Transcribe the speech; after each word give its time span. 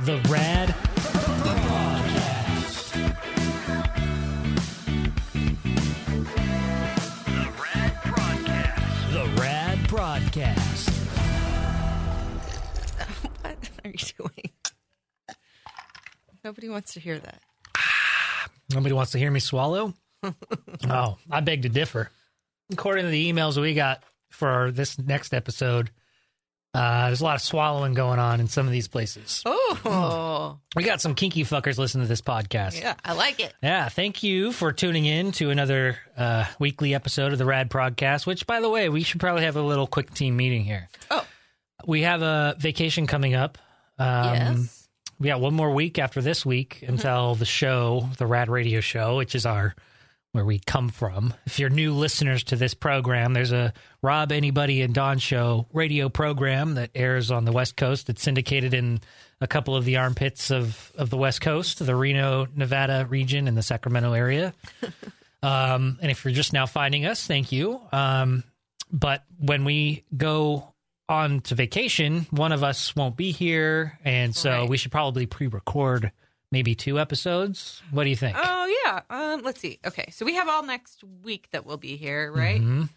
The 0.00 0.18
Rad 0.28 0.74
Broadcast. 1.64 2.92
The 2.92 4.78
Rad 7.62 7.98
Broadcast. 8.04 9.10
The 9.10 9.24
Rad 9.40 9.88
Broadcast. 9.88 10.90
What 13.40 13.70
are 13.84 13.88
you 13.88 13.96
doing? 14.18 14.50
Nobody 16.44 16.68
wants 16.68 16.92
to 16.92 17.00
hear 17.00 17.18
that. 17.18 17.40
Nobody 18.74 18.92
wants 18.92 19.12
to 19.12 19.18
hear 19.18 19.30
me 19.30 19.40
swallow? 19.40 19.94
oh, 20.90 21.16
I 21.30 21.40
beg 21.40 21.62
to 21.62 21.70
differ. 21.70 22.10
According 22.70 23.06
to 23.06 23.10
the 23.10 23.32
emails 23.32 23.58
we 23.58 23.72
got 23.72 24.02
for 24.28 24.70
this 24.72 24.98
next 24.98 25.32
episode, 25.32 25.90
uh, 26.76 27.06
there's 27.06 27.20
a 27.20 27.24
lot 27.24 27.34
of 27.36 27.40
swallowing 27.42 27.94
going 27.94 28.18
on 28.18 28.40
in 28.40 28.48
some 28.48 28.66
of 28.66 28.72
these 28.72 28.88
places. 28.88 29.42
Oh, 29.46 30.58
We 30.74 30.84
got 30.84 31.00
some 31.00 31.14
kinky 31.14 31.44
fuckers 31.44 31.78
listening 31.78 32.04
to 32.04 32.08
this 32.08 32.20
podcast. 32.20 32.80
yeah, 32.80 32.94
I 33.04 33.12
like 33.14 33.40
it. 33.40 33.54
Yeah, 33.62 33.88
thank 33.88 34.22
you 34.22 34.52
for 34.52 34.72
tuning 34.72 35.06
in 35.06 35.32
to 35.32 35.50
another 35.50 35.96
uh, 36.16 36.44
weekly 36.58 36.94
episode 36.94 37.32
of 37.32 37.38
the 37.38 37.44
Rad 37.46 37.70
Podcast. 37.70 38.26
Which, 38.26 38.46
by 38.46 38.60
the 38.60 38.68
way, 38.68 38.88
we 38.88 39.02
should 39.02 39.20
probably 39.20 39.44
have 39.44 39.56
a 39.56 39.62
little 39.62 39.86
quick 39.86 40.12
team 40.12 40.36
meeting 40.36 40.64
here. 40.64 40.88
Oh, 41.10 41.24
We 41.86 42.02
have 42.02 42.22
a 42.22 42.56
vacation 42.58 43.06
coming 43.06 43.34
up. 43.34 43.58
Um, 43.98 44.34
yes. 44.34 44.88
We 45.18 45.28
got 45.28 45.40
one 45.40 45.54
more 45.54 45.72
week 45.72 45.98
after 45.98 46.20
this 46.20 46.44
week 46.44 46.84
until 46.86 47.34
the 47.36 47.46
show, 47.46 48.06
the 48.18 48.26
Rad 48.26 48.50
Radio 48.50 48.80
Show, 48.80 49.16
which 49.16 49.34
is 49.34 49.46
our 49.46 49.74
where 50.36 50.44
we 50.44 50.60
come 50.60 50.88
from. 50.90 51.34
If 51.46 51.58
you're 51.58 51.68
new 51.70 51.92
listeners 51.92 52.44
to 52.44 52.56
this 52.56 52.74
program, 52.74 53.32
there's 53.32 53.50
a 53.52 53.72
Rob, 54.02 54.30
Anybody, 54.30 54.82
and 54.82 54.94
Don 54.94 55.18
Show 55.18 55.66
radio 55.72 56.08
program 56.08 56.74
that 56.74 56.90
airs 56.94 57.30
on 57.32 57.44
the 57.44 57.52
West 57.52 57.76
Coast. 57.76 58.08
It's 58.08 58.22
syndicated 58.22 58.72
in 58.74 59.00
a 59.40 59.46
couple 59.48 59.74
of 59.74 59.84
the 59.84 59.96
armpits 59.96 60.50
of 60.52 60.92
of 60.96 61.10
the 61.10 61.16
West 61.16 61.40
Coast, 61.40 61.84
the 61.84 61.96
Reno, 61.96 62.46
Nevada 62.54 63.06
region, 63.08 63.48
and 63.48 63.56
the 63.56 63.62
Sacramento 63.62 64.12
area. 64.12 64.54
um, 65.42 65.98
and 66.00 66.10
if 66.10 66.24
you're 66.24 66.32
just 66.34 66.52
now 66.52 66.66
finding 66.66 67.06
us, 67.06 67.26
thank 67.26 67.52
you. 67.52 67.80
Um, 67.92 68.44
but 68.92 69.24
when 69.38 69.64
we 69.64 70.04
go 70.16 70.72
on 71.08 71.40
to 71.40 71.54
vacation, 71.54 72.26
one 72.30 72.52
of 72.52 72.62
us 72.64 72.94
won't 72.96 73.16
be 73.16 73.32
here, 73.32 73.98
and 74.04 74.34
so 74.34 74.50
Right. 74.60 74.68
we 74.68 74.76
should 74.76 74.92
probably 74.92 75.26
pre-record 75.26 76.12
maybe 76.52 76.74
two 76.74 76.98
episodes. 76.98 77.82
What 77.90 78.04
do 78.04 78.10
you 78.10 78.16
think? 78.16 78.36
Oh 78.42 78.76
yeah. 78.84 79.00
Um, 79.10 79.42
let's 79.42 79.60
see. 79.60 79.78
Okay, 79.86 80.10
so 80.12 80.24
we 80.24 80.34
have 80.34 80.48
all 80.48 80.62
next 80.62 81.02
week 81.24 81.48
that 81.52 81.66
we'll 81.66 81.76
be 81.76 81.96
here, 81.96 82.32
right? 82.32 82.60
Mhm. 82.60 82.88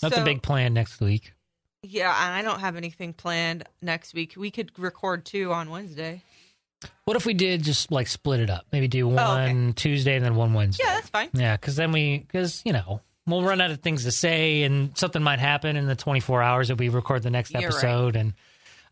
That's 0.00 0.14
so, 0.14 0.22
a 0.22 0.24
big 0.24 0.42
plan 0.42 0.74
next 0.74 1.00
week. 1.00 1.32
Yeah, 1.82 2.08
and 2.26 2.34
I 2.34 2.42
don't 2.42 2.60
have 2.60 2.76
anything 2.76 3.12
planned 3.12 3.64
next 3.82 4.14
week. 4.14 4.34
We 4.36 4.50
could 4.50 4.76
record 4.78 5.24
two 5.24 5.52
on 5.52 5.70
Wednesday. 5.70 6.22
What 7.04 7.16
if 7.16 7.26
we 7.26 7.34
did 7.34 7.62
just 7.64 7.90
like 7.90 8.06
split 8.06 8.38
it 8.40 8.50
up? 8.50 8.66
Maybe 8.72 8.86
do 8.88 9.06
one 9.08 9.18
Oh, 9.18 9.32
okay. 9.42 9.72
Tuesday 9.74 10.14
and 10.16 10.24
then 10.24 10.36
one 10.36 10.54
Wednesday. 10.54 10.84
Yeah, 10.86 10.94
that's 10.94 11.08
fine. 11.08 11.28
Yeah, 11.32 11.56
because 11.56 11.74
then 11.76 11.90
we, 11.92 12.18
because 12.18 12.62
you 12.64 12.72
know, 12.72 13.00
we'll 13.26 13.42
run 13.42 13.60
out 13.60 13.70
of 13.72 13.80
things 13.80 14.04
to 14.04 14.12
say, 14.12 14.62
and 14.62 14.96
something 14.96 15.22
might 15.22 15.40
happen 15.40 15.76
in 15.76 15.86
the 15.86 15.96
24 15.96 16.42
hours 16.42 16.68
that 16.68 16.76
we 16.78 16.88
record 16.88 17.22
the 17.24 17.30
next 17.30 17.50
You're 17.52 17.62
right. 17.62 17.68
episode, 17.72 18.14
and 18.16 18.34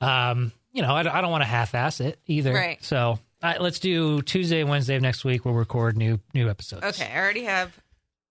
um, 0.00 0.52
you 0.72 0.82
know, 0.82 0.94
I, 0.94 1.02
don't- 1.04 1.14
I 1.14 1.20
don't 1.20 1.30
want 1.30 1.42
to 1.42 1.48
half-ass 1.48 2.00
it 2.00 2.18
either. 2.26 2.52
Right. 2.52 2.82
So 2.84 3.18
all 3.46 3.52
right, 3.52 3.62
let's 3.62 3.78
do 3.78 4.22
Tuesday 4.22 4.60
and 4.60 4.68
Wednesday 4.68 4.96
of 4.96 5.02
next 5.02 5.24
week. 5.24 5.44
We'll 5.44 5.54
record 5.54 5.96
new 5.96 6.18
new 6.34 6.50
episodes. 6.50 6.84
Okay, 6.84 7.08
I 7.08 7.16
already 7.16 7.44
have 7.44 7.80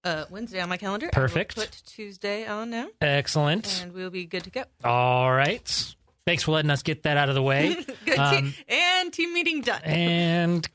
uh, 0.04 0.26
Wednesday 0.30 0.60
on 0.60 0.68
my 0.68 0.76
calendar. 0.76 1.08
Perfect. 1.10 1.56
put 1.56 1.72
Tuesday 1.86 2.46
on 2.46 2.70
now, 2.70 2.88
Excellent. 3.00 3.82
and 3.82 3.94
we'll 3.94 4.10
be 4.10 4.26
good 4.26 4.44
to 4.44 4.50
go. 4.50 4.64
All 4.84 5.32
right. 5.32 5.96
Thanks 6.26 6.44
for 6.44 6.52
letting 6.52 6.70
us 6.70 6.84
get 6.84 7.04
that 7.04 7.16
out 7.16 7.30
of 7.30 7.36
the 7.36 7.42
way. 7.42 7.78
Good. 8.06 8.18
Um, 8.20 8.36
team, 8.36 8.54
and 8.68 9.14
team 9.14 9.34
meeting 9.34 9.62
done. 9.62 9.82
and 9.84 10.68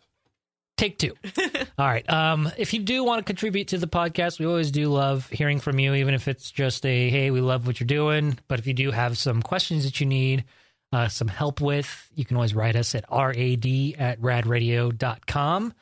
take 0.79 0.97
two. 0.97 1.15
All 1.79 1.87
right. 1.87 2.09
Um, 2.09 2.51
if 2.57 2.73
you 2.73 2.81
do 2.81 3.05
want 3.05 3.19
to 3.19 3.25
contribute 3.25 3.69
to 3.69 3.79
the 3.79 3.89
podcast, 3.89 4.39
we 4.39 4.47
always 4.47 4.71
do 4.71 4.89
love 4.89 5.29
hearing 5.29 5.61
from 5.61 5.79
you, 5.79 5.93
even 5.95 6.15
if 6.15 6.29
it's 6.29 6.51
just 6.51 6.87
a 6.87 7.11
hey, 7.11 7.31
we 7.31 7.43
love 7.43 7.67
what 7.67 7.79
you're 7.79 7.87
doing. 7.87 8.39
But 8.49 8.59
if 8.59 8.67
you 8.67 8.73
do 8.73 8.91
have 8.91 9.19
some 9.19 9.43
questions 9.43 9.85
that 9.85 10.01
you 10.01 10.07
need 10.07 10.45
uh, 10.93 11.09
some 11.09 11.29
help 11.29 11.61
with, 11.61 12.11
you 12.15 12.25
can 12.25 12.37
always 12.37 12.55
write 12.55 12.77
us 12.77 12.95
at 12.95 13.05
rad 13.11 13.95
at 13.99 14.21
radradio.com. 14.21 15.75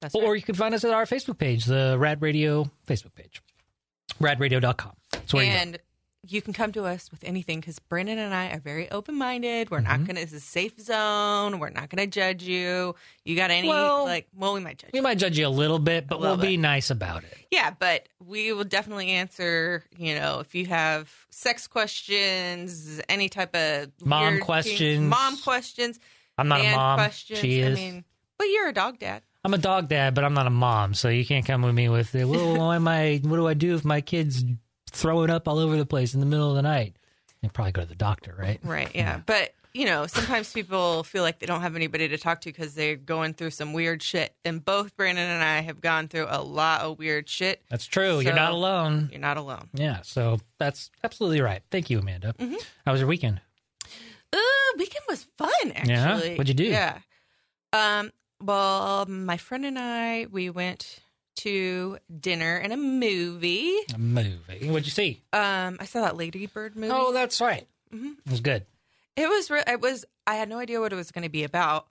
That's 0.00 0.14
Or 0.14 0.22
right. 0.32 0.34
you 0.36 0.42
can 0.42 0.54
find 0.54 0.74
us 0.74 0.84
at 0.84 0.92
our 0.92 1.04
Facebook 1.06 1.38
page, 1.38 1.64
the 1.64 1.96
Rad 1.98 2.20
Radio 2.22 2.70
Facebook 2.86 3.14
page, 3.14 3.40
radradio.com. 4.20 4.92
That's 5.12 5.32
where 5.34 5.44
and 5.44 5.78
you 6.28 6.42
can 6.42 6.52
come 6.52 6.72
to 6.72 6.84
us 6.84 7.10
with 7.10 7.22
anything 7.24 7.60
because 7.60 7.78
Brandon 7.78 8.18
and 8.18 8.34
I 8.34 8.48
are 8.50 8.58
very 8.60 8.90
open 8.90 9.14
minded. 9.16 9.70
We're 9.70 9.80
not 9.80 10.04
going 10.04 10.16
to, 10.16 10.22
it's 10.22 10.32
a 10.32 10.40
safe 10.40 10.78
zone. 10.80 11.58
We're 11.58 11.70
not 11.70 11.88
going 11.90 12.04
to 12.04 12.06
judge 12.12 12.42
you. 12.42 12.94
You 13.24 13.36
got 13.36 13.50
any, 13.50 13.68
Well, 13.68 14.04
like, 14.04 14.26
well, 14.34 14.54
we 14.54 14.60
might 14.60 14.78
judge 14.78 14.90
We 14.92 14.98
you. 14.98 15.02
might 15.02 15.18
judge 15.18 15.38
you 15.38 15.46
a 15.46 15.48
little 15.48 15.78
bit, 15.78 16.06
but 16.08 16.20
we'll 16.20 16.30
little 16.36 16.44
be 16.46 16.56
nice 16.56 16.90
about 16.90 17.24
it. 17.24 17.36
Yeah, 17.50 17.70
but 17.78 18.08
we 18.24 18.52
will 18.52 18.64
definitely 18.64 19.10
answer, 19.10 19.84
you 19.96 20.14
know, 20.14 20.40
if 20.40 20.54
you 20.54 20.66
have 20.66 21.12
sex 21.30 21.66
questions, 21.66 23.00
any 23.08 23.28
type 23.28 23.54
of 23.54 23.90
Mom 24.04 24.20
weird 24.22 24.32
kinks- 24.34 24.44
questions. 24.46 25.00
mom 25.08 25.36
questions, 25.38 26.00
I'm 26.38 26.48
not 26.48 26.60
a 26.60 26.70
mom. 26.74 26.98
questions. 26.98 27.38
She 27.40 27.60
is. 27.60 27.78
I 27.78 27.80
mean, 27.80 28.04
but 28.38 28.44
you're 28.44 28.68
a 28.68 28.72
dog 28.72 28.98
dad. 28.98 29.22
I'm 29.44 29.54
a 29.54 29.58
dog 29.58 29.88
dad, 29.88 30.14
but 30.14 30.24
I'm 30.24 30.34
not 30.34 30.46
a 30.48 30.50
mom, 30.50 30.92
so 30.94 31.08
you 31.08 31.24
can't 31.24 31.46
come 31.46 31.62
with 31.62 31.74
me 31.74 31.88
with, 31.88 32.14
it. 32.16 32.24
well, 32.24 32.56
why 32.58 32.76
am 32.76 32.88
I, 32.88 33.20
what 33.22 33.36
do 33.36 33.46
I 33.46 33.54
do 33.54 33.74
if 33.76 33.84
my 33.84 34.00
kid's 34.00 34.44
throwing 34.96 35.30
up 35.30 35.46
all 35.46 35.58
over 35.58 35.76
the 35.76 35.86
place 35.86 36.14
in 36.14 36.20
the 36.20 36.26
middle 36.26 36.50
of 36.50 36.56
the 36.56 36.62
night? 36.62 36.96
You 37.42 37.50
probably 37.50 37.72
go 37.72 37.82
to 37.82 37.88
the 37.88 37.94
doctor, 37.94 38.34
right? 38.38 38.58
Right. 38.64 38.90
Yeah. 38.94 39.20
But, 39.24 39.54
you 39.72 39.84
know, 39.84 40.06
sometimes 40.06 40.52
people 40.52 41.04
feel 41.04 41.22
like 41.22 41.38
they 41.38 41.46
don't 41.46 41.60
have 41.60 41.76
anybody 41.76 42.08
to 42.08 42.18
talk 42.18 42.40
to 42.40 42.48
because 42.48 42.74
they're 42.74 42.96
going 42.96 43.34
through 43.34 43.50
some 43.50 43.72
weird 43.74 44.02
shit. 44.02 44.34
And 44.44 44.64
both 44.64 44.96
Brandon 44.96 45.28
and 45.28 45.44
I 45.44 45.60
have 45.60 45.80
gone 45.80 46.08
through 46.08 46.26
a 46.28 46.42
lot 46.42 46.80
of 46.80 46.98
weird 46.98 47.28
shit. 47.28 47.62
That's 47.70 47.86
true. 47.86 48.20
You're 48.20 48.34
not 48.34 48.52
alone. 48.52 49.10
You're 49.12 49.20
not 49.20 49.36
alone. 49.36 49.68
Yeah, 49.74 50.00
so 50.02 50.38
that's 50.58 50.90
absolutely 51.04 51.42
right. 51.42 51.62
Thank 51.70 51.90
you, 51.90 51.98
Amanda. 51.98 52.34
Mm-hmm. 52.38 52.56
How 52.84 52.92
was 52.92 53.00
your 53.00 53.08
weekend? 53.08 53.40
Uh, 54.32 54.38
weekend 54.78 55.04
was 55.08 55.26
fun, 55.36 55.50
actually. 55.74 55.92
Yeah? 55.92 56.36
What'd 56.36 56.48
you 56.48 56.54
do? 56.54 56.64
Yeah. 56.64 56.98
Um, 57.72 58.10
well, 58.40 59.04
my 59.06 59.36
friend 59.36 59.64
and 59.66 59.78
I, 59.78 60.26
we 60.30 60.50
went 60.50 61.00
to 61.36 61.98
dinner 62.20 62.56
and 62.56 62.72
a 62.72 62.76
movie. 62.76 63.72
A 63.94 63.98
movie. 63.98 64.68
What'd 64.68 64.86
you 64.86 64.90
see? 64.92 65.22
Um, 65.32 65.76
I 65.80 65.84
saw 65.84 66.02
that 66.02 66.16
Lady 66.16 66.46
Bird 66.46 66.76
movie. 66.76 66.92
Oh, 66.94 67.12
that's 67.12 67.40
right. 67.40 67.66
Mhm. 67.94 68.14
It 68.26 68.30
was 68.30 68.40
good. 68.40 68.64
It 69.16 69.28
was. 69.28 69.50
Re- 69.50 69.62
it 69.66 69.80
was. 69.80 70.04
I 70.26 70.34
had 70.34 70.48
no 70.48 70.58
idea 70.58 70.80
what 70.80 70.92
it 70.92 70.96
was 70.96 71.10
going 71.10 71.22
to 71.24 71.28
be 71.30 71.44
about. 71.44 71.86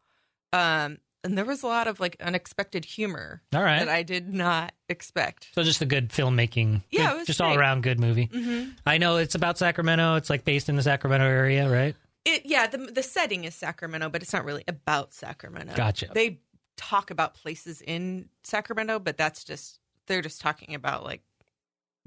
Um, 0.54 1.00
and 1.24 1.36
there 1.38 1.46
was 1.46 1.64
a 1.64 1.68
lot 1.68 1.88
of 1.88 2.00
like 2.00 2.18
unexpected 2.22 2.86
humor 2.86 3.42
All 3.54 3.64
right. 3.64 3.80
that 3.80 3.90
I 3.90 4.04
did 4.04 4.32
not 4.34 4.74
expect. 4.90 5.48
so 5.56 5.64
just 5.64 5.82
a 5.82 5.86
good 5.86 6.10
filmmaking. 6.10 6.84
Yeah, 6.92 7.08
good- 7.10 7.16
it 7.16 7.18
was 7.20 7.28
just 7.28 7.42
all 7.42 7.58
around 7.58 7.82
good 7.84 8.00
movie. 8.00 8.28
Mm-hmm. 8.28 8.72
I 8.86 8.98
know 9.00 9.18
it's 9.18 9.34
about 9.36 9.58
Sacramento. 9.58 10.16
It's 10.16 10.30
like 10.30 10.46
based 10.46 10.70
in 10.70 10.76
the 10.76 10.84
Sacramento 10.84 11.26
area, 11.26 11.68
right? 11.70 11.96
It. 12.26 12.46
Yeah. 12.46 12.68
The 12.68 12.78
the 12.78 13.04
setting 13.04 13.44
is 13.44 13.56
Sacramento, 13.56 14.10
but 14.10 14.22
it's 14.22 14.34
not 14.34 14.46
really 14.46 14.64
about 14.68 15.14
Sacramento. 15.14 15.74
Gotcha. 15.76 16.10
They 16.14 16.40
talk 16.78 17.12
about 17.12 17.34
places 17.36 17.82
in 17.82 18.30
Sacramento, 18.44 19.00
but 19.00 19.18
that's 19.18 19.44
just 19.44 19.80
they're 20.08 20.22
just 20.22 20.42
talking 20.42 20.76
about 20.76 21.04
like 21.04 21.22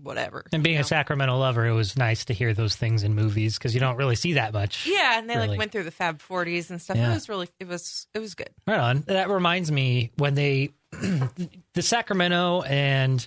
whatever. 0.00 0.44
And 0.52 0.62
being 0.62 0.76
you 0.76 0.82
a? 0.82 0.84
Sacramento 0.84 1.36
lover, 1.36 1.66
it 1.66 1.72
was 1.72 1.96
nice 1.96 2.24
to 2.26 2.34
hear 2.34 2.54
those 2.54 2.76
things 2.76 3.02
in 3.02 3.14
movies 3.14 3.58
because 3.58 3.74
you 3.74 3.80
don't 3.80 3.96
really 3.96 4.14
see 4.16 4.34
that 4.34 4.52
much. 4.52 4.86
Yeah, 4.86 5.18
and 5.18 5.28
they 5.28 5.34
Really. 5.34 5.48
like 5.48 5.58
went 5.58 5.72
through 5.72 5.84
the 5.84 5.90
Fab 5.90 6.20
Forties 6.20 6.70
and 6.70 6.80
stuff. 6.80 6.96
Yeah. 6.96 7.10
It 7.10 7.14
was 7.14 7.28
really, 7.28 7.48
it 7.58 7.66
was, 7.66 8.06
it 8.14 8.20
was 8.20 8.34
good. 8.34 8.50
Right 8.66 8.78
on. 8.78 9.00
That 9.08 9.28
reminds 9.28 9.72
me 9.72 10.12
when 10.16 10.34
they, 10.34 10.70
the 10.92 11.82
Sacramento 11.82 12.62
and 12.62 13.26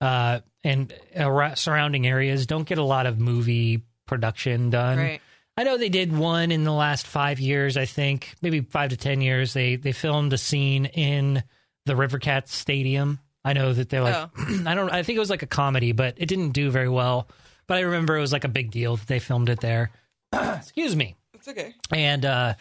uh 0.00 0.40
and 0.62 0.92
uh, 1.16 1.54
surrounding 1.54 2.06
areas 2.06 2.46
don't 2.46 2.64
get 2.66 2.78
a 2.78 2.82
lot 2.84 3.06
of 3.06 3.18
movie 3.18 3.82
production 4.06 4.70
done. 4.70 4.98
Right. 4.98 5.20
I 5.60 5.62
know 5.62 5.76
they 5.76 5.90
did 5.90 6.16
one 6.16 6.52
in 6.52 6.64
the 6.64 6.72
last 6.72 7.06
five 7.06 7.38
years. 7.38 7.76
I 7.76 7.84
think 7.84 8.34
maybe 8.40 8.62
five 8.62 8.90
to 8.90 8.96
ten 8.96 9.20
years. 9.20 9.52
They 9.52 9.76
they 9.76 9.92
filmed 9.92 10.32
a 10.32 10.38
scene 10.38 10.86
in 10.86 11.42
the 11.84 11.92
Rivercats 11.92 12.48
Stadium. 12.48 13.18
I 13.44 13.52
know 13.52 13.70
that 13.74 13.90
they're 13.90 14.02
like 14.02 14.14
Oh. 14.16 14.30
I 14.66 14.74
don't. 14.74 14.90
I 14.90 15.02
think 15.02 15.16
it 15.18 15.20
was 15.20 15.28
like 15.28 15.42
a 15.42 15.46
comedy, 15.46 15.92
but 15.92 16.14
it 16.16 16.26
didn't 16.30 16.52
do 16.52 16.70
very 16.70 16.88
well. 16.88 17.28
But 17.66 17.76
I 17.76 17.80
remember 17.80 18.16
it 18.16 18.22
was 18.22 18.32
like 18.32 18.44
a 18.44 18.48
big 18.48 18.70
deal 18.70 18.96
that 18.96 19.06
they 19.06 19.18
filmed 19.18 19.50
it 19.50 19.60
there. 19.60 19.90
Excuse 20.32 20.96
me. 20.96 21.16
It's 21.34 21.46
okay. 21.46 21.74
And 21.92 22.24
uh, 22.24 22.54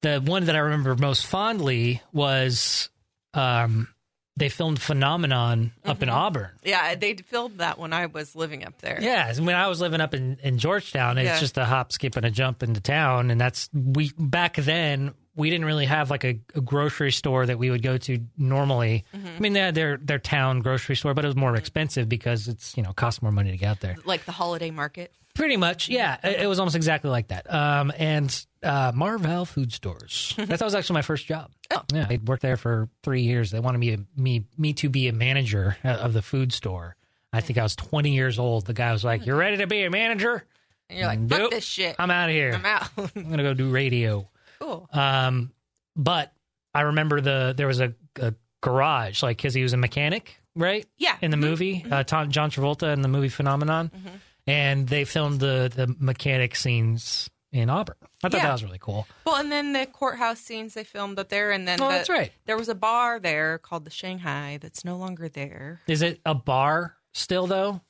the 0.00 0.22
one 0.24 0.46
that 0.46 0.56
I 0.56 0.60
remember 0.60 0.96
most 0.96 1.26
fondly 1.26 2.00
was 2.14 2.88
um, 3.34 3.88
they 4.36 4.48
filmed 4.48 4.80
Phenomenon 4.80 5.72
up 5.84 6.02
in 6.02 6.08
Auburn. 6.08 6.50
Yeah, 6.64 6.94
they 6.94 7.14
filmed 7.14 7.58
that 7.58 7.78
when 7.78 7.92
I 7.92 8.06
was 8.06 8.34
living 8.34 8.64
up 8.64 8.78
there. 8.80 8.98
Yeah, 9.00 9.32
when 9.38 9.54
I 9.54 9.66
was 9.68 9.80
living 9.80 10.00
up 10.00 10.14
in, 10.14 10.38
in 10.42 10.58
Georgetown, 10.58 11.18
it's 11.18 11.26
Yeah. 11.26 11.38
just 11.40 11.58
a 11.58 11.64
hop, 11.64 11.92
skip, 11.92 12.16
and 12.16 12.24
a 12.24 12.30
jump 12.30 12.62
into 12.62 12.80
town, 12.80 13.30
and 13.30 13.40
that's 13.40 13.68
we 13.74 14.10
back 14.18 14.56
then 14.56 15.12
we 15.34 15.48
didn't 15.48 15.64
really 15.64 15.86
have 15.86 16.10
like 16.10 16.24
a, 16.24 16.38
a 16.54 16.60
grocery 16.60 17.10
store 17.12 17.46
that 17.46 17.58
we 17.58 17.70
would 17.70 17.82
go 17.82 17.96
to 17.96 18.18
normally. 18.36 19.04
I 19.14 19.38
mean, 19.40 19.52
they 19.54 19.60
had 19.60 19.74
their 19.74 19.96
their 19.96 20.18
town 20.18 20.60
grocery 20.60 20.96
store, 20.96 21.14
but 21.14 21.24
it 21.24 21.28
was 21.28 21.36
more 21.36 21.56
expensive 21.56 22.08
because 22.08 22.48
it's 22.48 22.76
you 22.76 22.82
know 22.82 22.92
cost 22.92 23.22
more 23.22 23.32
money 23.32 23.50
to 23.50 23.56
get 23.56 23.68
out 23.68 23.80
there. 23.80 23.96
Like 24.04 24.24
the 24.24 24.32
holiday 24.32 24.70
market. 24.70 25.12
Pretty 25.34 25.56
much, 25.56 25.88
yeah. 25.88 26.18
It, 26.22 26.40
it 26.42 26.46
was 26.46 26.58
almost 26.58 26.76
exactly 26.76 27.08
like 27.10 27.28
that. 27.28 27.50
Um, 27.52 27.90
and 27.96 28.46
uh, 28.62 28.92
Mar-Val 28.94 29.44
Food 29.44 29.72
Stores. 29.72 30.34
that 30.38 30.60
was 30.60 30.74
actually 30.74 30.94
my 30.94 31.02
first 31.02 31.26
job. 31.26 31.50
Oh. 31.70 31.82
Yeah, 31.92 32.06
I 32.08 32.18
worked 32.24 32.42
there 32.42 32.56
for 32.56 32.88
three 33.02 33.22
years. 33.22 33.50
They 33.50 33.60
wanted 33.60 33.78
me 33.78 33.96
to, 33.96 34.04
me 34.16 34.44
me 34.58 34.72
to 34.74 34.88
be 34.88 35.08
a 35.08 35.12
manager 35.12 35.76
of 35.84 36.12
the 36.12 36.22
food 36.22 36.52
store. 36.52 36.96
I 37.32 37.40
think 37.40 37.58
I 37.58 37.62
was 37.62 37.74
20 37.76 38.10
years 38.14 38.38
old. 38.38 38.66
The 38.66 38.74
guy 38.74 38.92
was 38.92 39.04
like, 39.04 39.24
"You're 39.26 39.36
ready 39.36 39.56
to 39.58 39.66
be 39.66 39.84
a 39.84 39.90
manager? 39.90 40.44
And 40.90 40.98
you're 40.98 41.08
like, 41.08 41.26
fuck 41.28 41.38
Nope. 41.38 41.50
this 41.52 41.64
shit. 41.64 41.96
I'm 41.98 42.10
out 42.10 42.28
of 42.28 42.34
here. 42.34 42.52
I'm 42.52 42.66
out. 42.66 42.88
I'm 43.16 43.30
gonna 43.30 43.42
go 43.42 43.54
do 43.54 43.70
radio." 43.70 44.28
cool. 44.60 44.88
Um, 44.92 45.50
but 45.96 46.32
I 46.74 46.82
remember 46.82 47.20
the 47.20 47.54
there 47.56 47.66
was 47.66 47.80
a, 47.80 47.94
a 48.20 48.34
garage, 48.60 49.22
like 49.22 49.38
because 49.38 49.54
he 49.54 49.62
was 49.62 49.72
a 49.72 49.76
mechanic, 49.78 50.36
right? 50.54 50.86
Yeah. 50.98 51.16
In 51.22 51.30
the 51.30 51.36
Mhm. 51.36 51.40
movie, 51.40 51.86
uh, 51.90 52.04
Tom, 52.04 52.30
John 52.30 52.50
Travolta 52.50 52.92
in 52.92 53.00
the 53.02 53.08
movie 53.08 53.28
Phenomenon, 53.30 53.90
Mhm. 53.94 54.10
and 54.46 54.86
they 54.88 55.04
filmed 55.04 55.40
the 55.40 55.72
the 55.74 55.94
mechanic 55.98 56.54
scenes 56.54 57.28
in 57.50 57.70
Auburn. 57.70 57.96
I 58.22 58.28
thought 58.28 58.36
Yeah. 58.38 58.44
that 58.46 58.52
was 58.52 58.64
really 58.64 58.78
cool. 58.78 59.06
Well, 59.24 59.36
and 59.36 59.50
then 59.50 59.72
the 59.72 59.86
courthouse 59.86 60.38
scenes 60.40 60.74
they 60.74 60.84
filmed 60.84 61.18
up 61.18 61.28
there, 61.28 61.50
and 61.50 61.66
then 61.66 61.80
Oh, 61.82 61.88
the- 61.88 61.94
that's 61.96 62.08
right. 62.08 62.32
there 62.46 62.56
was 62.56 62.68
a 62.68 62.74
bar 62.74 63.18
there 63.18 63.58
called 63.58 63.84
the 63.84 63.90
Shanghai 63.90 64.58
that's 64.60 64.84
no 64.84 64.96
longer 64.96 65.28
there. 65.28 65.80
Is 65.88 66.02
it 66.02 66.20
a 66.24 66.34
bar 66.34 66.96
still 67.12 67.46
though? 67.46 67.80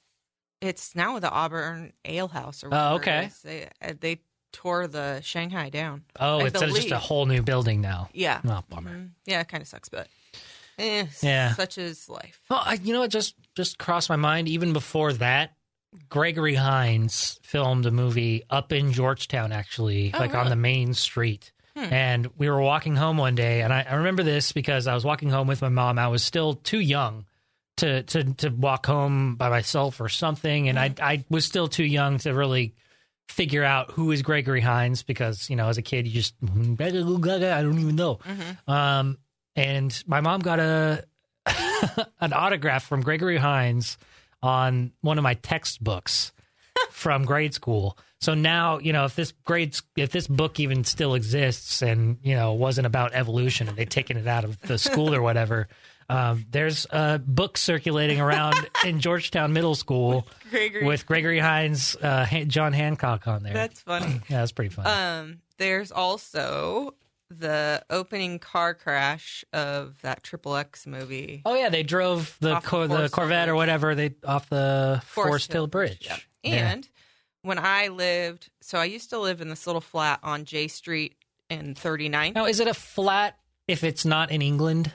It's 0.61 0.95
now 0.95 1.19
the 1.19 1.31
Auburn 1.31 1.93
Ale 2.05 2.29
House 2.29 2.63
or 2.65 2.69
Oh, 2.73 2.95
okay. 2.95 3.31
They, 3.43 3.69
uh, 3.83 3.95
they 4.01 4.21
tore 4.53 4.87
the 4.87 5.21
Shanghai 5.23 5.69
down. 5.71 6.05
Oh, 6.21 6.41
I 6.41 6.45
it's 6.47 6.61
just 6.61 6.91
a 6.93 6.99
whole 6.99 7.27
new 7.27 7.43
building 7.43 7.81
now. 7.81 8.09
Yeah. 8.13 8.41
Oh, 8.47 8.63
bummer. 8.69 8.91
Mhm. 8.91 9.11
Yeah, 9.27 9.41
it 9.41 9.49
kind 9.49 9.61
of 9.63 9.67
sucks, 9.69 9.89
but 9.89 10.09
eh, 10.79 11.07
Yeah. 11.21 11.55
such 11.55 11.79
is 11.79 12.09
life. 12.09 12.41
Well, 12.49 12.63
I, 12.65 12.75
you 12.75 12.93
know, 12.93 13.03
it 13.03 13.09
just 13.09 13.35
just 13.57 13.79
crossed 13.79 14.09
my 14.09 14.17
mind. 14.17 14.49
Even 14.49 14.73
before 14.73 15.13
that, 15.15 15.57
Gregory 16.09 16.55
Hines 16.55 17.39
filmed 17.43 17.87
a 17.87 17.91
movie 17.91 18.43
up 18.51 18.73
in 18.73 18.93
Georgetown, 18.93 19.53
actually, 19.53 20.11
Oh, 20.15 20.19
like 20.19 20.35
on 20.35 20.49
the 20.49 20.57
main 20.57 20.95
street. 20.95 21.53
Hmm. 21.77 21.93
And 21.93 22.31
we 22.39 22.49
were 22.51 22.61
walking 22.61 22.97
home 22.97 23.17
one 23.17 23.35
day, 23.35 23.63
and 23.63 23.73
I, 23.73 23.87
I 23.89 23.95
remember 23.95 24.23
this 24.23 24.53
because 24.53 24.87
I 24.87 24.95
was 24.95 25.05
walking 25.05 25.31
home 25.31 25.47
with 25.49 25.63
my 25.63 25.69
mom. 25.71 25.99
I 25.99 26.09
was 26.09 26.23
still 26.23 26.55
too 26.55 26.81
young 26.81 27.25
to 27.79 28.03
to 28.03 28.25
to 28.35 28.49
walk 28.51 28.85
home 28.87 29.37
by 29.37 29.49
myself 29.49 30.01
or 30.01 30.09
something, 30.11 30.69
and 30.69 30.77
Hmm. 30.79 31.03
I 31.03 31.13
I 31.13 31.25
was 31.31 31.45
still 31.47 31.69
too 31.69 31.85
young 31.85 32.19
to 32.19 32.35
really 32.35 32.75
figure 33.29 33.65
out 33.65 33.91
who 33.93 34.11
is 34.11 34.21
Gregory 34.21 34.61
Hines 34.61 35.03
because 35.03 35.49
you 35.49 35.57
know 35.57 35.69
as 35.69 35.79
a 35.79 35.83
kid 35.83 36.07
you 36.07 36.13
just 36.13 36.35
I 36.43 36.47
don't 36.47 37.79
even 37.79 37.97
know. 37.97 38.17
Mhm. 38.17 38.69
Um, 38.69 39.19
and 39.57 40.03
my 40.07 40.21
mom 40.21 40.41
got 40.41 40.59
a 40.61 41.05
an 42.21 42.33
autograph 42.35 42.85
from 42.85 43.01
Gregory 43.01 43.39
Hines 43.39 43.97
on 44.43 44.93
one 45.01 45.19
of 45.19 45.23
my 45.23 45.35
textbooks 45.35 46.33
from 46.91 47.25
grade 47.25 47.55
school. 47.55 47.97
So 48.21 48.35
now, 48.35 48.79
you 48.79 48.93
know, 48.93 49.05
if 49.05 49.17
this 49.17 49.33
grade, 49.45 49.77
if 49.97 50.13
this 50.13 50.29
book 50.29 50.61
even 50.61 50.85
still 50.85 51.15
exists 51.15 51.83
and, 51.83 52.19
you 52.23 52.35
know, 52.37 52.53
wasn't 52.53 52.87
about 52.87 53.15
evolution 53.15 53.69
and 53.69 53.77
they'd 53.77 53.91
taken 53.91 54.17
it 54.17 54.29
out 54.29 54.45
of 54.45 54.61
the 54.61 54.79
school 54.79 55.13
or 55.13 55.21
whatever, 55.23 55.67
um, 56.09 56.47
there's 56.51 56.87
a 56.91 57.19
book 57.19 57.57
circulating 57.59 58.21
around 58.21 58.55
in 58.85 59.01
Georgetown 59.01 59.53
Middle 59.53 59.75
School 59.75 60.27
Gregory. 60.51 60.85
with 60.85 61.05
Gregory 61.07 61.41
Hines, 61.41 61.97
uh, 62.01 62.25
Han- 62.25 62.49
John 62.49 62.73
Hancock 62.73 63.27
on 63.27 63.43
there. 63.43 63.55
That's 63.55 63.81
funny. 63.81 64.21
yeah, 64.29 64.39
that's 64.39 64.53
pretty 64.53 64.71
fun. 64.73 64.87
Um, 64.87 65.39
there's 65.59 65.91
also 65.91 66.95
the 67.39 67.85
opening 67.91 68.39
car 68.39 68.75
crash 68.75 69.45
of 69.53 70.01
that 70.03 70.23
Triple 70.23 70.57
X 70.57 70.87
movie. 70.87 71.43
oh 71.45 71.55
yeah, 71.55 71.69
they 71.69 71.83
drove 71.83 72.37
the 72.41 72.61
cor- 72.61 72.87
the 72.89 72.95
Forest 72.97 73.15
Hill 73.15 73.23
Corvette 73.23 73.49
or 73.49 73.55
whatever 73.55 73.95
they 73.95 74.15
off 74.27 74.49
the 74.49 75.03
Forest, 75.07 75.53
Hill 75.53 75.67
Bridge. 75.67 75.99
yeah. 76.03 76.17
Yeah. 76.43 76.73
And 76.73 76.89
when 77.43 77.59
I 77.59 77.89
lived, 77.89 78.51
so 78.61 78.79
I 78.79 78.85
used 78.85 79.11
to 79.11 79.19
live 79.19 79.41
in 79.41 79.49
this 79.49 79.67
little 79.67 79.81
flat 79.81 80.21
on 80.23 80.45
J 80.45 80.69
Street 80.69 81.17
in 81.51 81.75
39th. 81.75 82.35
Now, 82.35 82.47
is 82.47 82.61
it 82.61 82.69
a 82.69 82.75
flat 82.75 83.37
if 83.69 83.85
it's 83.85 84.05
not 84.05 84.31
in 84.31 84.43
England? 84.43 84.93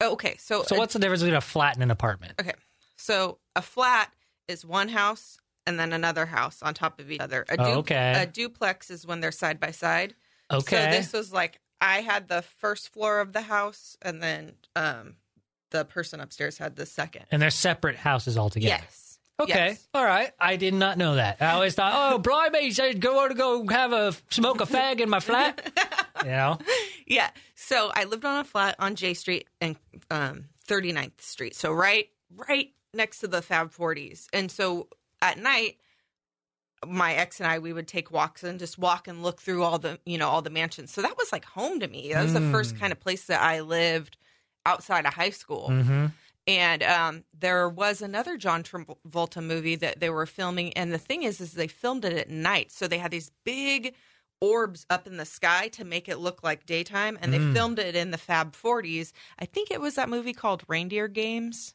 Oh, 0.00 0.12
okay, 0.12 0.36
so 0.38 0.62
So 0.64 0.76
a- 0.76 0.78
what's 0.78 0.92
the 0.92 0.98
difference 0.98 1.22
between 1.22 1.36
a 1.36 1.40
flat 1.40 1.74
and 1.74 1.82
an 1.82 1.90
apartment? 1.90 2.34
okay, 2.40 2.52
so 2.96 3.38
a 3.56 3.62
flat 3.62 4.12
is 4.48 4.64
one 4.64 4.88
house 4.88 5.38
and 5.66 5.78
then 5.78 5.92
another 5.94 6.26
house 6.26 6.62
on 6.62 6.74
top 6.74 7.00
of 7.00 7.10
each 7.10 7.20
other. 7.20 7.46
A, 7.48 7.56
Oh, 7.58 7.72
okay. 7.78 8.14
a 8.22 8.26
duplex 8.26 8.90
is 8.90 9.06
when 9.06 9.20
they're 9.20 9.32
side 9.32 9.58
by 9.60 9.70
side. 9.70 10.14
Okay. 10.50 10.84
So 10.84 10.90
this 10.90 11.12
was 11.12 11.32
like 11.32 11.60
I 11.80 12.00
had 12.00 12.28
the 12.28 12.42
first 12.42 12.90
floor 12.90 13.20
of 13.20 13.32
the 13.32 13.42
house, 13.42 13.96
and 14.02 14.22
then 14.22 14.52
um, 14.76 15.16
the 15.70 15.84
person 15.84 16.20
upstairs 16.20 16.58
had 16.58 16.76
the 16.76 16.86
second. 16.86 17.26
and 17.30 17.42
they're 17.42 17.50
separate 17.50 17.96
houses 17.96 18.38
altogether. 18.38 18.80
Yes. 18.80 19.18
Okay. 19.40 19.70
Yes. 19.70 19.88
All 19.92 20.04
right. 20.04 20.30
I 20.38 20.56
did 20.56 20.74
not 20.74 20.96
know 20.96 21.16
that. 21.16 21.42
I 21.42 21.50
always 21.52 21.74
thought, 21.74 21.92
oh, 21.96 22.18
blimey, 22.18 22.70
said 22.70 23.00
go 23.00 23.26
to 23.26 23.34
go 23.34 23.66
have 23.68 23.92
a 23.92 24.14
smoke 24.30 24.60
a 24.60 24.64
fag 24.66 25.00
in 25.00 25.10
my 25.10 25.18
flat. 25.18 25.72
you 26.22 26.30
know? 26.30 26.58
Yeah. 27.06 27.30
So 27.56 27.90
I 27.92 28.04
lived 28.04 28.24
on 28.24 28.38
a 28.38 28.44
flat 28.44 28.76
on 28.78 28.94
J 28.94 29.14
Street 29.14 29.48
and 29.60 29.76
um, 30.10 30.44
39th 30.68 31.20
Street. 31.20 31.56
So 31.56 31.72
right, 31.72 32.08
right 32.36 32.70
next 32.94 33.18
to 33.20 33.26
the 33.26 33.42
Fab 33.42 33.72
40s. 33.72 34.28
And 34.32 34.52
so 34.52 34.86
at 35.20 35.36
night, 35.36 35.78
my 36.86 37.14
ex 37.14 37.40
and 37.40 37.46
I, 37.46 37.58
we 37.58 37.72
would 37.72 37.88
take 37.88 38.10
walks 38.10 38.42
and 38.42 38.58
just 38.58 38.78
walk 38.78 39.08
and 39.08 39.22
look 39.22 39.40
through 39.40 39.62
all 39.62 39.78
the, 39.78 39.98
you 40.04 40.18
know, 40.18 40.28
all 40.28 40.42
the 40.42 40.50
mansions. 40.50 40.92
So 40.92 41.02
that 41.02 41.16
was 41.16 41.32
like 41.32 41.44
home 41.44 41.80
to 41.80 41.88
me. 41.88 42.12
That 42.12 42.22
was 42.22 42.32
the 42.34 42.40
first 42.52 42.74
Mm. 42.74 42.80
kind 42.80 42.92
of 42.92 43.00
place 43.00 43.24
that 43.26 43.40
I 43.40 43.60
lived 43.60 44.16
outside 44.66 45.06
of 45.06 45.14
high 45.14 45.30
school. 45.30 45.68
Mm-hmm. 45.70 46.06
And 46.46 46.82
um, 46.82 47.24
there 47.38 47.68
was 47.68 48.02
another 48.02 48.36
John 48.36 48.62
Travolta 48.62 49.42
movie 49.42 49.76
that 49.76 50.00
they 50.00 50.10
were 50.10 50.26
filming, 50.26 50.72
and 50.74 50.92
the 50.92 50.98
thing 50.98 51.22
is, 51.22 51.40
is 51.40 51.52
they 51.52 51.68
filmed 51.68 52.04
it 52.04 52.12
at 52.12 52.28
night, 52.28 52.70
so 52.70 52.86
they 52.86 52.98
had 52.98 53.10
these 53.12 53.30
big 53.44 53.94
orbs 54.42 54.84
up 54.90 55.06
in 55.06 55.16
the 55.16 55.24
sky 55.24 55.68
to 55.68 55.84
make 55.86 56.06
it 56.06 56.18
look 56.18 56.42
like 56.42 56.66
daytime, 56.66 57.16
and 57.22 57.32
they 57.32 57.38
Mm. 57.38 57.54
filmed 57.54 57.78
it 57.78 57.96
in 57.96 58.10
the 58.10 58.18
Fab 58.18 58.52
40s. 58.54 59.12
I 59.38 59.46
think 59.46 59.70
it 59.70 59.80
was 59.80 59.94
that 59.94 60.10
movie 60.10 60.34
called 60.34 60.64
Reindeer 60.68 61.08
Games. 61.08 61.74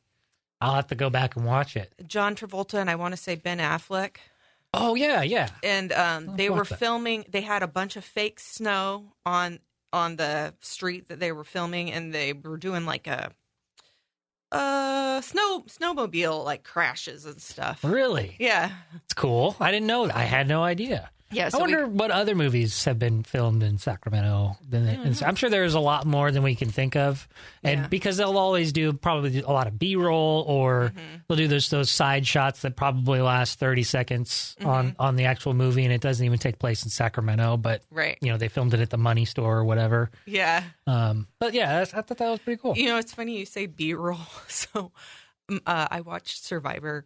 I'll 0.62 0.76
have 0.76 0.88
to 0.88 0.96
go 0.96 1.10
back 1.10 1.36
and 1.36 1.46
watch 1.46 1.76
it. 1.76 1.94
John 2.06 2.36
Travolta 2.36 2.76
and 2.76 2.90
I 2.92 2.96
want 2.96 3.14
to 3.14 3.18
say 3.18 3.34
Ben 3.36 3.58
Affleck, 3.60 4.18
Oh, 4.74 4.96
yeah, 4.96 5.22
yeah. 5.24 5.50
and 5.64 5.92
um, 5.92 6.36
they 6.36 6.50
were 6.50 6.64
that. 6.64 6.78
filming. 6.80 7.26
They 7.30 7.42
had 7.42 7.64
a 7.64 7.68
bunch 7.68 7.96
of 7.96 8.04
fake 8.04 8.40
snow 8.40 9.14
on 9.26 9.60
on 9.92 10.18
the 10.18 10.54
street 10.62 11.08
that 11.10 11.20
they 11.20 11.32
were 11.32 11.44
filming, 11.44 11.92
and 11.92 12.14
they 12.14 12.34
were 12.34 12.58
doing 12.58 12.86
like 12.86 13.08
a 13.08 13.32
uh 14.52 15.22
snow 15.22 15.64
snowmobile 15.68 16.44
like 16.44 16.64
crashes 16.64 17.26
and 17.26 17.42
stuff. 17.42 17.84
Really? 17.84 18.36
Yeah. 18.40 18.72
It's 19.06 19.14
cool. 19.14 19.56
I 19.60 19.72
didn't 19.72 19.88
know 19.88 20.08
that. 20.08 20.16
I 20.16 20.24
had 20.24 20.48
no 20.48 20.64
idea. 20.64 21.12
Yeah. 21.32 21.50
I 21.54 21.58
wonder 21.58 21.88
what 21.88 22.12
other 22.12 22.34
movies 22.36 22.84
have 22.86 22.98
been 23.00 23.24
filmed 23.24 23.62
in 23.64 23.78
Sacramento. 23.78 24.58
I'm 24.74 25.36
sure 25.36 25.50
there's 25.50 25.74
a 25.76 25.80
lot 25.80 26.06
more 26.06 26.32
than 26.32 26.44
we 26.44 26.56
can 26.56 26.70
think 26.70 26.96
of, 26.96 27.28
and 27.64 27.82
Yeah. 27.82 27.88
because 27.88 28.18
they'll 28.18 28.38
always 28.38 28.72
do 28.74 28.94
probably 28.94 29.40
a 29.40 29.52
lot 29.52 29.68
of 29.68 29.78
B-roll, 29.78 30.44
or 30.48 30.90
Mm-hmm. 30.96 31.00
they'll 31.28 31.38
do 31.38 31.48
those 31.48 31.70
those 31.70 31.90
side 31.92 32.26
shots 32.26 32.62
that 32.64 32.76
probably 32.76 33.22
last 33.22 33.60
30 33.60 33.84
seconds 33.84 34.56
on 34.64 34.92
Mm-hmm. 34.92 35.02
on 35.02 35.16
the 35.16 35.26
actual 35.26 35.54
movie, 35.54 35.84
and 35.84 35.94
it 35.94 36.02
doesn't 36.02 36.26
even 36.26 36.40
take 36.40 36.58
place 36.60 36.84
in 36.84 36.90
Sacramento, 36.90 37.58
but 37.58 37.84
right. 37.92 38.18
you 38.22 38.32
know 38.32 38.38
they 38.38 38.48
filmed 38.48 38.74
it 38.74 38.80
at 38.80 38.90
the 38.90 38.98
money 38.98 39.26
store 39.26 39.58
or 39.58 39.66
whatever. 39.66 40.10
Yeah. 40.26 40.64
Um, 40.88 41.28
but 41.40 41.54
yeah, 41.54 41.80
that's, 41.80 41.94
I 41.94 42.02
thought 42.02 42.18
that 42.18 42.30
was 42.30 42.40
pretty 42.40 42.60
cool. 42.62 42.76
You 42.76 42.88
know, 42.88 42.98
it's 42.98 43.14
funny 43.14 43.38
you 43.38 43.46
say 43.46 43.66
B 43.68 43.94
roll. 43.94 44.18
So 44.48 44.92
um, 45.50 45.62
uh, 45.66 45.88
I 45.92 46.02
watched 46.02 46.44
Survivor 46.44 47.06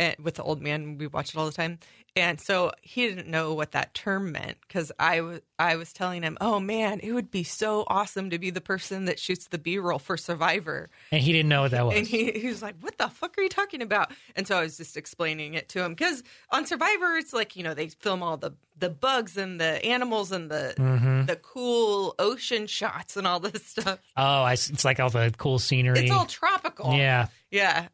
uh, 0.00 0.12
with 0.22 0.34
the 0.34 0.42
old 0.42 0.60
man. 0.62 0.98
We 0.98 1.06
watch 1.06 1.30
it 1.30 1.36
all 1.36 1.46
the 1.46 1.52
time. 1.52 1.78
And 2.16 2.40
so 2.40 2.70
he 2.80 3.08
didn't 3.08 3.26
know 3.26 3.54
what 3.54 3.72
that 3.72 3.92
term 3.92 4.30
meant 4.30 4.56
because 4.68 4.92
I 5.00 5.20
was 5.20 5.40
I 5.58 5.74
was 5.74 5.92
telling 5.92 6.22
him, 6.22 6.38
"Oh 6.40 6.60
man, 6.60 7.00
it 7.02 7.10
would 7.10 7.28
be 7.28 7.42
so 7.42 7.82
awesome 7.88 8.30
to 8.30 8.38
be 8.38 8.50
the 8.50 8.60
person 8.60 9.06
that 9.06 9.18
shoots 9.18 9.48
the 9.48 9.58
B 9.58 9.78
roll 9.78 9.98
for 9.98 10.16
Survivor." 10.16 10.90
And 11.10 11.20
he 11.20 11.32
didn't 11.32 11.48
know 11.48 11.62
what 11.62 11.72
that 11.72 11.84
was. 11.84 11.96
And 11.96 12.06
he, 12.06 12.30
he 12.30 12.46
was 12.46 12.62
like, 12.62 12.76
"What 12.80 12.98
the 12.98 13.08
fuck 13.08 13.36
are 13.36 13.42
you 13.42 13.48
talking 13.48 13.82
about?" 13.82 14.12
And 14.36 14.46
so 14.46 14.56
I 14.56 14.62
was 14.62 14.76
just 14.76 14.96
explaining 14.96 15.54
it 15.54 15.68
to 15.70 15.82
him 15.82 15.92
because 15.94 16.22
on 16.50 16.66
Survivor, 16.66 17.16
it's 17.16 17.32
like 17.32 17.56
you 17.56 17.64
know 17.64 17.74
they 17.74 17.88
film 17.88 18.22
all 18.22 18.36
the 18.36 18.52
the 18.78 18.90
bugs 18.90 19.36
and 19.36 19.60
the 19.60 19.84
animals 19.84 20.30
and 20.30 20.48
the 20.52 20.74
Mhm. 20.78 21.26
the 21.26 21.34
cool 21.36 22.14
ocean 22.20 22.68
shots 22.68 23.16
and 23.16 23.26
all 23.26 23.40
this 23.40 23.66
stuff. 23.70 23.98
Oh, 24.16 24.42
I 24.44 24.52
it's 24.52 24.84
like 24.84 25.00
all 25.00 25.10
the 25.10 25.34
cool 25.36 25.58
scenery. 25.58 25.98
It's 25.98 26.12
all 26.12 26.26
tropical. 26.26 26.92
yeah. 26.94 27.26
yeah. 27.50 27.88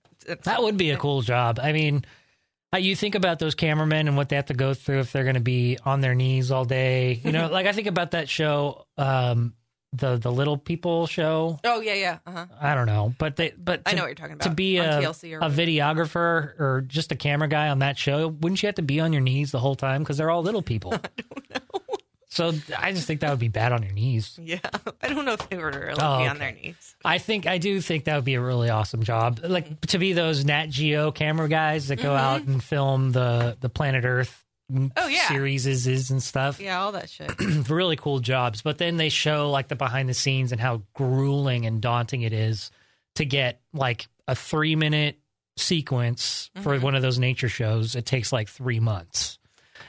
That 0.44 0.62
would 0.62 0.76
be 0.76 0.90
a 0.90 0.98
cool 0.98 1.22
job. 1.22 1.58
I 1.62 1.72
mean, 1.72 2.04
you 2.78 2.94
think 2.94 3.14
about 3.14 3.38
those 3.38 3.54
cameramen 3.54 4.08
and 4.08 4.16
what 4.16 4.28
they 4.28 4.36
have 4.36 4.46
to 4.46 4.54
go 4.54 4.74
through 4.74 5.00
if 5.00 5.12
they're 5.12 5.24
going 5.24 5.34
to 5.34 5.40
be 5.40 5.78
on 5.84 6.00
their 6.00 6.14
knees 6.14 6.50
all 6.50 6.64
day. 6.64 7.20
You 7.24 7.32
know, 7.32 7.48
like 7.52 7.66
I 7.66 7.72
think 7.72 7.88
about 7.88 8.12
that 8.12 8.28
show, 8.28 8.86
um, 8.96 9.54
the 9.92 10.16
the 10.16 10.30
Little 10.30 10.56
People 10.56 11.06
show. 11.08 11.58
Oh 11.64 11.80
yeah, 11.80 11.94
yeah. 11.94 12.18
Uh-huh. 12.26 12.46
I 12.60 12.74
don't 12.74 12.86
know, 12.86 13.12
but 13.18 13.36
they 13.36 13.52
but 13.58 13.82
I 13.86 13.94
know 13.94 14.02
what 14.02 14.08
you're 14.08 14.14
talking 14.14 14.34
about. 14.34 14.44
to 14.44 14.54
be 14.54 14.76
a, 14.76 15.00
TLC 15.00 15.32
or 15.34 15.44
a 15.44 15.50
videographer 15.50 16.58
or 16.60 16.84
just 16.86 17.10
a 17.10 17.16
camera 17.16 17.48
guy 17.48 17.68
on 17.70 17.80
that 17.80 17.98
show, 17.98 18.28
wouldn't 18.28 18.62
you 18.62 18.68
have 18.68 18.76
to 18.76 18.82
be 18.82 19.00
on 19.00 19.12
your 19.12 19.22
knees 19.22 19.50
the 19.50 19.58
whole 19.58 19.74
time 19.74 20.02
because 20.02 20.16
they're 20.16 20.30
all 20.30 20.42
little 20.42 20.62
people? 20.62 20.94
So 21.52 21.79
So 22.30 22.52
I 22.78 22.92
just 22.92 23.06
think 23.06 23.20
that 23.20 23.30
would 23.30 23.38
be 23.40 23.48
bad 23.48 23.72
on 23.72 23.82
your 23.82 23.92
knees. 23.92 24.38
Yeah, 24.40 24.60
I 25.02 25.08
don't 25.08 25.24
know 25.24 25.32
if 25.32 25.48
they 25.48 25.56
would 25.56 25.74
really 25.74 26.00
Oh, 26.00 26.18
be 26.20 26.26
on 26.28 26.38
their 26.38 26.52
knees. 26.52 26.94
I 27.04 27.18
think 27.18 27.46
I 27.46 27.58
do 27.58 27.80
think 27.80 28.04
that 28.04 28.14
would 28.14 28.24
be 28.24 28.34
a 28.34 28.40
really 28.40 28.70
awesome 28.70 29.02
job. 29.02 29.40
Like 29.42 29.80
to 29.88 29.98
be 29.98 30.12
those 30.12 30.44
Nat 30.44 30.66
Geo 30.70 31.10
camera 31.10 31.48
guys 31.48 31.88
that 31.88 31.96
go 32.00 32.14
out 32.14 32.42
and 32.42 32.62
film 32.62 33.12
the 33.12 33.56
the 33.60 33.68
Planet 33.68 34.04
Earth 34.04 34.44
Mm-hmm. 34.72 34.86
Oh, 34.96 35.08
yeah. 35.08 35.26
series 35.26 35.66
is 35.66 36.12
and 36.12 36.22
stuff. 36.22 36.60
Yeah, 36.60 36.80
all 36.80 36.92
that 36.92 37.10
shit. 37.10 37.32
really 37.68 37.96
cool 37.96 38.20
jobs. 38.20 38.62
But 38.62 38.78
then 38.78 38.98
they 38.98 39.08
show 39.08 39.50
like 39.50 39.66
the 39.66 39.74
behind 39.74 40.08
the 40.08 40.14
scenes 40.14 40.52
and 40.52 40.60
how 40.60 40.82
grueling 40.94 41.66
and 41.66 41.80
daunting 41.82 42.22
it 42.22 42.32
is 42.32 42.70
to 43.16 43.24
get 43.24 43.60
like 43.74 44.06
a 44.28 44.36
three 44.36 44.76
minute 44.76 45.18
sequence 45.56 46.50
for 46.62 46.74
Mm-hmm. 46.76 46.84
one 46.84 46.94
of 46.94 47.02
those 47.02 47.18
nature 47.18 47.48
shows. 47.48 47.96
It 47.96 48.06
takes 48.06 48.32
like 48.32 48.48
three 48.48 48.78
months. 48.78 49.39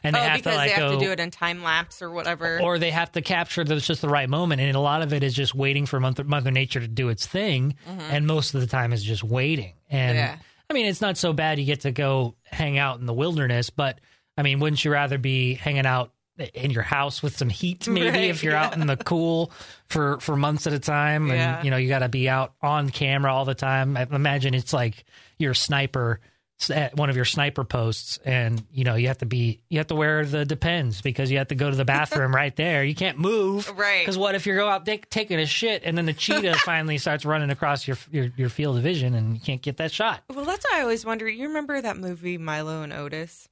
And 0.03 0.15
they 0.15 0.19
oh, 0.19 0.23
have 0.23 0.37
because 0.37 0.53
to 0.53 0.57
like 0.57 0.69
they 0.69 0.81
have 0.81 0.91
go, 0.93 0.99
to 0.99 1.05
do 1.05 1.11
it 1.11 1.19
in 1.19 1.29
time 1.31 1.61
lapse 1.63 2.01
or 2.01 2.09
whatever. 2.09 2.59
or 2.61 2.79
they 2.79 2.91
have 2.91 3.11
to 3.11 3.21
capture 3.21 3.63
that 3.63 3.75
it's 3.77 3.85
just 3.85 4.01
the 4.01 4.09
right 4.09 4.27
moment. 4.29 4.59
And 4.61 4.75
a 4.75 4.79
lot 4.79 5.01
of 5.03 5.13
it 5.13 5.21
is 5.23 5.33
just 5.33 5.53
waiting 5.53 5.85
for 5.85 5.99
Mother, 5.99 6.23
Mother 6.23 6.49
Nature 6.51 6.79
to 6.79 6.87
do 6.87 7.09
its 7.09 7.25
thing. 7.27 7.75
And 7.87 8.25
most 8.25 8.55
of 8.55 8.61
the 8.61 8.67
time 8.67 8.93
is 8.93 9.03
just 9.03 9.23
waiting. 9.23 9.73
And 9.89 10.17
Mm-hmm. 10.17 10.17
Yeah. 10.17 10.37
I 10.69 10.73
mean, 10.73 10.85
it's 10.85 11.01
not 11.01 11.17
so 11.17 11.33
bad. 11.33 11.59
You 11.59 11.65
get 11.65 11.81
to 11.81 11.91
go 11.91 12.35
hang 12.45 12.77
out 12.77 12.99
in 13.01 13.05
the 13.05 13.13
wilderness, 13.13 13.69
but 13.69 13.99
I 14.37 14.41
mean, 14.41 14.59
wouldn't 14.61 14.83
you 14.85 14.91
rather 14.91 15.17
be 15.17 15.53
hanging 15.55 15.85
out 15.85 16.13
in 16.53 16.71
your 16.71 16.81
house 16.81 17.21
with 17.21 17.35
some 17.37 17.49
heat, 17.49 17.87
maybe 17.89 18.07
Right, 18.09 18.29
if 18.29 18.41
you're 18.41 18.55
out 18.55 18.73
in 18.77 18.87
the 18.87 18.95
cool 18.95 19.51
for, 19.87 20.19
for 20.21 20.37
months 20.37 20.67
at 20.67 20.73
a 20.73 20.79
time? 20.79 21.29
And, 21.29 21.37
Yeah. 21.37 21.61
you 21.63 21.69
know, 21.71 21.77
you 21.77 21.89
got 21.89 21.99
to 21.99 22.09
be 22.09 22.29
out 22.29 22.53
on 22.61 22.89
camera 22.89 23.33
all 23.33 23.43
the 23.43 23.53
time. 23.53 23.97
I 23.97 24.07
imagine 24.09 24.53
it's 24.53 24.71
like 24.71 25.03
you're 25.37 25.51
a 25.51 25.55
sniper 25.55 26.21
at 26.69 26.91
eh, 26.91 26.95
one 26.95 27.09
of 27.09 27.15
your 27.15 27.25
sniper 27.25 27.63
posts 27.63 28.19
and 28.25 28.63
you 28.71 28.83
know 28.83 28.95
you 28.95 29.07
have 29.07 29.17
to 29.17 29.25
be 29.25 29.59
you 29.69 29.77
have 29.79 29.87
to 29.87 29.95
wear 29.95 30.25
the 30.25 30.45
depends 30.45 31.01
because 31.01 31.31
you 31.31 31.37
have 31.37 31.47
to 31.47 31.55
go 31.55 31.69
to 31.69 31.75
the 31.75 31.85
bathroom 31.85 32.35
right 32.35 32.55
there 32.55 32.83
you 32.83 32.93
can't 32.93 33.17
move 33.17 33.67
Right. 33.75 34.01
because 34.01 34.17
what 34.17 34.35
if 34.35 34.45
you 34.45 34.53
go 34.53 34.67
out 34.67 34.85
taking 35.09 35.39
a 35.39 35.45
shit 35.45 35.81
and 35.85 35.97
then 35.97 36.05
the 36.05 36.13
cheetah 36.13 36.55
finally 36.65 36.97
starts 36.97 37.25
running 37.25 37.49
across 37.49 37.87
your, 37.87 37.97
your 38.11 38.31
your 38.37 38.49
field 38.49 38.77
of 38.77 38.83
vision 38.83 39.13
and 39.15 39.33
you 39.33 39.39
can't 39.39 39.61
get 39.61 39.77
that 39.77 39.91
shot 39.91 40.21
well, 40.29 40.45
that's 40.45 40.65
why 40.69 40.79
I 40.79 40.81
always 40.81 41.05
wonder. 41.05 41.27
You 41.27 41.47
remember 41.47 41.81
that 41.81 41.97
movie 41.97 42.37
Milo 42.37 42.83
and 42.83 42.93
Otis? 42.93 43.47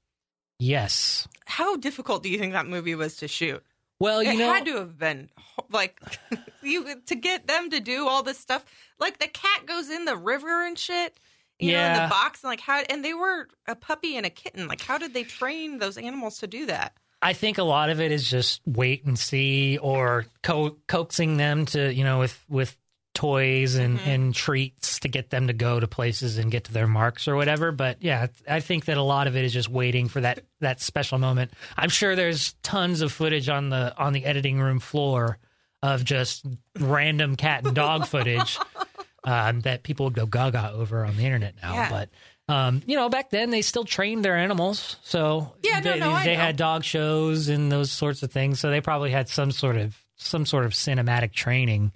yes 0.60 1.28
How 1.46 1.78
difficult 1.78 2.22
do 2.24 2.30
you 2.30 2.38
think 2.38 2.54
that 2.54 2.68
movie 2.68 2.96
was 2.96 3.16
to 3.18 3.28
shoot? 3.28 3.64
well 4.00 4.22
you 4.24 4.32
it 4.32 4.38
know 4.38 4.54
had 4.54 4.66
to 4.66 4.76
have 4.78 4.98
been 4.98 5.30
like 5.72 6.00
you 6.62 7.02
to 7.08 7.16
get 7.16 7.48
them 7.48 7.70
to 7.70 7.80
do 7.80 8.08
all 8.08 8.24
this 8.24 8.38
stuff. 8.40 8.64
Like 9.00 9.20
the 9.20 9.28
cat 9.28 9.66
goes 9.66 9.90
in 9.90 10.06
the 10.06 10.16
river 10.18 10.66
and 10.66 10.78
shit. 10.78 11.18
You 11.60 11.74
know, 11.74 11.80
in 11.80 11.96
Yeah. 11.96 12.04
the 12.06 12.10
box 12.10 12.44
and 12.44 12.50
like 12.50 12.62
how 12.62 12.80
and 12.90 13.04
they 13.04 13.14
were 13.14 13.48
a 13.68 13.76
puppy 13.76 14.16
and 14.18 14.26
a 14.26 14.30
kitten. 14.30 14.68
Like 14.68 14.82
how 14.82 14.98
did 14.98 15.14
they 15.14 15.24
train 15.24 15.78
those 15.80 15.98
animals 15.98 16.40
to 16.40 16.48
do 16.48 16.66
that? 16.68 16.94
I 17.22 17.34
think 17.34 17.58
a 17.58 17.64
lot 17.64 17.90
of 17.90 18.00
it 18.00 18.12
is 18.14 18.30
just 18.30 18.62
wait 18.66 19.04
and 19.04 19.20
see 19.20 19.78
or 19.78 20.26
co- 20.42 20.78
coaxing 20.88 21.36
them 21.38 21.66
to, 21.68 21.94
you 21.94 22.04
know, 22.06 22.20
with 22.20 22.44
with 22.48 22.78
toys 23.16 23.76
and, 23.76 24.00
mm-hmm. 24.00 24.10
and 24.10 24.36
treats 24.36 25.00
to 25.00 25.10
get 25.10 25.30
them 25.30 25.48
to 25.48 25.54
go 25.54 25.80
to 25.80 25.88
places 25.88 26.38
and 26.38 26.50
get 26.50 26.64
to 26.66 26.72
their 26.72 26.88
marks 26.88 27.28
or 27.28 27.36
whatever. 27.36 27.74
But 27.74 27.98
yeah, 28.02 28.28
I 28.48 28.62
think 28.62 28.86
that 28.86 28.96
a 28.96 29.02
lot 29.02 29.28
of 29.28 29.36
it 29.36 29.44
is 29.44 29.52
just 29.52 29.68
waiting 29.68 30.08
for 30.08 30.22
that 30.22 30.46
that 30.62 30.80
special 30.80 31.18
moment. 31.18 31.52
I'm 31.76 31.90
sure 31.90 32.16
there's 32.16 32.54
tons 32.64 33.02
of 33.02 33.12
footage 33.12 33.50
on 33.50 33.70
the 33.70 33.94
on 33.98 34.14
the 34.14 34.24
editing 34.24 34.62
room 34.62 34.80
floor 34.80 35.38
of 35.84 36.06
just 36.06 36.46
random 36.80 37.36
cat 37.36 37.66
and 37.66 37.76
dog 37.76 38.06
footage 38.06 38.58
um, 39.24 39.62
that 39.62 39.84
people 39.84 40.06
would 40.06 40.14
go 40.14 40.26
gaga 40.26 40.72
over 40.74 41.06
on 41.06 41.18
the 41.18 41.24
internet 41.26 41.56
now. 41.62 41.74
Yeah. 41.74 41.90
But 41.90 42.10
um, 42.54 42.82
you 42.88 42.96
know, 42.96 43.10
back 43.10 43.30
then 43.30 43.52
they 43.52 43.62
still 43.62 43.86
trained 43.86 44.26
their 44.26 44.36
animals, 44.36 44.98
so 45.04 45.54
Yeah, 45.64 45.80
no, 45.80 45.92
they, 45.92 46.00
no, 46.00 46.12
I 46.12 46.26
they 46.26 46.36
had 46.36 46.58
dog 46.58 46.84
shows 46.84 47.48
and 47.48 47.72
those 47.72 47.92
sorts 47.92 48.24
of 48.24 48.32
things. 48.32 48.60
So 48.60 48.70
they 48.72 48.82
probably 48.82 49.12
had 49.12 49.30
some 49.30 49.52
sort 49.52 49.78
of 49.78 49.96
some 50.16 50.46
sort 50.46 50.66
of 50.66 50.74
cinematic 50.74 51.32
training. 51.32 51.92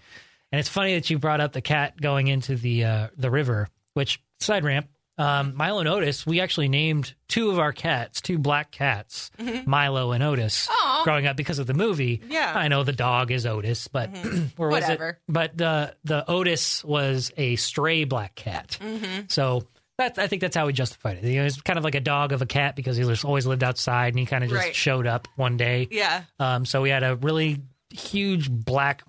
And 0.51 0.59
it's 0.59 0.69
funny 0.69 0.93
that 0.93 1.09
you 1.09 1.17
brought 1.17 1.41
up 1.41 1.53
the 1.53 1.61
cat 1.61 1.99
going 1.99 2.27
into 2.27 2.55
the 2.55 2.85
uh, 2.85 3.07
the 3.17 3.31
river, 3.31 3.67
which 3.95 4.21
side 4.39 4.63
ramp. 4.63 4.87
Um, 5.17 5.55
Milo 5.55 5.79
and 5.79 5.88
Otis, 5.88 6.25
we 6.25 6.41
actually 6.41 6.70
named 6.70 7.13
two 7.27 7.51
of 7.51 7.60
our 7.60 7.72
cats, 7.72 8.20
two 8.20 8.39
black 8.39 8.72
cats, 8.72 9.29
Milo 9.65 10.12
and 10.12 10.24
Otis, 10.24 10.67
Mm-hmm. 10.67 11.03
Growing 11.03 11.27
up 11.27 11.36
because 11.38 11.60
of 11.60 11.67
the 11.67 11.74
movie. 11.74 12.22
Yeah. 12.29 12.51
I 12.55 12.67
know 12.67 12.84
the 12.84 12.93
dog 12.93 13.29
is 13.32 13.46
Otis, 13.46 13.88
but 13.89 14.10
where 14.58 14.70
was 14.70 14.82
Whatever. 14.84 15.10
it? 15.10 15.15
But 15.27 15.58
the 15.58 15.96
the 16.03 16.29
Otis 16.29 16.84
was 16.84 17.32
a 17.38 17.55
stray 17.58 18.03
black 18.05 18.36
cat. 18.36 18.77
Mm-hmm. 18.82 19.22
So 19.27 19.67
that's 19.98 20.17
I 20.17 20.27
think 20.27 20.41
that's 20.41 20.55
how 20.55 20.65
we 20.65 20.74
justified 20.74 21.17
it. 21.17 21.24
You 21.25 21.39
know, 21.41 21.46
it's 21.46 21.62
kind 21.62 21.77
of 21.77 21.84
like 21.84 21.96
a 21.96 22.00
dog 22.00 22.32
of 22.32 22.41
a 22.41 22.46
cat 22.46 22.75
because 22.75 22.96
he 22.98 23.03
was 23.03 23.24
always 23.24 23.46
lived 23.46 23.63
outside 23.63 24.13
and 24.13 24.20
he 24.20 24.25
kind 24.25 24.43
of 24.43 24.50
just 24.50 24.63
Right. 24.63 24.75
showed 24.75 25.05
up 25.08 25.27
one 25.36 25.58
day. 25.58 25.88
Yeah. 25.91 26.24
Um, 26.39 26.65
so 26.65 26.82
we 26.82 26.89
had 26.89 27.03
a 27.03 27.15
really 27.17 27.60
huge 27.91 28.50
black 28.50 29.03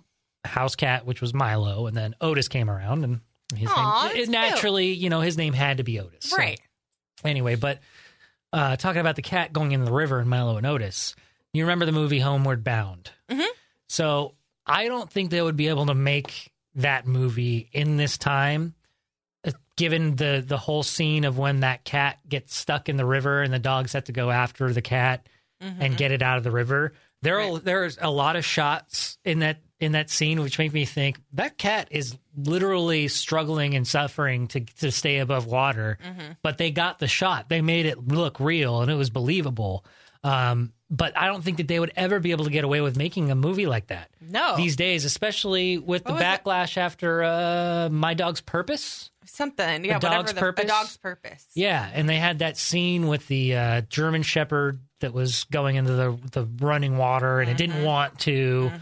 house 0.45 0.75
cat, 0.77 1.07
which 1.07 1.21
was 1.21 1.33
Milo, 1.33 1.87
and 1.87 1.97
then 1.97 2.15
Otis 2.21 2.49
came 2.49 2.69
around 2.69 3.05
and 3.05 3.21
his 3.57 3.71
Aw, 3.75 4.09
name 4.09 4.17
it 4.23 4.29
naturally, 4.29 4.93
you 4.93 5.11
know, 5.11 5.21
his 5.21 5.37
name 5.37 5.53
had 5.53 5.79
to 5.79 5.85
be 5.85 6.01
Otis. 6.01 6.31
So 6.31 6.37
Right. 6.37 6.61
anyway, 7.25 7.55
but 7.57 7.81
uh, 8.53 8.77
talking 8.77 9.01
about 9.01 9.17
the 9.17 9.23
cat 9.23 9.53
going 9.53 9.73
in 9.73 9.85
the 9.85 9.93
river 9.93 10.19
and 10.21 10.29
Milo 10.31 10.57
and 10.57 10.67
Otis, 10.67 11.15
you 11.53 11.65
remember 11.65 11.85
the 11.87 11.93
movie 11.93 12.21
Homeward 12.21 12.63
Bound? 12.65 13.11
Mhm. 13.31 13.47
So 13.89 14.35
I 14.67 14.87
don't 14.89 15.11
think 15.11 15.31
they 15.31 15.43
would 15.43 15.57
be 15.57 15.69
able 15.69 15.87
to 15.87 15.95
make 15.95 16.53
that 16.77 17.07
movie 17.07 17.69
in 17.73 17.97
this 17.97 18.17
time, 18.19 18.75
uh, 19.47 19.53
given 19.77 20.17
the 20.17 20.43
the 20.47 20.57
whole 20.59 20.83
scene 20.83 21.25
of 21.25 21.37
when 21.39 21.61
that 21.61 21.85
cat 21.85 22.19
gets 22.29 22.57
stuck 22.57 22.89
in 22.89 22.97
the 22.97 23.05
river 23.05 23.43
and 23.43 23.53
the 23.53 23.59
dogs 23.59 23.93
have 23.93 24.05
to 24.05 24.13
go 24.13 24.31
after 24.31 24.73
the 24.73 24.83
cat 24.83 25.29
and 25.61 25.97
get 25.97 26.13
it 26.13 26.21
out 26.21 26.37
of 26.37 26.45
the 26.45 26.51
river. 26.51 26.93
There 27.25 27.41
are 27.41 27.59
there's 27.59 27.99
a 28.01 28.11
lot 28.11 28.37
of 28.37 28.45
shots 28.45 29.19
in 29.25 29.41
that 29.41 29.59
in 29.81 29.93
that 29.93 30.09
scene 30.09 30.41
which 30.41 30.59
make 30.59 30.73
me 30.73 30.85
think 30.85 31.19
that 31.33 31.59
cat 31.59 31.89
is 31.91 32.17
literally 32.37 33.09
struggling 33.09 33.75
and 33.75 33.87
suffering 33.87 34.47
to 34.49 34.61
to 34.61 34.91
stay 34.93 35.19
above 35.19 35.47
water. 35.47 35.99
But 36.43 36.59
they 36.59 36.71
got 36.71 36.99
the 37.01 37.09
shot. 37.09 37.49
They 37.49 37.61
made 37.61 37.87
it 37.87 38.07
look 38.07 38.39
real 38.41 38.81
and 38.83 38.91
it 38.91 38.95
was 38.95 39.11
believable. 39.11 39.85
Um, 40.23 40.73
but 40.91 41.19
I 41.19 41.27
don't 41.27 41.43
think 41.45 41.59
that 41.59 41.69
they 41.69 41.79
would 41.79 41.93
ever 41.97 42.19
be 42.19 42.31
able 42.31 42.45
to 42.45 42.51
get 42.51 42.65
away 42.65 42.81
with 42.81 42.97
making 42.97 43.31
a 43.31 43.35
movie 43.35 43.67
like 43.67 43.89
that 43.89 44.09
No. 44.23 44.57
these 44.57 44.75
days, 44.77 45.05
especially 45.05 45.77
with 45.77 46.05
the 46.05 46.13
What 46.13 46.23
it? 46.23 46.25
backlash 46.25 46.79
after 46.79 47.23
uh, 47.23 47.89
My 47.91 48.15
Dog's 48.15 48.41
Purpose. 48.41 49.11
Something. 49.27 49.85
Yeah, 49.85 49.93
A 49.93 49.95
whatever 49.97 50.15
dog's 50.17 50.33
the, 50.33 50.41
purpose? 50.41 50.65
A 50.65 50.69
dog's 50.69 50.97
purpose. 50.97 51.47
Yeah, 51.55 51.91
and 51.93 52.09
they 52.09 52.17
had 52.17 52.39
that 52.39 52.57
scene 52.57 53.07
with 53.09 53.27
the 53.29 53.55
uh, 53.57 53.81
German 53.83 54.23
Shepherd 54.23 54.81
that 55.05 55.15
was 55.15 55.45
going 55.45 55.77
into 55.77 55.93
the 55.93 56.19
the 56.33 56.45
running 56.65 56.97
water, 56.99 57.41
and 57.41 57.49
it 57.51 57.57
didn't 57.57 57.77
Mm-hmm. 57.77 57.85
want 57.85 58.19
to. 58.21 58.73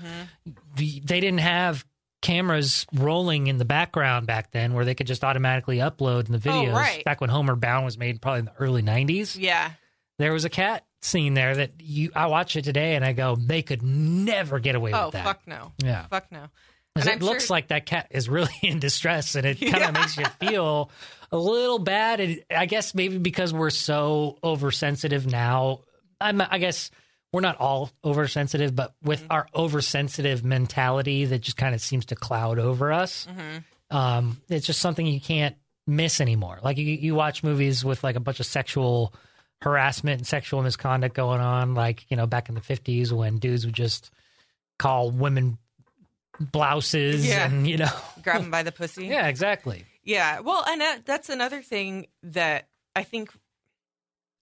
The, 0.77 1.01
they 1.05 1.21
didn't 1.21 1.41
have 1.41 1.85
cameras 2.23 2.87
rolling 2.95 3.49
in 3.49 3.59
the 3.59 3.65
background 3.65 4.27
back 4.27 4.53
then, 4.53 4.73
where 4.75 4.85
they 4.85 4.95
could 4.95 5.07
just 5.07 5.25
automatically 5.25 5.79
upload 5.79 6.27
in 6.27 6.33
the 6.33 6.39
videos. 6.39 6.69
Oh, 6.71 6.73
right. 6.77 7.05
Back 7.05 7.21
when 7.21 7.31
Homeward 7.31 7.61
Bound 7.61 7.85
was 7.85 7.99
made, 7.99 8.23
probably 8.23 8.41
in 8.41 8.45
the 8.47 8.55
early 8.59 8.83
'90s, 8.83 9.37
Yeah. 9.39 9.71
there 10.19 10.33
was 10.33 10.45
a 10.45 10.51
cat 10.51 10.85
scene 11.03 11.35
there 11.35 11.55
that 11.57 11.73
you. 11.81 12.11
I 12.15 12.27
watch 12.27 12.57
it 12.57 12.63
today, 12.63 12.95
and 12.97 13.05
I 13.05 13.13
go, 13.13 13.37
they 13.37 13.63
could 13.63 13.83
never 13.83 14.59
get 14.61 14.75
away 14.77 14.93
Oh 14.95 15.07
with 15.07 15.13
that. 15.15 15.25
fuck 15.25 15.41
no. 15.47 15.73
Yeah. 15.83 16.07
Fuck 16.07 16.31
no. 16.33 16.45
it 16.97 17.09
I'm 17.09 17.19
looks 17.19 17.47
sure- 17.47 17.57
like 17.57 17.69
that 17.69 17.87
cat 17.87 18.07
is 18.11 18.29
really 18.29 18.53
in 18.63 18.79
distress, 18.79 19.35
and 19.35 19.45
it 19.47 19.61
kind 19.61 19.75
of 19.75 19.81
Yeah. 19.81 19.91
makes 19.91 20.17
you 20.17 20.25
feel 20.41 20.91
a 21.33 21.37
little 21.37 21.79
bad. 21.81 22.21
And 22.21 22.43
I 22.55 22.67
guess 22.67 22.95
maybe 22.95 23.19
because 23.19 23.53
we're 23.53 23.71
so 23.71 24.39
oversensitive 24.45 25.27
now, 25.27 25.81
I'm, 26.23 26.41
I 26.41 26.59
guess 26.59 26.91
we're 27.33 27.41
not 27.41 27.57
all 27.59 27.91
oversensitive, 28.05 28.75
but 28.77 28.95
with 29.03 29.21
Mm-hmm. 29.23 29.33
our 29.33 29.47
oversensitive 29.55 30.45
mentality 30.45 31.25
that 31.27 31.41
just 31.41 31.57
kind 31.57 31.75
of 31.75 31.81
seems 31.81 32.07
to 32.07 32.15
cloud 32.15 32.59
over 32.59 32.93
us, 32.93 33.27
Mm-hmm. 33.31 33.97
um, 33.97 34.41
it's 34.49 34.67
just 34.67 34.81
something 34.81 35.07
you 35.07 35.21
can't 35.21 35.57
miss 35.87 36.21
anymore. 36.21 36.59
Like 36.63 36.77
you, 36.77 36.85
you 36.87 37.15
watch 37.15 37.43
movies 37.43 37.85
with 37.85 38.05
like 38.05 38.17
a 38.17 38.21
bunch 38.21 38.39
of 38.41 38.47
sexual 38.47 39.13
harassment 39.63 40.19
and 40.21 40.27
sexual 40.27 40.63
misconduct 40.63 41.15
going 41.15 41.41
on, 41.41 41.75
like 41.75 42.05
you 42.11 42.17
know 42.17 42.27
back 42.27 42.49
in 42.49 42.55
the 42.55 42.61
fifties 42.61 43.13
when 43.13 43.39
dudes 43.39 43.65
would 43.65 43.75
just 43.75 44.11
call 44.79 45.11
women 45.11 45.57
blouses 46.41 47.27
Yeah. 47.27 47.47
and 47.47 47.69
you 47.69 47.77
know 47.77 47.91
Grab 48.23 48.43
them 48.43 48.51
by 48.51 48.63
the 48.63 48.73
pussy. 48.73 49.07
yeah 49.07 49.29
exactly 49.29 49.85
Yeah. 50.03 50.41
Well, 50.41 50.65
and 50.67 50.81
that, 50.81 51.07
that's 51.07 51.29
another 51.29 51.63
thing 51.63 52.07
that 52.25 52.69
I 52.97 53.05
think, 53.05 53.31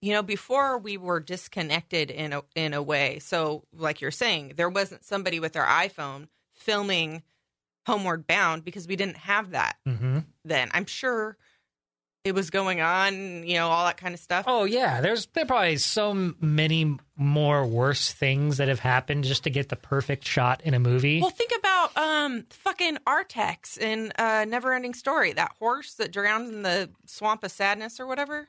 you 0.02 0.12
know, 0.12 0.23
before 0.23 0.78
we 0.78 0.97
were 0.97 1.21
disconnected 1.21 2.11
in 2.11 2.33
a 2.33 2.42
in 2.54 2.75
a 2.75 2.83
way. 2.83 3.19
So, 3.19 3.64
like 3.73 4.00
you're 4.00 4.11
saying, 4.11 4.54
there 4.57 4.69
wasn't 4.71 5.04
somebody 5.04 5.40
with 5.40 5.52
their 5.52 5.66
iPhone 5.66 6.28
filming 6.54 7.23
Homeward 7.87 8.26
Bound 8.26 8.64
because 8.64 8.87
we 8.87 8.97
didn't 8.97 9.16
have 9.19 9.50
that 9.50 9.76
hmm 9.87 10.19
then. 10.45 10.71
I'm 10.73 10.87
sure 10.87 11.37
it 12.25 12.35
was 12.35 12.50
going 12.50 12.83
on, 12.83 13.45
you 13.47 13.54
know, 13.54 13.69
all 13.69 13.87
that 13.87 13.97
kind 13.97 14.12
of 14.14 14.21
stuff. 14.21 14.45
oh 14.47 14.64
yeah 14.64 15.00
there's 15.00 15.26
there 15.35 15.47
probably 15.47 15.76
so 15.76 16.35
many 16.40 16.97
more 17.16 17.66
worse 17.66 18.12
things 18.12 18.59
that 18.59 18.69
have 18.69 18.80
happened 18.80 19.25
just 19.25 19.45
to 19.45 19.50
get 19.50 19.69
the 19.71 19.76
perfect 19.76 20.26
shot 20.26 20.61
in 20.62 20.75
a 20.75 20.78
movie 20.78 21.21
Well, 21.21 21.30
think 21.30 21.52
about 21.59 21.97
um 21.97 22.45
fucking 22.50 22.99
Artax 23.07 23.78
in 23.78 24.12
uh 24.19 24.45
Neverending 24.47 24.95
Story, 24.95 25.33
that 25.33 25.52
horse 25.59 25.95
that 25.95 26.12
drowned 26.12 26.52
in 26.52 26.62
the 26.62 26.90
swamp 27.07 27.42
of 27.45 27.50
sadness 27.50 27.99
or 28.00 28.07
whatever. 28.07 28.49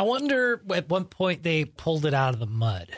I 0.00 0.02
wonder 0.02 0.62
at 0.74 0.88
one 0.88 1.04
point 1.04 1.42
they 1.42 1.66
pulled 1.66 2.06
it 2.06 2.14
out 2.14 2.32
of 2.32 2.40
the 2.40 2.46
mud. 2.46 2.88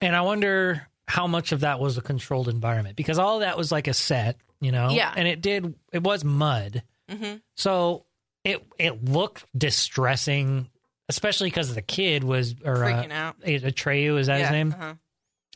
And 0.00 0.16
I 0.16 0.22
wonder 0.22 0.88
how 1.06 1.26
much 1.26 1.52
of 1.52 1.60
that 1.60 1.78
was 1.78 1.98
a 1.98 2.00
controlled 2.00 2.48
environment 2.48 2.96
because 2.96 3.18
all 3.18 3.40
that 3.40 3.58
was 3.58 3.70
like 3.70 3.86
a 3.86 3.92
set, 3.92 4.38
you 4.58 4.72
know. 4.72 4.88
Yeah. 4.88 5.12
and 5.14 5.28
it 5.28 5.42
did. 5.42 5.74
It 5.92 6.02
was 6.02 6.24
mud, 6.24 6.82
hmm 7.06 7.34
so 7.54 8.06
it 8.44 8.64
it 8.78 9.04
looked 9.04 9.44
distressing, 9.56 10.70
especially 11.10 11.50
because 11.50 11.74
the 11.74 11.82
kid 11.82 12.24
was 12.24 12.54
or 12.64 12.76
freaking 12.76 13.10
uh, 13.10 13.14
out. 13.14 13.40
Atreyu 13.42 14.18
is 14.18 14.28
that 14.28 14.38
yeah. 14.38 14.44
his 14.46 14.50
name? 14.50 14.72
uh-huh. 14.72 14.94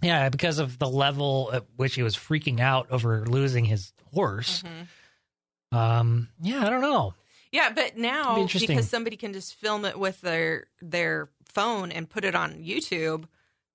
Yeah, 0.02 0.28
because 0.28 0.58
of 0.58 0.78
the 0.78 0.88
level 0.88 1.48
at 1.54 1.64
which 1.76 1.94
he 1.94 2.02
was 2.02 2.16
freaking 2.16 2.60
out 2.60 2.90
over 2.90 3.24
losing 3.24 3.64
his 3.64 3.94
horse. 4.12 4.62
Mhm. 4.62 5.78
Um, 5.78 6.28
yeah, 6.42 6.66
I 6.66 6.68
don't 6.68 6.82
know. 6.82 7.14
Yeah, 7.52 7.70
but 7.74 7.96
now 7.98 8.46
because 8.46 8.88
somebody 8.88 9.16
can 9.16 9.32
just 9.32 9.54
film 9.54 9.84
it 9.84 9.98
with 9.98 10.20
their 10.22 10.66
their 10.80 11.28
phone 11.44 11.92
and 11.92 12.08
put 12.08 12.24
it 12.24 12.34
on 12.34 12.54
YouTube, 12.54 13.24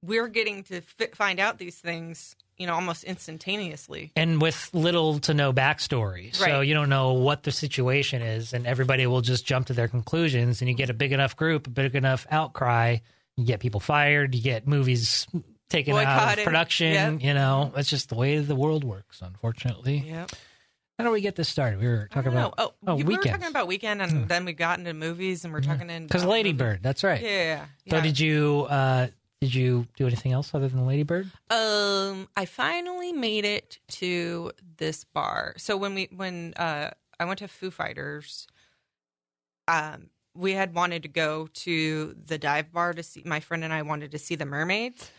we're 0.04 0.28
getting 0.28 0.64
to 0.64 0.82
fi- 0.82 1.12
find 1.14 1.40
out 1.40 1.60
these 1.60 1.78
things, 1.78 2.36
you 2.58 2.66
know, 2.66 2.74
almost 2.74 3.04
instantaneously. 3.04 4.12
and 4.16 4.42
with 4.42 4.70
little 4.74 5.20
to 5.20 5.34
no 5.34 5.54
backstory. 5.54 6.34
So 6.36 6.46
Right. 6.46 6.68
you 6.68 6.74
don't 6.74 6.90
know 6.90 7.14
what 7.14 7.44
the 7.44 7.52
situation 7.52 8.22
is, 8.24 8.52
and 8.54 8.66
everybody 8.66 9.06
will 9.06 9.22
just 9.22 9.46
jump 9.46 9.68
to 9.68 9.74
their 9.74 9.88
conclusions. 9.88 10.62
And 10.62 10.70
you 10.70 10.76
get 10.76 10.90
a 10.90 10.94
big 10.96 11.12
enough 11.12 11.36
group, 11.36 11.68
a 11.68 11.70
big 11.70 11.94
enough 11.96 12.26
outcry, 12.32 12.98
you 13.36 13.46
get 13.46 13.60
people 13.60 13.80
fired, 13.80 14.34
you 14.34 14.42
get 14.42 14.68
movies 14.68 15.28
taken 15.70 15.96
out 15.96 16.38
of 16.40 16.44
production. 16.44 16.94
Yep. 16.94 17.22
You 17.22 17.34
know, 17.36 17.72
that's 17.76 17.90
just 17.90 18.10
the 18.10 18.16
way 18.16 18.40
the 18.40 18.56
world 18.56 18.84
works, 18.84 19.22
unfortunately. 19.22 20.04
Yep. 20.08 20.32
How 20.98 21.04
do 21.06 21.12
we 21.12 21.22
get 21.22 21.36
this 21.36 21.48
started? 21.48 21.80
We 21.80 21.86
were 21.88 22.08
talking 22.12 22.32
about 22.32 22.58
know. 22.58 22.66
Oh, 22.66 22.74
oh, 22.88 22.96
we 22.96 23.04
were 23.04 23.22
talking 23.22 23.48
about 23.48 23.68
weekend, 23.68 24.02
and 24.02 24.12
Hmm. 24.12 24.26
then 24.28 24.46
we 24.46 24.54
got 24.54 24.80
into 24.80 24.94
movies, 24.96 25.44
and 25.46 25.54
we're 25.54 25.62
talking 25.62 25.90
in 25.92 26.08
because 26.08 26.24
about 26.24 26.32
Lady 26.32 26.50
movies. 26.54 26.60
Bird. 26.60 26.80
That's 26.84 27.04
right. 27.04 27.22
Yeah, 27.22 27.30
yeah. 27.30 27.66
So 27.90 27.96
yeah. 27.98 28.02
did 28.02 28.20
you 28.20 28.66
uh 28.70 29.08
did 29.40 29.54
you 29.54 29.88
do 29.96 30.08
anything 30.08 30.32
else 30.32 30.56
other 30.56 30.68
than 30.68 30.88
Lady 30.88 31.04
Bird? 31.04 31.30
Um, 31.52 32.28
I 32.36 32.46
finally 32.46 33.14
made 33.14 33.46
it 33.46 33.78
to 33.90 34.52
this 34.78 35.04
bar. 35.04 35.54
So 35.58 35.78
when 35.78 35.94
we 35.94 36.10
when 36.16 36.56
uh 36.58 36.90
I 37.20 37.26
went 37.26 37.40
to 37.40 37.48
Foo 37.48 37.70
Fighters, 37.70 38.48
um, 39.68 40.10
we 40.34 40.54
had 40.54 40.74
wanted 40.74 41.04
to 41.04 41.10
go 41.10 41.48
to 41.54 42.16
the 42.26 42.40
dive 42.40 42.72
bar 42.72 42.94
to 42.94 43.04
see. 43.04 43.22
My 43.24 43.40
friend 43.40 43.64
and 43.64 43.72
I 43.72 43.84
wanted 43.84 44.12
to 44.12 44.18
see 44.18 44.34
the 44.34 44.46
mermaids. 44.48 45.12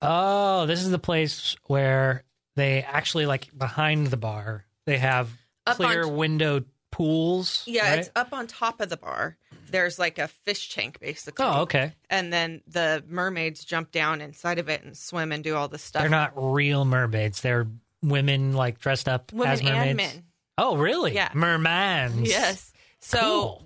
Oh, 0.00 0.66
this 0.66 0.82
is 0.82 0.90
the 0.90 0.98
place 0.98 1.54
where 1.68 2.24
they 2.56 2.82
actually 2.82 3.26
like 3.26 3.56
behind 3.56 4.08
the 4.08 4.16
bar 4.16 4.64
they 4.86 4.98
have 4.98 5.30
Up 5.66 5.76
clear 5.76 6.04
t- 6.04 6.10
windowed 6.10 6.66
pools. 6.90 7.64
Yeah, 7.66 7.88
right? 7.90 7.98
it's 8.00 8.10
up 8.14 8.32
on 8.32 8.46
top 8.46 8.80
of 8.80 8.88
the 8.88 8.96
bar. 8.96 9.36
There's 9.70 9.98
like 9.98 10.18
a 10.18 10.28
fish 10.28 10.74
tank 10.74 11.00
basically. 11.00 11.44
Oh, 11.44 11.62
okay. 11.62 11.92
And 12.10 12.32
then 12.32 12.60
the 12.66 13.02
mermaids 13.08 13.64
jump 13.64 13.90
down 13.90 14.20
inside 14.20 14.58
of 14.58 14.68
it 14.68 14.82
and 14.84 14.96
swim 14.96 15.32
and 15.32 15.42
do 15.42 15.56
all 15.56 15.68
this 15.68 15.82
stuff. 15.82 16.02
They're 16.02 16.10
not 16.10 16.32
real 16.36 16.84
mermaids. 16.84 17.40
They're 17.40 17.66
women 18.02 18.52
like 18.52 18.78
dressed 18.80 19.08
up 19.08 19.32
women 19.32 19.52
as 19.52 19.62
mermaids. 19.62 19.86
and 19.88 19.96
men. 19.96 20.24
Oh, 20.58 20.76
really? 20.76 21.14
Yeah. 21.14 21.30
Mermans. 21.30 22.26
Yes. 22.26 22.72
So 23.00 23.20
Cool. 23.20 23.62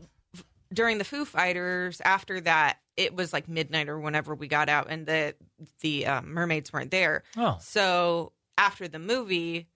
during 0.72 0.98
the 0.98 1.04
Foo 1.04 1.24
Fighters, 1.24 2.00
after 2.00 2.40
that, 2.42 2.78
it 2.96 3.14
was 3.14 3.32
like 3.32 3.48
midnight 3.48 3.88
or 3.88 3.98
whenever 3.98 4.34
we 4.34 4.46
got 4.48 4.68
out, 4.68 4.86
and 4.88 5.04
the 5.04 5.34
the 5.80 6.06
um, 6.06 6.32
mermaids 6.32 6.72
weren't 6.72 6.90
there. 6.92 7.24
Oh, 7.36 7.58
So 7.60 8.32
after 8.56 8.86
the 8.88 8.98
movie, 9.00 9.66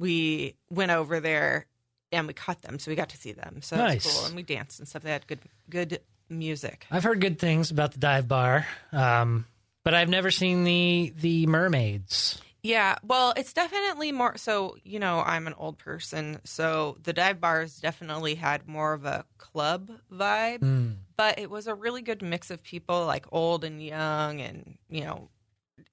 we 0.00 0.56
went 0.70 0.90
over 0.90 1.20
there 1.20 1.66
and 2.12 2.26
we 2.26 2.32
caught 2.32 2.62
them, 2.62 2.78
so 2.78 2.90
we 2.90 2.96
got 2.96 3.10
to 3.10 3.16
see 3.16 3.32
them. 3.32 3.60
So 3.62 3.76
Nice. 3.76 4.02
that's 4.04 4.16
cool, 4.16 4.26
and 4.26 4.34
we 4.34 4.42
danced 4.42 4.78
and 4.80 4.88
stuff. 4.88 5.02
They 5.02 5.12
had 5.12 5.26
good 5.26 5.40
good 5.68 6.00
music. 6.28 6.86
I've 6.90 7.04
heard 7.04 7.20
good 7.20 7.38
things 7.38 7.70
about 7.70 7.92
the 7.92 7.98
dive 7.98 8.26
bar, 8.26 8.66
um, 8.92 9.46
but 9.84 9.94
I've 9.94 10.08
never 10.08 10.30
seen 10.30 10.64
the 10.64 11.12
the 11.20 11.46
mermaids. 11.46 12.40
Yeah, 12.62 12.96
well, 13.02 13.32
it's 13.38 13.52
definitely 13.54 14.12
more. 14.12 14.36
So 14.36 14.76
you 14.84 14.98
know, 14.98 15.20
I'm 15.20 15.46
an 15.46 15.54
old 15.56 15.78
person, 15.78 16.40
so 16.44 16.96
the 17.02 17.12
dive 17.12 17.40
bars 17.40 17.78
definitely 17.78 18.34
had 18.34 18.66
more 18.68 18.92
of 18.92 19.04
a 19.04 19.24
club 19.38 19.90
vibe. 20.12 20.60
Hmm. 20.60 20.88
but 21.16 21.38
it 21.38 21.50
was 21.50 21.66
a 21.66 21.74
really 21.74 22.02
good 22.02 22.22
mix 22.22 22.50
of 22.50 22.62
people 22.62 23.04
like 23.06 23.26
old 23.30 23.62
and 23.64 23.82
young 23.82 24.40
and 24.40 24.78
you 24.88 25.04
know 25.04 25.28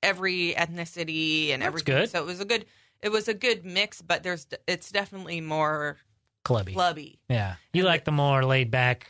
every 0.04 0.54
ethnicity 0.58 1.50
and 1.52 1.62
That's 1.62 1.68
everything 1.68 1.96
good. 1.96 2.10
so 2.10 2.20
it 2.20 2.26
was 2.26 2.40
a 2.40 2.46
good 2.46 2.66
it 3.01 3.10
was 3.10 3.27
a 3.27 3.34
good 3.34 3.66
mix 3.66 4.01
but 4.01 4.24
there's 4.24 4.48
it's 4.68 4.92
definitely 4.92 5.42
more 5.42 5.98
Clubby. 6.43 6.74
clubby 6.74 7.19
Yeah. 7.30 7.56
You 7.74 7.82
And 7.82 7.88
like 7.89 8.06
the 8.06 8.12
more 8.12 8.43
laid 8.45 8.72
back, 8.72 9.08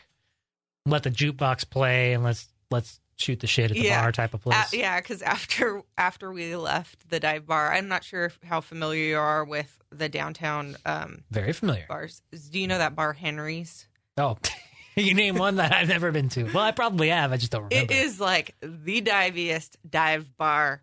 let 0.85 1.03
the 1.03 1.11
jukebox 1.11 1.69
play 1.69 2.13
and 2.13 2.23
let's 2.23 2.47
let's 2.71 2.99
shoot 3.17 3.39
the 3.39 3.47
shit 3.47 3.71
at 3.71 3.75
the 3.77 3.83
Yeah. 3.83 4.01
bar 4.01 4.11
type 4.11 4.33
of 4.33 4.41
Uh, 4.45 4.51
place. 4.51 4.73
yeah 4.73 4.99
because 4.99 5.21
after 5.23 5.81
after 5.97 6.31
we 6.31 6.55
left 6.55 7.09
the 7.09 7.19
dive 7.19 7.45
bar 7.47 7.73
i'm 7.73 7.87
not 7.87 8.03
sure 8.03 8.31
how 8.43 8.61
familiar 8.61 9.03
you 9.03 9.17
are 9.17 9.43
with 9.43 9.79
the 9.91 10.07
downtown 10.09 10.75
um 10.85 11.23
Very 11.31 11.51
familiar. 11.53 11.85
bars 11.89 12.21
do 12.51 12.59
you 12.59 12.67
know 12.67 12.77
that 12.77 12.95
bar 12.95 13.13
henry's 13.13 13.87
Oh, 14.19 14.35
you 14.95 15.13
name 15.13 15.35
one 15.35 15.57
that 15.57 15.71
I've 15.71 15.89
never 15.89 16.11
been 16.11 16.27
to. 16.29 16.45
Well, 16.45 16.63
I 16.63 16.71
probably 16.71 17.09
have. 17.09 17.31
I 17.31 17.37
just 17.37 17.51
don't 17.51 17.65
remember. 17.71 17.93
it 17.93 17.95
is 17.95 18.19
like 18.19 18.55
the 18.61 18.99
diviest 18.99 19.77
dive 19.87 20.35
bar 20.37 20.81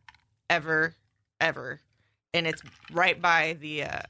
ever 0.48 0.94
ever 1.40 1.81
and 2.35 2.47
it's 2.47 2.61
right 2.92 3.20
by 3.23 3.57
the 3.61 3.85
uh 3.85 4.01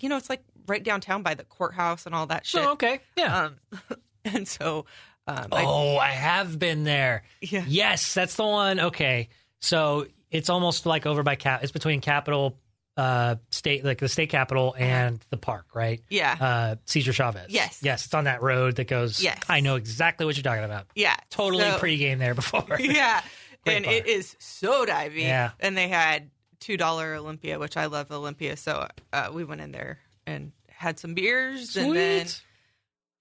you 0.00 0.08
know 0.10 0.16
it's 0.18 0.28
like 0.28 0.42
right 0.66 0.82
downtown 0.82 1.22
by 1.22 1.34
the 1.34 1.44
courthouse 1.44 2.04
and 2.06 2.14
all 2.14 2.26
that 2.26 2.44
shit 2.44 2.62
Oh, 2.62 2.72
okay. 2.72 3.00
Yeah. 3.16 3.44
um 3.46 3.56
and 4.24 4.46
so 4.48 4.84
um 5.26 5.46
I- 5.52 5.64
oh, 5.64 5.96
I 5.96 6.10
have 6.10 6.58
been 6.58 6.84
there. 6.84 7.22
yeah 7.40 7.64
Yes, 7.66 8.12
that's 8.14 8.34
the 8.34 8.44
one. 8.44 8.78
Okay. 8.80 9.28
So 9.60 10.06
it's 10.30 10.50
almost 10.50 10.84
like 10.86 11.06
over 11.06 11.22
by 11.22 11.36
Cap. 11.36 11.62
It's 11.62 11.72
between 11.72 12.00
Capitol 12.00 12.58
uh 12.98 13.36
state 13.50 13.84
like 13.84 13.98
the 13.98 14.08
state 14.08 14.30
capitol 14.30 14.74
and 14.78 15.22
the 15.28 15.36
park, 15.36 15.66
right? 15.74 16.00
yeah 16.08 16.36
Uh 16.40 16.76
Cesar 16.86 17.12
Chavez. 17.12 17.46
Yes. 17.50 17.80
Yes, 17.82 18.06
it's 18.06 18.14
on 18.14 18.24
that 18.24 18.42
road 18.42 18.76
that 18.76 18.88
goes 18.88 19.22
Yes. 19.22 19.38
I 19.48 19.60
know 19.60 19.76
exactly 19.76 20.24
what 20.26 20.36
you're 20.36 20.42
talking 20.42 20.64
about. 20.64 20.86
yeah 20.94 21.14
Totally 21.30 21.62
So- 21.64 21.78
pregame 21.78 22.18
there 22.18 22.34
before. 22.34 22.64
yeah 22.80 23.20
Great 23.64 23.76
and 23.76 23.84
bar. 23.84 23.94
it 23.94 24.06
is 24.06 24.34
so 24.38 24.86
divey 24.86 25.20
Yeah. 25.22 25.50
and 25.60 25.76
they 25.76 25.88
had 25.88 26.30
two 26.60 26.76
dollar 26.76 27.14
olympia 27.14 27.58
which 27.58 27.76
i 27.76 27.86
love 27.86 28.10
olympia 28.10 28.56
so 28.56 28.86
uh 29.12 29.30
we 29.32 29.44
went 29.44 29.60
in 29.60 29.72
there 29.72 29.98
and 30.26 30.52
had 30.68 30.98
some 30.98 31.14
beers 31.14 31.76
and 31.76 31.96
then 31.96 32.26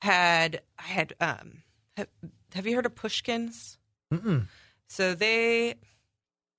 had 0.02 0.62
I 0.78 0.84
had 0.84 1.13
um 1.19 1.63
have, 1.98 2.08
have 2.54 2.67
you 2.67 2.76
heard 2.76 2.86
of 2.86 2.95
Pushkins? 2.95 3.78
Mm-mm. 4.13 4.45
So 4.88 5.15
they 5.15 5.76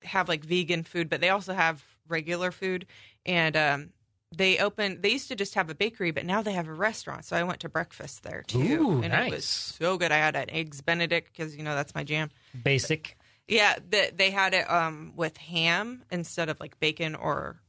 have 0.03 0.27
like 0.27 0.43
vegan 0.43 0.83
food, 0.83 1.09
but 1.09 1.21
they 1.21 1.29
also 1.29 1.53
have 1.53 1.83
regular 2.07 2.51
food. 2.51 2.85
And 3.25 3.55
um 3.55 3.89
they 4.35 4.57
opened 4.57 5.01
they 5.01 5.09
used 5.09 5.29
to 5.29 5.35
just 5.35 5.55
have 5.55 5.69
a 5.69 5.75
bakery, 5.75 6.11
but 6.11 6.25
now 6.25 6.41
they 6.41 6.53
have 6.53 6.67
a 6.67 6.73
restaurant. 6.73 7.25
So 7.25 7.37
I 7.37 7.43
went 7.43 7.61
to 7.61 7.69
breakfast 7.69 8.23
there 8.23 8.43
too. 8.45 8.59
Ooh, 8.59 9.01
and 9.01 9.13
it 9.13 9.31
was 9.31 9.45
so 9.45 9.97
good. 9.97 10.11
I 10.11 10.17
had 10.17 10.35
an 10.35 10.49
eggs 10.49 10.81
benedict 10.81 11.31
because 11.35 11.55
you 11.55 11.63
know 11.63 11.75
that's 11.75 11.95
my 11.95 12.03
jam. 12.03 12.29
Basic. 12.63 13.16
Yeah, 13.47 13.75
the, 13.89 14.11
they 14.15 14.31
had 14.31 14.53
it 14.53 14.69
um 14.69 15.13
with 15.15 15.37
ham 15.37 16.03
instead 16.11 16.49
of 16.49 16.59
like 16.59 16.79
bacon 16.79 17.15
or 17.15 17.59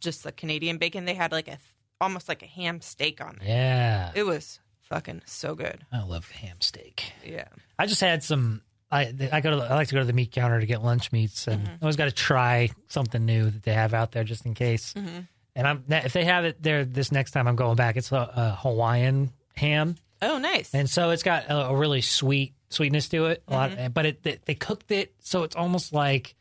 just 0.00 0.22
the 0.24 0.32
Canadian 0.32 0.78
bacon. 0.78 1.04
They 1.04 1.14
had 1.14 1.32
like 1.32 1.48
a 1.48 1.58
almost 2.00 2.28
like 2.28 2.42
a 2.42 2.46
ham 2.46 2.80
steak 2.80 3.20
on 3.20 3.36
there. 3.40 3.48
Yeah. 3.48 4.12
It 4.14 4.24
was 4.24 4.60
fucking 4.82 5.22
so 5.26 5.54
good. 5.54 5.84
I 5.92 6.02
love 6.04 6.30
ham 6.30 6.56
steak. 6.60 7.12
Yeah. 7.24 7.48
I 7.78 7.86
just 7.86 8.00
had 8.00 8.22
some. 8.22 8.62
I 8.92 9.12
I 9.32 9.40
go 9.40 9.50
to 9.58 9.64
I 9.64 9.74
like 9.74 9.88
to 9.88 9.94
go 9.94 10.00
to 10.00 10.06
the 10.06 10.12
meat 10.12 10.30
counter 10.30 10.60
to 10.60 10.66
get 10.66 10.82
lunch 10.84 11.10
meats, 11.10 11.48
and 11.48 11.62
Mm-hmm. 11.64 11.72
I 11.74 11.78
always 11.82 11.96
got 11.96 12.04
to 12.04 12.12
try 12.12 12.68
something 12.88 13.24
new 13.24 13.50
that 13.50 13.62
they 13.62 13.72
have 13.74 13.92
out 13.94 14.12
there 14.12 14.22
just 14.24 14.46
in 14.46 14.54
case. 14.54 14.92
Mm-hmm. 14.94 15.20
And 15.56 15.66
I'm 15.68 15.84
if 15.88 16.12
they 16.12 16.24
have 16.24 16.44
it 16.44 16.62
there 16.62 16.84
this 16.84 17.10
next 17.10 17.30
time 17.32 17.48
I'm 17.48 17.56
going 17.56 17.76
back, 17.76 17.96
it's 17.96 18.12
a, 18.12 18.16
a 18.16 18.58
Hawaiian 18.60 19.32
ham, 19.56 19.96
Oh, 20.20 20.38
nice. 20.38 20.74
and 20.74 20.88
so 20.90 21.10
it's 21.10 21.22
got 21.22 21.46
a, 21.48 21.66
a 21.68 21.76
really 21.76 22.00
sweet 22.02 22.54
sweetness 22.74 23.08
to 23.10 23.26
it. 23.26 23.42
A 23.48 23.52
Mm-hmm. 23.52 23.80
lot, 23.82 23.94
but 23.94 24.06
it 24.06 24.22
they, 24.22 24.38
they 24.44 24.54
cooked 24.54 24.90
it 24.90 25.14
so 25.20 25.42
it's 25.44 25.56
almost 25.56 25.92
like 25.92 26.34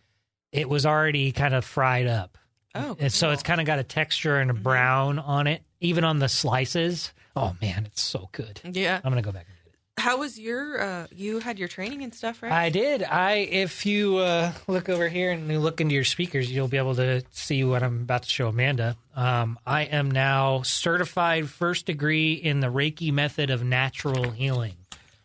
it 0.51 0.67
was 0.69 0.85
already 0.85 1.31
kind 1.31 1.53
of 1.53 1.63
fried 1.65 2.07
up. 2.07 2.37
oh, 2.75 2.95
And 2.99 3.11
so 3.11 3.31
it's 3.31 3.43
kind 3.43 3.59
of 3.61 3.65
got 3.67 3.79
a 3.79 3.83
texture 3.83 4.37
and 4.39 4.51
a 4.51 4.53
Mm-hmm. 4.53 4.63
brown 4.63 5.19
on 5.19 5.47
it, 5.47 5.61
even 5.81 6.03
on 6.03 6.19
the 6.19 6.29
slices. 6.29 7.11
Oh 7.35 7.55
man, 7.61 7.85
it's 7.85 8.01
so 8.03 8.29
good. 8.31 8.61
yeah. 8.63 8.99
I'm 9.03 9.11
gonna 9.11 9.21
go 9.21 9.31
back. 9.31 9.45
and 9.47 9.55
get 9.65 9.73
it. 9.73 9.79
How 10.01 10.17
was 10.17 10.39
your? 10.39 10.81
uh 10.81 11.07
You 11.11 11.39
had 11.39 11.57
your 11.59 11.67
training 11.67 12.03
and 12.03 12.13
stuff, 12.13 12.41
right? 12.43 12.51
I 12.51 12.69
did. 12.69 13.03
I 13.03 13.33
if 13.49 13.85
you 13.85 14.17
uh, 14.17 14.51
look 14.67 14.89
over 14.89 15.07
here 15.09 15.31
and 15.31 15.49
you 15.49 15.59
look 15.59 15.81
into 15.81 15.93
your 15.95 16.03
speakers, 16.03 16.51
you'll 16.51 16.67
be 16.67 16.77
able 16.77 16.95
to 16.95 17.23
see 17.31 17.63
what 17.63 17.81
I'm 17.83 18.01
about 18.01 18.23
to 18.23 18.29
show 18.29 18.47
Amanda. 18.49 18.95
Um, 19.15 19.57
I 19.65 19.83
am 19.83 20.09
now 20.11 20.61
certified 20.63 21.47
first 21.49 21.85
degree 21.87 22.33
in 22.33 22.59
the 22.59 22.67
Reiki 22.67 23.11
method 23.11 23.49
of 23.51 23.63
natural 23.63 24.31
healing. 24.31 24.73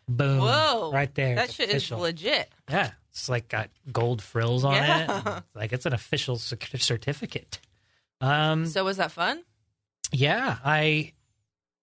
Boom! 0.09 0.39
Whoa, 0.39 0.91
right 0.91 1.13
there. 1.15 1.35
That 1.35 1.45
It's 1.45 1.53
shit 1.53 1.69
official. 1.69 1.97
is 1.99 2.01
legit. 2.01 2.49
Yeah, 2.69 2.91
it's 3.11 3.29
like 3.29 3.47
got 3.47 3.69
gold 3.91 4.21
frills 4.21 4.63
on 4.65 4.73
Yeah. 4.73 5.37
it. 5.37 5.43
Like 5.55 5.71
it's 5.71 5.85
an 5.85 5.93
official 5.93 6.37
certificate. 6.37 7.59
Um, 8.21 8.65
So 8.65 8.83
was 8.83 8.97
that 8.97 9.11
fun? 9.11 9.43
yeah, 10.11 10.57
I. 10.65 11.13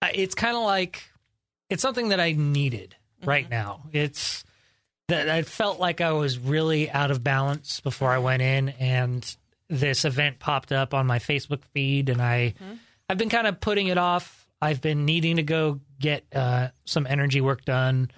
I 0.02 0.10
it's 0.10 0.34
kind 0.34 0.56
of 0.56 0.62
like 0.64 1.04
it's 1.70 1.82
something 1.82 2.08
that 2.10 2.20
I 2.20 2.32
needed 2.32 2.94
Mm-hmm. 3.20 3.30
right 3.30 3.48
now. 3.48 3.84
It's 3.92 4.44
that 5.08 5.30
I 5.30 5.40
felt 5.42 5.78
like 5.80 6.00
I 6.02 6.12
was 6.12 6.38
really 6.38 6.90
out 6.90 7.10
of 7.10 7.24
balance 7.24 7.80
before 7.80 8.10
I 8.10 8.18
went 8.18 8.42
in, 8.42 8.68
and 8.70 9.36
this 9.70 10.04
event 10.04 10.38
popped 10.38 10.70
up 10.72 10.92
on 10.92 11.06
my 11.06 11.18
Facebook 11.18 11.62
feed, 11.72 12.08
and 12.10 12.20
I 12.20 12.52
I've 13.08 13.16
been 13.18 13.30
kind 13.30 13.46
of 13.46 13.58
putting 13.60 13.86
it 13.86 13.96
off. 13.98 14.46
I've 14.60 14.80
been 14.82 15.04
needing 15.06 15.36
to 15.36 15.42
go 15.42 15.80
get 15.98 16.24
uh, 16.34 16.68
some 16.84 17.06
energy 17.06 17.40
work 17.40 17.64
done. 17.64 18.10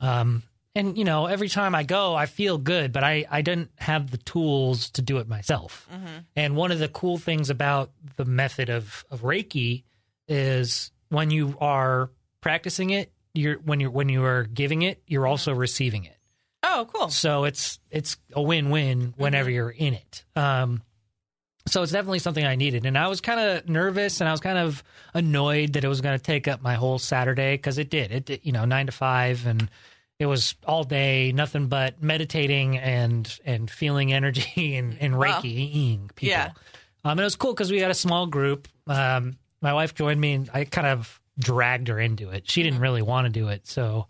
Um, 0.00 0.42
and 0.74 0.96
you 0.96 1.04
know, 1.04 1.26
every 1.26 1.48
time 1.48 1.74
I 1.74 1.82
go, 1.82 2.14
I 2.14 2.26
feel 2.26 2.56
good, 2.58 2.92
but 2.92 3.04
I 3.04 3.26
I 3.30 3.42
didn't 3.42 3.70
have 3.78 4.10
the 4.10 4.16
tools 4.18 4.90
to 4.90 5.02
do 5.02 5.18
it 5.18 5.28
myself. 5.28 5.86
And 6.34 6.56
one 6.56 6.72
of 6.72 6.78
the 6.78 6.88
cool 6.88 7.18
things 7.18 7.50
about 7.50 7.90
the 8.16 8.24
method 8.24 8.70
of 8.70 9.04
of 9.10 9.20
Reiki 9.20 9.84
is 10.28 10.90
when 11.10 11.30
you 11.30 11.56
are 11.60 12.10
practicing 12.40 12.90
it, 12.90 13.12
you're 13.34 13.56
when 13.58 13.80
you're 13.80 13.90
when 13.90 14.08
you 14.08 14.24
are 14.24 14.44
giving 14.44 14.82
it, 14.82 15.02
you're 15.06 15.26
also 15.26 15.52
receiving 15.52 16.04
it. 16.04 16.16
Oh, 16.62 16.88
cool. 16.92 17.10
So 17.10 17.44
it's 17.44 17.78
it's 17.90 18.16
a 18.32 18.40
win 18.40 18.70
win 18.70 19.12
whenever 19.16 19.50
you're 19.50 19.68
in 19.70 19.92
it. 19.94 20.24
Um, 20.36 20.82
so 21.66 21.82
it's 21.82 21.92
definitely 21.92 22.18
something 22.18 22.44
I 22.44 22.56
needed, 22.56 22.86
and 22.86 22.98
I 22.98 23.08
was 23.08 23.20
kind 23.20 23.38
of 23.38 23.68
nervous 23.68 24.20
and 24.20 24.28
I 24.28 24.32
was 24.32 24.40
kind 24.40 24.58
of 24.58 24.82
annoyed 25.14 25.74
that 25.74 25.84
it 25.84 25.88
was 25.88 26.00
going 26.00 26.18
to 26.18 26.22
take 26.22 26.48
up 26.48 26.60
my 26.62 26.74
whole 26.74 26.98
Saturday 26.98 27.54
because 27.54 27.78
it 27.78 27.90
did. 27.90 28.12
It 28.12 28.24
did, 28.24 28.40
you 28.42 28.52
know 28.52 28.64
nine 28.64 28.86
to 28.86 28.92
five, 28.92 29.46
and 29.46 29.68
it 30.18 30.26
was 30.26 30.54
all 30.66 30.84
day, 30.84 31.32
nothing 31.32 31.68
but 31.68 32.02
meditating 32.02 32.78
and 32.78 33.38
and 33.44 33.70
feeling 33.70 34.12
energy 34.12 34.76
and 34.76 34.96
and 35.00 35.18
Wow. 35.18 35.40
People. 36.14 36.30
Yeah. 36.30 36.50
Um, 37.04 37.12
and 37.12 37.20
it 37.20 37.24
was 37.24 37.36
cool 37.36 37.52
because 37.52 37.70
we 37.70 37.80
had 37.80 37.90
a 37.90 37.94
small 37.94 38.26
group. 38.26 38.68
Um, 38.86 39.36
my 39.60 39.72
wife 39.72 39.94
joined 39.94 40.20
me, 40.20 40.34
and 40.34 40.50
I 40.52 40.64
kind 40.64 40.86
of 40.86 41.20
dragged 41.38 41.88
her 41.88 41.98
into 41.98 42.30
it. 42.30 42.48
She 42.50 42.62
didn't 42.62 42.80
really 42.80 43.02
want 43.02 43.26
to 43.26 43.30
do 43.30 43.48
it, 43.48 43.66
so 43.66 44.06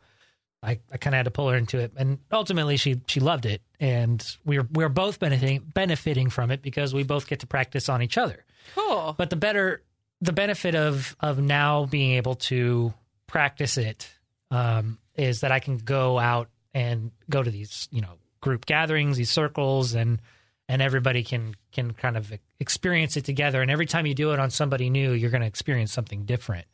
I, 0.63 0.79
I 0.93 0.97
kind 0.97 1.15
of 1.15 1.19
had 1.19 1.25
to 1.25 1.31
pull 1.31 1.49
her 1.49 1.57
into 1.57 1.79
it. 1.79 1.93
And 1.97 2.19
ultimately, 2.31 2.77
she 2.77 3.01
she 3.07 3.21
loved 3.21 3.47
it, 3.47 3.63
and 3.81 4.25
we're 4.45 4.67
we 4.71 4.85
were 4.85 4.89
both 4.89 5.19
benefiting 5.19 5.71
benefiting 5.75 6.31
from 6.31 6.51
it 6.51 6.63
because 6.63 6.95
we 6.95 7.03
both 7.03 7.27
get 7.27 7.41
to 7.41 7.47
practice 7.47 7.89
on 7.89 8.03
each 8.03 8.17
other. 8.17 8.45
Cool. 8.75 9.15
But 9.19 9.31
the 9.31 9.37
better 9.37 9.83
the 10.21 10.33
benefit 10.33 10.75
of 10.75 11.17
of 11.21 11.39
now 11.39 11.87
being 11.87 12.13
able 12.13 12.37
to 12.37 12.95
practice 13.27 13.77
it 13.77 14.09
um, 14.51 14.99
is 15.17 15.41
that 15.41 15.51
I 15.51 15.59
can 15.59 15.79
go 15.79 16.19
out 16.19 16.49
and 16.75 17.11
go 17.29 17.43
to 17.43 17.51
these 17.51 17.89
you 17.91 18.01
know 18.01 18.19
group 18.41 18.65
gatherings, 18.65 19.17
these 19.17 19.31
circles, 19.31 19.95
and 19.95 20.21
and 20.69 20.81
everybody 20.81 21.25
can 21.25 21.57
can 21.73 21.93
kind 21.93 22.17
of 22.17 22.33
experience 22.61 23.17
it 23.17 23.25
together. 23.25 23.63
And 23.63 23.71
every 23.71 23.87
time 23.87 24.07
you 24.07 24.15
do 24.15 24.33
it 24.33 24.39
on 24.39 24.51
somebody 24.51 24.91
new, 24.91 25.13
you're 25.13 25.31
going 25.31 25.41
to 25.41 25.47
experience 25.47 25.93
something 25.93 26.25
different. 26.25 26.67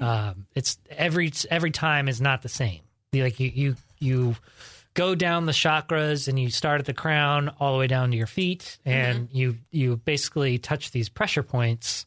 Um, 0.00 0.46
it's 0.54 0.78
every 0.90 1.32
every 1.50 1.70
time 1.70 2.08
is 2.08 2.20
not 2.20 2.42
the 2.42 2.48
same. 2.48 2.80
Like 3.14 3.38
you 3.40 3.50
you 3.54 3.76
you 3.98 4.36
go 4.94 5.14
down 5.14 5.44
the 5.44 5.52
chakras 5.52 6.28
and 6.28 6.38
you 6.38 6.48
start 6.50 6.80
at 6.80 6.86
the 6.86 6.94
crown 6.94 7.50
all 7.60 7.74
the 7.74 7.78
way 7.78 7.86
down 7.86 8.10
to 8.10 8.16
your 8.16 8.26
feet, 8.26 8.78
and 8.86 9.28
you 9.32 9.58
you 9.70 9.98
basically 9.98 10.56
touch 10.58 10.92
these 10.92 11.10
pressure 11.10 11.42
points, 11.42 12.06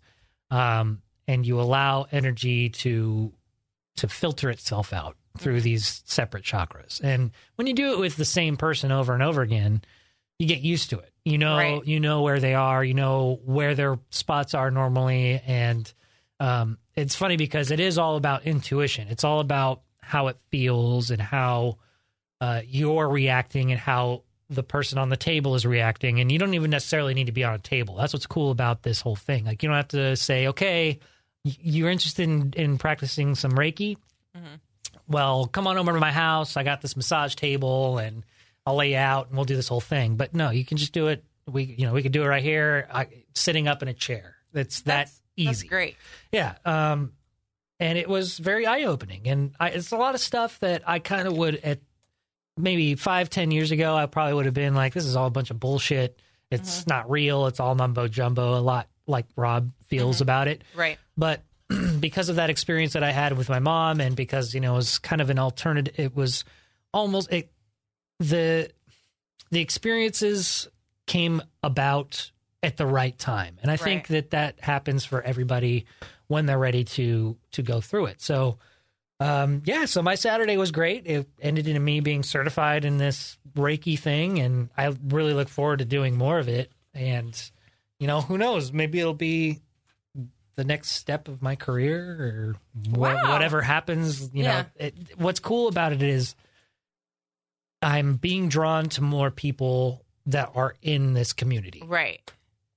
um, 0.50 1.04
and 1.28 1.46
you 1.46 1.62
allow 1.62 2.08
energy 2.12 2.70
to 2.70 3.32
to 3.98 4.08
filter 4.08 4.50
itself 4.50 4.94
out 4.94 5.16
through 5.38 5.62
these 5.62 6.02
separate 6.06 6.44
chakras. 6.44 7.00
And 7.04 7.30
when 7.56 7.68
you 7.68 7.74
do 7.76 7.92
it 7.94 8.00
with 8.00 8.16
the 8.16 8.26
same 8.26 8.58
person 8.58 8.92
over 8.92 9.14
and 9.14 9.22
over 9.22 9.44
again, 9.44 9.84
you 10.40 10.48
get 10.48 10.62
used 10.62 10.90
to 10.90 10.98
it. 10.98 11.12
You 11.24 11.38
know, 11.38 11.58
Right. 11.58 11.86
you 11.86 12.00
know 12.00 12.24
where 12.24 12.40
they 12.40 12.56
are, 12.56 12.84
you 12.84 12.94
know 12.96 13.40
where 13.46 13.76
their 13.76 14.00
spots 14.10 14.56
are 14.56 14.72
normally, 14.72 15.40
and 15.46 15.92
um, 16.40 16.80
it's 16.96 17.16
funny 17.16 17.38
because 17.38 17.70
it 17.70 17.80
is 17.80 18.00
all 18.00 18.16
about 18.16 18.46
intuition. 18.46 19.08
It's 19.10 19.24
all 19.24 19.40
about 19.40 19.82
how 20.06 20.28
it 20.28 20.38
feels 20.52 21.12
and 21.12 21.22
how 21.22 21.78
uh, 22.42 22.62
you're 22.66 23.10
reacting 23.10 23.72
and 23.72 23.80
how 23.80 24.24
the 24.50 24.64
person 24.64 24.98
on 25.00 25.10
the 25.10 25.18
table 25.18 25.56
is 25.56 25.66
reacting. 25.66 26.20
And 26.20 26.32
you 26.32 26.38
don't 26.38 26.54
even 26.54 26.70
necessarily 26.70 27.14
need 27.14 27.26
to 27.26 27.32
be 27.32 27.44
on 27.44 27.56
a 27.56 27.60
table. 27.60 27.96
That's 27.96 28.14
what's 28.14 28.28
cool 28.28 28.52
about 28.52 28.84
this 28.84 29.02
whole 29.02 29.16
thing. 29.16 29.46
Like 29.46 29.64
you 29.64 29.70
don't 29.70 29.76
have 29.76 29.88
to 29.90 30.16
say, 30.16 30.48
okay, 30.48 31.00
you're 31.44 31.90
interested 31.90 32.24
in, 32.30 32.54
in 32.56 32.78
practicing 32.78 33.36
some 33.36 33.52
Reiki. 33.52 33.98
Well, 35.08 35.46
come 35.48 35.68
on 35.68 35.78
over 35.78 35.94
to 35.94 36.00
my 36.00 36.12
house. 36.12 36.58
I 36.58 36.64
got 36.64 36.82
this 36.82 36.96
massage 36.96 37.36
table 37.36 37.98
and 38.00 38.24
I'll 38.66 38.76
lay 38.76 38.92
you 38.92 38.98
out 38.98 39.28
and 39.28 39.36
we'll 39.36 39.46
do 39.46 39.56
this 39.56 39.68
whole 39.68 39.82
thing. 39.82 40.16
But 40.16 40.34
no, 40.34 40.50
you 40.50 40.66
can 40.66 40.78
just 40.78 40.94
do 40.94 41.08
it. 41.08 41.24
We, 41.48 41.64
you 41.64 41.86
know, 41.86 41.94
we 41.94 42.02
could 42.02 42.12
do 42.12 42.24
it 42.24 42.28
right 42.28 42.42
here, 42.44 42.88
I, 42.92 43.08
sitting 43.34 43.68
up 43.68 43.84
in 43.84 43.88
a 43.88 43.94
chair. 43.94 44.36
It's 44.54 44.82
that 44.82 44.86
That's- 44.86 45.22
easy. 45.36 45.48
That's 45.48 45.64
great. 45.64 45.96
Yeah. 46.32 46.56
Um, 46.66 47.14
and 47.80 47.98
it 47.98 48.08
was 48.08 48.38
very 48.38 48.66
eye 48.66 48.84
opening. 48.84 49.28
And 49.28 49.54
I, 49.60 49.70
it's 49.70 49.92
a 49.92 49.98
lot 49.98 50.16
of 50.16 50.22
stuff 50.22 50.60
that 50.60 50.84
I 50.88 51.00
kind 51.00 51.28
of 51.28 51.36
would, 51.38 51.56
at 51.56 51.80
maybe 52.58 52.96
five, 52.96 53.30
ten 53.30 53.52
years 53.52 53.72
ago, 53.72 53.96
I 53.96 54.06
probably 54.06 54.34
would 54.34 54.46
have 54.46 54.54
been 54.54 54.76
like, 54.76 54.94
this 54.94 55.06
is 55.06 55.16
all 55.16 55.28
a 55.28 55.32
bunch 55.32 55.52
of 55.52 55.60
bullshit. 55.60 56.20
It's 56.52 56.80
uh-huh. 56.80 56.98
not 57.00 57.10
real. 57.10 57.48
It's 57.48 57.60
all 57.60 57.76
mumbo 57.76 58.08
jumbo, 58.08 58.58
a 58.58 58.62
lot 58.62 58.88
like 59.08 59.26
Rob 59.36 59.72
feels 59.88 60.18
mm-hmm. 60.18 60.24
about 60.24 60.48
it. 60.48 60.64
Right. 60.76 60.98
But 61.18 61.44
because 62.00 62.30
of 62.30 62.38
that 62.38 62.50
experience 62.50 62.94
that 62.94 63.04
I 63.04 63.12
had 63.12 63.38
with 63.38 63.50
my 63.50 63.60
mom, 63.60 64.00
and 64.00 64.16
because, 64.16 64.54
you 64.54 64.62
know, 64.62 64.74
it 64.74 64.78
was 64.78 65.00
kind 65.00 65.22
of 65.22 65.30
an 65.30 65.40
alternative, 65.40 65.94
it 65.98 66.16
was 66.16 66.44
almost 66.94 67.32
it, 67.32 67.52
the, 68.20 68.70
the 69.52 69.60
experiences 69.60 70.68
came 71.08 71.42
about 71.62 72.32
at 72.64 72.78
the 72.78 72.86
right 72.86 73.18
time. 73.18 73.58
And 73.62 73.70
I 73.70 73.78
think 73.78 74.08
that 74.08 74.32
that 74.32 74.60
happens 74.60 75.06
for 75.06 75.22
everybody 75.22 75.86
when 76.28 76.46
they're 76.46 76.60
ready 76.60 76.84
to 76.84 77.38
to 77.52 77.62
go 77.62 77.82
through 77.82 78.06
it. 78.08 78.22
So 78.22 78.58
um 79.20 79.62
yeah, 79.66 79.86
so 79.86 80.02
my 80.02 80.16
Saturday 80.16 80.58
was 80.58 80.72
great. 80.72 81.08
It 81.08 81.28
ended 81.42 81.68
in 81.68 81.84
me 81.84 82.00
being 82.02 82.24
certified 82.24 82.84
in 82.86 82.98
this 82.98 83.38
Reiki 83.56 83.98
thing 83.98 84.40
and 84.40 84.70
I 84.78 84.94
really 85.08 85.34
look 85.34 85.50
forward 85.50 85.80
to 85.80 85.86
doing 85.86 86.18
more 86.18 86.38
of 86.40 86.48
it 86.50 86.72
and 86.94 87.40
you 88.00 88.08
know, 88.08 88.20
who 88.22 88.38
knows, 88.38 88.74
maybe 88.74 89.00
it'll 89.00 89.14
be 89.14 89.62
the 90.56 90.64
next 90.66 90.92
step 90.92 91.28
of 91.28 91.42
my 91.42 91.56
career 91.56 92.02
or 92.04 92.56
Wow. 92.90 93.32
whatever 93.34 93.62
happens, 93.62 94.22
you 94.34 94.44
Yeah. 94.44 94.62
know. 94.62 94.66
It, 94.78 94.96
what's 95.18 95.40
cool 95.40 95.68
about 95.70 95.94
it 95.94 96.02
is 96.04 96.36
I'm 97.82 98.16
being 98.16 98.50
drawn 98.50 98.90
to 98.90 99.02
more 99.02 99.32
people 99.32 100.04
that 100.28 100.52
are 100.56 100.76
in 100.82 101.14
this 101.14 101.34
community 101.34 101.84
Right. 101.86 102.20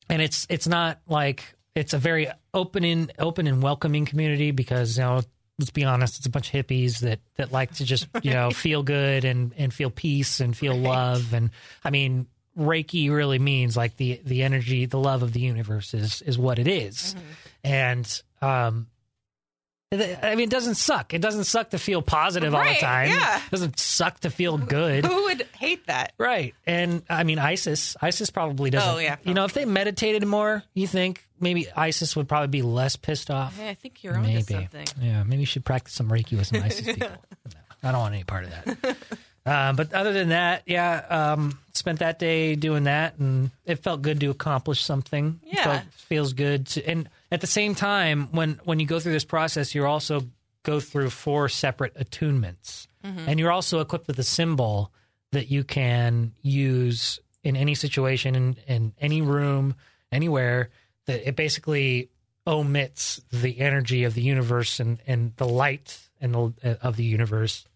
and 0.09 0.21
it's 0.21 0.47
it's 0.51 0.67
not 0.69 1.01
like 1.09 1.55
it's 1.79 1.95
a 1.95 1.99
very 1.99 2.29
open 2.53 2.85
in 2.85 3.11
open 3.19 3.47
and 3.47 3.63
welcoming 3.63 4.05
community 4.05 4.51
because 4.51 4.99
you 4.99 5.05
know 5.05 5.21
let's 5.59 5.71
be 5.71 5.85
honest 5.85 6.19
it's 6.19 6.27
a 6.27 6.31
bunch 6.31 6.53
of 6.53 6.67
hippies 6.67 7.01
that 7.01 7.21
that 7.37 7.53
like 7.53 7.73
to 7.75 7.85
just 7.85 8.07
you 8.23 8.33
know 8.33 8.51
feel 8.51 8.83
good 8.83 9.25
and 9.25 9.53
and 9.57 9.73
feel 9.73 9.91
peace 9.91 10.41
and 10.41 10.57
feel 10.57 10.73
Right. 10.75 10.83
love 10.83 11.33
and 11.35 11.51
i 11.85 11.91
mean 11.91 12.27
reiki 12.59 13.11
really 13.11 13.39
means 13.39 13.77
like 13.77 13.97
the 13.97 14.21
the 14.25 14.43
energy 14.43 14.87
the 14.87 14.99
love 14.99 15.23
of 15.23 15.33
the 15.33 15.41
universe 15.41 15.95
is 15.95 16.23
is 16.23 16.37
what 16.39 16.59
it 16.59 16.67
is. 16.69 17.15
and 17.65 18.23
um 18.43 18.87
I 19.91 20.35
mean, 20.35 20.49
it 20.49 20.51
doesn't 20.51 20.75
suck. 20.75 21.15
It 21.15 21.23
doesn't 21.23 21.45
suck 21.45 21.71
to 21.71 21.79
feel 21.79 22.03
positive 22.03 22.55
all 22.55 22.63
the 22.63 22.75
time. 22.75 23.09
yeah. 23.09 23.39
It 23.39 23.51
doesn't 23.51 23.79
suck 23.79 24.21
to 24.21 24.31
feel 24.31 24.59
good. 24.59 25.07
Who 25.07 25.25
would 25.25 25.47
hate 25.57 25.87
that? 25.87 26.13
Right. 26.19 26.55
And 26.67 27.03
I 27.09 27.25
mean, 27.25 27.39
ISIS, 27.39 27.97
ISIS 28.03 28.29
probably 28.29 28.69
doesn't. 28.69 28.95
Oh, 28.95 28.99
yeah, 28.99 29.17
You 29.25 29.33
know, 29.33 29.45
if 29.47 29.55
they 29.55 29.65
meditated 29.65 30.27
more, 30.27 30.63
you 30.75 30.87
think 30.87 31.25
maybe 31.41 31.69
ISIS 31.75 32.15
would 32.17 32.29
probably 32.29 32.49
be 32.49 32.61
less 32.61 32.97
pissed 32.97 33.31
off? 33.31 33.57
Hey, 33.57 33.71
I 33.71 33.75
think 33.75 34.05
you're 34.05 34.15
onto 34.15 34.29
maybe. 34.29 34.43
something. 34.43 34.87
Yeah. 35.01 35.23
Maybe 35.23 35.41
you 35.41 35.47
should 35.47 35.65
practice 35.65 35.95
some 35.95 36.09
Reiki 36.11 36.37
with 36.37 36.49
some 36.49 36.63
ISIS 36.65 36.85
people. 36.85 37.09
No, 37.83 37.89
I 37.89 37.93
don't 37.93 38.01
want 38.01 38.15
any 38.15 38.25
part 38.25 38.45
of 38.45 38.51
that. 38.51 38.97
um, 39.47 39.77
but 39.77 39.95
other 39.95 40.13
than 40.13 40.29
that, 40.29 40.65
yeah, 40.67 41.03
um, 41.09 41.59
spent 41.73 42.01
that 42.01 42.19
day 42.19 42.57
doing 42.57 42.85
that 42.85 43.17
and 43.19 43.53
it 43.65 43.77
felt 43.83 44.03
good 44.03 44.21
to 44.21 44.29
accomplish 44.29 44.83
something. 44.83 45.41
It 45.47 45.55
Yeah. 45.55 45.65
felt, 45.65 45.83
feels 45.95 46.33
good. 46.35 46.67
To, 46.67 46.87
and 46.87 47.09
at 47.31 47.41
the 47.41 47.47
same 47.47 47.75
time, 47.75 48.29
when, 48.33 48.61
when 48.65 48.81
you 48.81 48.87
go 48.87 49.01
through 49.01 49.13
this 49.13 49.25
process, 49.25 49.75
you 49.75 49.85
also 49.85 50.23
go 50.63 50.81
through 50.81 51.11
four 51.11 51.49
separate 51.49 51.95
attunements. 51.95 52.87
Mm-hmm. 53.05 53.29
And 53.29 53.41
you're 53.41 53.53
also 53.53 53.81
equipped 53.81 54.07
with 54.07 54.19
a 54.19 54.25
symbol 54.25 54.93
that 55.33 55.51
you 55.51 55.65
can 55.65 56.33
use 56.41 57.21
in 57.43 57.57
any 57.57 57.75
situation, 57.75 58.35
in, 58.35 58.57
in 58.67 58.93
any 58.99 59.23
room, 59.23 59.75
anywhere, 60.11 60.71
that 61.07 61.27
it 61.27 61.37
basically 61.37 62.11
omits 62.47 63.21
the 63.31 63.61
energy 63.61 64.05
of 64.05 64.15
the 64.15 64.23
universe 64.23 64.81
and, 64.81 64.99
and 65.07 65.37
the 65.37 65.47
light 65.47 66.01
and 66.21 66.35
the, 66.35 66.53
uh, 66.65 66.75
of 66.83 66.97
the 66.97 67.05
universe 67.05 67.67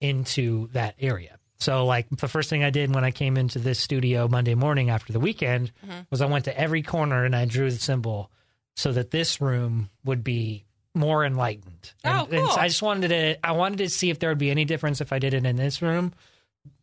into 0.00 0.68
that 0.68 0.94
area. 1.00 1.38
So, 1.58 1.86
like 1.86 2.06
the 2.10 2.28
first 2.28 2.50
thing 2.50 2.62
I 2.62 2.70
did 2.70 2.94
when 2.94 3.04
I 3.04 3.10
came 3.10 3.38
into 3.38 3.58
this 3.58 3.78
studio 3.78 4.28
Monday 4.28 4.54
morning 4.54 4.90
after 4.90 5.14
the 5.14 5.20
weekend 5.20 5.72
mm-hmm. 5.84 6.00
was 6.10 6.20
I 6.20 6.26
went 6.26 6.44
to 6.44 6.58
every 6.58 6.82
corner 6.82 7.24
and 7.24 7.34
I 7.34 7.46
drew 7.46 7.70
the 7.70 7.78
symbol 7.78 8.30
so 8.76 8.92
that 8.92 9.10
this 9.10 9.40
room 9.40 9.90
would 10.04 10.22
be 10.22 10.64
more 10.94 11.24
enlightened. 11.24 11.92
And, 12.04 12.14
Oh, 12.18 12.22
and 12.30 12.46
so 12.46 12.52
cool. 12.52 12.58
I 12.58 12.68
just 12.68 12.82
wanted 12.82 13.08
to 13.08 13.46
I 13.46 13.52
wanted 13.52 13.78
to 13.78 13.88
see 13.88 14.10
if 14.10 14.18
there 14.18 14.30
would 14.30 14.38
be 14.38 14.50
any 14.50 14.64
difference 14.64 15.00
if 15.00 15.12
I 15.12 15.18
did 15.18 15.34
it 15.34 15.44
in 15.44 15.56
this 15.56 15.82
room 15.82 16.12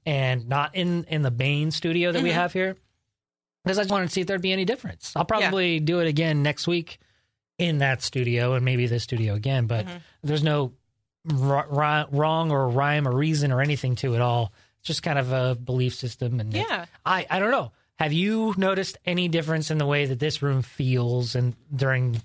and 0.05 0.47
not 0.49 0.75
in 0.75 1.05
in 1.05 1.21
the 1.21 1.31
main 1.31 1.71
studio 1.71 2.11
that 2.11 2.21
we 2.21 2.29
Mm-hmm. 2.29 2.37
have 2.39 2.53
here. 2.53 2.75
Because 3.63 3.77
I 3.79 3.83
just 3.83 3.91
wanted 3.91 4.07
to 4.07 4.11
see 4.13 4.21
if 4.21 4.27
there'd 4.27 4.41
be 4.41 4.51
any 4.51 4.65
difference. 4.65 5.13
I'll 5.15 5.23
probably 5.25 5.79
do 5.79 5.99
it 5.99 6.07
again 6.07 6.43
next 6.43 6.67
week 6.67 6.99
in 7.57 7.77
that 7.77 8.01
studio 8.01 8.53
and 8.53 8.65
maybe 8.65 8.87
this 8.87 9.03
studio 9.03 9.35
again, 9.35 9.67
but 9.67 9.85
Mm-hmm. 9.85 9.97
there's 10.23 10.43
no 10.43 10.73
ri- 11.25 11.63
ri- 11.69 12.05
wrong 12.11 12.51
or 12.51 12.67
rhyme 12.67 13.07
or 13.07 13.15
reason 13.15 13.51
or 13.53 13.61
anything 13.61 13.95
to 13.97 14.15
it 14.15 14.21
all. 14.21 14.51
It's 14.79 14.87
just 14.87 15.01
kind 15.03 15.17
of 15.17 15.31
a 15.31 15.55
belief 15.55 15.93
system, 15.95 16.39
and 16.41 16.53
it- 16.53 16.65
Yeah. 16.69 16.85
I 17.05 17.25
I 17.29 17.39
don't 17.39 17.51
know. 17.51 17.71
Have 18.03 18.11
you 18.13 18.53
noticed 18.57 18.97
any 19.05 19.29
difference 19.29 19.71
in 19.71 19.77
the 19.77 19.85
way 19.85 20.05
that 20.05 20.19
this 20.19 20.41
room 20.41 20.61
feels 20.61 21.35
and 21.35 21.55
during 21.73 22.21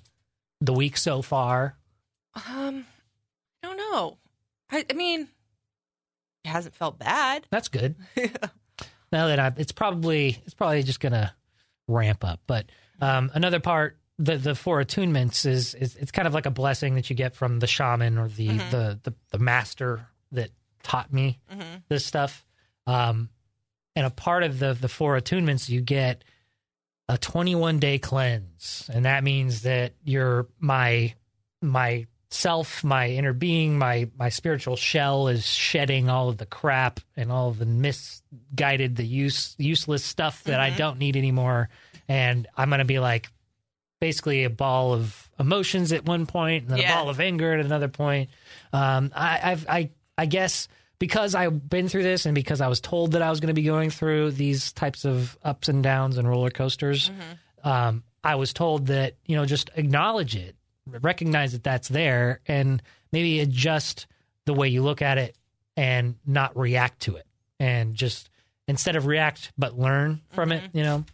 the 0.61 0.73
week 0.73 0.97
so 0.97 1.23
far? 1.23 1.77
Um, 2.35 2.85
I 3.62 3.67
don't 3.69 3.77
know. 3.77 4.19
I, 4.73 4.85
I 4.91 4.93
mean, 4.95 5.29
it 6.45 6.49
hasn't 6.49 6.75
felt 6.75 6.99
bad. 6.99 7.47
That's 7.51 7.69
good. 7.69 7.95
now 9.12 9.29
that 9.29 9.38
I, 9.38 9.53
it's 9.57 9.71
probably 9.73 10.43
it's 10.45 10.55
probably 10.55 10.83
just 10.83 10.99
gonna 11.01 11.33
ramp 11.87 12.25
up. 12.25 12.41
But 12.49 12.67
um, 13.01 13.31
another 13.35 13.61
part, 13.61 13.99
the 14.19 14.37
the 14.37 14.55
four 14.57 14.83
attunements 14.83 15.47
is, 15.47 15.75
is 15.75 15.95
it's 15.95 16.11
kind 16.11 16.27
of 16.27 16.35
like 16.35 16.47
a 16.47 16.51
blessing 16.51 16.97
that 16.97 17.09
you 17.09 17.14
get 17.14 17.37
from 17.37 17.61
the 17.61 17.69
shaman 17.69 18.19
or 18.19 18.27
the 18.29 18.49
the, 18.49 18.99
the 19.05 19.14
the 19.31 19.38
master 19.38 20.09
that 20.33 20.51
taught 20.83 21.12
me 21.12 21.38
Mhm. 21.53 21.83
this 21.88 22.05
stuff. 22.05 22.45
Um, 22.87 23.29
and 23.96 24.07
a 24.07 24.11
part 24.11 24.42
of 24.42 24.59
the 24.59 24.74
the 24.74 24.88
four 24.88 25.18
attunements, 25.20 25.68
you 25.68 25.81
get 25.81 26.24
a 27.09 27.16
21 27.18 27.79
day 27.79 27.98
cleanse, 27.98 28.88
and 28.92 29.05
that 29.05 29.24
means 29.24 29.62
that 29.62 29.94
you're 30.05 30.46
my 30.61 31.14
my 31.62 32.07
self, 32.31 32.85
my 32.85 33.09
inner 33.09 33.33
being, 33.33 33.79
my 33.79 34.09
my 34.18 34.29
spiritual 34.29 34.77
shell 34.77 35.29
is 35.29 35.46
shedding 35.46 36.09
all 36.11 36.29
of 36.29 36.37
the 36.37 36.46
crap 36.46 37.01
and 37.16 37.33
all 37.33 37.48
of 37.48 37.59
the 37.59 37.66
misguided, 37.66 38.96
the 38.96 39.07
use 39.07 39.55
useless 39.59 40.05
stuff 40.05 40.44
that 40.44 40.61
I 40.61 40.70
don't 40.70 40.98
need 40.98 41.16
anymore, 41.16 41.68
and 42.09 42.46
I'm 42.57 42.68
gonna 42.70 42.85
be 42.85 42.98
like 42.98 43.31
basically 44.01 44.44
a 44.44 44.51
ball 44.51 44.92
of 44.92 45.29
emotions 45.40 45.90
at 45.92 46.05
one 46.05 46.27
point, 46.27 46.62
and 46.64 46.70
then 46.72 46.79
Yeah. 46.79 46.92
a 46.92 46.94
ball 46.96 47.09
of 47.09 47.18
anger 47.20 47.55
at 47.55 47.64
another 47.64 47.88
point. 47.88 48.31
Um, 48.72 49.11
I, 49.14 49.40
I've 49.42 49.66
I 49.68 49.90
I 50.16 50.27
guess 50.27 50.68
because 50.99 51.35
I've 51.35 51.69
been 51.69 51.89
through 51.89 52.03
this 52.03 52.27
and 52.27 52.35
because 52.35 52.61
I 52.61 52.69
was 52.69 52.81
told 52.81 53.13
that 53.13 53.23
I 53.23 53.31
was 53.31 53.41
going 53.41 53.49
to 53.49 53.55
be 53.55 53.63
going 53.63 53.91
through 53.91 54.33
these 54.33 54.73
types 54.73 55.05
of 55.05 55.37
ups 55.43 55.69
and 55.69 55.83
downs 55.83 56.19
and 56.19 56.29
roller 56.29 56.51
coasters, 56.51 57.11
um, 57.65 58.03
I 58.25 58.35
was 58.35 58.53
told 58.53 58.87
that 58.89 59.15
you 59.27 59.37
know 59.37 59.45
just 59.47 59.71
acknowledge 59.77 60.35
it, 60.37 60.57
recognize 60.87 61.53
that 61.53 61.63
that's 61.65 61.89
there, 61.89 62.41
and 62.47 62.83
maybe 63.13 63.41
adjust 63.41 64.07
the 64.45 64.55
way 64.55 64.69
you 64.69 64.83
look 64.83 65.03
at 65.03 65.19
it 65.19 65.37
and 65.77 66.17
not 66.27 66.57
react 66.57 67.01
to 67.03 67.17
it, 67.17 67.27
and 67.61 67.95
just 67.95 68.29
instead 68.67 68.97
of 68.97 69.07
react 69.07 69.53
but 69.57 69.79
learn 69.79 70.21
from 70.31 70.53
it. 70.53 70.63
You 70.73 70.83
know, 70.83 71.05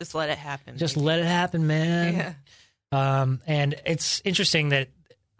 Just 0.00 0.14
let 0.14 0.30
it 0.30 0.38
happen. 0.38 0.78
just 0.78 0.94
baby. 0.96 1.06
let 1.06 1.18
it 1.20 1.26
happen, 1.26 1.66
man. 1.66 2.14
Yeah. 2.14 3.20
Um, 3.22 3.40
and 3.46 3.74
it's 3.86 4.20
interesting 4.24 4.70
that 4.70 4.88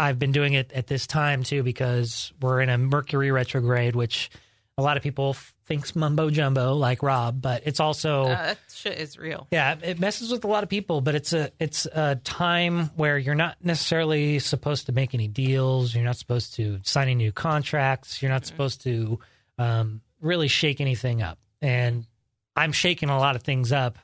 I've 0.02 0.18
been 0.18 0.32
doing 0.32 0.54
it 0.54 0.72
at 0.72 0.86
this 0.86 1.06
time 1.06 1.42
too 1.42 1.62
because 1.62 2.32
we're 2.40 2.60
in 2.60 2.68
a 2.68 2.78
Mercury 2.78 3.30
retrograde, 3.30 3.94
which 3.96 4.30
a 4.78 4.82
lot 4.82 4.96
of 4.96 5.02
people 5.02 5.30
f- 5.30 5.54
thinks 5.66 5.94
mumbo 5.94 6.30
jumbo, 6.30 6.72
like 6.74 7.02
Rob, 7.02 7.40
but 7.42 7.62
it's 7.66 7.78
also 7.78 8.22
Uh, 8.24 8.28
that 8.46 8.58
shit 8.74 8.98
is 8.98 9.18
real. 9.18 9.46
yeah, 9.50 9.76
it 9.82 10.00
messes 10.00 10.32
with 10.32 10.44
a 10.44 10.46
lot 10.48 10.62
of 10.62 10.68
people. 10.70 11.00
But 11.02 11.14
it's 11.14 11.32
a 11.32 11.50
it's 11.60 11.86
a 11.86 12.16
time 12.24 12.86
where 12.96 13.16
you're 13.18 13.34
not 13.34 13.56
necessarily 13.62 14.38
supposed 14.38 14.86
to 14.86 14.92
make 14.92 15.14
any 15.14 15.28
deals. 15.28 15.94
You're 15.94 16.04
not 16.04 16.16
supposed 16.16 16.54
to 16.54 16.80
sign 16.84 17.02
any 17.08 17.14
new 17.16 17.32
contracts. 17.32 18.22
You're 18.22 18.30
not 18.32 18.46
supposed 18.46 18.82
to 18.82 19.20
um, 19.58 20.00
really 20.20 20.48
shake 20.48 20.80
anything 20.80 21.22
up. 21.22 21.38
And 21.60 22.06
I'm 22.56 22.72
shaking 22.72 23.08
a 23.10 23.18
lot 23.18 23.36
of 23.36 23.42
things 23.42 23.72
up. 23.72 23.98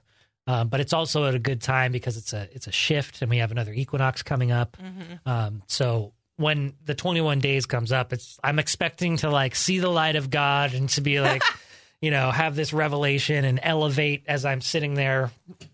Uh, 0.48 0.64
but 0.64 0.80
it's 0.80 0.94
also 0.94 1.26
at 1.26 1.34
a 1.34 1.38
good 1.38 1.60
time 1.60 1.92
because 1.92 2.16
it's 2.16 2.32
a 2.32 2.48
it's 2.54 2.66
a 2.66 2.72
shift, 2.72 3.20
and 3.20 3.28
we 3.28 3.36
have 3.36 3.50
another 3.50 3.72
equinox 3.74 4.22
coming 4.22 4.50
up. 4.50 4.78
Um, 5.26 5.62
so 5.66 6.14
when 6.36 6.72
the 6.86 6.94
21 6.94 7.40
days 7.40 7.66
comes 7.66 7.92
up, 7.92 8.14
it's 8.14 8.38
I'm 8.42 8.58
expecting 8.58 9.18
to 9.18 9.28
like 9.28 9.54
see 9.54 9.78
the 9.78 9.90
light 9.90 10.16
of 10.16 10.30
God 10.30 10.72
and 10.72 10.88
to 10.90 11.02
be 11.02 11.20
like, 11.20 11.42
you 12.00 12.10
know, 12.10 12.30
have 12.30 12.56
this 12.56 12.72
revelation 12.72 13.44
and 13.44 13.60
elevate 13.62 14.24
as 14.26 14.46
I'm 14.46 14.62
sitting 14.62 14.94
there 14.94 15.32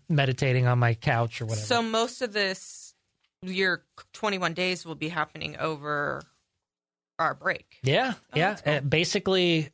meditating 0.09 0.67
on 0.67 0.77
my 0.77 0.93
couch 0.93 1.41
or 1.41 1.45
whatever. 1.45 1.65
So 1.65 1.81
most 1.81 2.21
of 2.21 2.33
this, 2.33 2.93
your 3.43 3.81
21 4.11 4.55
days 4.55 4.85
will 4.85 4.95
be 4.95 5.07
happening 5.07 5.55
over 5.55 6.21
our 7.17 7.33
break. 7.33 7.77
yeah, 7.81 8.15
yeah. 8.33 8.55
cool. 8.55 8.73
Uh, 8.73 8.79
basically, 8.81 9.69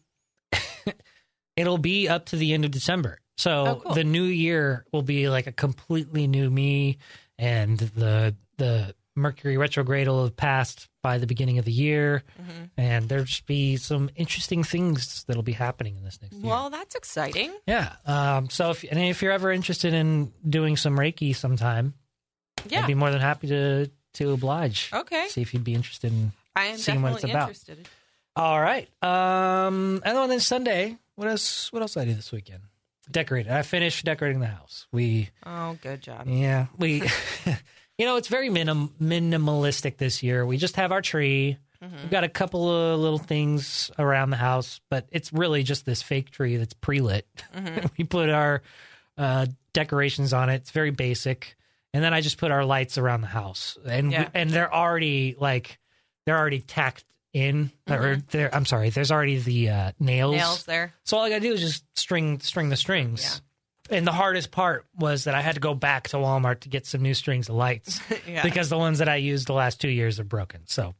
it'll 1.56 1.80
be 1.80 2.08
up 2.08 2.28
to 2.28 2.36
the 2.36 2.54
end 2.54 2.66
of 2.66 2.72
December. 2.72 3.18
So 3.42 3.66
Oh, 3.68 3.76
cool. 3.84 3.94
the 3.96 4.04
new 4.04 4.24
year 4.24 4.86
will 4.92 5.02
be 5.02 5.30
like 5.30 5.48
a 5.48 5.52
completely 5.52 6.28
new 6.28 6.50
me, 6.50 6.98
and 7.40 7.78
the 7.80 8.36
the 8.58 8.94
Mercury 9.16 9.58
retrograde 9.58 10.08
will 10.08 10.24
have 10.24 10.38
passed 10.38 10.88
by 11.02 11.18
the 11.18 11.28
beginning 11.28 11.58
of 11.58 11.66
the 11.66 11.72
year, 11.72 12.24
Mm-hmm. 12.42 12.64
and 12.78 13.10
there'll 13.10 13.26
just 13.26 13.46
be 13.46 13.76
some 13.78 14.10
interesting 14.16 14.64
things 14.64 15.24
that'll 15.26 15.44
be 15.44 15.52
happening 15.52 15.98
in 15.98 16.04
this 16.04 16.20
next 16.22 16.34
year. 16.36 16.46
Well, 16.50 16.70
that's 16.70 16.96
exciting. 16.96 17.52
Yeah. 17.68 17.94
Um, 18.06 18.50
so 18.50 18.70
if 18.70 18.84
and 18.90 19.00
if 19.00 19.22
you're 19.22 19.34
ever 19.34 19.52
interested 19.52 19.94
in 19.94 20.32
doing 20.48 20.78
some 20.78 20.96
Reiki 20.98 21.36
sometime, 21.36 21.94
Yeah. 22.70 22.82
I'd 22.82 22.88
be 22.88 22.94
more 22.94 23.12
than 23.12 23.22
happy 23.22 23.48
to 23.48 23.90
to 24.20 24.32
oblige. 24.32 24.90
Okay. 24.94 25.28
See 25.30 25.42
if 25.42 25.54
you'd 25.54 25.64
be 25.64 25.74
interested 25.74 26.12
in. 26.14 26.32
I 26.56 26.66
am 26.66 26.78
seeing 26.78 27.02
what 27.02 27.14
it's 27.16 27.24
about. 27.24 27.50
interested. 27.50 27.88
All 28.36 28.62
right. 28.62 28.88
Um, 29.04 30.02
and 30.06 30.30
then 30.32 30.40
Sunday, 30.40 30.98
what 31.16 31.28
else? 31.28 31.72
What 31.74 31.82
else 31.82 31.96
did 31.96 32.02
I 32.02 32.06
do 32.06 32.14
this 32.14 32.32
weekend? 32.32 32.62
Decorated. 33.12 33.52
I 33.52 33.62
finished 33.64 34.06
decorating 34.06 34.40
the 34.40 34.48
house. 34.48 34.88
We, 34.92 35.30
Oh, 35.46 35.78
good 35.82 36.02
job. 36.02 36.28
yeah, 36.28 36.68
we. 36.78 37.02
you 37.98 38.06
know, 38.06 38.16
it's 38.18 38.28
very 38.28 38.50
minim 38.50 38.94
minimalistic 39.02 39.98
this 39.98 40.24
year. 40.24 40.46
We 40.46 40.58
just 40.58 40.76
have 40.78 40.92
our 40.92 41.02
tree. 41.02 41.58
We've 41.82 42.12
got 42.12 42.24
a 42.24 42.30
couple 42.30 42.70
of 42.70 43.00
little 43.00 43.18
things 43.18 43.90
around 43.98 44.30
the 44.30 44.38
house, 44.38 44.80
but 44.92 45.08
it's 45.12 45.34
really 45.34 45.64
just 45.64 45.84
this 45.84 46.04
fake 46.04 46.30
tree 46.30 46.58
that's 46.58 46.76
pre-lit. 46.76 47.26
we 47.98 48.04
put 48.04 48.30
our 48.30 48.62
uh, 49.18 49.48
decorations 49.74 50.32
on 50.32 50.50
it. 50.50 50.58
It's 50.58 50.70
very 50.70 50.92
basic, 50.92 51.56
and 51.92 52.04
then 52.04 52.14
I 52.14 52.22
just 52.22 52.38
put 52.38 52.52
our 52.52 52.64
lights 52.66 53.00
around 53.00 53.22
the 53.22 53.28
house, 53.28 53.80
and 53.84 54.12
Yeah. 54.12 54.30
and 54.36 54.52
they're 54.52 54.72
already 54.72 55.36
like 55.40 55.80
they're 56.28 56.38
already 56.38 56.60
tacked 56.62 57.04
in. 57.34 57.72
Or 57.90 58.18
they're, 58.32 58.54
I'm 58.54 58.66
sorry, 58.66 58.90
there's 58.90 59.12
already 59.12 59.38
the 59.40 59.70
uh, 59.70 59.92
nails. 60.00 60.36
Nails 60.36 60.64
there. 60.64 60.94
So 61.04 61.18
all 61.18 61.24
I 61.24 61.30
gotta 61.30 61.42
do 61.42 61.54
is 61.54 61.62
just 61.62 61.84
string 61.98 62.40
string 62.40 62.70
the 62.70 62.76
strings. 62.78 63.42
Yeah. 63.90 63.98
And 63.98 64.08
the 64.08 64.12
hardest 64.14 64.52
part 64.52 64.86
was 64.98 65.26
that 65.26 65.36
I 65.36 65.42
had 65.42 65.56
to 65.56 65.60
go 65.62 65.74
back 65.74 66.08
to 66.10 66.18
Walmart 66.18 66.62
to 66.62 66.70
get 66.70 66.86
some 66.86 67.02
new 67.02 67.14
strings 67.14 67.50
of 67.50 67.56
lights 67.56 68.00
Yeah. 68.28 68.42
because 68.44 68.70
the 68.70 68.78
ones 68.78 69.00
that 69.00 69.10
I 69.10 69.18
used 69.18 69.48
the 69.48 69.54
last 69.54 69.82
two 69.82 69.90
years 69.90 70.18
are 70.20 70.24
broken. 70.24 70.62
So 70.66 70.94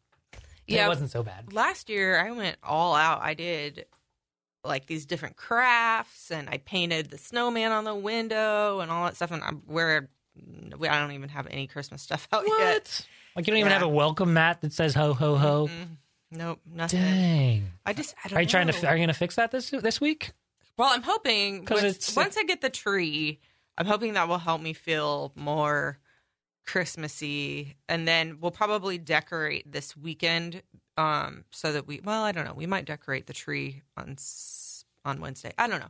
Yeah. 0.68 0.86
it 0.86 0.90
wasn't 0.90 1.10
so 1.12 1.24
bad. 1.24 1.54
Last 1.54 1.90
year, 1.90 2.20
I 2.20 2.32
went 2.32 2.58
all 2.64 2.94
out. 2.94 3.22
I 3.22 3.34
did 3.34 3.86
like 4.66 4.86
these 4.88 5.06
different 5.06 5.38
crafts, 5.38 6.32
and 6.32 6.50
I 6.50 6.58
painted 6.58 7.10
the 7.10 7.18
snowman 7.18 7.72
on 7.72 7.84
the 7.86 7.96
window 7.96 8.80
and 8.82 8.92
all 8.92 9.06
that 9.06 9.16
stuff. 9.16 9.32
And 9.32 9.42
I'm 9.44 9.62
where 9.68 10.10
I 10.82 11.00
don't 11.00 11.14
even 11.14 11.30
have 11.30 11.48
any 11.50 11.68
Christmas 11.68 12.02
stuff 12.02 12.28
out 12.34 12.44
yet. 12.46 12.50
What? 12.74 13.08
Like 13.38 13.48
you 13.48 13.52
don't 13.52 13.60
even 13.60 13.72
have 13.72 13.82
a 13.84 13.88
welcome 13.88 14.34
mat 14.34 14.60
that 14.62 14.74
says 14.74 14.94
ho 14.94 15.14
ho 15.14 15.36
ho. 15.38 15.68
Mm, 15.68 15.88
Nope, 16.32 16.62
nothing. 16.66 17.00
Dang. 17.02 17.72
I 17.86 17.94
just 17.94 18.16
I 18.24 18.30
don't 18.30 18.38
Are 18.38 18.42
you 18.42 18.48
trying 18.48 18.68
to? 18.68 18.88
Are 18.88 18.94
you 18.96 19.00
going 19.00 19.08
to 19.10 19.14
fix 19.14 19.36
that 19.36 19.52
this 19.52 19.70
this 19.70 20.00
week? 20.00 20.32
Well, 20.78 20.90
I'm 20.92 21.04
hoping 21.04 21.66
'Cause 21.66 21.84
once, 21.84 21.96
it's- 21.96 22.16
once 22.16 22.38
I 22.38 22.44
get 22.44 22.62
the 22.62 22.70
tree, 22.70 23.40
I'm 23.78 23.86
hoping 23.86 24.14
that 24.14 24.28
will 24.28 24.38
help 24.38 24.62
me 24.62 24.74
feel 24.74 25.34
more 25.36 26.00
Christmassy, 26.66 27.76
and 27.90 28.08
then 28.08 28.40
we'll 28.40 28.52
probably 28.52 28.98
decorate 28.98 29.72
this 29.72 29.96
weekend. 29.98 30.64
Um, 30.98 31.46
so 31.52 31.72
that 31.74 31.88
we, 31.88 32.00
well, 32.04 32.24
I 32.24 32.32
don't 32.32 32.46
know, 32.46 32.54
we 32.54 32.66
might 32.66 32.86
decorate 32.86 33.26
the 33.28 33.34
tree 33.34 33.82
on 33.98 34.12
s- 34.12 34.86
on 35.04 35.20
Wednesday. 35.20 35.52
I 35.58 35.68
don't 35.68 35.80
know. 35.80 35.90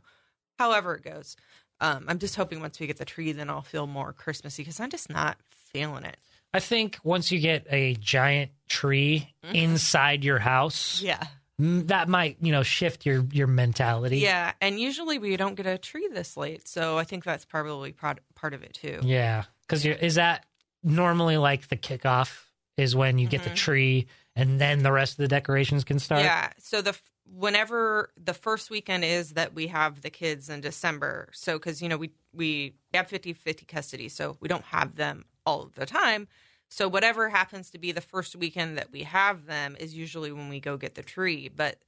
However 0.58 0.94
it 0.94 1.02
goes, 1.02 1.36
um, 1.80 2.04
I'm 2.08 2.18
just 2.18 2.36
hoping 2.36 2.60
once 2.60 2.78
we 2.80 2.86
get 2.86 2.96
the 2.96 3.04
tree, 3.04 3.32
then 3.32 3.50
I'll 3.50 3.62
feel 3.62 3.86
more 3.86 4.12
Christmassy 4.12 4.62
because 4.62 4.80
I'm 4.80 4.90
just 4.90 5.10
not 5.10 5.38
feeling 5.50 6.04
it. 6.04 6.18
I 6.54 6.60
think 6.60 6.98
once 7.02 7.32
you 7.32 7.38
get 7.40 7.66
a 7.70 7.94
giant 7.94 8.50
tree 8.68 9.32
inside 9.54 10.24
your 10.24 10.38
house, 10.38 11.00
Yeah, 11.02 11.22
that 11.58 12.08
might 12.08 12.36
you 12.40 12.52
know 12.52 12.62
shift 12.62 13.06
your 13.06 13.24
your 13.32 13.46
mentality. 13.46 14.18
yeah, 14.18 14.52
and 14.60 14.78
usually 14.78 15.18
we 15.18 15.36
don't 15.36 15.54
get 15.54 15.66
a 15.66 15.78
tree 15.78 16.08
this 16.12 16.36
late, 16.36 16.68
so 16.68 16.98
I 16.98 17.04
think 17.04 17.24
that's 17.24 17.44
probably 17.44 17.92
part 17.92 18.20
part 18.34 18.54
of 18.54 18.62
it 18.62 18.74
too. 18.74 19.00
Yeah, 19.02 19.44
because 19.62 19.84
is 19.86 20.16
that 20.16 20.44
normally 20.82 21.36
like 21.36 21.68
the 21.68 21.76
kickoff 21.76 22.44
is 22.76 22.96
when 22.96 23.18
you 23.18 23.28
get 23.28 23.42
the 23.44 23.50
tree 23.50 24.06
and 24.34 24.60
then 24.60 24.82
the 24.82 24.90
rest 24.92 25.12
of 25.12 25.18
the 25.18 25.28
decorations 25.28 25.84
can 25.84 25.98
start? 25.98 26.20
Mm-hmm. 26.20 26.26
Yeah. 26.26 26.50
So 26.58 26.82
the 26.82 26.96
whenever 27.34 28.10
the 28.22 28.34
first 28.34 28.68
weekend 28.70 29.04
is 29.04 29.34
that 29.34 29.54
we 29.54 29.68
have 29.68 30.02
the 30.02 30.10
kids 30.10 30.48
in 30.50 30.60
December. 30.60 31.28
So 31.32 31.58
cuz 31.58 31.80
you 31.80 31.88
know 31.88 31.96
we 31.96 32.10
we 32.34 32.74
have 32.94 33.08
50-50 33.08 33.66
custody, 33.68 34.08
so 34.08 34.36
we 34.40 34.48
don't 34.48 34.64
have 34.64 34.96
them 34.96 35.24
all 35.46 35.62
of 35.62 35.74
the 35.74 35.86
time. 35.86 36.28
So 36.70 36.88
whatever 36.88 37.28
happens 37.28 37.70
to 37.70 37.78
be 37.78 37.92
the 37.92 38.00
first 38.00 38.34
weekend 38.34 38.78
that 38.78 38.90
we 38.90 39.02
have 39.02 39.46
them 39.46 39.76
is 39.78 39.94
usually 39.94 40.32
when 40.32 40.48
we 40.48 40.58
go 40.58 40.76
get 40.76 40.94
the 40.94 41.02
tree, 41.02 41.50
but 41.54 41.78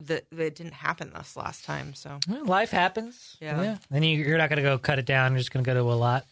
the 0.00 0.22
it 0.36 0.54
didn't 0.54 0.74
happen 0.74 1.12
this 1.14 1.36
last 1.36 1.64
time, 1.64 1.94
so 1.94 2.18
Well, 2.28 2.44
life 2.44 2.70
happens. 2.70 3.36
Yeah. 3.40 3.78
Then 3.90 4.02
you, 4.02 4.18
you're 4.18 4.38
not 4.38 4.48
going 4.48 4.58
to 4.58 4.62
go 4.62 4.78
cut 4.78 4.98
it 4.98 5.06
down. 5.06 5.32
You're 5.32 5.38
just 5.38 5.52
going 5.52 5.64
to 5.64 5.68
go 5.68 5.74
to 5.74 5.80
a 5.80 5.94
lot. 5.94 6.24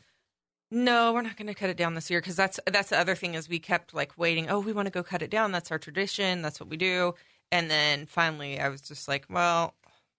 No, 0.71 1.13
we're 1.13 1.23
not 1.23 1.37
going 1.37 1.47
to 1.47 1.55
cut 1.55 1.71
it 1.71 1.77
down 1.77 1.95
this 1.95 2.11
year 2.11 2.21
because 2.21 2.37
that's 2.37 2.59
that's 2.67 2.91
the 2.91 2.99
other 2.99 3.15
thing 3.15 3.35
is 3.35 3.49
we 3.49 3.59
kept 3.59 3.95
like 3.95 4.19
waiting. 4.19 4.51
Oh, 4.51 4.59
we 4.59 4.73
want 4.73 4.87
to 4.87 4.93
go 4.93 5.03
cut 5.03 5.23
it 5.23 5.31
down. 5.31 5.53
That's 5.53 5.71
our 5.71 5.79
tradition. 5.79 6.43
That's 6.43 6.59
what 6.59 6.69
we 6.69 6.77
do. 6.77 7.15
And 7.53 7.71
then 7.71 8.07
finally, 8.07 8.59
I 8.59 8.69
was 8.69 8.81
just 8.81 9.07
like, 9.07 9.27
well, 9.31 9.75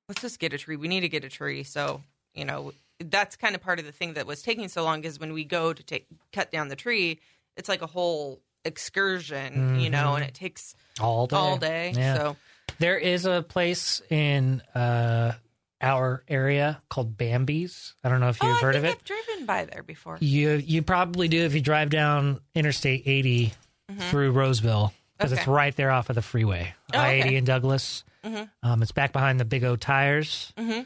let's 0.08 0.22
just 0.22 0.40
get 0.40 0.54
a 0.54 0.58
tree. 0.58 0.78
We 0.78 0.88
need 0.88 1.02
to 1.02 1.10
get 1.10 1.26
a 1.26 1.30
tree. 1.30 1.64
So, 1.64 2.02
you 2.34 2.46
know, 2.46 2.72
that's 3.00 3.36
kind 3.36 3.56
of 3.56 3.62
part 3.62 3.80
of 3.80 3.86
the 3.86 3.92
thing 3.92 4.14
that 4.14 4.26
was 4.26 4.42
taking 4.42 4.68
so 4.70 4.84
long 4.84 5.04
is 5.04 5.20
when 5.20 5.34
we 5.34 5.44
go 5.44 5.74
to 5.74 5.84
take 5.84 6.08
cut 6.34 6.52
down 6.52 6.68
the 6.68 6.76
tree, 6.76 7.20
it's 7.56 7.70
like 7.70 7.82
a 7.82 7.88
whole 7.88 8.40
excursion, 8.66 9.80
you 9.80 9.90
know, 9.90 10.16
and 10.16 10.24
it 10.24 10.34
takes 10.34 10.76
all 11.00 11.28
day. 11.28 11.36
all 11.36 11.58
day. 11.58 11.94
Yeah. 11.96 12.16
So, 12.18 12.36
There 12.80 12.98
is 12.98 13.26
a 13.26 13.42
place 13.44 14.02
in 14.10 14.62
uh, 14.76 15.34
our 15.82 16.24
area 16.28 16.82
called 16.90 17.18
Bambi's. 17.18 17.94
I 18.04 18.10
don't 18.10 18.20
know 18.20 18.30
if 18.30 18.42
you've 18.42 18.52
oh, 18.58 18.60
heard 18.62 18.76
of 18.76 18.84
it. 18.84 18.92
I've 18.92 19.04
driven 19.04 19.46
by 19.46 19.66
there 19.66 19.84
before. 19.84 20.18
You 20.20 20.52
you 20.54 20.82
probably 20.82 21.28
do 21.28 21.44
if 21.44 21.54
you 21.54 21.62
drive 21.62 21.90
down 21.90 22.40
Interstate 22.56 23.04
80 23.06 23.54
through 24.10 24.32
Roseville 24.32 24.94
because 25.18 25.32
it's 25.32 25.42
Mm-hmm. 25.42 25.52
Right 25.52 25.76
there 25.76 25.92
off 25.92 26.10
of 26.10 26.16
the 26.16 26.22
freeway. 26.22 26.74
Oh, 26.94 27.00
I 27.00 27.10
80 27.14 27.22
okay. 27.28 27.36
in 27.38 27.46
Douglas. 27.46 28.04
Mhm. 28.24 28.50
Um, 28.64 28.82
it's 28.82 28.92
back 28.92 29.14
behind 29.14 29.40
the 29.40 29.46
Big 29.46 29.64
O 29.64 29.76
tires. 29.76 30.52
Mhm. 30.58 30.86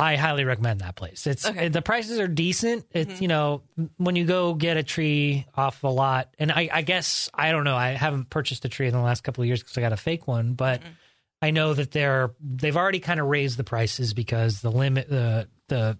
I 0.00 0.14
highly 0.16 0.44
recommend 0.44 0.80
that 0.80 0.94
place. 0.94 1.26
It's 1.26 1.44
Okay. 1.44 1.64
Mm-hmm. 1.64 1.72
the 1.72 1.82
prices 1.82 2.20
are 2.20 2.28
decent. 2.28 2.86
It's 2.92 3.20
you 3.20 3.28
know 3.28 3.62
when 3.96 4.14
you 4.16 4.24
go 4.24 4.54
get 4.54 4.76
a 4.76 4.82
tree 4.84 5.44
off 5.56 5.82
a 5.82 5.88
lot, 5.88 6.32
and 6.38 6.52
I, 6.52 6.68
I 6.72 6.82
guess 6.82 7.28
I 7.34 7.50
don't 7.52 7.64
know. 7.64 7.76
I 7.76 7.88
haven't 7.90 8.30
purchased 8.30 8.64
a 8.64 8.68
tree 8.68 8.86
in 8.86 8.92
the 8.94 9.00
last 9.00 9.24
couple 9.24 9.42
of 9.42 9.48
years 9.48 9.60
because 9.62 9.76
I 9.76 9.80
got 9.80 9.92
a 9.92 9.96
fake 9.96 10.26
one, 10.28 10.54
but 10.54 10.80
Mm-hmm. 10.80 10.92
I 11.40 11.50
know 11.52 11.72
that 11.72 11.92
they're 11.92 12.32
they've 12.40 12.76
already 12.76 12.98
kind 13.00 13.20
of 13.20 13.26
raised 13.28 13.58
the 13.58 13.64
prices 13.64 14.12
because 14.14 14.60
the 14.60 14.72
limit 14.72 15.08
the 15.08 15.48
the 15.68 15.96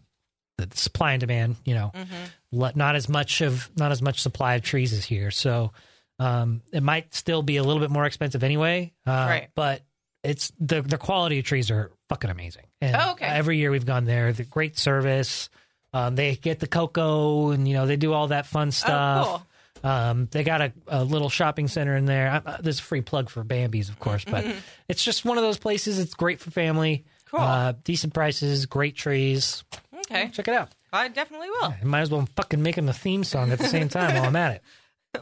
the 0.56 0.68
supply 0.74 1.12
and 1.12 1.20
demand. 1.20 1.56
You 1.64 1.74
know, 1.74 1.92
Mm-hmm. 1.94 2.78
not 2.78 2.96
as 2.96 3.08
much 3.08 3.40
of 3.40 3.70
not 3.76 3.92
as 3.92 4.02
much 4.02 4.20
supply 4.20 4.54
of 4.56 4.62
trees 4.62 4.92
is 4.92 5.04
here, 5.04 5.30
so 5.30 5.72
um, 6.18 6.62
it 6.72 6.82
might 6.82 7.14
still 7.14 7.42
be 7.42 7.56
a 7.58 7.62
little 7.62 7.78
bit 7.80 7.90
more 7.90 8.04
expensive 8.04 8.42
anyway. 8.42 8.92
Uh, 9.06 9.26
Right. 9.28 9.48
But 9.54 9.82
it's 10.24 10.52
the 10.61 10.83
the 10.83 10.98
quality 10.98 11.38
of 11.38 11.44
trees 11.44 11.70
are 11.70 11.90
fucking 12.09 12.31
amazing. 12.31 12.64
And 12.81 12.96
Oh, 12.96 13.12
okay. 13.12 13.26
Every 13.26 13.57
year 13.59 13.70
we've 13.70 13.87
gone 13.87 14.04
there. 14.04 14.33
The 14.33 14.44
great 14.44 14.78
service. 14.78 15.48
Um, 15.92 16.16
they 16.16 16.37
get 16.37 16.59
the 16.61 16.66
cocoa 16.66 17.50
and 17.50 17.66
you 17.66 17.74
know 17.74 17.87
they 17.87 17.96
do 17.96 18.12
all 18.12 18.28
that 18.28 18.46
fun 18.46 18.70
stuff. 18.72 19.42
Oh, 19.85 19.88
Um, 19.88 20.28
they 20.33 20.42
got 20.44 20.61
a, 20.61 20.72
a 20.88 21.04
little 21.04 21.28
shopping 21.31 21.68
center 21.68 21.96
in 21.96 22.04
there. 22.04 22.42
Uh, 22.44 22.59
There's 22.61 22.81
a 22.81 22.83
free 22.83 23.00
plug 23.00 23.31
for 23.31 23.44
Bambi's, 23.44 23.88
of 23.88 23.98
course, 24.00 24.24
but 24.24 24.44
it's 24.88 25.04
just 25.04 25.24
one 25.24 25.38
of 25.38 25.44
those 25.44 25.57
places. 25.59 25.98
It's 26.00 26.14
great 26.14 26.40
for 26.40 26.50
family. 26.50 27.04
Cool. 27.26 27.40
Uh, 27.40 27.72
decent 27.85 28.12
prices, 28.12 28.66
great 28.66 28.96
trees. 28.96 29.62
Okay. 30.00 30.28
Check 30.31 30.48
it 30.48 30.54
out. 30.54 30.70
I 30.92 31.09
definitely 31.09 31.48
will. 31.50 31.74
I 31.81 31.85
might 31.85 32.00
as 32.00 32.11
well 32.11 32.26
fucking 32.37 32.62
make 32.62 32.74
them 32.76 32.88
a 32.88 32.92
theme 32.92 33.22
song 33.22 33.52
at 33.52 33.59
the 33.59 33.66
same 33.68 33.88
time 33.88 34.14
while 34.14 34.24
I'm 34.24 34.37
at 34.37 34.54
it. 34.57 34.62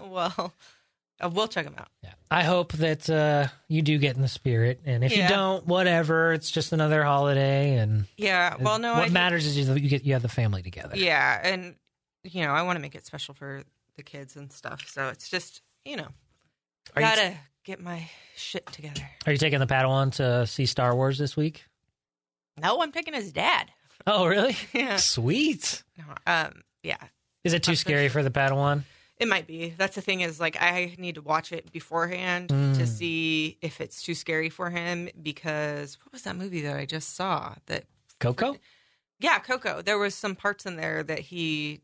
well, 0.09 0.53
uh, 1.23 1.29
we'll 1.29 1.49
check 1.49 1.65
them 1.65 1.75
out. 1.79 1.89
Yeah. 2.03 2.11
I 2.31 2.43
hope 2.43 2.73
that 2.75 3.09
uh, 3.09 3.49
you 3.69 3.83
do 3.83 3.99
get 3.99 4.17
in 4.17 4.23
the 4.23 4.29
spirit, 4.29 4.81
and 4.85 5.05
if 5.05 5.13
you 5.13 5.19
Yeah. 5.19 5.29
don't, 5.29 5.67
whatever. 5.67 6.33
It's 6.33 6.51
just 6.51 6.73
another 6.73 7.03
holiday, 7.05 7.77
and 7.77 8.07
Yeah. 8.17 8.57
Well, 8.61 8.79
no, 8.79 8.95
what 8.95 9.07
I 9.07 9.09
matters 9.11 9.47
is 9.47 9.57
you 9.57 9.75
you 9.75 9.89
get 9.89 10.05
you 10.05 10.13
have 10.15 10.23
the 10.23 10.29
family 10.29 10.63
together. 10.63 10.97
Yeah, 10.97 11.41
and 11.43 11.75
you 12.25 12.43
know, 12.45 12.51
I 12.53 12.63
want 12.63 12.77
to 12.77 12.81
make 12.81 12.95
it 12.95 13.07
special 13.07 13.35
for 13.35 13.63
the 13.97 14.03
kids 14.03 14.37
and 14.37 14.53
stuff. 14.53 14.89
So 14.89 15.09
it's 15.09 15.29
just, 15.31 15.63
you 15.85 15.97
know, 15.97 16.09
Are 16.95 17.03
you- 17.03 17.07
gotta 17.09 17.35
get 17.65 17.81
my 17.81 18.11
shit 18.37 18.67
together. 18.67 19.09
Are 19.27 19.33
you 19.33 19.39
taking 19.39 19.61
the 19.61 19.67
Padawan 19.67 20.13
to 20.17 20.47
see 20.47 20.67
Star 20.67 20.95
Wars 20.95 21.19
this 21.19 21.37
week? 21.37 21.65
No, 22.61 22.81
I'm 22.83 22.93
taking 22.93 23.15
his 23.15 23.33
dad. 23.33 23.71
Oh, 24.07 24.27
really? 24.27 24.57
Yeah. 24.73 24.97
Sweet. 24.97 25.83
No, 25.99 26.05
um, 26.27 26.63
yeah. 26.83 26.97
Is 27.45 27.53
it 27.55 27.63
too 27.63 27.77
scary 27.77 28.09
for 28.09 28.23
the 28.23 28.31
Padawan? 28.31 28.83
It 29.19 29.29
might 29.29 29.47
be. 29.47 29.71
That's 29.77 29.95
the 29.95 30.03
thing 30.03 30.21
is 30.21 30.39
like 30.39 30.57
I 30.61 30.95
need 30.99 31.15
to 31.15 31.23
watch 31.23 31.51
it 31.53 31.73
beforehand 31.73 32.51
Mm. 32.51 32.77
to 32.77 32.87
see 32.87 33.57
if 33.63 33.81
it's 33.81 34.03
too 34.03 34.15
scary 34.15 34.51
for 34.51 34.69
him 34.71 35.09
because 35.23 35.99
what 36.05 36.13
was 36.13 36.23
that 36.23 36.37
movie 36.37 36.61
that 36.63 36.77
I 36.77 36.85
just 36.85 37.15
saw 37.17 37.55
that 37.67 37.85
Coco? 38.21 38.57
yeah, 39.19 39.39
Coco. 39.39 39.81
There 39.83 39.99
was 39.99 40.15
some 40.15 40.35
parts 40.37 40.67
in 40.67 40.77
there 40.77 41.03
that 41.03 41.21
he 41.21 41.81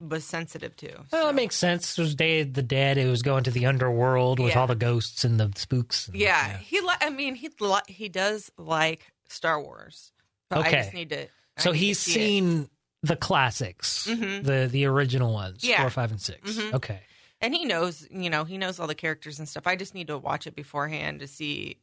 was 0.00 0.24
sensitive 0.24 0.74
to. 0.78 0.88
Well, 1.12 1.24
so. 1.24 1.28
it 1.28 1.34
makes 1.34 1.54
sense. 1.56 1.96
It 1.98 2.02
was 2.02 2.14
Day 2.14 2.40
of 2.40 2.54
the 2.54 2.62
Dead. 2.62 2.96
It 2.98 3.06
was 3.08 3.22
going 3.22 3.44
to 3.44 3.50
the 3.50 3.66
underworld 3.66 4.40
with 4.40 4.52
Yeah. 4.54 4.60
all 4.60 4.66
the 4.66 4.74
ghosts 4.74 5.24
and 5.24 5.38
the 5.38 5.52
spooks. 5.56 6.08
and- 6.08 6.16
Yeah, 6.16 6.56
he. 6.58 6.80
Li- 6.80 6.94
I 7.00 7.10
mean, 7.10 7.34
he 7.36 7.50
li- 7.60 7.80
he 7.86 8.08
does 8.08 8.50
like 8.56 9.12
Star 9.28 9.60
Wars. 9.62 10.10
But 10.48 10.58
I 10.58 10.60
Okay. 10.68 10.76
just 10.82 10.94
need 10.94 11.10
to. 11.10 11.24
I 11.24 11.62
So 11.62 11.72
he's 11.72 11.98
seen 12.00 12.70
the 13.02 13.16
classics, 13.16 14.06
Mhm. 14.08 14.44
the 14.44 14.68
the 14.70 14.84
original 14.86 15.32
ones, 15.32 15.64
Yeah. 15.64 15.80
four, 15.82 15.90
five, 15.90 16.10
and 16.10 16.20
6 16.20 16.52
Mhm. 16.52 16.74
Okay. 16.74 17.00
and 17.40 17.54
he 17.54 17.64
knows. 17.64 18.06
You 18.10 18.28
know, 18.30 18.44
he 18.44 18.58
knows 18.58 18.78
all 18.78 18.86
the 18.86 18.94
characters 18.94 19.38
and 19.38 19.48
stuff. 19.48 19.66
I 19.66 19.76
just 19.76 19.94
need 19.94 20.08
to 20.08 20.18
watch 20.18 20.46
it 20.46 20.54
beforehand 20.54 21.20
to 21.20 21.26
see 21.26 21.78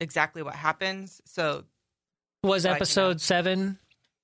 exactly 0.00 0.42
what 0.42 0.54
happens. 0.54 1.20
So 1.26 1.64
Was 2.42 2.62
So 2.64 2.70
episode 2.72 3.20
seven? 3.20 3.78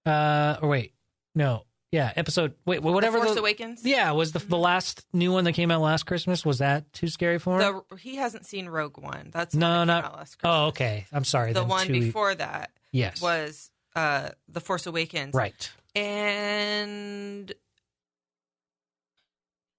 Uh, 0.05 0.57
or 0.63 0.69
wait, 0.71 0.93
no, 1.35 1.65
yeah, 1.93 2.13
episode. 2.17 2.55
Wait, 2.65 2.83
whatever. 2.83 3.19
the 3.19 3.25
Force 3.27 3.35
the- 3.37 3.41
Awakens. 3.41 3.85
Yeah, 3.85 4.11
was 4.13 4.33
the 4.33 4.39
the 4.41 4.57
last 4.59 5.07
new 5.13 5.33
one 5.33 5.45
that 5.45 5.53
came 5.53 5.71
out 5.71 5.83
last 5.83 6.05
Christmas? 6.05 6.45
Was 6.45 6.59
that 6.59 6.91
too 6.93 7.09
scary 7.09 7.39
for 7.39 7.61
him? 7.61 7.83
The, 7.91 7.97
he 7.97 8.17
hasn't 8.17 8.45
seen 8.47 8.69
Rogue 8.69 8.97
One. 8.99 9.29
That's 9.31 9.55
No, 9.55 9.85
not- 9.85 10.29
oh, 10.43 10.67
okay. 10.69 11.07
I'm 11.13 11.25
sorry. 11.25 11.53
The 11.53 11.63
one 11.65 11.87
before 11.89 12.35
that 12.35 12.71
yes, 12.91 13.21
was 13.21 13.71
uh 13.95 14.31
the 14.49 14.61
Force 14.61 14.87
Awakens. 14.87 15.35
right. 15.35 15.71
And 15.99 17.53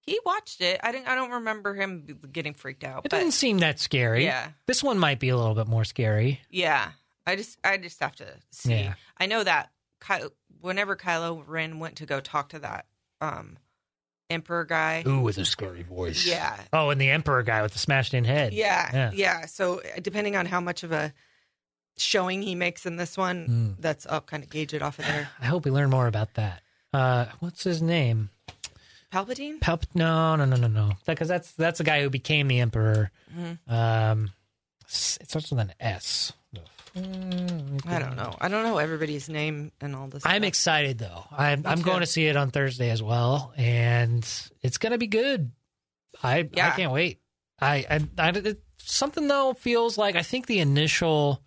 he 0.02 0.18
watched 0.24 0.60
it. 0.60 0.80
I 0.82 0.92
didn't. 0.92 1.08
I 1.08 1.14
don't 1.14 1.30
remember 1.30 1.74
him 1.74 2.18
getting 2.32 2.54
freaked 2.54 2.84
out. 2.84 3.04
It 3.04 3.10
but 3.10 3.18
didn't 3.18 3.32
seem 3.34 3.58
that 3.58 3.78
scary. 3.78 4.24
yeah, 4.24 4.48
This 4.66 4.82
one 4.82 4.98
might 4.98 5.20
be 5.20 5.28
a 5.28 5.36
little 5.36 5.54
bit 5.54 5.66
more 5.68 5.84
scary. 5.84 6.40
yeah. 6.50 6.92
I 7.26 7.36
just, 7.36 7.58
I 7.62 7.76
just 7.76 8.00
have 8.00 8.16
to 8.16 8.26
see. 8.50 8.72
Yeah. 8.72 8.94
I 9.18 9.26
know 9.26 9.44
that 9.44 9.70
Ky- 10.04 10.24
whenever 10.62 10.96
Kylo 10.96 11.44
Ren 11.46 11.78
went 11.78 11.96
to 11.96 12.06
go 12.06 12.18
talk 12.18 12.48
to 12.48 12.58
that 12.60 12.86
um 13.20 13.58
Emperor 14.30 14.64
guy. 14.64 15.04
Ooh, 15.06 15.20
with 15.20 15.38
a 15.38 15.44
scary 15.44 15.82
voice. 15.82 16.24
Yeah. 16.26 16.58
Oh, 16.72 16.90
and 16.90 17.00
the 17.00 17.10
Emperor 17.10 17.42
guy 17.42 17.62
with 17.62 17.72
the 17.72 17.78
smashed 17.78 18.14
in 18.14 18.24
head. 18.24 18.52
Yeah, 18.54 18.88
Yeah. 18.92 19.10
yeah, 19.12 19.46
So 19.46 19.80
uh, 19.80 20.00
depending 20.00 20.34
on 20.34 20.46
how 20.46 20.60
much 20.60 20.82
of 20.82 20.92
a 20.92 21.12
showing 21.96 22.42
he 22.42 22.54
makes 22.54 22.86
in 22.86 22.96
this 22.96 23.16
one, 23.16 23.46
Mm. 23.78 23.82
that's 23.82 24.06
I'll 24.06 24.20
kind 24.20 24.42
of 24.42 24.50
gauge 24.50 24.72
it 24.74 24.82
off 24.82 24.98
of 24.98 25.06
there. 25.06 25.28
I 25.40 25.46
hope 25.46 25.64
we 25.64 25.70
learn 25.70 25.90
more 25.90 26.06
about 26.06 26.34
that. 26.34 26.62
Uh, 26.92 27.26
what's 27.40 27.62
his 27.64 27.80
name? 27.82 28.30
Palpatine. 29.12 29.58
Palp? 29.58 29.82
No, 29.94 30.36
no, 30.36 30.44
no, 30.44 30.56
no, 30.56 30.68
no. 30.68 30.92
Because 31.06 31.28
that's 31.28 31.52
that's 31.52 31.78
the 31.78 31.84
guy 31.84 32.02
who 32.02 32.10
became 32.10 32.48
the 32.48 32.60
Emperor. 32.60 33.10
Mhm. 33.36 33.58
Um, 33.70 34.32
it 34.86 35.28
starts 35.28 35.50
with 35.50 35.58
an 35.60 35.72
S. 35.80 36.32
I 36.96 37.98
don't 38.00 38.16
know. 38.16 38.34
I 38.40 38.48
don't 38.48 38.64
know 38.64 38.78
everybody's 38.78 39.28
name 39.28 39.70
and 39.80 39.94
all 39.94 40.08
this. 40.08 40.26
I'm 40.26 40.42
stuff. 40.42 40.48
excited 40.48 40.98
though. 40.98 41.24
I'm 41.30 41.64
I'm 41.66 41.82
going 41.82 42.00
to 42.00 42.06
see 42.06 42.26
it 42.26 42.36
on 42.36 42.50
Thursday 42.50 42.90
as 42.90 43.02
well, 43.02 43.52
and 43.56 44.24
it's 44.62 44.78
going 44.78 44.92
to 44.92 44.98
be 44.98 45.06
good. 45.06 45.52
I 46.22 46.40
I 46.40 46.70
can't 46.70 46.92
wait. 46.92 47.20
I 47.60 47.86
I, 47.88 48.00
I 48.18 48.28
it, 48.30 48.62
something 48.78 49.28
though 49.28 49.54
feels 49.54 49.96
like 49.98 50.16
I 50.16 50.22
think 50.22 50.46
the 50.46 50.58
initial 50.58 51.42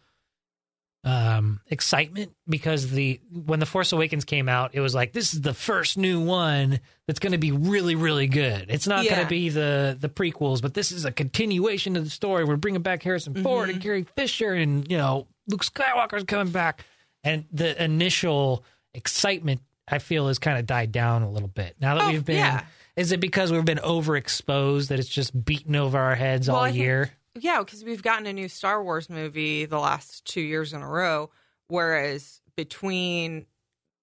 um 1.05 1.59
excitement 1.67 2.31
because 2.47 2.89
the 2.89 3.19
when 3.45 3.59
the 3.59 3.65
Force 3.65 3.91
Awakens 3.91 4.23
came 4.23 4.47
out, 4.47 4.71
it 4.73 4.79
was 4.79 4.95
like 4.95 5.11
this 5.11 5.33
is 5.33 5.41
the 5.41 5.53
first 5.53 5.97
new 5.97 6.21
one 6.21 6.79
that's 7.07 7.19
going 7.19 7.33
to 7.33 7.37
be 7.37 7.51
really 7.51 7.95
really 7.95 8.27
good. 8.27 8.67
It's 8.69 8.87
not 8.87 9.03
going 9.05 9.21
to 9.21 9.27
be 9.27 9.49
the 9.49 9.97
the 9.99 10.07
prequels, 10.09 10.61
but 10.61 10.73
this 10.73 10.91
is 10.93 11.03
a 11.03 11.11
continuation 11.11 11.97
of 11.97 12.05
the 12.05 12.09
story. 12.09 12.45
We're 12.45 12.55
bringing 12.55 12.81
back 12.81 13.03
Harrison 13.03 13.33
Ford 13.43 13.69
and 13.69 13.81
Carrie 13.81 14.05
Fisher, 14.15 14.53
and 14.53 14.89
you 14.89 14.97
know 14.97 15.27
Luke 15.47 15.65
Skywalker's 15.65 16.23
coming 16.23 16.53
back, 16.53 16.85
and 17.23 17.43
the 17.51 17.83
initial 17.83 18.63
excitement 18.93 19.59
I 19.87 19.99
feel 19.99 20.27
has 20.27 20.39
kind 20.39 20.57
of 20.57 20.65
died 20.65 20.93
down 20.93 21.23
a 21.23 21.29
little 21.29 21.49
bit 21.49 21.75
now 21.81 21.95
that 21.95 22.03
Oh, 22.05 22.11
we've 22.11 22.23
been. 22.23 22.37
yeah. 22.37 22.63
Is 22.95 23.11
it 23.11 23.19
because 23.19 23.51
we've 23.51 23.65
been 23.65 23.79
overexposed 23.79 24.87
that 24.89 24.99
it's 24.99 25.09
just 25.09 25.43
beaten 25.43 25.75
over 25.75 25.97
our 25.99 26.15
heads 26.15 26.47
Well, 26.47 26.57
all 26.57 26.63
I 26.63 26.69
think- 26.71 26.81
year? 26.83 27.11
Yeah, 27.39 27.59
because 27.59 27.83
we've 27.83 28.03
gotten 28.03 28.27
a 28.27 28.33
new 28.33 28.47
Star 28.47 28.83
Wars 28.83 29.09
movie 29.09 29.65
the 29.65 29.79
last 29.79 30.25
two 30.25 30.41
years 30.41 30.73
in 30.73 30.81
a 30.81 30.87
row, 30.87 31.29
whereas 31.67 32.41
between 32.55 33.45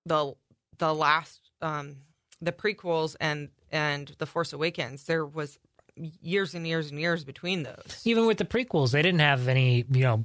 the 0.06 0.34
the 0.78 0.94
last 0.94 1.40
um 1.62 1.96
the 2.40 2.52
prequels 2.52 3.16
and 3.20 3.50
and 3.70 4.14
the 4.18 4.26
Force 4.26 4.52
Awakens, 4.52 5.04
there 5.04 5.24
was 5.24 5.58
years 5.96 6.54
and 6.54 6.66
years 6.66 6.90
and 6.90 6.98
years 6.98 7.24
between 7.24 7.62
those. 7.62 8.00
Even 8.04 8.26
with 8.26 8.38
the 8.38 8.44
prequels, 8.44 8.92
they 8.92 9.02
didn't 9.02 9.20
have 9.20 9.48
any. 9.48 9.84
You 9.90 10.02
know, 10.02 10.24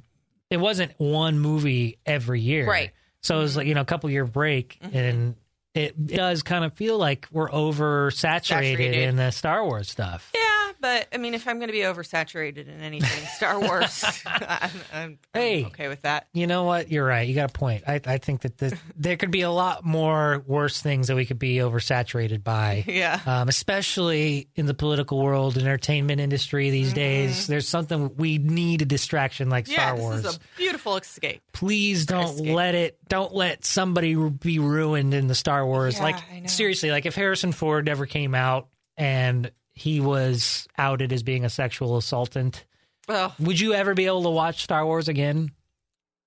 it 0.50 0.56
wasn't 0.58 0.92
one 0.98 1.38
movie 1.38 1.98
every 2.06 2.40
year, 2.40 2.66
Right. 2.66 2.92
So 3.22 3.38
it 3.38 3.42
was 3.42 3.56
like 3.56 3.66
you 3.66 3.74
know 3.74 3.80
a 3.80 3.86
couple 3.86 4.08
year 4.10 4.24
break, 4.24 4.78
and 4.80 5.34
it 5.74 6.06
does 6.06 6.42
kind 6.42 6.64
of 6.64 6.74
feel 6.74 6.96
like 6.96 7.26
we're 7.32 7.50
oversaturated 7.50 8.44
Saturated. 8.44 8.94
in 8.94 9.16
the 9.16 9.30
Star 9.30 9.64
Wars 9.64 9.90
stuff. 9.90 10.30
Yeah, 10.34 10.40
but 10.86 11.08
I 11.12 11.16
mean, 11.18 11.34
if 11.34 11.48
I'm 11.48 11.58
going 11.58 11.66
to 11.66 11.72
be 11.72 11.80
oversaturated 11.80 12.68
in 12.68 12.80
anything, 12.80 13.26
Star 13.34 13.58
Wars, 13.66 14.04
I'm, 14.26 14.70
I'm, 14.92 15.18
Hey. 15.34 15.62
I'm 15.62 15.66
okay 15.66 15.88
with 15.88 16.02
that. 16.02 16.28
You 16.32 16.46
know 16.46 16.62
what? 16.62 16.92
You're 16.92 17.04
right. 17.04 17.26
You 17.26 17.34
got 17.34 17.50
a 17.50 17.52
point. 17.52 17.82
I, 17.88 18.00
I 18.06 18.18
think 18.18 18.42
that 18.42 18.58
the, 18.58 18.78
there 18.96 19.16
could 19.16 19.32
be 19.32 19.40
a 19.40 19.50
lot 19.50 19.84
more 19.84 20.44
worse 20.46 20.80
things 20.80 21.08
that 21.08 21.16
we 21.16 21.26
could 21.26 21.40
be 21.40 21.56
oversaturated 21.56 22.44
by. 22.44 22.84
Yeah. 22.86 23.18
Um, 23.26 23.48
especially 23.48 24.46
in 24.54 24.66
the 24.66 24.74
political 24.74 25.20
world, 25.20 25.58
entertainment 25.58 26.20
industry 26.20 26.70
these 26.70 26.92
days. 26.92 27.48
There's 27.48 27.66
something 27.68 28.14
we 28.16 28.38
need 28.38 28.82
a 28.82 28.86
distraction 28.86 29.50
like 29.50 29.64
Mm-hmm. 29.66 29.72
Yeah, 29.72 29.86
Star 29.94 29.96
Wars. 29.96 30.22
this 30.22 30.32
is 30.34 30.36
a 30.36 30.40
beautiful 30.56 30.96
escape. 30.96 31.42
Please 31.52 32.06
don't 32.06 32.34
escape. 32.36 32.54
let 32.54 32.74
it. 32.76 32.98
Don't 33.08 33.34
let 33.34 33.64
somebody 33.64 34.14
be 34.14 34.60
ruined 34.60 35.14
in 35.14 35.26
the 35.26 35.34
Star 35.34 35.66
Wars. 35.66 35.96
Yeah, 35.96 36.02
like 36.04 36.48
seriously, 36.48 36.92
like 36.92 37.06
if 37.06 37.16
Harrison 37.16 37.50
Ford 37.50 37.86
never 37.86 38.06
came 38.06 38.36
out 38.36 38.68
and 38.96 39.50
he 39.76 40.00
was 40.00 40.66
outed 40.76 41.12
as 41.12 41.22
being 41.22 41.44
a 41.44 41.48
sexual 41.50 41.96
assaultant, 41.96 42.64
Well, 43.06 43.34
would 43.38 43.60
you 43.60 43.72
ever 43.74 43.94
be 43.94 44.06
able 44.06 44.24
to 44.24 44.30
watch 44.30 44.64
Star 44.64 44.84
Wars 44.84 45.06
again? 45.06 45.52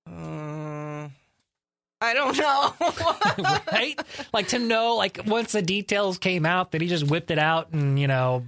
uh, 0.08 1.10
I 2.02 2.14
don't 2.14 2.38
know. 2.38 2.74
right? 3.72 4.00
Like 4.34 4.47
to 4.50 4.60
know, 4.60 4.95
like 4.95 5.20
once 5.26 5.52
the 5.52 5.62
details 5.62 6.18
came 6.18 6.45
out 6.45 6.72
that 6.72 6.82
he 6.82 6.88
just 6.88 7.08
whipped 7.08 7.30
it 7.32 7.39
out 7.39 7.72
and 7.74 8.00
you 8.00 8.08
know 8.08 8.45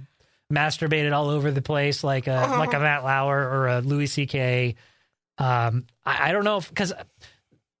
masturbated 0.50 1.12
all 1.12 1.28
over 1.28 1.50
the 1.50 1.62
place, 1.62 2.02
like 2.02 2.26
a 2.28 2.32
Uh-huh. 2.34 2.58
like 2.58 2.72
a 2.72 2.78
Matt 2.80 3.04
Lauer 3.04 3.38
or 3.46 3.68
a 3.68 3.80
Louis 3.80 4.06
C.K. 4.06 4.74
Um, 5.38 5.86
I, 6.04 6.28
I 6.28 6.32
don't 6.32 6.44
know 6.44 6.60
because 6.60 6.92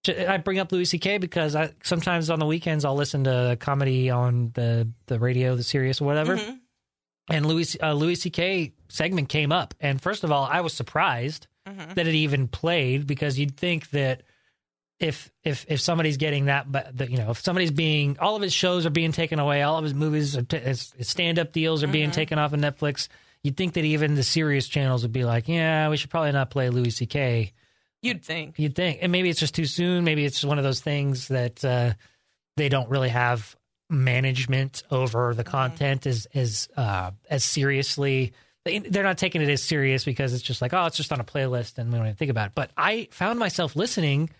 I 0.06 0.36
bring 0.38 0.58
up 0.58 0.72
Louis 0.72 0.84
C.K. 0.84 1.18
because 1.18 1.54
I 1.56 1.70
sometimes 1.82 2.28
on 2.28 2.38
the 2.38 2.46
weekends 2.46 2.84
I'll 2.84 2.94
listen 2.96 3.24
to 3.24 3.56
comedy 3.58 4.10
on 4.10 4.50
the 4.54 4.88
the 5.06 5.18
radio, 5.18 5.56
the 5.56 5.62
Sirius 5.62 6.00
or 6.02 6.04
whatever. 6.04 6.36
Mhm. 6.36 6.58
And 7.30 7.46
Louis 7.46 7.76
uh, 7.80 7.92
Louis 7.92 8.16
C.K. 8.16 8.72
segment 8.88 9.28
came 9.28 9.52
up, 9.52 9.74
and 9.80 10.00
first 10.00 10.24
of 10.24 10.32
all, 10.32 10.44
I 10.44 10.60
was 10.60 10.72
surprised 10.74 11.46
Mhm. 11.68 11.94
that 11.94 12.06
it 12.08 12.14
even 12.14 12.48
played 12.48 13.06
because 13.06 13.38
you'd 13.38 13.56
think 13.56 13.90
that 13.90 14.22
if 14.98 15.30
if 15.44 15.64
if 15.68 15.80
somebody's 15.80 16.16
getting 16.16 16.46
that, 16.46 16.70
but 16.70 16.96
that 16.98 17.10
you 17.10 17.16
know, 17.18 17.30
if 17.30 17.40
somebody's 17.40 17.70
being 17.70 18.18
all 18.18 18.34
of 18.36 18.42
his 18.42 18.52
shows 18.52 18.84
are 18.86 18.90
being 18.90 19.12
taken 19.12 19.38
away, 19.38 19.62
all 19.62 19.78
of 19.78 19.84
his 19.84 19.94
movies, 19.94 20.36
are 20.36 20.42
t- 20.42 20.58
his, 20.58 20.92
his 20.96 21.08
stand 21.08 21.38
up 21.38 21.52
deals 21.52 21.82
are 21.84 21.88
being 21.88 22.10
taken 22.10 22.38
off 22.38 22.52
of 22.52 22.58
Netflix. 22.60 23.06
You'd 23.44 23.56
think 23.56 23.74
that 23.74 23.84
even 23.84 24.14
the 24.14 24.22
Sirius 24.24 24.68
channels 24.68 25.02
would 25.02 25.12
be 25.12 25.24
like, 25.24 25.48
yeah, 25.48 25.88
we 25.88 25.96
should 25.96 26.10
probably 26.10 26.32
not 26.32 26.50
play 26.50 26.68
Louis 26.70 26.90
C.K. 26.90 27.52
You'd 28.02 28.24
think. 28.24 28.58
You'd 28.58 28.74
think, 28.74 28.98
and 29.02 29.12
maybe 29.12 29.28
it's 29.30 29.38
just 29.40 29.54
too 29.54 29.64
soon. 29.66 30.02
Maybe 30.04 30.24
it's 30.24 30.42
one 30.44 30.58
of 30.58 30.64
those 30.64 30.80
things 30.80 31.28
that 31.28 31.64
uh, 31.64 31.92
they 32.56 32.68
don't 32.68 32.90
really 32.90 33.08
have 33.10 33.56
management 33.92 34.82
over 34.90 35.34
the 35.34 35.44
content 35.44 36.06
as 36.06 36.26
as 36.34 36.68
uh, 36.76 37.10
as 37.30 37.44
seriously. 37.44 38.32
They- 38.64 38.78
They're 38.78 39.02
not 39.04 39.18
taking 39.18 39.42
it 39.42 39.48
as 39.48 39.62
serious 39.62 40.04
because 40.04 40.32
it's 40.34 40.42
just 40.42 40.62
like, 40.62 40.72
oh, 40.72 40.86
it's 40.86 40.96
just 40.96 41.12
on 41.12 41.20
a 41.20 41.24
playlist 41.24 41.78
and 41.78 41.92
we 41.92 41.98
don't 41.98 42.06
even 42.06 42.16
think 42.16 42.30
about 42.30 42.46
it. 42.48 42.52
But 42.54 42.70
I 42.76 43.08
found 43.10 43.38
myself 43.38 43.74
listening 43.76 44.30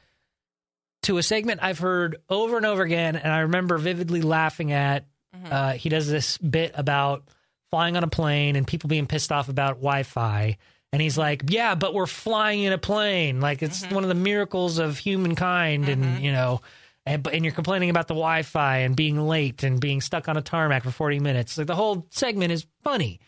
to 1.03 1.19
a 1.19 1.23
segment 1.23 1.61
I've 1.63 1.79
heard 1.81 2.17
over 2.29 2.57
and 2.57 2.65
over 2.67 2.83
again, 2.83 3.17
and 3.17 3.33
I 3.33 3.41
remember 3.41 3.79
vividly 3.79 4.23
laughing 4.23 4.73
at. 4.73 5.07
Uh, 5.51 5.73
he 5.73 5.89
does 5.89 6.09
this 6.09 6.37
bit 6.39 6.73
about 6.75 7.25
flying 7.71 7.97
on 7.97 8.05
a 8.05 8.09
plane 8.09 8.55
and 8.55 8.67
people 8.67 8.89
being 8.89 9.07
pissed 9.07 9.33
off 9.33 9.49
about 9.49 9.77
Wi-Fi, 9.77 10.59
and 10.93 11.01
he's 11.03 11.17
like, 11.17 11.45
"Yeah, 11.49 11.75
but 11.75 11.95
we're 11.95 12.07
flying 12.07 12.63
in 12.65 12.73
a 12.75 12.79
plane. 12.79 13.41
Like 13.41 13.63
it's 13.63 13.83
one 13.87 14.05
of 14.05 14.09
the 14.09 14.15
miracles 14.15 14.79
of 14.79 14.99
humankind, 14.99 15.89
and 15.89 16.23
you 16.23 16.33
know." 16.33 16.61
And, 17.05 17.23
but- 17.23 17.35
and 17.35 17.45
you're 17.45 17.55
complaining 17.55 17.91
about 17.91 18.07
the 18.09 18.15
Wi-Fi 18.15 18.79
and 18.79 18.95
being 18.95 19.21
late 19.21 19.63
and 19.65 19.81
being 19.81 20.01
stuck 20.01 20.29
on 20.29 20.37
a 20.37 20.43
tarmac 20.43 20.85
for 20.85 20.91
40 20.93 21.19
minutes. 21.21 21.59
Like 21.59 21.67
the 21.67 21.75
whole 21.75 22.07
segment 22.11 22.53
is 22.53 22.67
funny, 22.85 23.21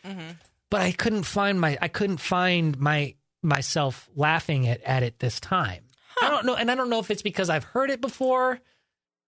but 0.71 0.81
I 0.81 0.93
couldn't 0.93 1.25
find 1.25 1.61
my 1.61 1.77
I 1.83 1.89
couldn't 1.89 2.19
find 2.19 2.79
my 2.79 3.15
myself 3.43 4.09
laughing 4.15 4.69
at, 4.69 4.81
at 4.83 5.03
it 5.03 5.19
this 5.19 5.41
time. 5.41 5.83
I 6.23 6.31
don't 6.31 6.47
know, 6.47 6.55
and 6.55 6.71
I 6.71 6.75
don't 6.77 6.89
know 6.91 7.01
if 7.01 7.11
it's 7.11 7.23
because 7.23 7.51
I've 7.51 7.65
heard 7.65 7.91
it 7.91 8.01
before, 8.01 8.61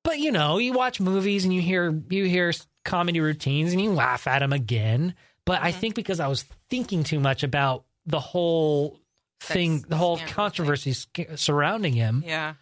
but 0.05 0.18
you 0.20 0.30
know, 0.32 0.59
you 0.59 0.72
watch 0.72 1.01
movies 1.01 1.44
and 1.44 1.53
you 1.53 1.61
hear 1.61 1.90
you 2.11 2.24
hear 2.24 2.53
comedy 2.84 3.20
routines 3.20 3.72
and 3.72 3.80
you 3.80 3.90
laugh 3.90 4.26
at 4.28 4.38
them 4.38 4.53
again. 4.53 5.14
But 5.44 5.62
I 5.62 5.72
think 5.72 5.94
because 5.97 6.20
I 6.20 6.28
was 6.28 6.44
thinking 6.70 7.03
too 7.05 7.18
much 7.20 7.42
about 7.42 7.84
the 8.07 8.20
whole 8.20 9.01
thing, 9.40 9.84
the 9.88 9.97
whole 9.97 10.18
controversy 10.28 10.92
sc- 10.92 11.34
surrounding 11.36 11.92
him, 11.94 12.22
Yeah. 12.24 12.55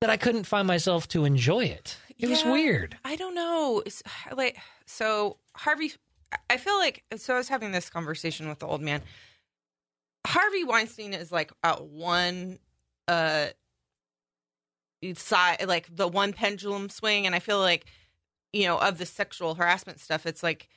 That 0.00 0.10
I 0.10 0.16
couldn't 0.16 0.44
find 0.44 0.66
myself 0.66 1.08
to 1.08 1.24
enjoy 1.24 1.64
it. 1.64 1.96
It 2.18 2.28
was 2.28 2.44
weird. 2.44 2.96
I 3.04 3.16
don't 3.16 3.34
know. 3.34 3.82
It's, 3.86 4.02
like 4.34 4.58
so 4.86 5.38
Harvey 5.54 5.92
I 6.50 6.56
feel 6.56 6.76
like 6.78 7.04
so 7.16 7.34
I 7.34 7.38
was 7.38 7.48
having 7.48 7.72
this 7.72 7.90
conversation 7.90 8.48
with 8.48 8.58
the 8.58 8.66
old 8.66 8.82
man. 8.82 9.02
Harvey 10.26 10.64
Weinstein 10.64 11.14
is 11.14 11.32
like 11.32 11.52
at 11.62 11.84
one 11.84 12.58
uh 13.06 13.48
side 15.14 15.64
like 15.68 15.94
the 15.94 16.08
one 16.08 16.32
pendulum 16.32 16.88
swing 16.88 17.24
and 17.24 17.34
I 17.34 17.38
feel 17.38 17.60
like 17.60 17.86
you 18.52 18.66
know 18.66 18.78
of 18.78 18.98
the 18.98 19.06
sexual 19.06 19.54
harassment 19.54 20.00
stuff 20.00 20.26
it's 20.26 20.42
like 20.42 20.68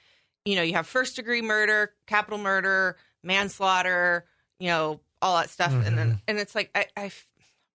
you 0.45 0.55
know 0.55 0.61
you 0.61 0.74
have 0.74 0.88
first 0.88 1.15
degree 1.15 1.41
murder, 1.41 1.93
capital 2.05 2.38
murder, 2.38 2.97
manslaughter, 3.24 4.26
you 4.59 4.67
know 4.67 4.99
all 5.24 5.38
that 5.38 5.49
stuff 5.49 5.72
and 5.72 5.97
then 5.97 6.22
and 6.28 6.39
it's 6.39 6.55
like 6.55 6.72
I, 6.74 6.86
I 6.95 7.11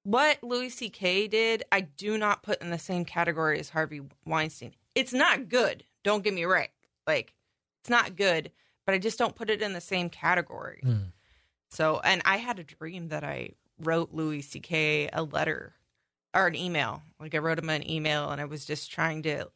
what 0.07 0.39
Louis 0.41 0.69
C.K. 0.69 1.27
did, 1.27 1.65
I 1.73 1.81
do 1.81 2.17
not 2.17 2.45
put 2.45 2.63
in 2.63 2.71
the 2.71 2.79
same 2.79 3.05
category 3.05 3.59
as 3.59 3.71
Harvey 3.71 4.03
Weinstein. 4.25 4.73
It's 4.95 5.13
not 5.13 5.49
good. 5.49 5.83
Don't 6.05 6.23
get 6.23 6.33
me 6.33 6.45
right. 6.45 6.71
Like, 7.09 7.35
it's 7.81 7.91
not 7.91 8.15
good, 8.15 8.53
but 8.85 8.95
I 8.95 8.99
just 8.99 9.19
don't 9.19 9.35
put 9.35 9.51
it 9.51 9.63
in 9.63 9.73
the 9.73 9.81
same 9.81 10.09
category. 10.09 10.79
Hmm. 10.85 10.97
So, 11.71 12.01
and 12.05 12.23
I 12.25 12.37
had 12.37 12.61
a 12.61 12.63
dream 12.63 13.09
that 13.09 13.25
I 13.25 13.55
wrote 13.81 14.15
Louis 14.15 14.43
C.K. 14.43 15.11
a 15.13 15.25
letter 15.25 15.75
or 16.33 16.47
an 16.47 16.55
email. 16.55 17.03
Like, 17.19 17.35
I 17.35 17.39
wrote 17.39 17.59
him 17.59 17.69
an 17.69 17.91
email 17.91 18.31
and 18.31 18.41
I 18.41 18.45
was 18.45 18.65
just 18.65 18.93
trying 18.93 19.25
to 19.25 19.49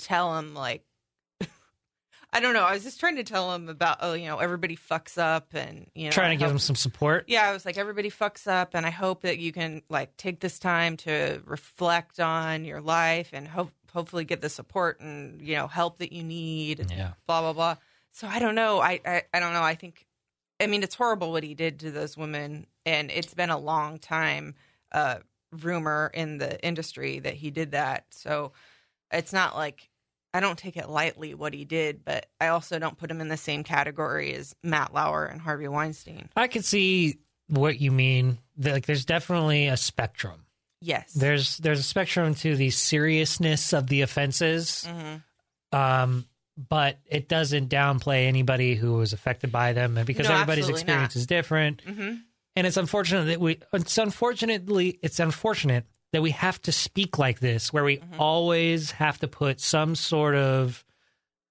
tell 0.00 0.36
him, 0.36 0.54
like, 0.54 0.82
I 2.32 2.40
don't 2.40 2.52
know. 2.52 2.62
I 2.62 2.72
was 2.74 2.82
just 2.84 3.00
trying 3.00 3.16
to 3.16 3.24
tell 3.24 3.54
him 3.54 3.68
about, 3.70 3.98
oh, 4.00 4.12
you 4.12 4.26
know, 4.26 4.36
everybody 4.38 4.76
fucks 4.76 5.16
up 5.16 5.54
and, 5.54 5.90
you 5.94 6.04
know, 6.04 6.10
Trying 6.10 6.30
to 6.30 6.36
give 6.36 6.48
hope- 6.48 6.56
him 6.56 6.58
some 6.58 6.76
support. 6.76 7.24
yeah, 7.26 7.48
I 7.48 7.52
was 7.52 7.64
like, 7.64 7.78
everybody 7.78 8.10
fucks 8.10 8.46
up, 8.46 8.74
and 8.74 8.84
I 8.84 8.90
hope 8.90 9.22
that 9.22 9.38
you 9.38 9.50
can 9.50 9.82
like 9.88 10.14
take 10.18 10.40
this 10.40 10.58
time 10.58 10.96
to 10.98 11.40
reflect 11.46 12.20
on 12.20 12.64
your 12.66 12.80
life 12.82 13.30
and 13.32 13.48
hope 13.48 13.70
hopefully 13.94 14.24
get 14.26 14.42
the 14.42 14.50
support 14.50 15.00
and 15.00 15.40
you 15.40 15.56
know 15.56 15.66
help 15.66 15.98
that 15.98 16.12
you 16.12 16.22
need. 16.22 16.86
Yeah. 16.90 17.12
blah 17.26 17.40
blah 17.40 17.54
blah. 17.54 17.76
So 18.12 18.26
I 18.28 18.38
don't 18.38 18.54
know. 18.54 18.80
I, 18.80 19.00
I 19.06 19.22
I 19.32 19.40
don't 19.40 19.54
know. 19.54 19.62
I 19.62 19.74
think, 19.74 20.06
I 20.60 20.66
mean, 20.66 20.82
it's 20.82 20.94
horrible 20.94 21.32
what 21.32 21.42
he 21.44 21.54
did 21.54 21.80
to 21.80 21.90
those 21.90 22.16
women, 22.16 22.66
and 22.84 23.10
it's 23.10 23.32
been 23.32 23.50
a 23.50 23.58
long 23.58 23.98
time 23.98 24.54
uh, 24.92 25.16
rumor 25.50 26.10
in 26.12 26.36
the 26.36 26.62
industry 26.64 27.20
that 27.20 27.34
he 27.34 27.50
did 27.50 27.70
that. 27.72 28.04
So 28.10 28.52
it's 29.10 29.32
not 29.32 29.56
like. 29.56 29.88
I 30.34 30.40
don't 30.40 30.58
take 30.58 30.76
it 30.76 30.88
lightly 30.88 31.34
what 31.34 31.54
he 31.54 31.64
did, 31.64 32.04
but 32.04 32.26
I 32.40 32.48
also 32.48 32.78
don't 32.78 32.98
put 32.98 33.10
him 33.10 33.20
in 33.20 33.28
the 33.28 33.36
same 33.36 33.64
category 33.64 34.34
as 34.34 34.54
Matt 34.62 34.92
Lauer 34.92 35.24
and 35.24 35.40
Harvey 35.40 35.68
Weinstein. 35.68 36.28
I 36.36 36.48
could 36.48 36.64
see 36.64 37.18
what 37.48 37.80
you 37.80 37.90
mean. 37.90 38.38
Like, 38.58 38.84
there's 38.86 39.04
definitely 39.06 39.68
a 39.68 39.76
spectrum. 39.76 40.44
Yes. 40.80 41.12
There's 41.14 41.56
there's 41.58 41.80
a 41.80 41.84
spectrum 41.84 42.34
to 42.36 42.54
the 42.56 42.70
seriousness 42.70 43.72
of 43.72 43.86
the 43.88 44.02
offenses, 44.02 44.86
Mhm. 44.86 45.22
um, 45.72 46.26
but 46.56 46.98
it 47.06 47.28
doesn't 47.28 47.68
downplay 47.68 48.26
anybody 48.26 48.74
who 48.74 48.94
was 48.94 49.12
affected 49.12 49.50
by 49.50 49.72
them, 49.72 49.96
and 49.96 50.06
because 50.06 50.28
No, 50.28 50.34
everybody's 50.34 50.68
experience 50.68 51.14
not. 51.14 51.20
is 51.20 51.26
different. 51.26 51.82
Mhm. 51.84 52.22
And 52.54 52.66
it's 52.66 52.76
unfortunate 52.76 53.24
that 53.24 53.40
we. 53.40 53.58
It's 53.72 53.98
unfortunately 53.98 54.98
it's 55.02 55.18
unfortunate 55.20 55.84
that 56.12 56.22
we 56.22 56.30
have 56.30 56.60
to 56.62 56.72
speak 56.72 57.18
like 57.18 57.40
this, 57.40 57.72
where 57.72 57.84
we 57.84 57.98
Mm-hmm. 57.98 58.20
always 58.20 58.92
have 58.92 59.18
to 59.20 59.28
put 59.28 59.60
some 59.60 59.94
sort 59.94 60.34
of 60.34 60.84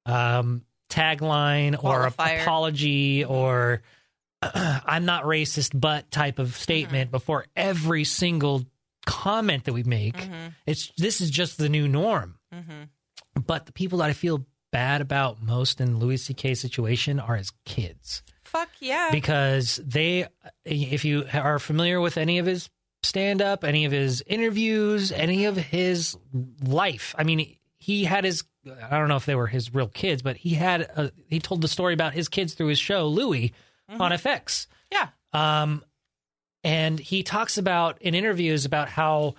um, 0.05 0.63
tagline 0.89 1.81
or 1.83 2.05
apology 2.07 3.23
or 3.25 3.81
"I'm 4.41 5.05
not 5.05 5.23
racist," 5.23 5.79
but 5.79 6.09
type 6.11 6.39
of 6.39 6.55
statement 6.55 7.11
before 7.11 7.45
every 7.55 8.03
single 8.03 8.65
comment 9.05 9.65
that 9.65 9.73
we 9.73 9.83
make. 9.83 10.15
Mhm. 10.17 10.53
It's 10.65 10.91
this 10.97 11.21
is 11.21 11.29
just 11.29 11.57
the 11.57 11.69
new 11.69 11.87
norm. 11.87 12.37
Mhm. 12.53 12.89
But 13.45 13.65
the 13.65 13.71
people 13.71 13.99
that 13.99 14.09
I 14.09 14.13
feel 14.13 14.45
bad 14.71 15.01
about 15.01 15.41
most 15.41 15.79
in 15.79 15.97
Louis 15.99 16.17
C.K.'s 16.17 16.59
situation 16.59 17.19
are 17.19 17.35
his 17.37 17.51
kids 17.65 18.21
Fuck 18.43 18.69
yeah. 18.79 19.09
because 19.11 19.79
they 19.83 20.27
if 20.65 21.05
you 21.05 21.25
are 21.33 21.57
familiar 21.59 21.99
with 22.01 22.17
any 22.17 22.37
of 22.39 22.45
his 22.45 22.69
stand 23.03 23.41
up 23.41 23.63
any 23.63 23.85
of 23.85 23.91
his 23.91 24.23
interviews 24.27 25.11
any 25.11 25.45
of 25.45 25.55
his 25.55 26.17
life 26.63 27.15
i 27.17 27.23
mean 27.23 27.55
he 27.77 28.03
had 28.03 28.23
his 28.23 28.43
i 28.89 28.97
don't 28.97 29.07
know 29.07 29.15
if 29.15 29.25
they 29.25 29.35
were 29.35 29.47
his 29.47 29.73
real 29.73 29.87
kids 29.87 30.21
but 30.21 30.35
he 30.37 30.51
had 30.51 30.81
a, 30.81 31.11
he 31.27 31.39
told 31.39 31.61
the 31.61 31.67
story 31.67 31.93
about 31.93 32.13
his 32.13 32.27
kids 32.27 32.53
through 32.53 32.67
his 32.67 32.79
show 32.79 33.07
Louie 33.07 33.53
on 33.89 34.11
fx 34.11 34.67
yeah. 34.91 35.09
um, 35.33 35.83
and 36.63 36.99
he 36.99 37.23
talks 37.23 37.57
about 37.57 38.01
in 38.01 38.15
interviews 38.15 38.65
about 38.65 38.89
how 38.89 39.35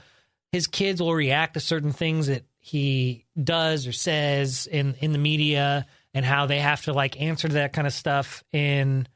his 0.52 0.66
kids 0.66 1.00
will 1.00 1.14
react 1.14 1.54
to 1.54 1.60
certain 1.60 1.92
things 1.92 2.28
that 2.28 2.44
he 2.58 3.24
does 3.42 3.86
or 3.86 3.92
says 3.92 4.66
in 4.66 4.94
in 5.00 5.12
the 5.12 5.18
media, 5.18 5.86
and 6.14 6.24
how 6.24 6.46
they 6.46 6.58
have 6.58 6.82
to 6.84 6.92
like 6.92 7.20
answer 7.20 7.48
to 7.48 7.54
that 7.54 7.72
kind 7.72 7.86
of 7.86 7.92
stuff 7.92 8.44
in 8.52 9.06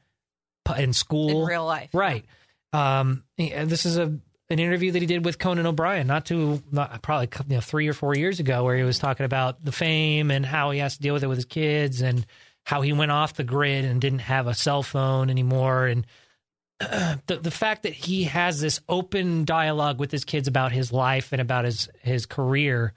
in 0.77 0.93
school 0.93 1.41
in 1.41 1.47
real 1.47 1.65
life. 1.65 1.89
Right. 1.93 2.25
Um, 2.71 3.23
this 3.37 3.85
is 3.85 3.97
a 3.97 4.17
an 4.53 4.59
interview 4.59 4.91
that 4.91 5.01
he 5.01 5.05
did 5.05 5.25
with 5.25 5.39
Conan 5.39 5.65
O'Brien, 5.65 6.07
not 6.07 6.25
too 6.25 6.61
not 6.71 7.01
probably 7.01 7.29
you 7.49 7.55
know 7.55 7.61
three 7.61 7.87
or 7.87 7.93
four 7.93 8.15
years 8.15 8.39
ago, 8.39 8.63
where 8.63 8.77
he 8.77 8.83
was 8.83 8.99
talking 8.99 9.25
about 9.25 9.63
the 9.63 9.71
fame 9.71 10.31
and 10.31 10.45
how 10.45 10.71
he 10.71 10.79
has 10.79 10.95
to 10.95 11.01
deal 11.01 11.13
with 11.13 11.23
it 11.23 11.27
with 11.27 11.37
his 11.37 11.45
kids 11.45 12.01
and 12.01 12.25
how 12.63 12.81
he 12.81 12.93
went 12.93 13.11
off 13.11 13.33
the 13.33 13.43
grid 13.43 13.83
and 13.83 13.99
didn't 13.99 14.19
have 14.19 14.47
a 14.47 14.53
cell 14.53 14.83
phone 14.83 15.29
anymore 15.29 15.87
and. 15.87 16.07
the 16.79 17.39
the 17.39 17.51
fact 17.51 17.83
that 17.83 17.93
he 17.93 18.23
has 18.23 18.59
this 18.59 18.81
open 18.89 19.45
dialogue 19.45 19.99
with 19.99 20.11
his 20.11 20.25
kids 20.25 20.47
about 20.47 20.71
his 20.71 20.91
life 20.91 21.31
and 21.31 21.39
about 21.39 21.65
his 21.65 21.87
his 22.01 22.25
career, 22.25 22.93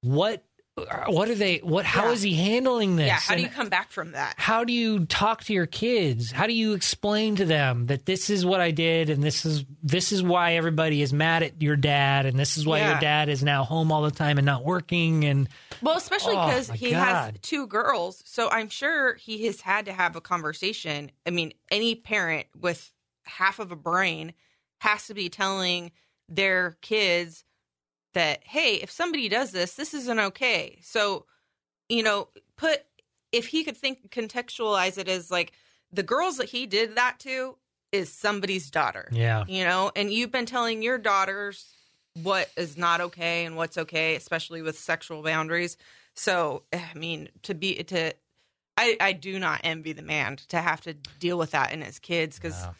what 0.00 0.44
Uh, 0.88 1.04
what 1.12 1.28
are 1.28 1.34
they? 1.34 1.58
What 1.58 1.84
how 1.84 2.06
Yeah. 2.06 2.12
is 2.12 2.22
he 2.22 2.34
handling 2.34 2.96
this? 2.96 3.06
Yeah. 3.06 3.14
How 3.20 3.34
do 3.34 3.42
And- 3.42 3.50
you 3.50 3.54
come 3.56 3.68
back 3.68 3.90
from 3.90 4.12
that? 4.12 4.34
how 4.36 4.64
do 4.64 4.72
you 4.72 5.06
talk 5.06 5.44
to 5.44 5.52
your 5.52 5.66
kids 5.66 6.30
how 6.32 6.46
do 6.46 6.52
you 6.52 6.72
explain 6.74 7.36
to 7.36 7.44
them 7.44 7.86
that 7.86 8.06
this 8.06 8.30
is 8.30 8.44
what 8.44 8.60
i 8.60 8.70
did 8.70 9.10
and 9.10 9.22
this 9.22 9.44
is 9.44 9.64
this 9.82 10.12
is 10.12 10.22
why 10.22 10.54
everybody 10.54 11.02
is 11.02 11.12
mad 11.12 11.42
at 11.42 11.60
your 11.62 11.76
dad 11.76 12.26
and 12.26 12.38
this 12.38 12.56
is 12.56 12.66
why 12.66 12.78
your 12.84 12.98
dad 13.00 13.28
is 13.28 13.42
now 13.42 13.64
home 13.64 13.90
all 13.92 14.02
the 14.02 14.10
time 14.10 14.38
and 14.38 14.44
not 14.46 14.64
working 14.64 15.24
and 15.24 15.48
Well, 15.82 15.96
especially 15.96 16.34
Oh, 16.36 16.46
because 16.46 16.68
my 16.70 16.76
he 16.76 16.90
has 16.92 17.32
two 17.42 17.66
girls. 17.66 18.22
So 18.26 18.50
I'm 18.50 18.68
sure 18.68 19.14
he 19.14 19.46
has 19.46 19.60
had 19.60 19.86
to 19.86 19.92
have 19.92 20.14
a 20.16 20.20
conversation. 20.20 21.10
I 21.26 21.30
mean, 21.30 21.52
any 21.70 21.94
parent 21.94 22.46
with 22.58 22.92
half 23.24 23.58
of 23.58 23.72
a 23.72 23.76
brain 23.76 24.32
has 24.78 25.06
to 25.06 25.14
be 25.14 25.28
telling 25.28 25.92
their 26.28 26.76
kids 26.82 27.44
that, 28.14 28.40
hey, 28.44 28.76
if 28.76 28.90
somebody 28.90 29.28
does 29.28 29.52
this, 29.52 29.74
this 29.74 29.94
isn't 29.94 30.18
okay. 30.18 30.78
So, 30.82 31.26
you 31.88 32.02
know, 32.02 32.28
put, 32.56 32.80
if 33.32 33.46
he 33.46 33.64
could 33.64 33.76
think, 33.76 34.10
contextualize 34.10 34.98
it 34.98 35.08
as 35.08 35.30
like 35.30 35.52
the 35.92 36.02
girls 36.02 36.36
that 36.38 36.48
he 36.48 36.66
did 36.66 36.96
that 36.96 37.18
to 37.20 37.56
is 37.92 38.12
somebody's 38.12 38.70
daughter 38.70 39.08
yeah 39.10 39.42
you 39.48 39.64
know 39.64 39.90
and 39.96 40.12
you've 40.12 40.30
been 40.30 40.46
telling 40.46 40.80
your 40.82 40.96
daughters 40.96 41.66
what 42.22 42.48
is 42.56 42.76
not 42.76 43.00
okay 43.00 43.44
and 43.44 43.56
what's 43.56 43.76
okay 43.76 44.14
especially 44.14 44.62
with 44.62 44.78
sexual 44.78 45.22
boundaries 45.22 45.76
so 46.14 46.62
eh, 46.72 46.80
i 46.94 46.96
mean 46.96 47.28
to 47.42 47.52
be 47.52 47.74
to 47.82 48.12
i 48.76 48.96
i 49.00 49.12
do 49.12 49.40
not 49.40 49.60
envy 49.64 49.92
the 49.92 50.02
man 50.02 50.36
to 50.48 50.58
have 50.58 50.80
to 50.80 50.94
deal 51.18 51.36
with 51.36 51.50
that 51.50 51.72
in 51.72 51.80
his 51.80 51.98
kids 51.98 52.36
because 52.36 52.62
No. 52.62 52.74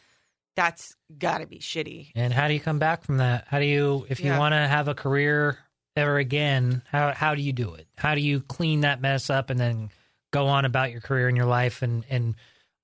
That's 0.57 0.95
gotta 1.17 1.47
be 1.47 1.59
shitty. 1.59 2.11
And 2.15 2.33
how 2.33 2.49
do 2.49 2.55
you 2.55 2.61
come 2.61 2.79
back 2.79 3.05
from 3.05 3.19
that? 3.19 3.47
How 3.49 3.59
do 3.59 3.65
you 3.67 4.07
if 4.09 4.21
you 4.21 4.27
Yeah. 4.31 4.39
want 4.39 4.53
to 4.53 4.59
have 4.59 4.89
a 4.89 4.95
career 4.95 5.59
ever 5.97 6.19
again 6.19 6.83
how 6.91 7.13
how 7.13 7.35
do 7.35 7.43
you 7.43 7.53
do 7.53 7.75
it? 7.75 7.87
How 7.97 8.15
do 8.15 8.21
you 8.21 8.41
clean 8.41 8.81
that 8.81 9.01
mess 9.01 9.31
up 9.31 9.51
and 9.51 9.59
then 9.59 9.91
go 10.33 10.47
on 10.47 10.65
about 10.65 10.93
your 10.93 11.01
career 11.01 11.29
and 11.29 11.37
your 11.37 11.47
life 11.47 11.83
and 11.83 12.05
and 12.09 12.35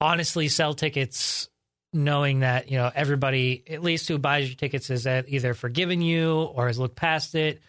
honestly 0.01 0.49
sell 0.49 0.75
tickets 0.75 1.49
knowing 1.93 2.41
that 2.41 2.71
you 2.71 2.77
know 2.77 2.91
everybody 2.95 3.63
at 3.71 3.83
least 3.83 4.09
who 4.09 4.19
buys 4.19 4.47
your 4.49 4.57
tickets 4.57 4.91
is 4.91 5.07
either 5.07 5.55
forgiven 5.55 6.03
you 6.03 6.35
or 6.43 6.67
has 6.67 6.79
looked 6.79 6.97
past 6.97 7.35
it. 7.35 7.61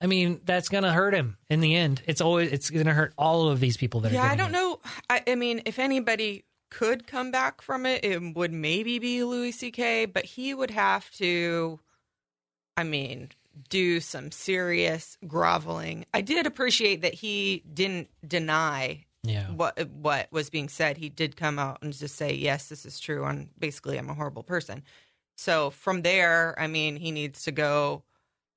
I 0.00 0.06
mean 0.06 0.40
that's 0.44 0.68
gonna 0.70 0.92
hurt 0.92 1.12
him 1.14 1.36
in 1.50 1.60
the 1.60 1.74
end. 1.74 2.00
It's 2.06 2.20
always 2.22 2.50
it's 2.52 2.70
gonna 2.70 2.94
hurt 2.94 3.12
all 3.18 3.48
of 3.50 3.60
these 3.60 3.76
people 3.76 4.00
that 4.00 4.12
yeah 4.12 4.22
are 4.26 4.30
i 4.30 4.36
don't 4.36 4.48
it. 4.50 4.52
know. 4.52 4.80
I, 5.10 5.22
I 5.26 5.34
mean 5.34 5.62
if 5.66 5.78
anybody 5.78 6.44
could 6.70 7.06
come 7.06 7.30
back 7.30 7.62
from 7.62 7.86
it 7.86 8.04
it 8.04 8.20
would 8.34 8.52
maybe 8.52 8.98
be 8.98 9.22
louis 9.22 9.52
ck 9.52 10.12
but 10.12 10.24
he 10.24 10.52
would 10.52 10.70
have 10.70 11.10
to 11.12 11.78
i 12.76 12.82
mean 12.82 13.28
do 13.68 14.00
some 14.00 14.30
serious 14.30 15.16
groveling 15.26 16.04
i 16.12 16.20
did 16.20 16.46
appreciate 16.46 17.02
that 17.02 17.14
he 17.14 17.62
didn't 17.72 18.08
deny 18.26 19.04
yeah 19.22 19.50
what 19.50 19.88
what 19.90 20.28
was 20.30 20.50
being 20.50 20.68
said, 20.68 20.96
he 20.96 21.08
did 21.08 21.36
come 21.36 21.58
out 21.58 21.78
and 21.82 21.92
just 21.92 22.16
say, 22.16 22.32
"Yes, 22.32 22.68
this 22.68 22.86
is 22.86 23.00
true." 23.00 23.24
And 23.24 23.48
basically, 23.58 23.98
I'm 23.98 24.10
a 24.10 24.14
horrible 24.14 24.42
person. 24.42 24.82
So 25.36 25.70
from 25.70 26.02
there, 26.02 26.54
I 26.58 26.66
mean, 26.66 26.96
he 26.96 27.10
needs 27.10 27.42
to 27.44 27.52
go 27.52 28.02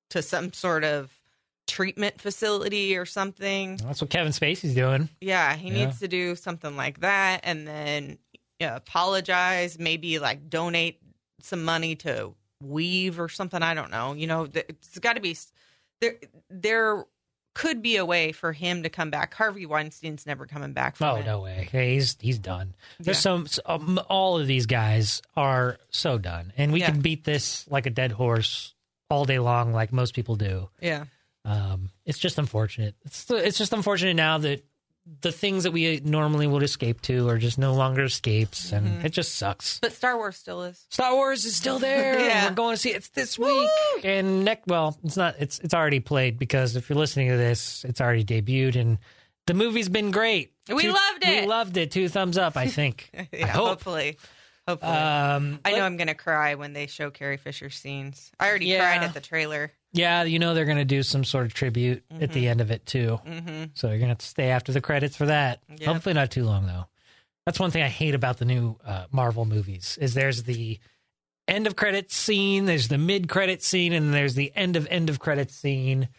to 0.10 0.22
some 0.22 0.54
sort 0.54 0.84
of 0.84 1.12
treatment 1.70 2.20
facility 2.20 2.98
or 2.98 3.06
something. 3.06 3.78
that's 3.78 4.02
what 4.02 4.10
kevin 4.10 4.32
spacey's 4.34 4.74
doing 4.74 5.08
Yeah, 5.22 5.56
he 5.56 5.70
Yeah. 5.70 5.86
needs 5.86 6.00
to 6.00 6.08
do 6.08 6.36
something 6.36 6.76
like 6.76 7.00
that, 7.02 7.42
and 7.44 7.68
then 7.68 8.18
yeah, 8.60 8.76
apologize. 8.76 9.80
Maybe 9.80 10.20
like 10.20 10.50
donate 10.50 11.00
some 11.42 11.64
money 11.64 11.96
to 11.98 12.34
Weave 12.62 13.18
or 13.20 13.30
something. 13.30 13.64
I 13.64 13.74
don't 13.74 13.90
know. 13.92 14.12
You 14.14 14.28
know, 14.28 14.50
it's 14.54 15.00
got 15.00 15.14
to 15.14 15.22
be 15.22 15.38
there. 16.02 16.16
There 16.50 17.06
could 17.56 17.82
be 17.82 17.96
a 17.96 18.06
way 18.06 18.34
for 18.34 18.52
him 18.52 18.84
to 18.84 18.90
come 18.90 19.10
back. 19.10 19.34
Harvey 19.34 19.66
Weinstein's 19.66 20.26
never 20.26 20.46
coming 20.46 20.74
back 20.74 20.98
from 20.98 21.08
Oh 21.08 21.16
it. 21.16 21.26
no 21.26 21.40
way! 21.40 21.70
Hey, 21.72 21.94
he's 21.94 22.18
he's 22.20 22.38
done. 22.38 22.76
There's 23.00 23.18
Yeah. 23.18 23.22
some 23.22 23.48
um, 23.66 24.00
all 24.10 24.38
of 24.40 24.46
these 24.48 24.66
guys 24.66 25.22
are 25.38 25.78
so 25.90 26.18
done, 26.18 26.52
and 26.58 26.74
we 26.74 26.82
Yeah. 26.82 26.92
can 26.92 27.00
beat 27.00 27.24
this 27.24 27.66
like 27.70 27.86
a 27.86 27.90
dead 27.90 28.12
horse 28.12 28.74
all 29.10 29.24
day 29.24 29.40
long, 29.40 29.72
like 29.72 29.94
most 29.94 30.14
people 30.14 30.36
do. 30.36 30.70
Yeah. 30.82 31.06
Um, 31.50 31.90
it's 32.06 32.20
just 32.20 32.38
unfortunate. 32.38 32.96
It's 33.06 33.30
it's 33.32 33.58
just 33.58 33.74
unfortunate 33.74 34.16
now 34.16 34.38
that 34.40 34.64
the 35.22 35.32
things 35.32 35.64
that 35.64 35.72
we 35.72 36.00
normally 36.04 36.46
would 36.46 36.62
escape 36.62 37.02
to 37.02 37.28
are 37.30 37.40
just 37.40 37.58
no 37.58 37.74
longer 37.74 38.04
escapes, 38.04 38.72
and 38.72 38.86
Mm-hmm. 38.88 39.06
it 39.08 39.10
just 39.10 39.36
sucks. 39.36 39.80
But 39.80 39.94
Star 39.94 40.16
Wars 40.18 40.36
still 40.36 40.62
is. 40.64 40.86
Star 40.90 41.16
Wars 41.16 41.46
is 41.46 41.56
still 41.56 41.80
there. 41.80 42.20
Yeah. 42.30 42.50
We're 42.50 42.54
going 42.56 42.76
to 42.76 42.78
see 42.82 42.92
it. 42.92 43.10
this 43.16 43.40
week. 43.40 43.70
And 44.04 44.46
next, 44.46 44.68
well, 44.68 44.98
it's 45.04 45.18
not. 45.18 45.36
It's 45.40 45.58
it's 45.60 45.74
already 45.74 46.00
played 46.00 46.38
because 46.38 46.76
if 46.76 46.90
you're 46.90 47.00
listening 47.00 47.30
to 47.30 47.38
this, 47.38 47.84
it's 47.86 48.00
already 48.02 48.24
debuted, 48.24 48.76
and 48.76 49.00
the 49.48 49.56
movie's 49.56 49.90
been 49.90 50.12
great. 50.12 50.54
We 50.68 50.88
loved 50.88 51.24
it. 51.26 51.42
We 51.42 51.48
loved 51.48 51.78
it. 51.78 51.90
Two 51.90 52.08
thumbs 52.10 52.38
up, 52.38 52.56
I 52.56 52.68
think. 52.68 53.10
Yeah, 53.34 53.46
I 53.46 53.48
hope. 53.48 53.68
hopefully. 53.70 54.18
Hopefully. 54.68 54.92
Um, 54.92 55.60
I 55.66 55.72
know 55.72 55.82
I'm 55.82 55.98
going 55.98 56.10
to 56.10 56.14
cry 56.14 56.54
when 56.54 56.74
they 56.74 56.86
show 56.86 57.10
Carrie 57.10 57.38
Fisher 57.38 57.72
scenes. 57.72 58.32
I 58.40 58.48
already 58.50 58.68
Yeah. 58.68 58.82
cried 58.98 59.04
at 59.08 59.16
the 59.16 59.20
trailer. 59.22 59.72
Yeah, 59.92 60.24
you 60.24 60.40
know 60.40 60.54
they're 60.54 60.66
going 60.66 60.78
to 60.78 60.86
do 60.86 61.04
some 61.04 61.24
sort 61.24 61.46
of 61.46 61.54
tribute 61.54 62.04
at 62.22 62.32
the 62.32 62.48
end 62.48 62.62
of 62.62 62.72
it 62.72 62.86
too. 62.86 63.18
hmm 63.26 63.66
So 63.74 63.88
you're 63.88 63.98
going 63.98 64.08
to 64.08 64.08
have 64.10 64.18
to 64.20 64.26
stay 64.26 64.50
after 64.50 64.72
the 64.72 64.82
credits 64.82 65.16
for 65.16 65.26
that. 65.28 65.62
Yep. 65.70 65.82
Hopefully 65.82 66.14
not 66.14 66.32
too 66.32 66.44
long 66.44 66.66
though. 66.66 66.86
That's 67.46 67.60
one 67.60 67.72
thing 67.72 67.82
I 67.82 67.88
hate 67.88 68.14
about 68.16 68.38
the 68.38 68.46
new 68.46 68.78
uh, 68.86 69.06
Marvel 69.12 69.46
movies 69.46 69.98
is 70.00 70.14
there's 70.14 70.44
the 70.44 70.80
end 71.48 71.66
of 71.66 71.76
credits 71.76 72.16
scene, 72.16 72.66
there's 72.66 72.90
the 72.90 72.98
mid 73.00 73.28
credit 73.28 73.64
scene, 73.64 73.94
and 73.94 74.14
there's 74.14 74.36
the 74.36 74.52
end 74.56 74.76
of 74.76 74.88
end 74.92 75.10
of 75.10 75.20
credits 75.20 75.56
scene. 75.56 76.10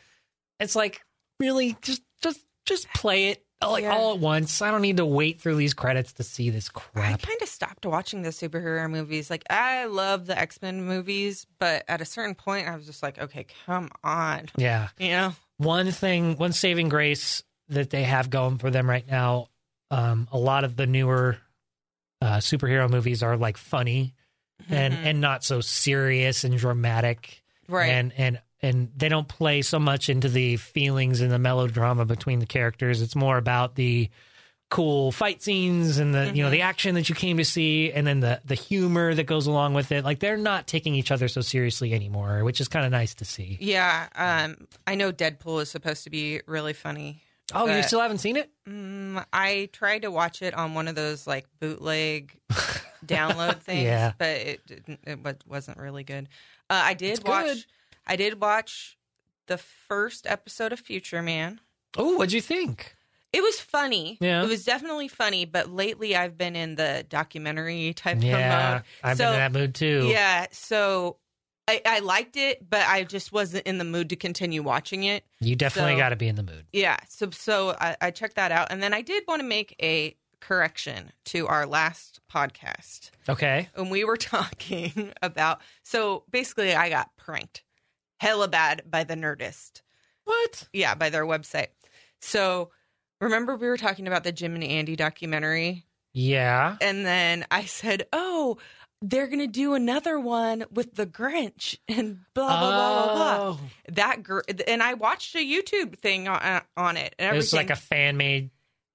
It's 0.58 0.74
like 0.74 1.02
really 1.38 1.76
just 1.82 2.02
just 2.22 2.40
just 2.66 2.92
play 2.94 3.28
it 3.28 3.44
like 3.68 3.82
Yeah. 3.84 3.94
all 3.94 4.14
at 4.14 4.20
once. 4.20 4.62
I 4.62 4.70
don't 4.70 4.80
need 4.82 4.96
to 4.98 5.06
wait 5.06 5.40
through 5.40 5.56
these 5.56 5.74
credits 5.74 6.12
to 6.14 6.22
see 6.22 6.50
this 6.50 6.68
crap. 6.68 7.14
I 7.14 7.16
kind 7.16 7.42
of 7.42 7.48
stopped 7.48 7.84
watching 7.84 8.22
the 8.22 8.30
superhero 8.30 8.90
movies. 8.90 9.28
Like, 9.30 9.44
I 9.50 9.84
love 9.86 10.26
the 10.26 10.38
X 10.38 10.60
Men 10.62 10.82
movies, 10.84 11.46
but 11.58 11.84
at 11.88 12.00
a 12.00 12.04
certain 12.04 12.34
point, 12.34 12.68
I 12.68 12.74
was 12.76 12.86
just 12.86 13.02
like, 13.02 13.18
okay, 13.18 13.46
come 13.66 13.90
on. 14.02 14.46
Yeah. 14.56 14.88
You 14.98 15.08
know? 15.10 15.34
one 15.58 15.90
thing, 15.90 16.36
one 16.36 16.52
saving 16.52 16.88
grace 16.88 17.42
that 17.68 17.90
they 17.90 18.04
have 18.04 18.30
going 18.30 18.56
for 18.58 18.70
them 18.70 18.88
right 18.88 19.06
now. 19.06 19.48
Um, 19.90 20.26
a 20.32 20.38
lot 20.38 20.64
of 20.64 20.76
the 20.76 20.86
newer 20.86 21.36
uh, 22.22 22.36
superhero 22.38 22.88
movies 22.88 23.22
are 23.22 23.36
like 23.36 23.56
funny 23.56 24.14
and 24.68 24.94
Mhm. 24.94 25.04
and 25.04 25.20
not 25.20 25.42
so 25.44 25.60
serious 25.60 26.44
and 26.44 26.56
dramatic, 26.56 27.42
right. 27.68 27.88
and 27.90 28.12
and 28.16 28.40
and 28.62 28.90
they 28.96 29.08
don't 29.08 29.28
play 29.28 29.62
so 29.62 29.78
much 29.78 30.08
into 30.08 30.28
the 30.28 30.56
feelings 30.56 31.20
and 31.20 31.30
the 31.32 31.38
melodrama 31.38 32.04
between 32.04 32.38
the 32.40 32.46
characters. 32.46 33.00
It's 33.02 33.16
more 33.16 33.36
about 33.38 33.74
the 33.74 34.10
cool 34.70 35.10
fight 35.10 35.42
scenes 35.42 35.98
and 35.98 36.14
the 36.14 36.30
you 36.32 36.44
know 36.44 36.50
the 36.50 36.60
action 36.62 36.94
that 36.94 37.08
you 37.08 37.14
came 37.16 37.38
to 37.38 37.44
see 37.44 37.90
and 37.90 38.06
then 38.06 38.20
the 38.20 38.40
the 38.44 38.54
humor 38.54 39.12
that 39.12 39.24
goes 39.24 39.48
along 39.48 39.74
with 39.74 39.90
it 39.90 40.04
like 40.04 40.20
they're 40.20 40.36
not 40.36 40.68
taking 40.68 40.94
each 40.94 41.10
other 41.10 41.26
so 41.26 41.40
seriously 41.40 41.92
anymore 41.92 42.44
which 42.44 42.60
is 42.60 42.68
kind 42.68 42.86
of 42.86 42.92
nice 42.92 43.12
to 43.16 43.24
see 43.24 43.58
yeah. 43.60 44.06
Um, 44.14 44.68
I 44.86 44.94
know 44.94 45.10
Deadpool 45.10 45.60
is 45.60 45.68
supposed 45.72 46.04
to 46.04 46.10
be 46.10 46.40
really 46.46 46.72
funny. 46.72 47.20
oh 47.52 47.66
you 47.66 47.82
still 47.82 48.00
haven't 48.00 48.18
seen 48.18 48.36
it 48.36 48.48
Mm, 48.68 49.24
I 49.32 49.70
tried 49.72 50.02
to 50.02 50.10
watch 50.12 50.40
it 50.40 50.54
on 50.54 50.74
one 50.74 50.86
of 50.86 50.94
those 50.94 51.26
like 51.26 51.46
bootleg 51.58 52.38
download 53.04 53.60
things, 53.62 53.82
Yeah. 53.82 54.12
but 54.18 54.28
it 54.28 54.66
didn't, 54.66 55.00
it 55.04 55.18
wasn't 55.48 55.78
really 55.78 56.04
good. 56.04 56.28
Uh, 56.68 56.80
I 56.84 56.94
did 56.94 57.10
It's 57.18 57.22
watch. 57.24 57.46
good. 57.46 57.64
I 58.06 58.16
did 58.16 58.40
watch 58.40 58.96
the 59.46 59.58
first 59.58 60.26
episode 60.26 60.72
of 60.72 60.80
Future 60.80 61.22
Man. 61.22 61.60
oh 61.96 62.16
what'd 62.16 62.32
you 62.32 62.40
think 62.40 62.94
It 63.32 63.42
was 63.42 63.60
funny. 63.60 64.18
Yeah. 64.20 64.42
It 64.42 64.48
was 64.48 64.64
definitely 64.64 65.06
funny, 65.08 65.44
but 65.44 65.70
lately 65.70 66.16
I've 66.16 66.36
been 66.36 66.56
in 66.56 66.74
the 66.76 67.04
documentary 67.08 67.92
type 67.94 68.16
of 68.18 68.22
mode. 68.24 68.82
I've 69.04 69.16
So, 69.16 69.24
been 69.24 69.32
in 69.34 69.38
that 69.38 69.52
mood 69.52 69.74
too. 69.74 70.08
Yeah, 70.10 70.46
so 70.50 71.16
I, 71.68 71.80
I 71.86 71.98
liked 72.00 72.36
it, 72.36 72.68
but 72.68 72.82
I 72.88 73.04
just 73.04 73.30
wasn't 73.32 73.66
in 73.68 73.78
the 73.78 73.84
mood 73.84 74.08
to 74.10 74.16
continue 74.16 74.62
watching 74.64 75.04
it. 75.04 75.24
you 75.40 75.54
definitely 75.54 75.92
So- 75.94 75.98
got 75.98 76.08
to 76.08 76.16
be 76.16 76.26
in 76.26 76.34
the 76.34 76.42
mood. 76.42 76.66
Yeah, 76.72 76.96
so 77.08 77.30
so 77.30 77.76
I, 77.80 77.96
I 78.00 78.10
checked 78.10 78.34
that 78.36 78.50
out, 78.50 78.68
and 78.72 78.82
then 78.82 78.92
I 78.92 79.02
did 79.02 79.22
want 79.28 79.40
to 79.40 79.46
make 79.46 79.76
a 79.80 80.16
correction 80.40 81.12
to 81.26 81.46
our 81.46 81.66
last 81.66 82.18
podcast 82.32 83.10
Okay. 83.28 83.68
when 83.74 83.90
we 83.90 84.02
were 84.04 84.16
talking 84.34 85.12
about. 85.22 85.60
So 85.84 86.24
basically, 86.30 86.74
I 86.74 86.88
got 86.88 87.16
pranked, 87.16 87.62
hella 88.20 88.46
bad 88.48 88.82
by 88.88 89.02
the 89.04 89.14
Nerdist. 89.14 89.82
What? 90.24 90.68
Yeah, 90.72 90.94
by 90.94 91.10
their 91.10 91.24
website. 91.26 91.68
So 92.20 92.70
Remember 93.20 93.54
we 93.54 93.66
were 93.66 93.76
talking 93.76 94.06
about 94.06 94.24
the 94.24 94.32
Jim 94.32 94.54
and 94.54 94.64
Andy 94.64 94.96
documentary? 94.96 95.84
Yeah. 96.14 96.76
And 96.80 97.04
then 97.04 97.44
I 97.50 97.64
said, 97.66 98.06
"Oh, 98.14 98.56
they're 99.02 99.26
going 99.26 99.40
to 99.40 99.46
do 99.46 99.74
another 99.74 100.18
one 100.18 100.64
with 100.72 100.94
the 100.94 101.04
Grinch 101.04 101.76
and 101.86 102.20
blah 102.32 102.46
blah 102.58 102.70
blah 102.70 103.04
blah 103.04 103.14
blah." 103.14 103.36
Oh. 103.48 103.60
That 103.90 104.22
gr- 104.22 104.40
and 104.66 104.82
I 104.82 104.94
watched 104.94 105.34
a 105.34 105.38
YouTube 105.38 105.98
thing 105.98 106.28
on, 106.28 106.62
on 106.78 106.96
it 106.96 107.14
and 107.18 107.34
It 107.34 107.36
was 107.36 107.52
like 107.52 107.68
a 107.68 107.76
fan 107.76 108.16
made 108.16 108.48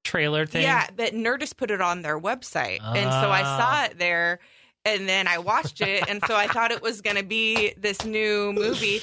trailer 0.03 0.47
thing. 0.47 0.63
Yeah, 0.63 0.87
but 0.95 1.13
Nerdist 1.13 1.55
put 1.55 1.69
it 1.69 1.81
on 1.81 2.01
their 2.01 2.19
website. 2.19 2.79
and 2.81 3.11
so 3.11 3.29
I 3.29 3.41
Ah. 3.45 3.57
saw 3.59 3.83
it 3.91 3.99
there 3.99 4.39
and 4.85 5.09
then 5.09 5.27
I 5.27 5.39
watched 5.39 5.81
it 5.81 6.07
and 6.07 6.23
so 6.25 6.35
I 6.35 6.47
thought 6.47 6.71
it 6.71 6.81
was 6.81 7.01
going 7.01 7.17
to 7.17 7.23
be 7.23 7.73
this 7.77 8.05
new 8.05 8.53
movie. 8.53 9.01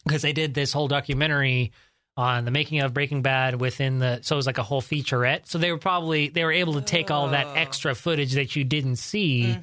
because 0.04 0.22
they 0.22 0.32
did 0.32 0.54
this 0.54 0.72
whole 0.72 0.88
documentary 0.88 1.72
on 2.16 2.44
the 2.44 2.50
making 2.50 2.80
of 2.80 2.92
Breaking 2.92 3.22
Bad 3.22 3.60
within 3.60 3.98
the 4.00 4.18
so 4.22 4.34
it 4.34 4.38
was 4.38 4.46
like 4.46 4.58
a 4.58 4.62
whole 4.62 4.82
featurette. 4.82 5.46
So 5.46 5.56
they 5.58 5.70
were 5.72 5.78
probably 5.78 6.28
they 6.28 6.44
were 6.44 6.52
able 6.52 6.74
to 6.74 6.80
take 6.82 7.10
all 7.10 7.28
that 7.28 7.56
extra 7.56 7.94
footage 7.94 8.32
that 8.34 8.56
you 8.56 8.64
didn't 8.64 8.96
see 8.96 9.56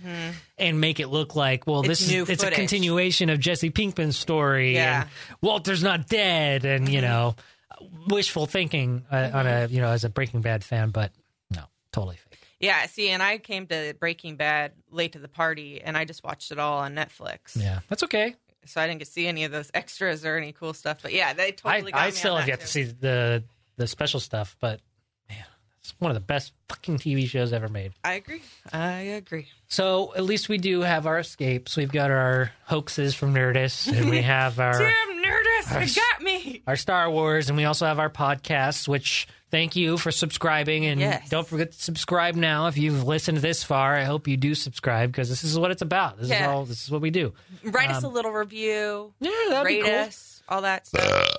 and 0.57 0.79
make 0.81 0.99
it 0.99 1.07
look 1.09 1.35
like 1.35 1.67
well 1.67 1.81
this 1.83 2.01
It's 2.01 2.11
is 2.11 2.29
it's 2.29 2.43
a 2.43 2.49
continuation 2.51 3.29
of 3.29 3.39
Jesse 3.39 3.69
Pinkman's 3.69 4.17
story 4.17 4.73
Yeah. 4.75 5.01
and 5.01 5.09
Walter's 5.41 5.83
not 5.83 6.07
dead 6.07 6.65
and 6.65 6.87
you 6.89 7.01
know 7.01 7.35
wishful 8.07 8.47
thinking 8.47 9.05
uh, 9.11 9.29
on 9.33 9.45
a 9.45 9.67
you 9.69 9.81
know 9.81 9.89
as 9.89 10.03
a 10.03 10.09
Breaking 10.09 10.41
Bad 10.41 10.63
fan 10.63 10.89
but 10.89 11.11
no 11.51 11.63
totally. 11.91 12.17
Yeah. 12.59 12.85
See, 12.87 13.09
and 13.09 13.21
I 13.21 13.37
came 13.37 13.67
to 13.67 13.93
Breaking 13.99 14.35
Bad 14.35 14.73
late 14.91 15.13
to 15.13 15.19
the 15.19 15.27
party, 15.27 15.81
and 15.81 15.97
I 15.97 16.05
just 16.05 16.23
watched 16.23 16.51
it 16.51 16.59
all 16.59 16.79
on 16.79 16.95
Netflix. 16.95 17.55
Yeah, 17.55 17.79
that's 17.89 18.03
okay. 18.03 18.35
So 18.65 18.81
I 18.81 18.87
didn't 18.87 18.99
get 18.99 19.05
to 19.05 19.11
see 19.11 19.27
any 19.27 19.45
of 19.45 19.51
those 19.51 19.71
extras 19.73 20.25
or 20.25 20.37
any 20.37 20.51
cool 20.51 20.73
stuff. 20.73 20.99
But 21.01 21.13
yeah, 21.13 21.33
they 21.33 21.47
I, 21.47 21.51
totally. 21.51 21.91
got 21.91 22.01
I 22.01 22.05
me 22.07 22.11
still 22.11 22.35
have 22.35 22.47
yet 22.47 22.59
to 22.61 22.67
see 22.67 22.83
the 22.83 23.43
the 23.77 23.87
special 23.87 24.19
stuff, 24.19 24.57
but 24.59 24.81
man, 25.29 25.45
it's 25.79 25.93
one 25.99 26.11
of 26.11 26.15
the 26.15 26.21
best 26.21 26.51
fucking 26.67 26.97
TV 26.97 27.27
shows 27.27 27.53
ever 27.53 27.69
made. 27.69 27.93
I 28.03 28.13
agree. 28.13 28.41
I 28.73 28.91
agree. 28.91 29.47
So 29.69 30.13
at 30.15 30.23
least 30.23 30.49
we 30.49 30.57
do 30.57 30.81
have 30.81 31.05
our 31.05 31.19
escapes. 31.19 31.77
We've 31.77 31.91
got 31.91 32.11
our 32.11 32.51
hoaxes 32.65 33.15
from 33.15 33.33
Nerdist, 33.33 33.95
and 33.95 34.09
we 34.09 34.21
have 34.23 34.59
our 34.59 34.73
Damn 35.65 35.75
our- 35.77 35.83
it 35.83 35.95
got 35.95 36.21
me. 36.21 36.61
our 36.67 36.75
Star 36.75 37.09
Wars, 37.09 37.49
and 37.49 37.57
we 37.57 37.65
also 37.65 37.85
have 37.85 37.99
our 37.99 38.09
podcasts. 38.09 38.87
Which 38.87 39.27
thank 39.51 39.75
you 39.75 39.97
for 39.97 40.11
subscribing, 40.11 40.85
and 40.85 40.99
Yes. 40.99 41.29
don't 41.29 41.47
forget 41.47 41.71
to 41.71 41.81
subscribe 41.81 42.35
now 42.35 42.67
if 42.67 42.77
you've 42.77 43.03
listened 43.05 43.37
this 43.39 43.63
far. 43.63 43.95
I 43.95 44.03
hope 44.03 44.27
you 44.27 44.37
do 44.37 44.55
subscribe 44.55 45.11
because 45.11 45.29
this 45.29 45.43
is 45.43 45.57
what 45.57 45.71
it's 45.71 45.81
about. 45.81 46.17
This 46.19 46.31
is 46.31 46.41
all. 46.41 46.65
This 46.65 46.83
is 46.83 46.91
what 46.91 47.01
we 47.01 47.09
do. 47.09 47.33
Write 47.63 47.89
us 47.89 48.03
a 48.03 48.07
little 48.09 48.31
review. 48.31 49.13
Yeah, 49.19 49.31
that'd 49.49 49.65
rate 49.65 49.83
be 49.83 49.89
cool. 49.89 49.99
us. 49.99 50.43
All 50.49 50.61
that 50.61 50.87
stuff. 50.87 51.35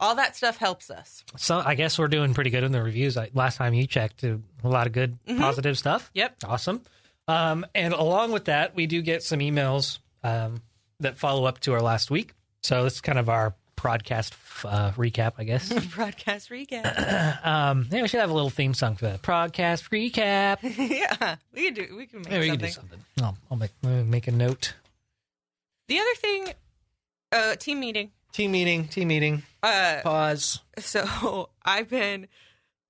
all 0.00 0.16
that 0.16 0.36
stuff 0.36 0.56
helps 0.58 0.90
us. 0.90 1.24
So 1.36 1.62
I 1.64 1.74
guess 1.76 1.98
we're 1.98 2.08
doing 2.08 2.34
pretty 2.34 2.50
good 2.50 2.62
in 2.64 2.72
the 2.72 2.82
reviews. 2.82 3.16
I, 3.16 3.30
last 3.32 3.56
time 3.56 3.72
you 3.74 3.86
checked, 3.86 4.22
uh, 4.24 4.36
a 4.62 4.68
lot 4.68 4.86
of 4.86 4.92
good, 4.92 5.16
positive 5.38 5.78
stuff. 5.78 6.10
Yep. 6.14 6.36
Awesome. 6.46 6.82
Um, 7.26 7.64
and 7.74 7.94
along 7.94 8.32
with 8.32 8.44
that, 8.46 8.74
we 8.74 8.86
do 8.86 9.00
get 9.00 9.22
some 9.22 9.38
emails 9.38 9.98
um, 10.22 10.60
that 11.00 11.16
follow 11.16 11.46
up 11.46 11.60
to 11.60 11.72
our 11.72 11.80
last 11.80 12.10
week. 12.10 12.34
So 12.64 12.82
this 12.84 12.94
is 12.94 13.00
kind 13.02 13.18
of 13.18 13.28
our 13.28 13.54
broadcast 13.76 14.32
uh, 14.64 14.92
recap, 14.92 15.34
I 15.36 15.44
guess. 15.44 15.70
Broadcast 15.94 16.48
recap. 16.48 16.86
um, 17.46 17.86
yeah, 17.90 18.00
we 18.00 18.08
should 18.08 18.20
have 18.20 18.30
a 18.30 18.32
little 18.32 18.48
theme 18.48 18.72
song 18.72 18.96
for 18.96 19.04
that. 19.04 19.20
Broadcast 19.20 19.90
recap. 19.90 20.60
yeah, 20.62 21.36
we 21.52 21.64
can 21.66 21.74
do. 21.74 21.94
We 21.94 22.06
can 22.06 22.20
make 22.20 22.30
Maybe 22.30 22.50
we 22.50 22.56
can 22.56 22.70
something. 22.70 22.98
do 22.98 23.04
something. 23.20 23.22
I'll, 23.22 23.36
I'll 23.50 23.58
make, 23.58 24.06
make 24.06 24.28
a 24.28 24.32
note. 24.32 24.76
The 25.88 25.98
other 25.98 26.14
thing, 26.16 26.48
uh, 27.32 27.56
team 27.56 27.80
meeting. 27.80 28.12
Team 28.32 28.52
meeting, 28.52 28.88
team 28.88 29.08
meeting. 29.08 29.42
Uh, 29.62 30.00
Pause. 30.02 30.60
so 30.78 31.50
I've 31.66 31.90
been 31.90 32.28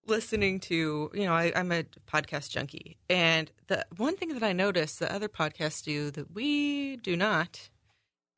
listening 0.07 0.61
to, 0.61 1.11
you 1.13 1.25
know, 1.25 1.33
I, 1.33 1.53
I'm 1.57 1.73
a 1.73 1.83
podcast 2.07 2.51
junkie, 2.51 2.97
and 3.11 3.51
the 3.67 3.85
one 3.97 4.17
thing 4.17 4.35
that 4.35 4.45
I 4.45 4.53
noticed 4.53 5.01
that 5.01 5.11
other 5.11 5.29
podcasts 5.29 5.83
do 5.83 6.13
that 6.13 6.33
we 6.33 6.95
do 6.95 7.17
not 7.17 7.71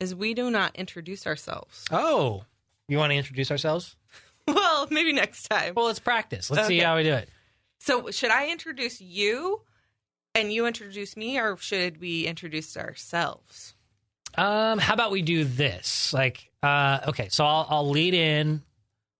is 0.00 0.14
we 0.14 0.34
do 0.34 0.50
not 0.50 0.74
introduce 0.76 1.26
ourselves. 1.26 1.84
Oh, 1.92 2.44
you 2.88 2.98
want 2.98 3.10
to 3.10 3.16
introduce 3.16 3.50
ourselves? 3.50 3.96
well, 4.46 4.86
maybe 4.90 5.12
next 5.12 5.48
time. 5.48 5.74
Well, 5.74 5.86
let's 5.86 5.98
practice. 5.98 6.50
Let's 6.50 6.68
see 6.68 6.78
how 6.78 6.96
we 6.96 7.02
do 7.02 7.14
it. 7.14 7.28
So, 7.80 8.10
should 8.10 8.30
I 8.30 8.50
introduce 8.50 9.00
you 9.00 9.62
and 10.34 10.52
you 10.52 10.66
introduce 10.66 11.16
me, 11.16 11.38
or 11.38 11.56
should 11.56 12.00
we 12.00 12.26
introduce 12.26 12.76
ourselves? 12.76 13.74
Um, 14.36 14.78
how 14.78 14.94
about 14.94 15.10
we 15.10 15.22
do 15.22 15.44
this? 15.44 16.12
Like, 16.12 16.50
uh, 16.62 17.00
okay, 17.08 17.28
so 17.28 17.44
I'll 17.44 17.66
I'll 17.68 17.88
lead 17.88 18.14
in, 18.14 18.62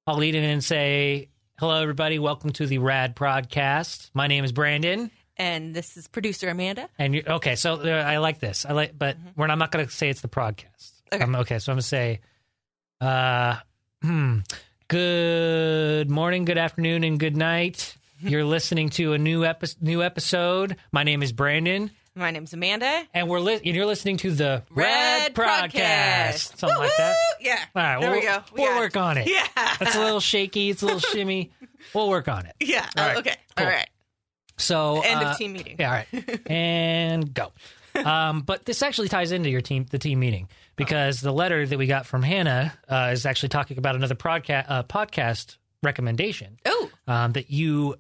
I'll 0.07 0.17
lead 0.17 0.35
in 0.37 0.45
and 0.45 0.63
say, 0.63 1.31
"Hello, 1.59 1.81
everybody. 1.83 2.19
Welcome 2.19 2.51
to 2.53 2.67
the 2.67 2.79
Rad 2.79 3.17
Podcast. 3.17 4.11
My 4.15 4.27
name 4.29 4.45
is 4.45 4.53
Brandon, 4.53 5.11
And 5.37 5.75
this 5.75 5.97
is 5.97 6.09
producer 6.09 6.49
Amanda. 6.49 6.89
and 6.99 7.15
you 7.15 7.23
okay. 7.27 7.57
So 7.57 7.75
uh, 7.75 7.89
I 7.89 8.19
like 8.19 8.39
this. 8.41 8.65
I 8.65 8.73
like, 8.73 8.99
but 8.99 9.17
we're 9.37 9.47
not, 9.47 9.53
I'm 9.53 9.59
not 9.59 9.71
going 9.71 9.85
to 9.87 9.93
say 9.93 10.09
it's 10.09 10.23
the 10.23 10.29
podcast. 10.29 10.93
Okay. 11.13 11.25
Okay, 11.25 11.59
so 11.59 11.73
I'm 11.73 11.77
going 11.77 11.83
to 11.83 11.87
say, 11.87 12.21
uh, 13.01 13.57
hmm, 14.03 14.39
good 14.89 16.11
morning, 16.11 16.45
good 16.45 16.59
afternoon, 16.59 17.05
and 17.05 17.19
good 17.21 17.37
night. 17.37 17.97
You're 18.21 18.45
listening 18.45 18.89
to 18.91 19.13
a 19.13 19.19
new 19.19 19.45
epi- 19.45 19.77
new 19.81 20.03
episode. 20.03 20.77
My 20.91 21.03
name 21.05 21.23
is 21.23 21.33
Brandon. 21.33 21.91
My 22.15 22.31
name's 22.31 22.55
Amanda. 22.55 23.03
And 23.13 23.29
we're 23.29 23.41
li- 23.41 23.61
and 23.63 23.77
you're 23.77 23.85
listening 23.85 24.17
to 24.19 24.31
the 24.31 24.63
Red 24.71 25.35
Podcast, 25.35 25.71
Podcast. 25.71 26.57
something 26.59 26.79
like 26.79 26.97
that. 26.97 27.15
Yeah. 27.43 27.59
All 27.75 27.83
right, 27.83 28.01
there 28.01 28.11
we'll, 28.11 28.21
we 28.21 28.27
go. 28.27 28.39
We 28.55 28.63
we'll 28.63 28.71
got 28.73 28.81
work 28.81 28.97
on 28.97 29.19
it. 29.19 29.29
Yeah. 29.31 29.47
It's 29.83 29.95
a 29.95 30.01
little 30.01 30.21
shaky. 30.21 30.71
It's 30.71 30.81
a 30.83 30.87
little 30.87 31.01
shimmy. 31.01 31.51
We'll 31.95 32.09
work 32.09 32.27
on 32.27 32.47
it. 32.47 32.55
Yeah. 32.59 32.89
All 32.97 33.07
right, 33.07 33.17
okay. 33.19 33.37
cool. 33.55 33.67
All 33.67 33.71
right. 33.73 33.89
So 34.59 35.03
End 35.03 35.23
uh, 35.23 35.31
of 35.31 35.39
team 35.39 35.53
meeting. 35.53 35.77
Yeah, 35.79 35.89
all 35.89 35.93
right, 35.95 36.41
and 36.51 37.33
go. 37.35 37.53
Um, 37.95 38.43
but 38.43 38.65
this 38.67 38.83
actually 38.83 39.09
ties 39.09 39.33
into 39.33 39.49
your 39.49 39.63
team, 39.63 39.87
the 39.91 39.99
team 39.99 40.19
meeting, 40.21 40.49
because 40.77 41.21
the 41.21 41.33
letter 41.33 41.67
that 41.67 41.79
we 41.79 41.87
got 41.87 42.05
from 42.07 42.23
Hannah 42.23 42.73
uh, 42.89 43.11
is 43.13 43.25
actually 43.27 43.49
talking 43.51 43.79
about 43.79 43.97
another 43.97 44.15
podcast 44.15 44.65
uh, 44.69 44.83
podcast 44.83 45.57
recommendation 45.83 46.59
Oh. 46.67 46.91
um, 47.07 47.33
that 47.33 47.51
you 47.51 47.95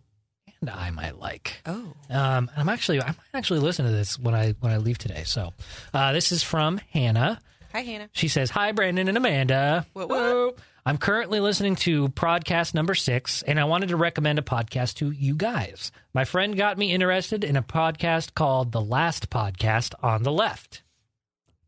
and 0.60 0.68
I 0.70 0.90
might 0.90 1.18
like. 1.18 1.60
Oh. 1.66 1.92
Um, 2.10 2.50
and 2.50 2.50
I'm 2.56 2.68
actually 2.68 3.00
I 3.00 3.06
might 3.06 3.16
actually 3.34 3.60
listen 3.60 3.84
to 3.86 3.92
this 3.92 4.18
when 4.18 4.34
I 4.34 4.52
when 4.60 4.72
I 4.72 4.76
leave 4.78 4.98
today. 4.98 5.22
So 5.24 5.52
uh, 5.94 6.12
this 6.12 6.32
is 6.32 6.42
from 6.42 6.78
Hannah. 6.92 7.40
Hi, 7.72 7.80
Hannah. 7.80 8.08
She 8.12 8.28
says, 8.28 8.48
Hi, 8.50 8.72
Brandon 8.72 9.06
and 9.08 9.16
Amanda. 9.18 9.86
What, 9.92 10.08
what? 10.08 10.18
Hello. 10.18 10.54
I'm 10.86 10.98
currently 10.98 11.40
listening 11.40 11.74
to 11.76 12.10
podcast 12.10 12.72
number 12.72 12.94
six, 12.94 13.42
and 13.42 13.58
I 13.58 13.64
wanted 13.64 13.88
to 13.88 13.96
recommend 13.96 14.38
a 14.38 14.42
podcast 14.42 14.94
to 14.98 15.10
you 15.10 15.34
guys. 15.34 15.90
My 16.14 16.24
friend 16.24 16.56
got 16.56 16.78
me 16.78 16.92
interested 16.92 17.42
in 17.42 17.56
a 17.56 17.62
podcast 17.62 18.34
called 18.34 18.70
The 18.70 18.80
Last 18.80 19.28
Podcast 19.28 19.94
on 20.00 20.22
the 20.22 20.30
Left. 20.30 20.84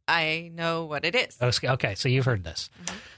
I 0.06 0.52
know 0.54 0.84
what 0.84 1.04
it 1.04 1.16
is. 1.16 1.36
Okay, 1.42 1.68
okay, 1.68 1.94
so 1.96 2.08
you've 2.08 2.26
heard 2.26 2.44
this. 2.44 2.70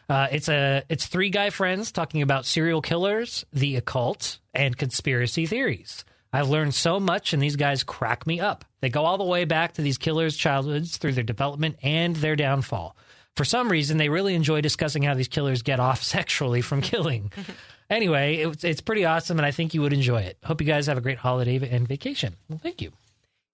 Uh, 0.08 0.28
it's 0.32 0.48
a 0.48 0.84
it's 0.88 1.04
three 1.04 1.28
guy 1.28 1.50
friends 1.50 1.92
talking 1.92 2.22
about 2.22 2.46
serial 2.46 2.80
killers, 2.80 3.44
the 3.52 3.76
occult, 3.76 4.38
and 4.54 4.78
conspiracy 4.78 5.44
theories. 5.44 6.06
I've 6.32 6.48
learned 6.48 6.72
so 6.72 6.98
much, 6.98 7.34
and 7.34 7.42
these 7.42 7.56
guys 7.56 7.84
crack 7.84 8.26
me 8.26 8.40
up. 8.40 8.64
They 8.80 8.88
go 8.88 9.04
all 9.04 9.18
the 9.18 9.24
way 9.24 9.44
back 9.44 9.74
to 9.74 9.82
these 9.82 9.98
killers' 9.98 10.34
childhoods 10.34 10.96
through 10.96 11.12
their 11.12 11.24
development 11.24 11.76
and 11.82 12.16
their 12.16 12.36
downfall. 12.36 12.96
For 13.36 13.44
some 13.44 13.70
reason, 13.70 13.96
they 13.96 14.08
really 14.08 14.34
enjoy 14.34 14.60
discussing 14.60 15.02
how 15.02 15.14
these 15.14 15.28
killers 15.28 15.62
get 15.62 15.80
off 15.80 16.02
sexually 16.16 16.60
from 16.60 16.80
killing. 16.82 17.32
anyway, 17.90 18.36
it's 18.38 18.64
it's 18.64 18.80
pretty 18.80 19.04
awesome, 19.04 19.38
and 19.38 19.46
I 19.46 19.50
think 19.50 19.72
you 19.74 19.82
would 19.82 19.92
enjoy 19.92 20.22
it. 20.22 20.36
Hope 20.44 20.60
you 20.60 20.66
guys 20.66 20.86
have 20.86 20.98
a 20.98 21.00
great 21.00 21.18
holiday 21.18 21.56
and 21.70 21.86
vacation. 21.88 22.36
Well, 22.48 22.60
thank 22.62 22.82
you. 22.82 22.92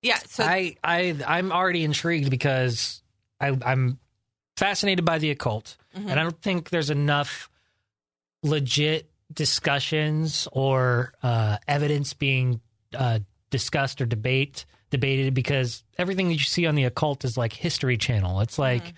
Yeah. 0.03 0.19
So 0.27 0.45
I, 0.45 0.77
I 0.83 1.17
I'm 1.27 1.53
already 1.53 1.85
intrigued 1.85 2.31
because 2.31 3.03
I, 3.41 3.57
I'm 3.65 3.99
fascinated 4.57 5.05
by 5.05 5.19
the 5.19 5.31
occult, 5.31 5.77
Mm-hmm. 5.97 6.09
and 6.11 6.21
I 6.21 6.23
don't 6.25 6.41
think 6.43 6.69
there's 6.71 6.91
enough 6.91 7.49
legit 8.43 9.11
discussions 9.33 10.47
or 10.53 11.13
uh, 11.23 11.57
evidence 11.67 12.13
being 12.15 12.61
uh, 12.95 13.19
discussed 13.51 14.01
or 14.01 14.07
debate 14.07 14.67
debated 14.91 15.35
because 15.35 15.83
everything 15.99 16.29
that 16.29 16.35
you 16.35 16.41
see 16.41 16.67
on 16.67 16.75
the 16.77 16.85
occult 16.85 17.25
is 17.25 17.37
like 17.37 17.53
History 17.53 17.97
Channel. 17.97 18.41
It's 18.41 18.59
like 18.59 18.83
Mm-hmm. 18.85 18.97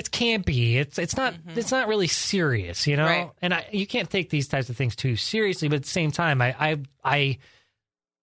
It's 0.00 0.08
campy. 0.08 0.76
It's 0.76 0.98
it's 0.98 1.14
not 1.16 1.34
it's 1.54 1.70
not 1.70 1.86
really 1.86 2.06
serious, 2.08 2.86
you 2.86 2.96
know. 2.96 3.04
Right. 3.04 3.30
And 3.42 3.52
I, 3.54 3.66
you 3.70 3.86
can't 3.86 4.08
take 4.10 4.30
these 4.30 4.48
types 4.48 4.70
of 4.70 4.76
things 4.76 4.96
too 4.96 5.14
seriously. 5.14 5.68
But 5.68 5.76
at 5.76 5.82
the 5.82 5.88
same 5.88 6.10
time, 6.10 6.40
I 6.40 6.56
I, 6.58 6.78
I 7.04 7.38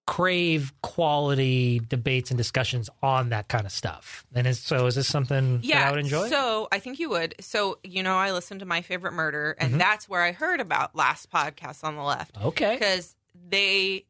crave 0.05 0.73
quality 0.81 1.79
debates 1.79 2.31
and 2.31 2.37
discussions 2.37 2.89
on 3.03 3.29
that 3.29 3.47
kind 3.49 3.65
of 3.65 3.71
stuff. 3.71 4.25
And 4.33 4.55
so, 4.55 4.85
is 4.85 4.95
this 4.95 5.07
something 5.07 5.59
yeah, 5.61 5.79
that 5.79 5.87
I 5.87 5.91
would 5.91 5.99
enjoy? 5.99 6.29
So 6.29 6.67
I 6.71 6.79
think 6.79 6.99
you 6.99 7.09
would. 7.09 7.35
So 7.41 7.77
you 7.83 8.03
know, 8.03 8.15
I 8.15 8.31
listened 8.31 8.61
to 8.61 8.65
my 8.65 8.81
favorite 8.81 9.13
murder, 9.13 9.55
and 9.59 9.69
Mm-hmm. 9.71 9.79
that's 9.79 10.07
where 10.09 10.23
I 10.23 10.31
heard 10.31 10.59
about 10.61 10.95
last 10.95 11.29
podcast 11.29 11.83
on 11.83 11.95
the 11.95 12.03
left 12.03 12.35
okay. 12.43 12.73
because 12.75 13.15
they 13.49 14.05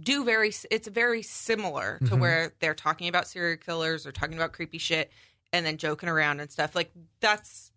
do 0.00 0.24
very. 0.24 0.52
It's 0.70 0.88
very 0.88 1.22
similar 1.22 1.98
to 2.06 2.16
Mhm. 2.16 2.18
where 2.20 2.52
they're 2.60 2.74
talking 2.74 3.08
about 3.08 3.28
serial 3.28 3.56
killers 3.58 4.06
or 4.06 4.12
talking 4.12 4.34
about 4.36 4.52
creepy 4.52 4.78
shit, 4.78 5.10
and 5.52 5.64
then 5.64 5.76
joking 5.76 6.08
around 6.08 6.40
and 6.40 6.50
stuff. 6.50 6.74
Like 6.74 6.90
that's 7.20 7.70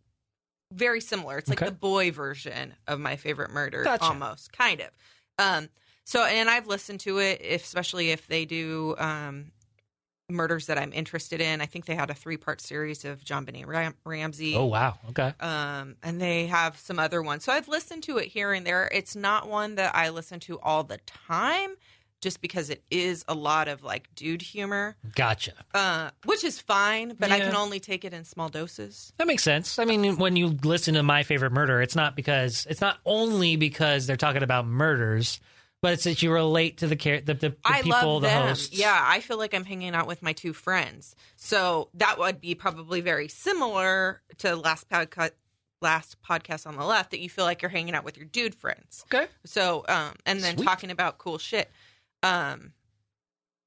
very 0.74 1.02
similar. 1.02 1.38
It's 1.38 1.50
like 1.50 1.62
Okay. 1.62 1.70
the 1.70 1.76
boy 1.76 2.12
version 2.12 2.76
of 2.88 3.00
my 3.00 3.16
favorite 3.16 3.52
murder, 3.52 3.84
Gotcha. 3.84 4.04
almost 4.06 4.54
kind 4.54 4.82
of. 4.82 4.90
Um, 5.38 5.70
so 6.06 6.24
and 6.26 6.50
I've 6.50 6.68
listened 6.68 7.00
to 7.02 7.20
it, 7.20 7.42
if, 7.42 7.64
especially 7.64 8.12
if 8.12 8.28
they 8.28 8.46
do 8.46 8.96
um, 8.98 9.52
murders 10.30 10.68
that 10.68 10.78
I'm 10.78 10.94
interested 10.94 11.42
in. 11.42 11.60
I 11.62 11.66
think 11.66 11.86
they 11.86 11.96
had 11.96 12.10
a 12.10 12.14
three 12.14 12.38
part 12.38 12.62
series 12.62 13.04
of 13.06 13.22
JonBenét 13.24 13.66
Ram- 13.66 13.96
Ramsey. 14.06 14.56
Oh 14.56 14.66
wow. 14.66 14.98
Okay. 15.10 15.34
Um, 15.42 15.96
and 16.04 16.22
they 16.22 16.48
have 16.48 16.78
some 16.78 17.00
other 17.00 17.22
ones. 17.22 17.44
So 17.44 17.52
I've 17.52 17.68
listened 17.68 18.04
to 18.04 18.18
it 18.18 18.28
here 18.28 18.54
and 18.54 18.66
there. 18.66 18.90
It's 18.94 19.16
not 19.16 19.50
one 19.50 19.76
that 19.76 19.94
I 19.96 20.10
listen 20.10 20.40
to 20.42 20.60
all 20.62 20.84
the 20.84 21.00
time, 21.06 21.76
just 22.22 22.40
because 22.40 22.70
it 22.70 22.84
is 22.92 23.26
a 23.28 23.34
lot 23.34 23.68
of 23.68 23.84
like 23.84 24.08
dude 24.16 24.42
humor, 24.42 24.96
Gotcha. 25.16 25.54
uh, 25.74 26.12
which 26.26 26.44
is 26.44 26.60
fine, 26.60 27.16
but 27.20 27.32
I 27.32 27.40
can 27.40 27.56
only 27.56 27.80
take 27.80 28.06
it 28.06 28.14
in 28.14 28.24
small 28.24 28.48
doses. 28.48 29.12
That 29.18 29.28
makes 29.28 29.44
sense. 29.44 29.80
I 29.80 29.86
mean, 29.86 30.18
when 30.18 30.36
you 30.36 30.48
listen 30.64 30.94
to 30.94 31.04
My 31.04 31.24
Favorite 31.24 31.52
Murder, 31.52 31.82
it's 31.82 31.96
not 31.96 32.16
because 32.16 32.68
it's 32.70 32.82
not 32.82 33.00
only 33.06 33.56
because 33.56 34.06
they're 34.08 34.18
talking 34.18 34.44
about 34.44 34.68
murders, 34.68 35.40
but 35.82 35.94
it's 35.94 36.04
that 36.04 36.22
you 36.22 36.32
relate 36.32 36.78
to 36.78 36.88
the 36.88 36.96
char- 36.96 37.22
the, 37.22 37.34
the, 37.34 37.50
the 37.50 37.56
I 37.66 37.82
people, 37.82 38.14
love 38.14 38.22
the 38.22 38.28
them. 38.28 38.48
hosts. 38.50 38.78
Yeah, 38.78 38.96
I 39.04 39.20
feel 39.20 39.40
like 39.40 39.56
I'm 39.56 39.66
hanging 39.66 39.96
out 39.96 40.06
with 40.06 40.22
my 40.22 40.34
two 40.34 40.54
friends. 40.54 41.16
So 41.38 41.90
that 41.96 42.20
would 42.20 42.40
be 42.40 42.54
probably 42.54 43.02
very 43.02 43.28
similar 43.28 44.22
to 44.40 44.56
last 44.56 44.88
podcast. 44.90 45.32
Last 45.84 46.18
podcast 46.22 46.68
on 46.68 46.76
the 46.76 46.86
left, 46.86 47.10
that 47.10 47.20
you 47.22 47.28
feel 47.28 47.44
like 47.44 47.64
you're 47.64 47.70
hanging 47.70 47.96
out 47.96 48.04
with 48.04 48.16
your 48.16 48.28
dude 48.28 48.54
friends. 48.54 49.04
Okay. 49.12 49.26
So, 49.48 49.84
um, 49.90 50.14
and 50.28 50.40
then 50.40 50.56
Sweet. 50.56 50.64
talking 50.64 50.92
about 50.92 51.18
cool 51.18 51.40
shit. 51.40 51.72
Um, 52.24 52.74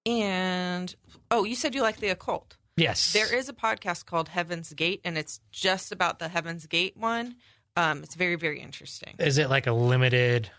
and 0.07 0.94
oh, 1.30 1.44
you 1.44 1.55
said 1.55 1.74
you 1.74 1.82
like 1.82 1.98
the 1.98 2.09
occult. 2.09 2.57
Yes. 2.76 3.12
There 3.12 3.32
is 3.32 3.48
a 3.48 3.52
podcast 3.52 4.05
called 4.07 4.28
Heaven's 4.28 4.72
Gate, 4.74 5.00
and 5.05 5.16
it's 5.16 5.40
just 5.52 5.92
about 5.92 6.18
the 6.18 6.28
Heaven's 6.28 6.66
Gate 6.66 6.96
one. 6.96 7.36
Um, 7.76 8.02
it's 8.02 8.14
very, 8.14 8.36
very 8.36 8.61
interesting. 8.61 9.14
Is 9.18 9.38
it 9.38 9.48
like 9.50 9.66
a 9.66 9.72
limited 9.72 10.50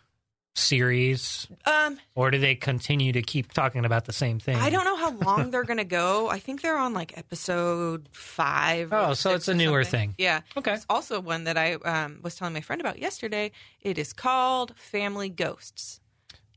series, 0.57 1.47
Um, 1.65 1.99
or 2.15 2.31
do 2.31 2.39
they 2.39 2.55
continue 2.55 3.11
to 3.11 3.21
keep 3.21 3.51
talking 3.51 3.83
about 3.83 4.05
the 4.05 4.13
same 4.13 4.39
thing? 4.39 4.55
I 4.55 4.69
don't 4.69 4.85
know 4.85 4.95
how 4.95 5.11
long 5.11 5.51
they're 5.51 5.65
gonna 5.65 5.83
go. 5.83 6.29
I 6.29 6.39
think 6.39 6.61
they're 6.61 6.77
on 6.77 6.93
like 6.93 7.17
episode 7.17 8.07
five. 8.13 8.93
or 8.93 8.95
Oh, 8.97 9.13
so 9.13 9.35
it's 9.35 9.49
a 9.49 9.53
newer 9.53 9.83
something. 9.83 10.09
thing. 10.11 10.15
Yeah. 10.17 10.41
Okay. 10.55 10.73
It's 10.73 10.85
also 10.89 11.19
one 11.19 11.43
that 11.43 11.57
I 11.57 11.73
um, 11.73 12.19
was 12.23 12.35
telling 12.35 12.53
my 12.53 12.61
friend 12.61 12.79
about 12.79 12.99
yesterday. 12.99 13.51
It 13.81 13.97
is 13.97 14.13
called 14.13 14.73
Family 14.77 15.27
Ghosts. 15.27 15.99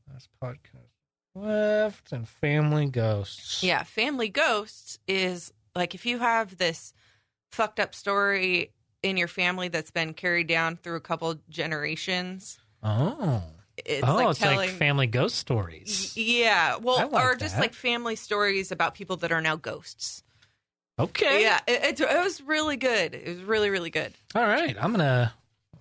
That's 0.06 0.28
podcast 0.42 0.87
left 1.40 2.12
and 2.12 2.28
family 2.28 2.86
ghosts. 2.86 3.62
Yeah, 3.62 3.82
Family 3.82 4.28
Ghosts 4.28 4.98
is 5.06 5.52
like 5.74 5.94
if 5.94 6.06
you 6.06 6.18
have 6.18 6.58
this 6.58 6.92
fucked 7.52 7.80
up 7.80 7.94
story 7.94 8.72
in 9.02 9.16
your 9.16 9.28
family 9.28 9.68
that's 9.68 9.90
been 9.90 10.14
carried 10.14 10.46
down 10.46 10.76
through 10.76 10.96
a 10.96 11.00
couple 11.00 11.36
generations. 11.48 12.58
Oh. 12.82 13.42
It's 13.84 14.06
oh, 14.06 14.14
like 14.16 14.30
it's 14.30 14.38
telling. 14.40 14.56
like 14.56 14.70
family 14.70 15.06
ghost 15.06 15.36
stories. 15.36 16.16
Yeah, 16.16 16.76
well, 16.76 17.08
like 17.08 17.24
or 17.24 17.36
just 17.36 17.54
that. 17.54 17.60
like 17.60 17.74
family 17.74 18.16
stories 18.16 18.72
about 18.72 18.94
people 18.94 19.16
that 19.18 19.30
are 19.30 19.40
now 19.40 19.54
ghosts. 19.54 20.24
Okay. 20.98 21.42
Yeah, 21.42 21.60
it, 21.68 22.00
it, 22.00 22.00
it 22.00 22.24
was 22.24 22.42
really 22.42 22.76
good. 22.76 23.14
It 23.14 23.28
was 23.28 23.42
really, 23.42 23.70
really 23.70 23.90
good. 23.90 24.12
All 24.34 24.42
right. 24.42 24.76
I'm 24.80 24.90
gonna. 24.90 25.32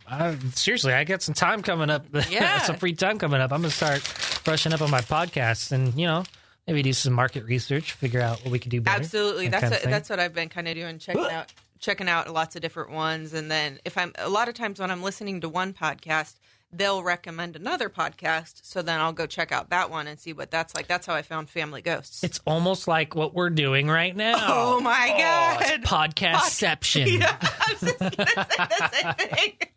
I, 0.10 0.38
seriously, 0.54 0.94
I 0.94 1.04
got 1.04 1.22
some 1.22 1.34
time 1.34 1.62
coming 1.62 1.90
up. 1.90 2.06
Yeah. 2.30 2.60
some 2.60 2.78
free 2.78 2.94
time 2.94 3.20
coming 3.20 3.42
up. 3.42 3.52
I'm 3.52 3.62
gonna 3.62 3.72
start 3.72 4.02
brushing 4.44 4.74
up 4.74 4.82
on 4.82 4.90
my 4.90 5.02
podcasts, 5.02 5.72
and 5.72 5.94
you 5.96 6.08
know, 6.08 6.24
maybe 6.66 6.82
do 6.82 6.94
some 6.94 7.14
market 7.14 7.44
research, 7.46 7.92
figure 7.94 8.22
out 8.22 8.44
what 8.44 8.52
we 8.52 8.60
could 8.60 8.72
do 8.72 8.82
better. 8.82 9.00
Absolutely, 9.02 9.50
that 9.50 9.62
that's 9.62 9.84
what, 9.84 9.92
that's 9.92 10.10
what 10.10 10.20
I've 10.20 10.34
been 10.34 10.50
kind 10.50 10.68
of 10.68 10.76
doing, 10.76 11.00
checking 11.00 11.26
out 11.26 11.52
checking 11.80 12.10
out 12.10 12.32
lots 12.34 12.56
of 12.56 12.62
different 12.62 12.92
ones, 12.92 13.34
and 13.34 13.52
then 13.52 13.80
if 13.86 13.98
I'm 13.98 14.14
a 14.18 14.30
lot 14.30 14.48
of 14.48 14.56
times 14.56 14.80
when 14.80 14.90
I'm 14.92 15.04
listening 15.04 15.42
to 15.42 15.50
one 15.50 15.74
podcast, 15.74 16.36
they'll 16.72 17.02
recommend 17.04 17.56
another 17.56 17.90
podcast, 17.90 18.60
so 18.64 18.82
then 18.82 19.00
I'll 19.00 19.14
go 19.14 19.26
check 19.26 19.52
out 19.52 19.70
that 19.70 19.90
one 19.90 20.08
and 20.08 20.20
see 20.20 20.34
what 20.34 20.52
that's 20.52 20.76
like. 20.76 20.88
That's 20.88 21.06
how 21.06 21.14
I 21.14 21.22
found 21.22 21.50
Family 21.50 21.82
Ghosts. 21.82 22.24
It's 22.24 22.40
almost 22.46 22.88
like 22.88 23.16
what 23.16 23.34
we're 23.34 23.50
doing 23.50 23.88
right 23.88 24.16
now. 24.16 24.36
Oh 24.48 24.80
my 24.82 25.58
it's 25.60 25.88
God. 25.90 26.14
podcastception. 26.16 27.20
yeah, 27.20 27.38
I 27.42 27.76
was 27.82 27.82
just 27.82 28.00
gonna 28.00 28.16
say 28.16 28.58
the 28.58 28.90
same 28.92 29.30
thing. 29.30 29.54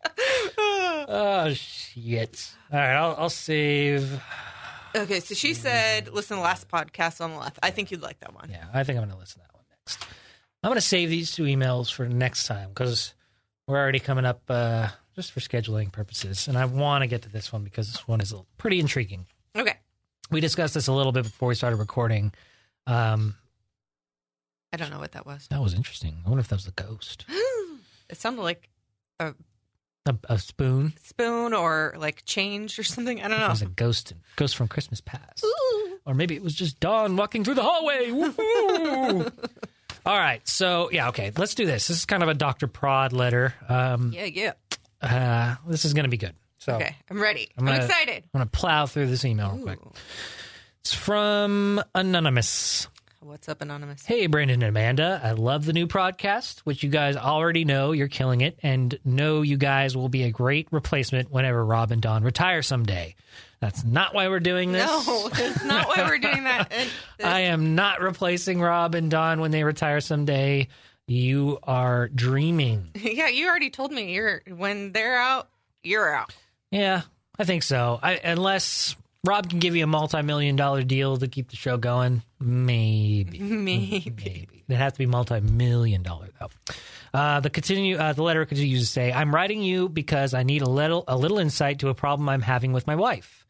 Oh 1.13 1.53
shit! 1.53 2.51
All 2.71 2.79
right, 2.79 2.93
I'll, 2.93 3.15
I'll 3.17 3.29
save. 3.29 4.21
okay, 4.95 5.19
so 5.19 5.33
she 5.33 5.53
said, 5.53 6.09
"Listen 6.13 6.37
to 6.37 6.41
the 6.41 6.43
last 6.43 6.67
podcast 6.69 7.21
on 7.21 7.31
the 7.31 7.37
left. 7.37 7.57
I 7.63 7.71
think 7.71 7.91
you'd 7.91 8.01
like 8.01 8.19
that 8.19 8.33
one." 8.35 8.49
Yeah, 8.49 8.65
I 8.73 8.83
think 8.83 8.97
I'm 8.97 9.03
going 9.05 9.13
to 9.15 9.19
listen 9.19 9.41
to 9.41 9.47
that 9.47 9.55
one 9.55 9.63
next. 9.71 10.05
I'm 10.63 10.69
going 10.69 10.75
to 10.75 10.81
save 10.81 11.09
these 11.09 11.31
two 11.31 11.43
emails 11.43 11.91
for 11.91 12.07
next 12.07 12.45
time 12.45 12.69
because 12.69 13.13
we're 13.67 13.77
already 13.79 13.99
coming 13.99 14.25
up 14.25 14.41
uh, 14.49 14.89
just 15.21 15.31
for 15.31 15.39
scheduling 15.39 15.91
purposes, 15.91 16.47
and 16.47 16.57
I 16.57 16.65
want 16.65 17.03
to 17.03 17.07
get 17.07 17.21
to 17.23 17.29
this 17.29 17.53
one 17.53 17.63
because 17.63 17.91
this 17.91 18.07
one 18.07 18.21
is 18.21 18.33
pretty 18.57 18.79
intriguing. 18.79 19.27
Okay, 19.55 19.75
We 20.31 20.39
discussed 20.41 20.73
this 20.73 20.87
a 20.87 20.93
little 20.93 21.11
bit 21.11 21.23
before 21.25 21.49
we 21.49 21.55
started 21.55 21.75
recording. 21.75 22.33
Um, 22.87 23.35
I 24.73 24.77
don't 24.77 24.89
know 24.89 24.97
what 24.99 25.11
that 25.11 25.25
was. 25.27 25.47
that 25.49 25.61
was 25.61 25.75
interesting. 25.75 26.17
I 26.25 26.29
wonder 26.29 26.39
if 26.41 26.47
that 26.47 26.55
was 26.55 26.67
a 26.67 26.71
ghost, 26.71 27.25
It 28.09 28.17
sounded 28.17 28.41
like 28.41 28.67
a, 29.19 29.33
a 30.27 30.39
spoon. 30.39 30.93
spoon 31.03 31.53
or 31.53 31.93
like 31.97 32.25
change 32.25 32.79
or 32.79 32.83
something. 32.83 33.21
I 33.21 33.27
don't 33.27 33.39
know. 33.39 33.45
It 33.45 33.49
was 33.49 33.61
a 33.61 33.67
ghost, 33.67 34.13
ghost 34.35 34.55
from 34.57 34.67
Christmas 34.67 34.99
past. 35.01 35.45
or 36.05 36.13
maybe 36.15 36.35
it 36.35 36.41
was 36.43 36.55
just 36.55 36.79
Dawn 36.79 37.15
walking 37.15 37.43
through 37.43 37.53
the 37.53 37.63
hallway. 37.63 38.09
All 40.03 40.17
right, 40.17 40.45
so 40.47 40.89
yeah, 40.91 41.09
okay, 41.09 41.31
let's 41.37 41.53
do 41.53 41.65
this. 41.67 41.87
This 41.87 41.97
is 41.99 42.05
kind 42.05 42.23
of 42.23 42.29
a 42.29 42.33
Dr. 42.33 42.65
Prod 42.65 43.13
letter. 43.13 43.53
Um, 43.69 44.11
Yeah, 44.11 44.25
yeah. 44.25 44.53
Uh, 45.01 45.55
this 45.67 45.85
is 45.85 45.93
going 45.93 46.05
to 46.05 46.09
be 46.09 46.17
good. 46.17 46.35
So 46.59 46.75
Okay, 46.75 46.95
I'm 47.09 47.19
ready. 47.21 47.49
I'm 47.57 47.67
I'm, 47.67 47.81
excited. 47.81 48.23
I'm 48.33 48.39
going 48.39 48.49
to 48.49 48.51
plow 48.51 48.85
through 48.85 49.07
this 49.07 49.25
email 49.25 49.51
real 49.53 49.63
quick. 49.63 49.79
It's 50.81 50.93
from 50.93 51.81
Anonymous. 51.95 52.87
What's 53.23 53.47
up, 53.47 53.61
Anonymous? 53.61 54.03
Hey, 54.03 54.25
Brandon 54.25 54.63
and 54.63 54.69
Amanda. 54.69 55.21
I 55.23 55.33
love 55.33 55.65
the 55.65 55.73
new 55.73 55.85
podcast, 55.85 56.61
which 56.61 56.81
you 56.81 56.89
guys 56.89 57.15
already 57.15 57.65
know 57.65 57.91
you're 57.91 58.07
killing 58.07 58.41
it, 58.41 58.57
and 58.63 58.97
know 59.05 59.43
you 59.43 59.57
guys 59.57 59.95
will 59.95 60.09
be 60.09 60.23
a 60.23 60.31
great 60.31 60.67
replacement 60.71 61.29
whenever 61.29 61.63
Rob 61.63 61.91
and 61.91 62.01
Don 62.01 62.23
retire 62.23 62.63
someday. 62.63 63.15
That's 63.59 63.83
not 63.83 64.15
why 64.15 64.27
we're 64.27 64.39
doing 64.39 64.71
this. 64.71 64.87
No, 64.87 65.29
that's 65.29 65.63
not 65.63 65.87
why 65.87 66.03
we're 66.07 66.17
doing 66.17 66.45
that. 66.45 66.73
I 67.23 67.41
am 67.41 67.75
not 67.75 68.01
replacing 68.01 68.59
Rob 68.59 68.95
and 68.95 69.11
Don 69.11 69.39
when 69.39 69.51
they 69.51 69.63
retire 69.63 70.01
someday. 70.01 70.67
You 71.11 71.59
are 71.63 72.07
dreaming. 72.07 72.91
yeah, 72.95 73.27
you 73.27 73.49
already 73.49 73.69
told 73.69 73.91
me 73.91 74.13
you're 74.13 74.41
when 74.47 74.93
they're 74.93 75.17
out, 75.17 75.49
you're 75.83 76.15
out. 76.15 76.33
Yeah, 76.71 77.01
I 77.37 77.43
think 77.43 77.63
so. 77.63 77.99
I, 78.01 78.13
unless 78.13 78.95
Rob 79.25 79.49
can 79.49 79.59
give 79.59 79.75
you 79.75 79.83
a 79.83 79.87
multi-million 79.87 80.55
dollar 80.55 80.83
deal 80.83 81.17
to 81.17 81.27
keep 81.27 81.49
the 81.49 81.57
show 81.57 81.75
going, 81.75 82.23
maybe. 82.39 83.39
Maybe. 83.41 84.13
Maybe. 84.15 84.63
It 84.69 84.75
has 84.77 84.93
to 84.93 84.99
be 84.99 85.05
multi-million 85.05 86.01
dollar 86.01 86.29
though. 86.39 86.49
Uh, 87.13 87.41
the 87.41 87.49
continue 87.49 87.97
uh, 87.97 88.13
the 88.13 88.23
letter 88.23 88.45
continues 88.45 88.79
to 88.79 88.87
say, 88.87 89.11
"I'm 89.11 89.35
writing 89.35 89.61
you 89.61 89.89
because 89.89 90.33
I 90.33 90.43
need 90.43 90.61
a 90.61 90.69
little 90.69 91.03
a 91.09 91.17
little 91.17 91.39
insight 91.39 91.79
to 91.79 91.89
a 91.89 91.93
problem 91.93 92.29
I'm 92.29 92.41
having 92.41 92.71
with 92.71 92.87
my 92.87 92.95
wife. 92.95 93.45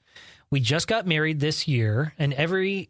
We 0.49 0.61
just 0.61 0.87
got 0.87 1.05
married 1.05 1.39
this 1.39 1.67
year, 1.67 2.13
and 2.17 2.33
every 2.33 2.89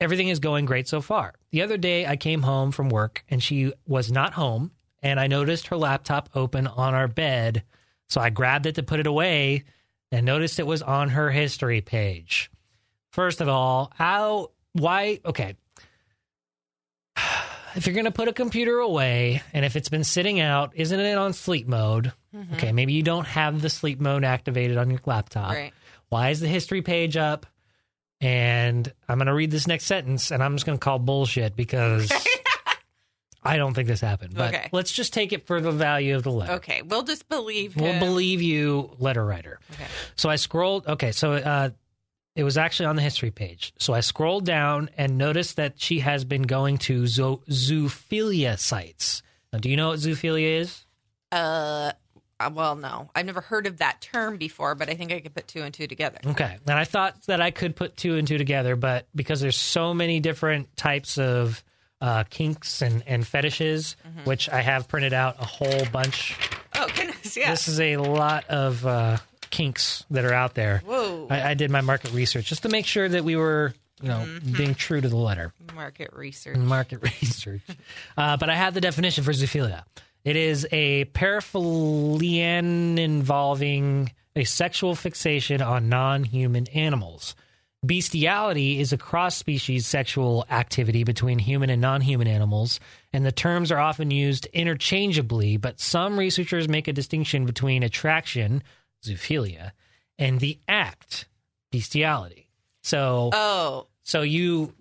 everything 0.00 0.28
is 0.28 0.38
going 0.38 0.64
great 0.64 0.88
so 0.88 1.00
far. 1.00 1.34
The 1.50 1.62
other 1.62 1.76
day, 1.76 2.06
I 2.06 2.16
came 2.16 2.42
home 2.42 2.72
from 2.72 2.88
work 2.88 3.24
and 3.28 3.42
she 3.42 3.72
was 3.86 4.10
not 4.12 4.34
home, 4.34 4.72
and 5.02 5.18
I 5.20 5.26
noticed 5.26 5.68
her 5.68 5.76
laptop 5.76 6.30
open 6.34 6.66
on 6.66 6.94
our 6.94 7.08
bed. 7.08 7.62
So 8.08 8.20
I 8.20 8.30
grabbed 8.30 8.66
it 8.66 8.76
to 8.76 8.82
put 8.82 9.00
it 9.00 9.06
away 9.06 9.64
and 10.12 10.24
noticed 10.24 10.58
it 10.58 10.66
was 10.66 10.82
on 10.82 11.10
her 11.10 11.30
history 11.30 11.80
page. 11.80 12.50
First 13.10 13.40
of 13.40 13.48
all, 13.48 13.92
how, 13.94 14.52
why, 14.72 15.20
okay. 15.24 15.56
If 17.74 17.86
you're 17.86 17.92
going 17.92 18.06
to 18.06 18.10
put 18.10 18.26
a 18.28 18.32
computer 18.32 18.78
away 18.78 19.42
and 19.52 19.62
if 19.62 19.76
it's 19.76 19.90
been 19.90 20.02
sitting 20.02 20.40
out, 20.40 20.72
isn't 20.76 20.98
it 20.98 21.18
on 21.18 21.34
sleep 21.34 21.68
mode? 21.68 22.10
Mm-hmm. 22.34 22.54
Okay, 22.54 22.72
maybe 22.72 22.94
you 22.94 23.02
don't 23.02 23.26
have 23.26 23.60
the 23.60 23.68
sleep 23.68 24.00
mode 24.00 24.24
activated 24.24 24.78
on 24.78 24.88
your 24.88 25.00
laptop. 25.04 25.52
Right. 25.52 25.74
Why 26.08 26.30
is 26.30 26.40
the 26.40 26.48
history 26.48 26.80
page 26.80 27.18
up? 27.18 27.44
And 28.20 28.90
I'm 29.08 29.18
going 29.18 29.26
to 29.26 29.34
read 29.34 29.50
this 29.50 29.66
next 29.66 29.84
sentence 29.84 30.30
and 30.30 30.42
I'm 30.42 30.54
just 30.56 30.64
going 30.66 30.78
to 30.78 30.82
call 30.82 30.98
bullshit 30.98 31.54
because 31.54 32.10
I 33.42 33.56
don't 33.58 33.74
think 33.74 33.88
this 33.88 34.00
happened. 34.00 34.34
But 34.34 34.54
Okay. 34.54 34.68
let's 34.72 34.90
just 34.92 35.12
take 35.12 35.32
it 35.32 35.46
for 35.46 35.60
the 35.60 35.70
value 35.70 36.16
of 36.16 36.22
the 36.22 36.30
letter. 36.32 36.52
Okay, 36.54 36.82
we'll 36.82 37.02
just 37.02 37.28
believe 37.28 37.76
you. 37.76 37.82
We'll 37.82 37.98
believe 38.00 38.40
you, 38.42 38.90
letter 38.98 39.24
writer. 39.24 39.60
Okay. 39.72 39.84
So 40.16 40.28
I 40.30 40.36
scrolled. 40.36 40.86
Okay, 40.86 41.12
so 41.12 41.34
uh, 41.34 41.70
it 42.34 42.42
was 42.44 42.56
actually 42.58 42.86
on 42.86 42.96
the 42.96 43.02
history 43.02 43.30
page. 43.30 43.72
So 43.78 43.92
I 43.94 44.00
scrolled 44.00 44.44
down 44.46 44.90
and 44.96 45.16
noticed 45.18 45.56
that 45.56 45.74
she 45.80 46.00
has 46.00 46.24
been 46.24 46.42
going 46.42 46.78
to 46.78 47.06
zo- 47.06 47.42
zoophilia 47.50 48.58
sites. 48.58 49.22
Now, 49.52 49.58
do 49.60 49.68
you 49.70 49.76
know 49.76 49.88
what 49.88 49.98
zoophilia 50.00 50.60
is? 50.60 50.84
Uh, 51.30 51.92
uh, 52.38 52.50
well, 52.52 52.76
no, 52.76 53.10
I've 53.14 53.26
never 53.26 53.40
heard 53.40 53.66
of 53.66 53.78
that 53.78 54.00
term 54.00 54.36
before, 54.36 54.74
but 54.74 54.88
I 54.90 54.94
think 54.94 55.12
I 55.12 55.20
could 55.20 55.34
put 55.34 55.48
two 55.48 55.62
and 55.62 55.72
two 55.72 55.86
together. 55.86 56.18
Okay. 56.26 56.56
And 56.66 56.78
I 56.78 56.84
thought 56.84 57.22
that 57.26 57.40
I 57.40 57.50
could 57.50 57.74
put 57.76 57.96
two 57.96 58.16
and 58.16 58.28
two 58.28 58.38
together, 58.38 58.76
but 58.76 59.06
because 59.14 59.40
there's 59.40 59.56
so 59.56 59.94
many 59.94 60.20
different 60.20 60.76
types 60.76 61.16
of 61.18 61.62
uh, 62.00 62.24
kinks 62.28 62.82
and, 62.82 63.02
and 63.06 63.26
fetishes, 63.26 63.96
which 64.24 64.50
I 64.50 64.60
have 64.60 64.86
printed 64.86 65.14
out 65.14 65.36
a 65.40 65.46
whole 65.46 65.86
bunch. 65.92 66.36
Oh 66.74 66.86
goodness, 66.94 67.36
yeah. 67.36 67.50
This 67.50 67.68
is 67.68 67.80
a 67.80 67.96
lot 67.96 68.44
of 68.48 68.84
uh, 68.86 69.16
kinks 69.50 70.04
that 70.10 70.24
are 70.26 70.34
out 70.34 70.54
there. 70.54 70.82
Whoa, 70.84 71.26
I, 71.30 71.50
I 71.50 71.54
did 71.54 71.70
my 71.70 71.80
market 71.80 72.12
research 72.12 72.44
just 72.46 72.64
to 72.64 72.68
make 72.68 72.84
sure 72.84 73.08
that 73.08 73.24
we 73.24 73.34
were, 73.34 73.72
you 74.02 74.08
know, 74.08 74.26
being 74.56 74.74
true 74.74 75.00
to 75.00 75.08
the 75.08 75.16
letter. 75.16 75.54
market 75.74 76.10
research. 76.12 76.58
Market 76.58 77.00
research. 77.22 77.62
Uh, 78.14 78.36
but 78.36 78.50
I 78.50 78.54
have 78.56 78.74
the 78.74 78.82
definition 78.82 79.24
for 79.24 79.32
zoophilia. 79.32 79.84
It 80.26 80.34
is 80.34 80.66
a 80.72 81.04
paraphilian 81.06 82.98
involving 82.98 84.12
a 84.34 84.42
sexual 84.42 84.96
fixation 84.96 85.62
on 85.62 85.88
non 85.88 86.24
human 86.24 86.66
animals. 86.74 87.36
Bestiality 87.86 88.80
is 88.80 88.92
a 88.92 88.98
cross 88.98 89.36
species 89.36 89.86
sexual 89.86 90.44
activity 90.50 91.04
between 91.04 91.38
human 91.38 91.70
and 91.70 91.80
non 91.80 92.00
human 92.00 92.26
animals, 92.26 92.80
and 93.12 93.24
the 93.24 93.30
terms 93.30 93.70
are 93.70 93.78
often 93.78 94.10
used 94.10 94.46
interchangeably, 94.46 95.58
but 95.58 95.78
some 95.78 96.18
researchers 96.18 96.68
make 96.68 96.88
a 96.88 96.92
distinction 96.92 97.46
between 97.46 97.84
attraction, 97.84 98.64
zoophilia, 99.04 99.70
and 100.18 100.40
the 100.40 100.58
act, 100.66 101.28
bestiality. 101.70 102.50
So, 102.82 103.30
Oh, 103.32 103.86
so 104.02 104.22
you, 104.22 104.74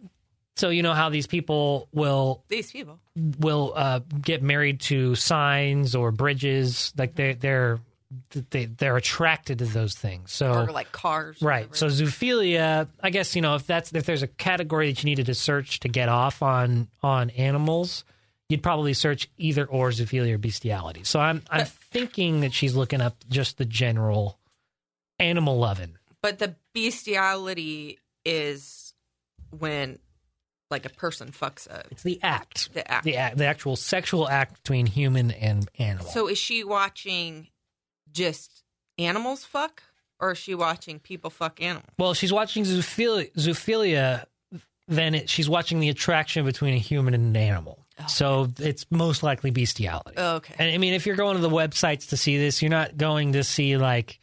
so 0.56 0.70
you 0.70 0.84
know 0.84 0.94
how 0.94 1.10
these 1.10 1.28
people 1.28 1.88
will 1.92 2.44
these 2.48 2.72
people. 2.72 3.00
will 3.40 3.74
uh, 3.76 4.00
get 4.22 4.42
married 4.42 4.80
to 4.82 5.16
signs 5.16 5.96
or 5.96 6.12
bridges, 6.12 6.94
like 6.98 7.16
they 7.16 7.34
they're 7.34 7.80
they 8.52 8.66
they're 8.66 8.96
attracted 8.98 9.60
to 9.60 9.66
those 9.66 9.94
things. 9.96 10.32
So 10.32 10.54
Or 10.54 10.72
like 10.72 10.92
cars. 10.92 11.42
Right. 11.42 11.70
whatever. 11.70 11.76
So 11.76 11.88
zoophilia, 12.04 12.88
I 13.02 13.10
guess 13.10 13.36
you 13.36 13.42
know 13.42 13.56
if 13.56 13.68
that's 13.68 13.92
if 13.94 14.06
there's 14.06 14.24
a 14.24 14.28
category 14.28 14.92
that 14.92 15.04
you 15.04 15.08
needed 15.10 15.26
to 15.26 15.34
search 15.36 15.82
to 15.82 15.90
get 15.90 16.08
off 16.08 16.42
on 16.42 16.88
on 17.04 17.30
animals, 17.32 18.06
you'd 18.48 18.64
probably 18.64 18.94
search 18.94 19.30
either 19.38 19.66
or 19.66 19.90
zoophilia 19.90 20.34
or 20.34 20.38
bestiality. 20.38 21.04
So 21.04 21.20
I'm 21.20 21.42
I'm 21.50 21.66
thinking 21.66 22.42
that 22.42 22.54
she's 22.54 22.76
looking 22.76 23.02
up 23.02 23.16
just 23.30 23.58
the 23.58 23.66
general 23.66 24.40
animal 25.20 25.58
loving. 25.58 25.98
but 26.22 26.40
the 26.40 26.56
bestiality 26.74 28.00
is 28.24 28.94
when 29.58 30.00
like 30.72 30.86
a 30.86 30.90
person 30.90 31.32
fucks 31.32 31.68
a 31.68 31.84
It's 31.92 32.04
the 32.04 32.20
act, 32.24 32.74
the 32.74 32.90
act. 32.90 33.04
the 33.04 33.18
act, 33.18 33.38
the 33.38 33.46
actual 33.46 33.76
sexual 33.76 34.28
act 34.28 34.64
between 34.64 34.86
human 34.86 35.32
and 35.32 35.70
animal. 35.78 36.08
So 36.08 36.28
is 36.28 36.38
she 36.38 36.64
watching 36.64 37.48
just 38.12 38.64
animals 38.98 39.44
fuck, 39.44 39.84
or 40.20 40.32
is 40.32 40.38
she 40.38 40.56
watching 40.56 41.00
people 41.00 41.30
fuck 41.30 41.62
animals? 41.62 41.90
Well, 42.00 42.14
she's 42.14 42.34
watching 42.34 42.64
zoophilia, 42.64 43.32
zoophilia 43.34 44.26
then 44.88 45.16
it, 45.16 45.30
she's 45.30 45.50
watching 45.50 45.80
the 45.80 45.90
attraction 45.90 46.46
between 46.46 46.74
a 46.74 46.78
human 46.78 47.14
and 47.14 47.36
an 47.36 47.42
animal. 47.42 47.80
So 48.08 48.52
it's 48.60 48.86
most 48.92 49.24
likely 49.24 49.52
bestiality. 49.52 50.18
Okay. 50.18 50.54
And 50.60 50.70
I 50.70 50.78
mean, 50.78 50.94
if 50.94 51.06
you're 51.06 51.16
going 51.16 51.38
to 51.38 51.42
the 51.42 51.50
websites 51.50 52.10
to 52.10 52.18
see 52.18 52.38
this, 52.38 52.62
you're 52.62 52.70
not 52.70 52.98
going 52.98 53.34
to 53.34 53.44
see 53.44 53.78
like 53.78 54.20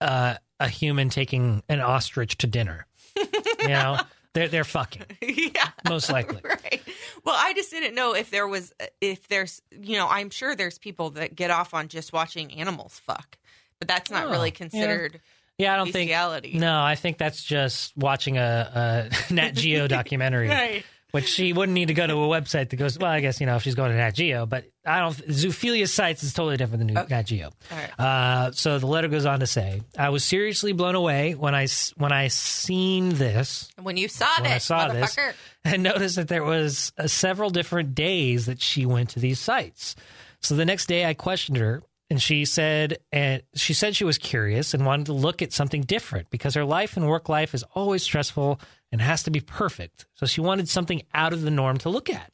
uh, 0.00 0.36
a 0.58 0.68
human 0.68 1.10
taking 1.10 1.62
an 1.68 1.80
ostrich 1.80 2.38
to 2.38 2.46
dinner. 2.46 2.86
you 3.16 3.68
know, 3.68 4.00
they're 4.34 4.48
they're 4.48 4.64
fucking 4.64 5.04
yeah. 5.22 5.68
most 5.88 6.10
likely. 6.10 6.40
Right. 6.44 6.82
Well, 7.24 7.34
I 7.38 7.52
just 7.54 7.70
didn't 7.70 7.94
know 7.94 8.14
if 8.14 8.30
there 8.30 8.46
was 8.46 8.72
if 9.00 9.28
there's 9.28 9.60
you 9.70 9.96
know 9.96 10.06
I'm 10.08 10.30
sure 10.30 10.54
there's 10.54 10.78
people 10.78 11.10
that 11.10 11.34
get 11.34 11.50
off 11.50 11.74
on 11.74 11.88
just 11.88 12.12
watching 12.12 12.52
animals 12.52 13.00
fuck, 13.04 13.38
but 13.78 13.88
that's 13.88 14.10
not 14.10 14.26
Oh, 14.26 14.30
really 14.30 14.50
considered. 14.50 15.20
Yeah, 15.58 15.74
I 15.74 15.76
don't 15.76 15.86
think. 15.92 16.08
Bestiality. 16.08 16.58
No, 16.58 16.80
I 16.82 16.94
think 16.94 17.18
that's 17.18 17.42
just 17.44 17.94
watching 17.96 18.38
a, 18.38 19.10
a 19.30 19.32
Nat 19.34 19.50
Geo 19.52 19.86
documentary. 19.88 20.48
Right. 20.48 20.84
Which 21.12 21.28
she 21.28 21.52
wouldn't 21.52 21.74
need 21.74 21.88
to 21.88 21.94
go 21.94 22.06
to 22.06 22.12
a 22.14 22.28
website 22.28 22.70
that 22.70 22.76
goes. 22.76 22.98
Well, 22.98 23.10
I 23.10 23.20
guess 23.20 23.40
you 23.40 23.46
know 23.46 23.56
if 23.56 23.62
she's 23.62 23.74
going 23.74 23.90
to 23.90 23.96
Nat 23.96 24.12
Geo, 24.12 24.46
but 24.46 24.64
I 24.84 25.00
don't. 25.00 25.16
Zoophilia 25.16 25.88
sites 25.88 26.22
is 26.22 26.32
totally 26.32 26.56
different 26.56 26.86
than 26.86 26.94
Nat 27.08 27.22
Geo. 27.22 27.50
All 27.70 27.78
right. 27.78 28.00
Uh, 28.00 28.52
so 28.52 28.78
the 28.78 28.86
letter 28.86 29.08
goes 29.08 29.26
on 29.26 29.40
to 29.40 29.46
say, 29.46 29.82
"I 29.98 30.08
was 30.10 30.24
seriously 30.24 30.72
blown 30.72 30.94
away 30.94 31.34
when 31.34 31.54
I 31.54 31.66
when 31.96 32.12
I 32.12 32.28
seen 32.28 33.10
this 33.10 33.70
When 33.80 33.96
you 33.96 34.08
saw 34.08 34.26
When 34.38 34.50
I 34.50 34.54
this, 34.54 34.64
saw 34.64 34.88
this, 34.88 35.16
and 35.64 35.82
noticed 35.82 36.16
that 36.16 36.28
there 36.28 36.44
was 36.44 36.92
uh, 36.98 37.06
several 37.06 37.50
different 37.50 37.94
days 37.94 38.46
that 38.46 38.60
she 38.60 38.86
went 38.86 39.10
to 39.10 39.20
these 39.20 39.38
sites. 39.38 39.96
So 40.40 40.54
the 40.56 40.64
next 40.64 40.86
day, 40.86 41.04
I 41.04 41.12
questioned 41.14 41.58
her, 41.58 41.82
and 42.08 42.20
she 42.20 42.44
said, 42.44 42.98
and 43.12 43.42
she 43.54 43.74
said 43.74 43.94
she 43.94 44.04
was 44.04 44.16
curious 44.18 44.72
and 44.74 44.86
wanted 44.86 45.06
to 45.06 45.12
look 45.12 45.42
at 45.42 45.52
something 45.52 45.82
different 45.82 46.30
because 46.30 46.54
her 46.54 46.64
life 46.64 46.96
and 46.96 47.06
work 47.06 47.28
life 47.28 47.54
is 47.54 47.62
always 47.74 48.02
stressful 48.02 48.58
and 48.92 49.00
has 49.00 49.22
to 49.24 49.30
be 49.30 49.40
perfect. 49.40 50.06
So 50.14 50.26
she 50.26 50.40
wanted 50.40 50.68
something 50.68 51.02
out 51.14 51.32
of 51.32 51.42
the 51.42 51.50
norm 51.50 51.78
to 51.78 51.88
look 51.88 52.10
at. 52.10 52.32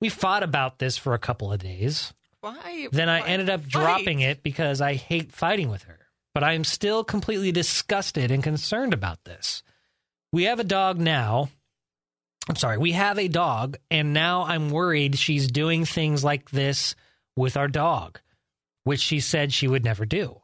We 0.00 0.08
fought 0.08 0.42
about 0.42 0.78
this 0.78 0.96
for 0.96 1.14
a 1.14 1.18
couple 1.18 1.52
of 1.52 1.60
days. 1.60 2.12
Why? 2.40 2.88
Then 2.90 3.08
I 3.08 3.20
why 3.20 3.26
ended 3.28 3.50
up 3.50 3.62
fight? 3.62 3.70
dropping 3.70 4.20
it 4.20 4.42
because 4.42 4.80
I 4.80 4.94
hate 4.94 5.32
fighting 5.32 5.68
with 5.68 5.84
her. 5.84 5.98
But 6.32 6.44
I 6.44 6.52
am 6.52 6.64
still 6.64 7.04
completely 7.04 7.52
disgusted 7.52 8.30
and 8.30 8.42
concerned 8.42 8.94
about 8.94 9.24
this. 9.24 9.62
We 10.32 10.44
have 10.44 10.60
a 10.60 10.64
dog 10.64 10.98
now. 10.98 11.50
I'm 12.48 12.56
sorry, 12.56 12.78
we 12.78 12.92
have 12.92 13.18
a 13.18 13.28
dog, 13.28 13.76
and 13.90 14.12
now 14.12 14.44
I'm 14.44 14.70
worried 14.70 15.18
she's 15.18 15.48
doing 15.48 15.84
things 15.84 16.24
like 16.24 16.50
this 16.50 16.94
with 17.36 17.56
our 17.56 17.68
dog, 17.68 18.20
which 18.84 19.00
she 19.00 19.20
said 19.20 19.52
she 19.52 19.68
would 19.68 19.84
never 19.84 20.06
do. 20.06 20.40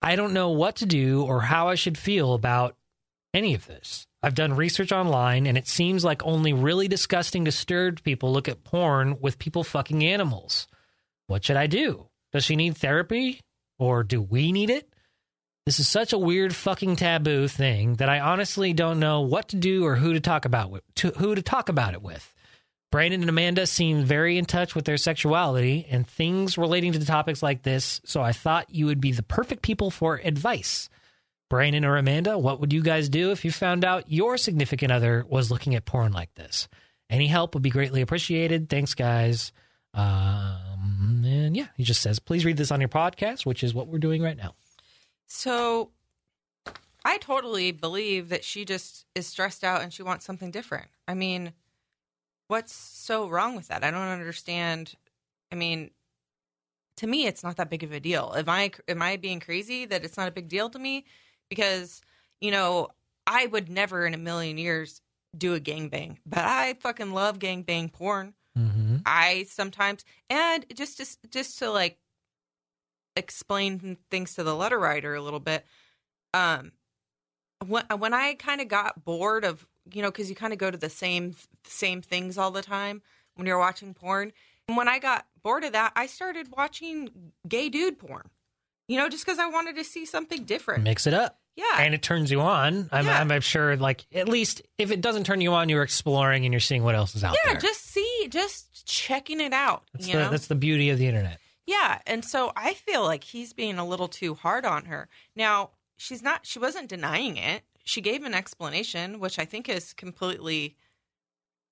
I 0.00 0.16
don't 0.16 0.32
know 0.32 0.50
what 0.50 0.76
to 0.76 0.86
do 0.86 1.22
or 1.22 1.42
how 1.42 1.68
I 1.68 1.74
should 1.74 1.98
feel 1.98 2.34
about 2.34 2.76
any 3.34 3.54
of 3.54 3.66
this. 3.66 4.05
I've 4.26 4.34
done 4.34 4.54
research 4.54 4.90
online, 4.90 5.46
and 5.46 5.56
it 5.56 5.68
seems 5.68 6.04
like 6.04 6.26
only 6.26 6.52
really 6.52 6.88
disgusting, 6.88 7.44
disturbed 7.44 8.02
people 8.02 8.32
look 8.32 8.48
at 8.48 8.64
porn 8.64 9.20
with 9.20 9.38
people 9.38 9.62
fucking 9.62 10.02
animals. 10.02 10.66
What 11.28 11.44
should 11.44 11.56
I 11.56 11.68
do? 11.68 12.08
Does 12.32 12.44
she 12.44 12.56
need 12.56 12.76
therapy? 12.76 13.40
Or 13.78 14.02
do 14.02 14.20
we 14.20 14.50
need 14.50 14.68
it? 14.68 14.92
This 15.64 15.78
is 15.78 15.86
such 15.86 16.12
a 16.12 16.18
weird 16.18 16.56
fucking 16.56 16.96
taboo 16.96 17.46
thing 17.46 17.94
that 17.94 18.08
I 18.08 18.18
honestly 18.18 18.72
don't 18.72 18.98
know 18.98 19.20
what 19.20 19.50
to 19.50 19.56
do 19.56 19.84
or 19.84 19.94
who 19.94 20.12
to 20.14 20.20
talk 20.20 20.44
about 20.44 20.72
with, 20.72 20.82
to, 20.96 21.10
who 21.10 21.36
to 21.36 21.42
talk 21.42 21.68
about 21.68 21.94
it 21.94 22.02
with. 22.02 22.34
Brandon 22.90 23.20
and 23.20 23.30
Amanda 23.30 23.64
seem 23.64 24.02
very 24.02 24.38
in 24.38 24.44
touch 24.44 24.74
with 24.74 24.86
their 24.86 24.96
sexuality 24.96 25.86
and 25.88 26.04
things 26.04 26.58
relating 26.58 26.90
to 26.90 27.06
topics 27.06 27.44
like 27.44 27.62
this, 27.62 28.00
so 28.04 28.22
I 28.22 28.32
thought 28.32 28.74
you 28.74 28.86
would 28.86 29.00
be 29.00 29.12
the 29.12 29.22
perfect 29.22 29.62
people 29.62 29.92
for 29.92 30.16
advice. 30.16 30.88
Brandon 31.48 31.84
or 31.84 31.96
Amanda, 31.96 32.38
what 32.38 32.60
would 32.60 32.72
you 32.72 32.82
guys 32.82 33.08
do 33.08 33.30
if 33.30 33.44
you 33.44 33.52
found 33.52 33.84
out 33.84 34.10
your 34.10 34.36
significant 34.36 34.92
other 34.92 35.24
was 35.28 35.50
looking 35.50 35.74
at 35.74 35.84
porn 35.84 36.12
like 36.12 36.34
this? 36.34 36.68
Any 37.08 37.28
help 37.28 37.54
would 37.54 37.62
be 37.62 37.70
greatly 37.70 38.00
appreciated. 38.00 38.68
Thanks, 38.68 38.94
guys. 38.94 39.52
Um, 39.94 41.22
and 41.24 41.56
yeah, 41.56 41.68
he 41.76 41.84
just 41.84 42.02
says, 42.02 42.18
please 42.18 42.44
read 42.44 42.56
this 42.56 42.70
on 42.70 42.80
your 42.80 42.88
podcast, 42.88 43.46
which 43.46 43.62
is 43.62 43.72
what 43.72 43.86
we're 43.86 43.98
doing 43.98 44.22
right 44.22 44.36
now. 44.36 44.54
So 45.26 45.90
I 47.04 47.18
totally 47.18 47.70
believe 47.70 48.28
that 48.30 48.44
she 48.44 48.64
just 48.64 49.06
is 49.14 49.26
stressed 49.26 49.62
out 49.62 49.82
and 49.82 49.92
she 49.92 50.02
wants 50.02 50.24
something 50.24 50.50
different. 50.50 50.88
I 51.06 51.14
mean, 51.14 51.52
what's 52.48 52.74
so 52.74 53.28
wrong 53.28 53.54
with 53.54 53.68
that? 53.68 53.84
I 53.84 53.90
don't 53.92 54.08
understand. 54.08 54.94
I 55.52 55.54
mean, 55.54 55.92
to 56.96 57.06
me, 57.06 57.26
it's 57.26 57.44
not 57.44 57.56
that 57.56 57.70
big 57.70 57.84
of 57.84 57.92
a 57.92 58.00
deal. 58.00 58.34
Am 58.36 58.48
I 58.48 58.72
am 58.88 59.02
I 59.02 59.16
being 59.16 59.40
crazy 59.40 59.84
that 59.86 60.04
it's 60.04 60.16
not 60.16 60.28
a 60.28 60.32
big 60.32 60.48
deal 60.48 60.68
to 60.70 60.78
me? 60.78 61.04
Because 61.48 62.00
you 62.40 62.50
know, 62.50 62.88
I 63.26 63.46
would 63.46 63.68
never 63.68 64.06
in 64.06 64.14
a 64.14 64.18
million 64.18 64.58
years 64.58 65.00
do 65.36 65.54
a 65.54 65.60
gangbang, 65.60 66.16
but 66.24 66.44
I 66.44 66.74
fucking 66.80 67.12
love 67.12 67.38
gangbang 67.38 67.92
porn. 67.92 68.34
Mm-hmm. 68.56 68.96
I 69.04 69.46
sometimes 69.48 70.04
and 70.30 70.64
just 70.74 70.98
to 70.98 71.30
just 71.30 71.58
to 71.58 71.70
like 71.70 71.98
explain 73.16 73.96
things 74.10 74.34
to 74.34 74.42
the 74.42 74.54
letter 74.54 74.78
writer 74.78 75.14
a 75.14 75.22
little 75.22 75.40
bit. 75.40 75.66
Um, 76.32 76.72
when 77.66 77.84
when 77.98 78.14
I 78.14 78.34
kind 78.34 78.60
of 78.60 78.68
got 78.68 79.04
bored 79.04 79.44
of 79.44 79.66
you 79.92 80.02
know 80.02 80.10
because 80.10 80.30
you 80.30 80.36
kind 80.36 80.52
of 80.52 80.58
go 80.58 80.70
to 80.70 80.78
the 80.78 80.90
same 80.90 81.34
same 81.64 82.02
things 82.02 82.38
all 82.38 82.50
the 82.50 82.62
time 82.62 83.02
when 83.34 83.46
you're 83.46 83.58
watching 83.58 83.94
porn. 83.94 84.32
And 84.68 84.76
when 84.76 84.88
I 84.88 84.98
got 84.98 85.26
bored 85.42 85.64
of 85.64 85.72
that, 85.72 85.92
I 85.94 86.06
started 86.06 86.48
watching 86.56 87.32
gay 87.46 87.68
dude 87.68 87.98
porn. 87.98 88.30
You 88.88 88.98
know, 88.98 89.08
just 89.08 89.24
because 89.24 89.38
I 89.38 89.46
wanted 89.46 89.76
to 89.76 89.84
see 89.84 90.06
something 90.06 90.44
different. 90.44 90.84
Mix 90.84 91.06
it 91.06 91.14
up. 91.14 91.38
Yeah, 91.56 91.64
and 91.78 91.94
it 91.94 92.02
turns 92.02 92.30
you 92.30 92.40
on. 92.40 92.88
I'm, 92.92 93.06
Yeah. 93.06 93.18
I'm, 93.18 93.32
I'm 93.32 93.40
sure, 93.40 93.76
like 93.76 94.04
at 94.14 94.28
least 94.28 94.60
if 94.76 94.90
it 94.90 95.00
doesn't 95.00 95.24
turn 95.24 95.40
you 95.40 95.54
on, 95.54 95.70
you're 95.70 95.82
exploring 95.82 96.44
and 96.44 96.52
you're 96.52 96.60
seeing 96.60 96.84
what 96.84 96.94
else 96.94 97.16
is 97.16 97.24
out 97.24 97.32
yeah, 97.32 97.52
there. 97.52 97.54
Yeah, 97.54 97.60
just 97.60 97.86
see, 97.86 98.26
just 98.28 98.86
checking 98.86 99.40
it 99.40 99.54
out. 99.54 99.84
that's 99.92 100.06
you 100.06 100.12
the 100.14 100.18
know, 100.20 100.30
that's 100.30 100.48
the 100.48 100.54
beauty 100.54 100.90
of 100.90 100.98
the 100.98 101.06
internet. 101.06 101.38
Yeah, 101.66 101.98
and 102.06 102.24
so 102.24 102.52
I 102.54 102.74
feel 102.74 103.02
like 103.02 103.24
he's 103.24 103.52
being 103.52 103.78
a 103.78 103.86
little 103.86 104.06
too 104.06 104.34
hard 104.34 104.64
on 104.66 104.84
her. 104.84 105.08
Now, 105.34 105.70
she's 105.96 106.22
not 106.22 106.46
she 106.46 106.58
wasn't 106.58 106.88
denying 106.88 107.38
it. 107.38 107.62
She 107.84 108.00
gave 108.00 108.24
an 108.24 108.34
explanation, 108.34 109.18
which 109.18 109.38
I 109.38 109.46
think 109.46 109.68
is 109.68 109.92
completely 109.94 110.76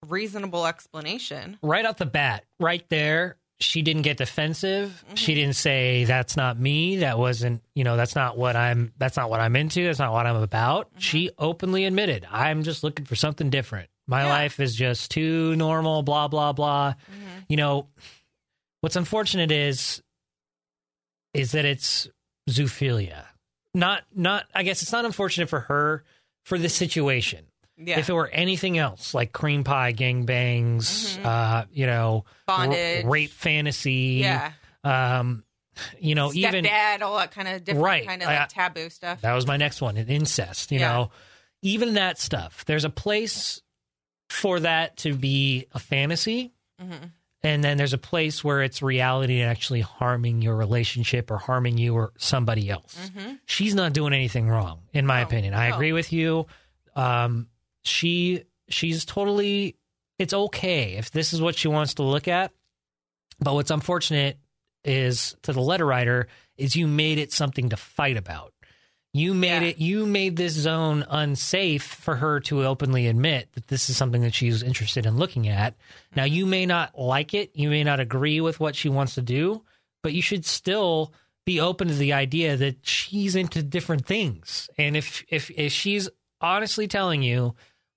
reasonable 0.08 0.66
explanation. 0.66 1.58
Right 1.62 1.84
off 1.84 1.98
the 1.98 2.06
bat, 2.06 2.44
right 2.58 2.88
there, 2.88 3.36
she 3.60 3.82
didn't 3.82 4.02
get 4.02 4.16
defensive. 4.16 5.02
Mm-hmm. 5.06 5.14
She 5.14 5.34
didn't 5.34 5.54
say 5.56 6.04
that's 6.04 6.36
not 6.36 6.58
me. 6.58 6.96
That 6.98 7.18
wasn't 7.18 7.62
you 7.74 7.84
know 7.84 7.96
that's 7.96 8.14
not 8.14 8.36
what 8.36 8.56
I'm. 8.56 8.92
That's 8.98 9.16
not 9.16 9.30
what 9.30 9.40
I'm 9.40 9.54
into. 9.56 9.84
That's 9.84 9.98
not 9.98 10.12
what 10.12 10.26
I'm 10.26 10.36
about. 10.36 10.88
Mm-hmm. 10.90 10.98
She 10.98 11.30
openly 11.38 11.84
admitted 11.84 12.26
I'm 12.30 12.62
just 12.64 12.82
looking 12.84 13.04
for 13.06 13.14
something 13.16 13.50
different. 13.50 13.88
My 14.06 14.22
Yeah. 14.24 14.28
life 14.28 14.60
is 14.60 14.74
just 14.74 15.10
too 15.10 15.54
normal. 15.56 16.02
Blah 16.02 16.28
blah 16.28 16.52
blah. 16.52 16.90
Mm-hmm. 16.92 17.40
You 17.48 17.56
know, 17.56 17.86
what's 18.80 18.96
unfortunate 18.96 19.50
is 19.52 20.02
is 21.32 21.52
that 21.52 21.64
it's 21.64 22.08
zoophilia. 22.50 23.24
Not 23.72 24.02
not. 24.14 24.44
I 24.54 24.62
guess 24.62 24.82
it's 24.82 24.92
not 24.92 25.04
unfortunate 25.04 25.48
for 25.48 25.60
her 25.60 26.04
for 26.44 26.58
this 26.58 26.74
situation. 26.74 27.46
Yeah. 27.76 27.98
If 27.98 28.08
it 28.08 28.12
were 28.12 28.28
anything 28.28 28.78
else, 28.78 29.14
like 29.14 29.32
cream 29.32 29.64
pie, 29.64 29.92
gangbangs, 29.92 31.18
Mhm. 31.18 31.24
uh, 31.24 31.64
you 31.72 31.86
know, 31.86 32.24
r- 32.46 32.56
Bondage. 32.68 33.04
rape 33.04 33.30
fantasy, 33.32 34.18
yeah. 34.22 34.52
um, 34.84 35.42
you 35.98 36.14
know, 36.14 36.32
even 36.32 36.64
Stepdad, 36.64 37.00
all 37.02 37.16
that 37.18 37.32
kind 37.32 37.48
of 37.48 37.64
different 37.64 37.84
Right. 37.84 38.06
kind 38.06 38.22
of 38.22 38.28
I- 38.28 38.38
like 38.38 38.48
taboo 38.48 38.90
stuff. 38.90 39.20
that 39.22 39.32
was 39.32 39.46
my 39.46 39.56
next 39.56 39.80
one, 39.80 39.96
an 39.96 40.06
incest. 40.08 40.70
You 40.70 40.78
Yeah. 40.78 40.92
know, 40.92 41.10
even 41.62 41.94
that 41.94 42.18
stuff. 42.18 42.64
There's 42.64 42.84
a 42.84 42.90
place 42.90 43.60
for 44.28 44.60
that 44.60 44.96
to 44.98 45.14
be 45.14 45.66
a 45.72 45.78
fantasy, 45.80 46.52
Mhm. 46.80 47.10
and 47.42 47.64
then 47.64 47.76
there's 47.76 47.92
a 47.92 47.98
place 47.98 48.44
where 48.44 48.62
it's 48.62 48.82
reality 48.82 49.40
and 49.40 49.50
actually 49.50 49.80
harming 49.80 50.42
your 50.42 50.54
relationship 50.54 51.28
or 51.30 51.38
harming 51.38 51.78
you 51.78 51.94
or 51.94 52.12
somebody 52.18 52.70
else. 52.70 53.10
Mhm. 53.16 53.40
She's 53.46 53.74
not 53.74 53.92
doing 53.92 54.12
anything 54.12 54.48
wrong, 54.48 54.82
in 54.92 55.06
my 55.06 55.22
No, 55.22 55.26
opinion. 55.26 55.54
I 55.54 55.70
no. 55.70 55.74
agree 55.74 55.92
with 55.92 56.12
you. 56.12 56.46
Um, 56.94 57.48
she 57.84 58.44
she's 58.68 59.04
totally. 59.04 59.76
It's 60.18 60.32
okay 60.34 60.94
if 60.94 61.10
this 61.10 61.32
is 61.32 61.40
what 61.42 61.56
she 61.56 61.68
wants 61.68 61.94
to 61.94 62.02
look 62.02 62.28
at. 62.28 62.52
But 63.40 63.54
what's 63.54 63.70
unfortunate 63.72 64.38
is 64.84 65.34
to 65.42 65.52
the 65.52 65.60
letter 65.60 65.84
writer 65.86 66.28
is 66.56 66.76
you 66.76 66.86
made 66.86 67.18
it 67.18 67.32
something 67.32 67.70
to 67.70 67.76
fight 67.76 68.16
about. 68.16 68.52
You 69.12 69.34
made 69.34 69.62
Yeah. 69.62 69.68
it. 69.68 69.78
You 69.78 70.06
made 70.06 70.36
this 70.36 70.52
zone 70.52 71.04
unsafe 71.08 71.82
for 71.82 72.16
her 72.16 72.40
to 72.40 72.64
openly 72.64 73.06
admit 73.06 73.48
that 73.54 73.68
this 73.68 73.88
is 73.90 73.96
something 73.96 74.22
that 74.22 74.34
she's 74.34 74.62
interested 74.62 75.04
in 75.06 75.16
looking 75.18 75.48
at. 75.48 75.74
Now, 76.16 76.24
you 76.24 76.46
may 76.46 76.64
not 76.66 76.98
like 76.98 77.34
it. 77.34 77.50
You 77.54 77.68
may 77.70 77.82
not 77.84 78.00
agree 78.00 78.40
with 78.40 78.60
what 78.60 78.74
she 78.76 78.88
wants 78.88 79.14
to 79.14 79.22
do, 79.22 79.62
but 80.02 80.12
you 80.12 80.22
should 80.22 80.44
still 80.44 81.12
be 81.46 81.60
open 81.60 81.88
to 81.88 81.94
the 81.94 82.12
idea 82.12 82.56
that 82.56 82.86
she's 82.86 83.34
into 83.36 83.62
different 83.62 84.06
things. 84.06 84.68
And 84.78 84.96
if 84.96 85.24
if 85.28 85.50
if 85.50 85.72
she's 85.72 86.08
honestly 86.40 86.86
telling 86.88 87.22
you, 87.22 87.54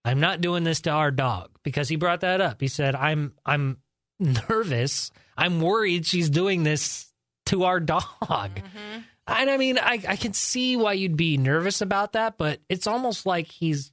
"I'm 0.08 0.20
not 0.20 0.42
doing 0.42 0.64
this 0.64 0.82
to 0.82 0.90
our 0.92 1.12
dog," 1.12 1.50
because 1.64 1.90
he 1.90 1.96
brought 1.96 2.22
that 2.22 2.42
up. 2.42 2.62
He 2.62 2.68
said, 2.68 2.96
"I'm 2.96 3.34
I'm 3.46 3.78
nervous. 4.20 5.12
I'm 5.38 5.62
worried 5.62 6.06
she's 6.06 6.30
doing 6.30 6.64
this 6.64 7.12
to 7.48 7.64
our 7.66 7.80
dog." 7.80 8.02
Mhm. 8.22 9.04
And 9.30 9.50
I 9.50 9.58
mean, 9.58 9.78
I, 9.78 10.00
I 10.08 10.16
can 10.16 10.34
see 10.34 10.78
why 10.78 10.94
you'd 10.94 11.18
be 11.18 11.38
nervous 11.38 11.82
about 11.82 12.14
that, 12.14 12.38
but 12.38 12.62
it's 12.70 12.88
almost 12.88 13.26
like 13.26 13.48
he's 13.48 13.92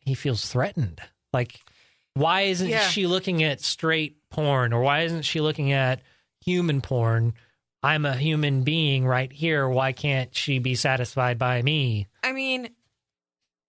he 0.00 0.14
feels 0.14 0.50
threatened. 0.50 1.00
Like, 1.32 1.60
why 2.14 2.42
isn't 2.42 2.68
Yeah. 2.68 2.86
she 2.88 3.06
looking 3.06 3.42
at 3.42 3.60
straight 3.62 4.18
porn, 4.30 4.72
or 4.74 4.82
why 4.82 5.02
isn't 5.02 5.22
she 5.22 5.40
looking 5.40 5.72
at 5.72 6.02
human 6.44 6.80
porn? 6.82 7.32
I'm 7.82 8.04
a 8.04 8.14
human 8.16 8.62
being 8.62 9.06
right 9.06 9.32
here. 9.32 9.68
Why 9.68 9.92
can't 9.92 10.34
she 10.36 10.58
be 10.58 10.74
satisfied 10.74 11.38
by 11.38 11.62
me? 11.62 12.06
I 12.22 12.32
mean, 12.32 12.68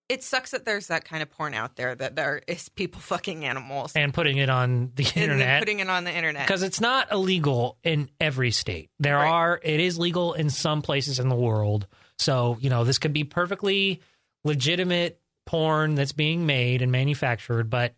it 0.08 0.22
sucks 0.22 0.50
that 0.50 0.64
there's 0.66 0.88
that 0.88 1.04
kind 1.04 1.22
of 1.22 1.30
porn 1.30 1.54
out 1.54 1.76
there 1.76 1.94
that 1.94 2.14
there 2.16 2.42
is 2.46 2.68
people 2.68 3.00
fucking 3.00 3.44
animals 3.44 3.92
And 3.94 4.12
putting 4.12 4.36
it 4.36 4.50
on 4.50 4.92
the 4.94 5.04
and 5.04 5.16
internet 5.16 5.60
putting 5.62 5.80
it 5.80 5.88
on 5.88 6.04
the 6.04 6.12
internet. 6.14 6.46
because 6.46 6.62
it's 6.62 6.80
not 6.80 7.10
illegal 7.10 7.78
in 7.84 8.10
every 8.20 8.50
state. 8.50 8.90
There 8.98 9.16
Right. 9.16 9.28
are 9.30 9.60
it 9.62 9.80
is 9.80 9.98
legal 9.98 10.34
in 10.34 10.50
some 10.50 10.82
places 10.82 11.18
in 11.18 11.28
the 11.28 11.34
world. 11.36 11.86
So, 12.18 12.58
you 12.60 12.70
know, 12.70 12.84
this 12.84 12.98
could 12.98 13.12
be 13.12 13.24
perfectly 13.24 14.00
legitimate 14.44 15.20
porn 15.46 15.94
that's 15.94 16.12
being 16.12 16.46
made 16.46 16.82
and 16.82 16.92
manufactured, 16.92 17.70
but 17.70 17.94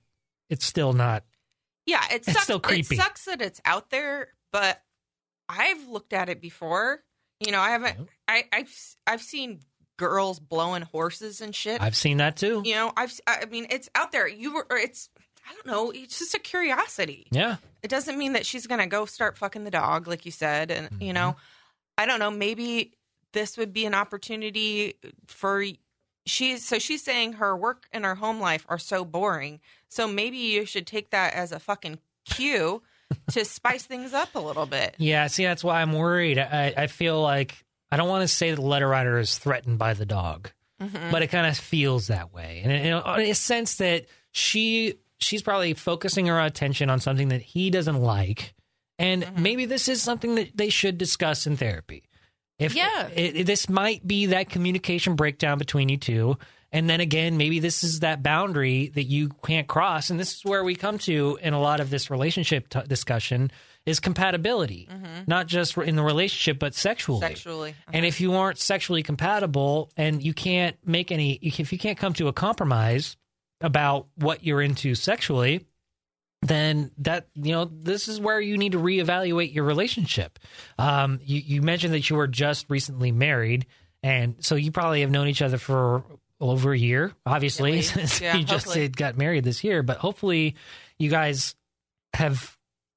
it's 0.49 0.65
still 0.65 0.93
not. 0.93 1.25
Yeah, 1.87 2.03
it 2.11 2.17
It's 2.17 2.33
sucks. 2.33 2.43
still 2.45 2.61
creepy. 2.61 2.95
It 2.95 2.99
sucks 2.99 3.25
that 3.27 3.41
it's 3.43 3.61
out 3.65 3.91
there, 3.91 4.29
but 4.53 4.83
I've 5.49 5.87
looked 5.89 6.13
at 6.13 6.29
it 6.29 6.41
before. 6.41 7.03
You 7.41 7.53
know, 7.53 7.61
I 7.61 7.71
haven't. 7.71 8.09
I, 8.27 8.45
I've 8.53 8.97
I've 9.07 9.23
seen 9.23 9.61
girls 9.97 10.39
blowing 10.39 10.83
horses 10.83 11.41
and 11.41 11.55
shit. 11.55 11.81
I've 11.81 11.97
seen 11.97 12.19
that 12.19 12.37
too. 12.37 12.63
you 12.65 12.75
know, 12.75 12.93
I've. 12.97 13.19
I 13.27 13.45
mean, 13.47 13.67
it's 13.71 13.89
out 13.95 14.13
there. 14.13 14.29
You 14.29 14.55
were 14.55 14.67
it's 14.71 15.09
I 15.49 15.55
don't 15.55 15.67
know. 15.67 15.91
It's 15.91 16.19
just 16.19 16.35
a 16.35 16.39
curiosity. 16.39 17.27
Yeah. 17.31 17.57
It 17.83 17.89
doesn't 17.89 18.19
mean 18.19 18.33
that 18.33 18.45
she's 18.47 18.67
gonna 18.67 18.87
go 18.87 19.07
start 19.07 19.39
fucking 19.39 19.65
the 19.65 19.71
dog, 19.71 20.07
like 20.09 20.25
you 20.27 20.33
said, 20.33 20.71
and 20.71 20.89
you 21.01 21.13
know, 21.13 21.31
Mm-hmm. 21.31 21.41
I 21.99 22.05
don't 22.07 22.19
know. 22.19 22.31
Maybe 22.31 22.93
this 23.33 23.57
would 23.57 23.73
be 23.73 23.87
an 23.87 23.95
opportunity 23.95 24.95
for 25.29 25.65
she's 26.27 26.65
so 26.67 26.79
she's 26.79 27.03
saying 27.03 27.35
her 27.35 27.57
work 27.57 27.87
and 27.93 28.05
her 28.05 28.15
home 28.15 28.41
life 28.41 28.67
are 28.69 28.79
so 28.79 29.05
boring. 29.05 29.61
So 29.89 30.07
maybe 30.09 30.37
you 30.37 30.67
should 30.67 30.87
take 30.87 31.11
that 31.11 31.33
as 31.35 31.53
a 31.53 31.59
fucking 31.61 31.99
cue 32.29 32.83
to 33.31 33.45
spice 33.45 33.85
things 33.85 34.13
up 34.13 34.35
a 34.35 34.41
little 34.41 34.67
bit. 34.67 34.97
Yeah, 34.99 35.29
see, 35.29 35.45
that's 35.45 35.63
why 35.63 35.81
I'm 35.81 35.93
worried. 35.93 36.39
I, 36.39 36.75
I 36.77 36.87
feel 36.89 37.23
like 37.23 37.65
I 37.91 37.97
don't 37.97 38.09
want 38.09 38.23
to 38.23 38.29
say 38.29 38.53
the 38.53 38.61
letter 38.61 38.89
writer 38.89 39.19
is 39.19 39.39
threatened 39.39 39.79
by 39.79 39.95
the 39.95 40.07
dog, 40.07 40.51
Mhm. 40.83 41.11
but 41.11 41.23
it 41.23 41.29
kind 41.29 41.47
of 41.47 41.57
feels 41.57 42.09
that 42.09 42.33
way, 42.35 42.61
and 42.65 42.73
in 42.73 42.93
a, 42.93 43.35
sense 43.35 43.77
that 43.77 44.07
she 44.33 44.95
she's 45.19 45.41
probably 45.43 45.73
focusing 45.73 46.27
her 46.27 46.39
attention 46.41 46.91
on 46.91 47.01
something 47.01 47.29
that 47.29 47.41
he 47.41 47.71
doesn't 47.71 48.03
like, 48.03 48.53
and 48.99 49.23
Mhm. 49.23 49.39
maybe 49.39 49.65
this 49.65 49.89
is 49.89 50.03
something 50.03 50.35
that 50.35 50.55
they 50.57 50.69
should 50.69 50.99
discuss 50.99 51.47
in 51.47 51.57
therapy. 51.57 52.03
If 52.59 52.75
Yeah. 52.75 53.09
it, 53.15 53.37
it- 53.37 53.47
this 53.47 53.69
might 53.69 54.07
be 54.07 54.27
that 54.27 54.51
communication 54.51 55.15
breakdown 55.17 55.57
between 55.59 55.89
you 55.89 55.97
two. 55.97 56.39
And 56.73 56.91
then 56.91 57.01
again, 57.01 57.37
maybe 57.39 57.61
this 57.61 57.83
is 57.85 58.01
that 58.01 58.23
boundary 58.23 58.89
that 58.95 59.05
you 59.05 59.31
can't 59.47 59.67
cross. 59.69 60.11
And 60.11 60.19
this 60.21 60.35
is 60.37 60.45
where 60.45 60.65
we 60.65 60.75
come 60.75 60.99
to 61.01 61.39
in 61.41 61.55
a 61.55 61.61
lot 61.61 61.81
of 61.81 61.89
this 61.91 62.11
relationship 62.11 62.69
t- 62.69 62.81
discussion 62.89 63.51
is 63.87 64.01
compatibility, 64.01 64.89
not 65.29 65.47
just 65.47 65.79
in 65.79 65.95
the 65.97 66.03
relationship, 66.03 66.59
but 66.59 66.75
sexually. 66.75 67.21
Sexually. 67.21 67.75
And 67.93 68.05
if 68.05 68.21
you 68.21 68.35
aren't 68.35 68.59
sexually 68.59 69.03
compatible 69.05 69.91
and 69.97 70.23
you 70.23 70.35
can't 70.35 70.77
make 70.85 71.13
any, 71.13 71.35
if 71.35 71.73
you 71.73 71.79
can't 71.79 71.97
come 71.97 72.13
to 72.15 72.27
a 72.29 72.33
compromise 72.33 73.17
about 73.61 74.09
what 74.17 74.45
you're 74.45 74.61
into 74.61 74.95
sexually, 74.97 75.65
then 76.43 76.91
that, 76.99 77.29
you 77.35 77.53
know, 77.53 77.65
this 77.65 78.09
is 78.09 78.21
where 78.21 78.41
you 78.41 78.59
need 78.59 78.73
to 78.73 78.79
reevaluate 78.79 79.55
your 79.55 79.65
relationship. 79.65 80.39
Um, 80.79 81.21
you, 81.25 81.41
you 81.41 81.63
mentioned 81.63 81.95
that 81.95 82.11
you 82.11 82.17
were 82.17 82.27
just 82.29 82.67
recently 82.69 83.13
married. 83.13 83.67
And 84.03 84.37
so 84.41 84.57
you 84.57 84.71
probably 84.73 85.01
have 85.03 85.11
known 85.11 85.29
each 85.29 85.43
other 85.43 85.59
for 85.59 86.05
over 86.41 86.73
a 86.73 86.79
year, 86.79 87.13
obviously, 87.25 87.83
since 87.83 88.21
Yeah, 88.21 88.37
you 88.37 88.45
just 88.45 88.67
hopefully. 88.67 88.89
got 88.89 89.17
married 89.17 89.45
this 89.45 89.65
year. 89.65 89.83
But 89.83 89.97
hopefully 89.99 90.57
you 90.99 91.09
guys 91.09 91.55
have 92.13 92.56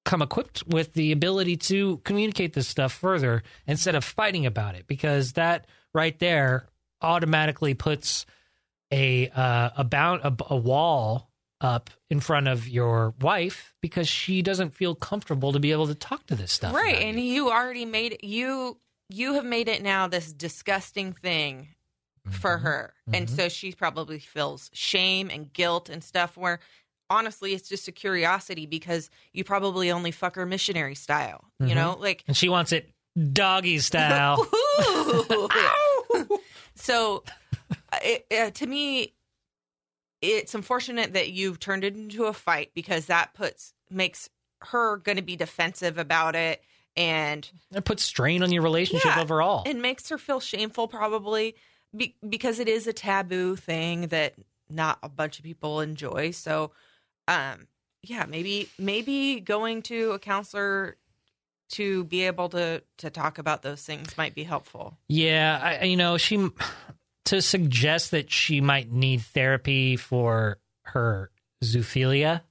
come 0.10 0.22
equipped 0.24 0.64
with 0.68 0.94
the 0.94 1.12
ability 1.12 1.56
to 1.56 1.98
communicate 2.04 2.54
this 2.54 2.68
stuff 2.68 2.92
further 2.92 3.44
instead 3.68 3.94
of 3.94 4.04
fighting 4.04 4.46
about 4.48 4.74
it 4.74 4.88
because 4.88 5.34
that 5.34 5.68
right 5.94 6.18
there 6.18 6.66
automatically 7.02 7.74
puts 7.76 8.26
a 8.92 9.30
uh, 9.30 9.70
a 9.78 9.84
bound 9.84 10.22
a, 10.24 10.36
a 10.50 10.56
wall 10.56 11.30
up 11.62 11.90
in 12.10 12.20
front 12.20 12.48
of 12.48 12.68
your 12.68 13.14
wife 13.22 13.76
because 13.82 14.08
she 14.08 14.42
doesn't 14.42 14.74
feel 14.74 14.96
comfortable 14.96 15.52
to 15.52 15.60
be 15.60 15.72
able 15.72 15.86
to 15.88 15.94
talk 15.96 16.26
to 16.26 16.36
this 16.36 16.52
stuff. 16.52 16.74
right 16.74 16.96
and 16.98 17.20
you. 17.20 17.26
you 17.34 17.52
already 17.52 17.86
made 17.86 18.14
it 18.14 18.24
you 18.24 18.78
you 19.10 19.34
have 19.34 19.46
made 19.46 19.68
it 19.68 19.84
now 19.84 20.08
this 20.08 20.34
disgusting 20.34 21.14
thing 21.14 21.68
for 22.32 22.58
Mhm. 22.58 22.62
her 22.62 22.94
and 23.14 23.28
Mhm. 23.28 23.36
so 23.36 23.50
she 23.50 23.74
probably 23.74 24.20
feels 24.20 24.70
shame 24.74 25.30
and 25.30 25.52
guilt 25.54 25.90
and 25.90 26.04
stuff 26.04 26.36
where 26.38 26.60
honestly 27.10 27.54
it's 27.54 27.68
just 27.70 27.88
a 27.88 27.92
curiosity 27.92 28.66
because 28.66 29.10
you 29.34 29.44
probably 29.44 29.92
only 29.92 30.12
fuck 30.12 30.36
her 30.36 30.46
missionary 30.46 30.96
style 30.96 31.46
you 31.60 31.74
know 31.76 31.98
like 32.00 32.24
and 32.28 32.36
she 32.38 32.50
wants 32.50 32.72
it 32.72 32.92
doggy 33.34 33.80
style. 33.80 34.48
so 36.76 37.24
it, 38.04 38.26
uh, 38.32 38.50
to 38.52 38.66
me 38.68 39.14
it's 40.22 40.54
unfortunate 40.54 41.14
that 41.14 41.32
you've 41.32 41.60
turned 41.60 41.84
it 41.84 41.96
into 41.96 42.26
a 42.26 42.34
fight 42.34 42.72
because 42.74 43.06
that 43.08 43.34
puts 43.34 43.74
makes 43.90 44.30
her 44.62 44.98
going 44.98 45.16
to 45.16 45.22
be 45.22 45.36
defensive 45.36 45.98
about 45.98 46.36
it 46.36 46.62
and 46.98 47.50
it 47.74 47.86
puts 47.86 48.04
strain 48.04 48.44
on 48.44 48.52
your 48.52 48.62
relationship 48.62 49.16
Yeah. 49.16 49.22
overall. 49.22 49.64
it 49.66 49.78
makes 49.78 50.10
her 50.10 50.18
feel 50.18 50.40
shameful 50.40 50.88
probably 50.88 51.56
be, 51.96 52.16
because 52.28 52.60
it 52.60 52.68
is 52.68 52.86
a 52.88 52.94
taboo 52.94 53.56
thing 53.56 54.08
that 54.08 54.36
not 54.70 55.00
a 55.02 55.10
bunch 55.10 55.40
of 55.40 55.46
people 55.46 55.80
enjoy 55.82 56.32
so 56.32 56.72
um 57.30 57.68
yeah 58.04 58.26
maybe 58.26 58.68
maybe 58.78 59.40
going 59.40 59.82
to 59.84 60.12
a 60.12 60.20
counselor 60.20 60.98
to 61.70 62.04
be 62.06 62.24
able 62.24 62.50
to 62.50 62.82
to 62.98 63.10
talk 63.10 63.38
about 63.38 63.62
those 63.62 63.84
things 63.84 64.18
might 64.18 64.34
be 64.36 64.44
helpful 64.44 64.98
Yeah, 65.08 65.60
I, 65.62 65.86
you 65.86 65.98
know, 65.98 66.18
she 66.18 66.50
to 67.26 67.42
suggest 67.44 68.12
that 68.12 68.32
she 68.32 68.60
might 68.60 68.92
need 68.92 69.22
therapy 69.22 69.96
for 69.96 70.58
her 70.86 71.30
zoophilia. 71.64 72.42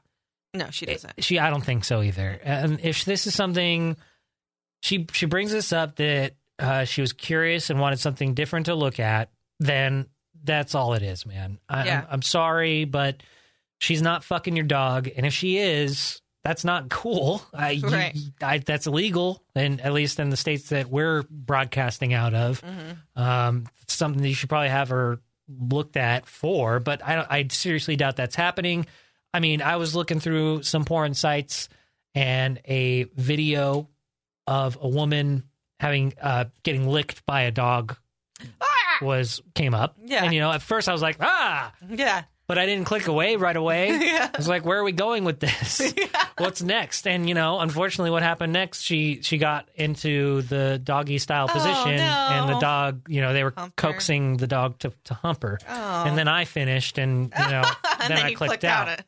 no 0.55 0.71
she 0.71 0.87
doesn't 0.87 1.25
She, 1.25 1.39
I 1.41 1.51
don't 1.51 1.65
think 1.65 1.85
so 1.85 2.01
either. 2.03 2.41
And 2.45 2.79
if 2.81 3.05
this 3.05 3.27
is 3.27 3.35
something, 3.35 3.97
she 4.83 5.07
she 5.13 5.27
brings 5.27 5.51
this 5.51 5.73
up 5.73 5.97
that 5.97 6.35
uh, 6.61 6.85
she 6.85 7.01
was 7.01 7.13
curious 7.13 7.71
and 7.71 7.81
wanted 7.81 7.99
something 7.99 8.35
different 8.35 8.67
to 8.67 8.77
look 8.77 9.01
at, 9.01 9.31
then 9.59 10.07
that's 10.45 10.77
all 10.77 10.95
it 10.95 11.03
is, 11.03 11.27
man. 11.27 11.59
I, 11.69 11.87
Yeah. 11.87 12.01
I'm, 12.03 12.07
I'm 12.11 12.23
sorry, 12.23 12.85
but 12.85 13.21
she's 13.79 14.03
not 14.03 14.25
fucking 14.25 14.57
your 14.57 14.67
dog, 14.67 15.09
and 15.17 15.25
if 15.27 15.33
she 15.35 15.59
is. 15.59 16.21
That's 16.45 16.65
not 16.65 16.89
cool. 16.89 17.43
I, 17.53 17.73
you- 17.73 17.89
Right. 17.89 18.17
I, 18.41 18.59
that's 18.59 18.87
illegal, 18.87 19.43
and 19.55 19.81
at 19.83 19.93
least 19.93 20.19
in 20.21 20.31
the 20.31 20.37
states 20.37 20.69
that 20.71 20.89
we're 20.89 21.25
broadcasting 21.29 22.15
out 22.15 22.33
of. 22.33 22.61
hmm 22.61 23.21
Um, 23.21 23.67
something 23.89 24.23
that 24.23 24.29
you 24.29 24.35
should 24.35 24.49
probably 24.49 24.69
have 24.71 24.89
her 24.89 25.19
looked 25.49 25.97
at 25.97 26.27
for, 26.27 26.79
but 26.81 27.05
I, 27.05 27.27
I 27.29 27.49
seriously 27.51 27.97
doubt 27.97 28.17
that's 28.17 28.37
happening. 28.37 28.87
I 29.35 29.41
mean, 29.41 29.61
I 29.61 29.77
was 29.77 29.95
looking 29.97 30.21
through 30.21 30.63
some 30.63 30.85
porn 30.85 31.13
sites 31.13 31.69
and 32.15 32.61
a 32.67 33.05
video 33.17 33.89
of 34.47 34.79
a 34.81 34.89
woman 34.89 35.43
having 35.81 36.15
uh, 36.23 36.45
getting 36.63 36.89
licked 36.89 37.27
by 37.27 37.43
a 37.43 37.51
dog 37.51 37.97
was 39.03 39.43
came 39.55 39.75
up. 39.75 39.97
Yeah. 40.05 40.25
and 40.25 40.33
you 40.33 40.41
know, 40.41 40.51
at 40.53 40.63
first 40.63 40.89
I 40.89 40.93
was 40.93 41.03
like, 41.03 41.17
ah, 41.21 41.73
Yeah. 41.91 42.23
But 42.49 42.59
I 42.59 42.67
didn't 42.67 42.87
click 42.87 43.07
away 43.07 43.37
right 43.37 43.57
away. 43.57 43.91
Yeah. 44.09 44.31
I 44.33 44.37
was 44.37 44.49
like, 44.49 44.65
where 44.65 44.79
are 44.79 44.83
we 44.85 44.93
going 44.93 45.25
with 45.25 45.39
this? 45.39 45.81
What's 46.39 46.63
next? 46.63 47.07
And 47.07 47.29
you 47.29 47.35
know, 47.35 47.61
unfortunately, 47.61 48.11
what 48.11 48.23
happened 48.23 48.53
next? 48.53 48.81
She 48.81 49.21
she 49.23 49.39
got 49.39 49.69
into 49.75 50.43
the 50.43 50.81
doggy 50.83 51.19
style 51.19 51.47
Oh, 51.49 51.53
position, 51.53 51.99
and 52.01 52.49
the 52.49 52.59
dog, 52.59 53.03
you 53.09 53.21
know, 53.21 53.33
they 53.33 53.45
were 53.45 53.53
Hump 53.57 53.79
her. 53.81 53.89
coaxing 53.93 54.37
the 54.39 54.47
dog 54.47 54.79
to 54.81 54.93
to 55.05 55.15
hump 55.15 55.43
her. 55.43 55.59
Oh. 55.69 56.05
And 56.07 56.17
then 56.17 56.27
I 56.29 56.45
finished, 56.47 56.97
and 56.99 57.33
you 57.39 57.45
know, 57.51 57.63
and 58.01 58.11
then, 58.11 58.17
then, 58.17 58.19
I 58.27 58.35
clicked, 58.35 58.65
out. 58.65 59.01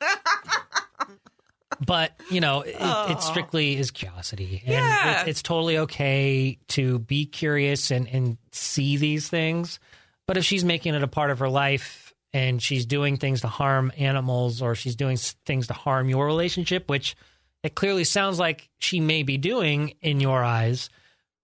But 1.84 2.12
you 2.30 2.40
know, 2.40 2.60
it, 2.60 2.76
Oh. 2.78 3.10
it 3.12 3.22
strictly 3.22 3.76
is 3.78 3.90
curiosity, 3.90 4.62
and 4.66 4.74
Yeah. 4.74 5.20
it's, 5.20 5.28
it's 5.28 5.42
totally 5.42 5.78
okay 5.78 6.58
to 6.68 6.98
be 6.98 7.24
curious 7.26 7.90
and 7.90 8.06
and 8.08 8.36
see 8.52 8.96
these 8.98 9.28
things. 9.28 9.80
But 10.26 10.36
if 10.36 10.44
she's 10.44 10.64
making 10.64 10.94
it 10.94 11.02
a 11.02 11.08
part 11.08 11.30
of 11.30 11.38
her 11.38 11.48
life 11.48 12.09
and 12.32 12.62
she's 12.62 12.86
doing 12.86 13.16
things 13.16 13.40
to 13.40 13.48
harm 13.48 13.92
animals 13.96 14.62
or 14.62 14.74
she's 14.74 14.96
doing 14.96 15.16
things 15.16 15.66
to 15.68 15.72
harm 15.72 16.08
your 16.08 16.26
relationship, 16.26 16.88
which 16.88 17.16
it 17.62 17.74
clearly 17.74 18.04
sounds 18.04 18.38
like 18.38 18.68
she 18.78 19.00
may 19.00 19.22
be 19.22 19.36
doing 19.36 19.94
in 20.00 20.20
your 20.20 20.42
eyes, 20.42 20.90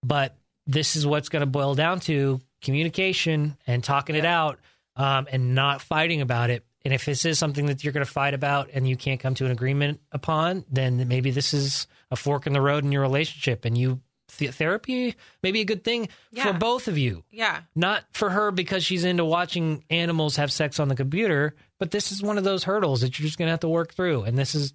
but 0.03 0.35
this 0.65 0.95
is 0.95 1.05
what's 1.05 1.29
going 1.29 1.41
to 1.41 1.45
boil 1.45 1.75
down 1.75 1.99
to 2.01 2.39
communication 2.61 3.57
and 3.67 3.83
talking 3.83 4.15
it 4.15 4.25
out 4.25 4.59
um, 4.95 5.27
and 5.31 5.53
not 5.53 5.81
fighting 5.81 6.21
about 6.21 6.49
it. 6.49 6.65
And 6.83 6.93
if 6.93 7.05
this 7.05 7.25
is 7.25 7.37
something 7.37 7.65
that 7.67 7.83
you're 7.83 7.93
going 7.93 8.05
to 8.05 8.11
fight 8.11 8.33
about 8.33 8.69
and 8.73 8.87
you 8.87 8.95
can't 8.95 9.19
come 9.19 9.35
to 9.35 9.45
an 9.45 9.51
agreement 9.51 9.99
upon, 10.11 10.65
then 10.71 11.07
maybe 11.07 11.31
this 11.31 11.53
is 11.53 11.87
a 12.09 12.15
fork 12.15 12.47
in 12.47 12.53
the 12.53 12.61
road 12.61 12.83
in 12.83 12.91
your 12.91 13.01
relationship 13.01 13.65
and 13.65 13.77
you 13.77 13.99
th- 14.37 14.51
therapy 14.51 15.15
may 15.43 15.51
be 15.51 15.61
a 15.61 15.65
good 15.65 15.83
thing 15.83 16.09
Yeah. 16.31 16.43
for 16.51 16.53
both 16.53 16.87
of 16.87 16.97
you 16.97 17.23
yeah. 17.31 17.61
not 17.75 18.03
for 18.11 18.29
her 18.29 18.51
because 18.51 18.83
she's 18.83 19.03
into 19.03 19.23
watching 19.25 19.83
animals 19.89 20.35
have 20.35 20.51
sex 20.51 20.79
on 20.79 20.87
the 20.89 20.95
computer, 20.95 21.55
but 21.79 21.91
this 21.91 22.11
is 22.11 22.21
one 22.21 22.37
of 22.37 22.43
those 22.43 22.63
hurdles 22.63 23.01
that 23.01 23.17
you're 23.17 23.25
just 23.25 23.37
going 23.37 23.47
to 23.47 23.51
have 23.51 23.59
to 23.61 23.69
work 23.69 23.93
through. 23.93 24.23
And 24.23 24.37
this 24.37 24.55
is, 24.55 24.73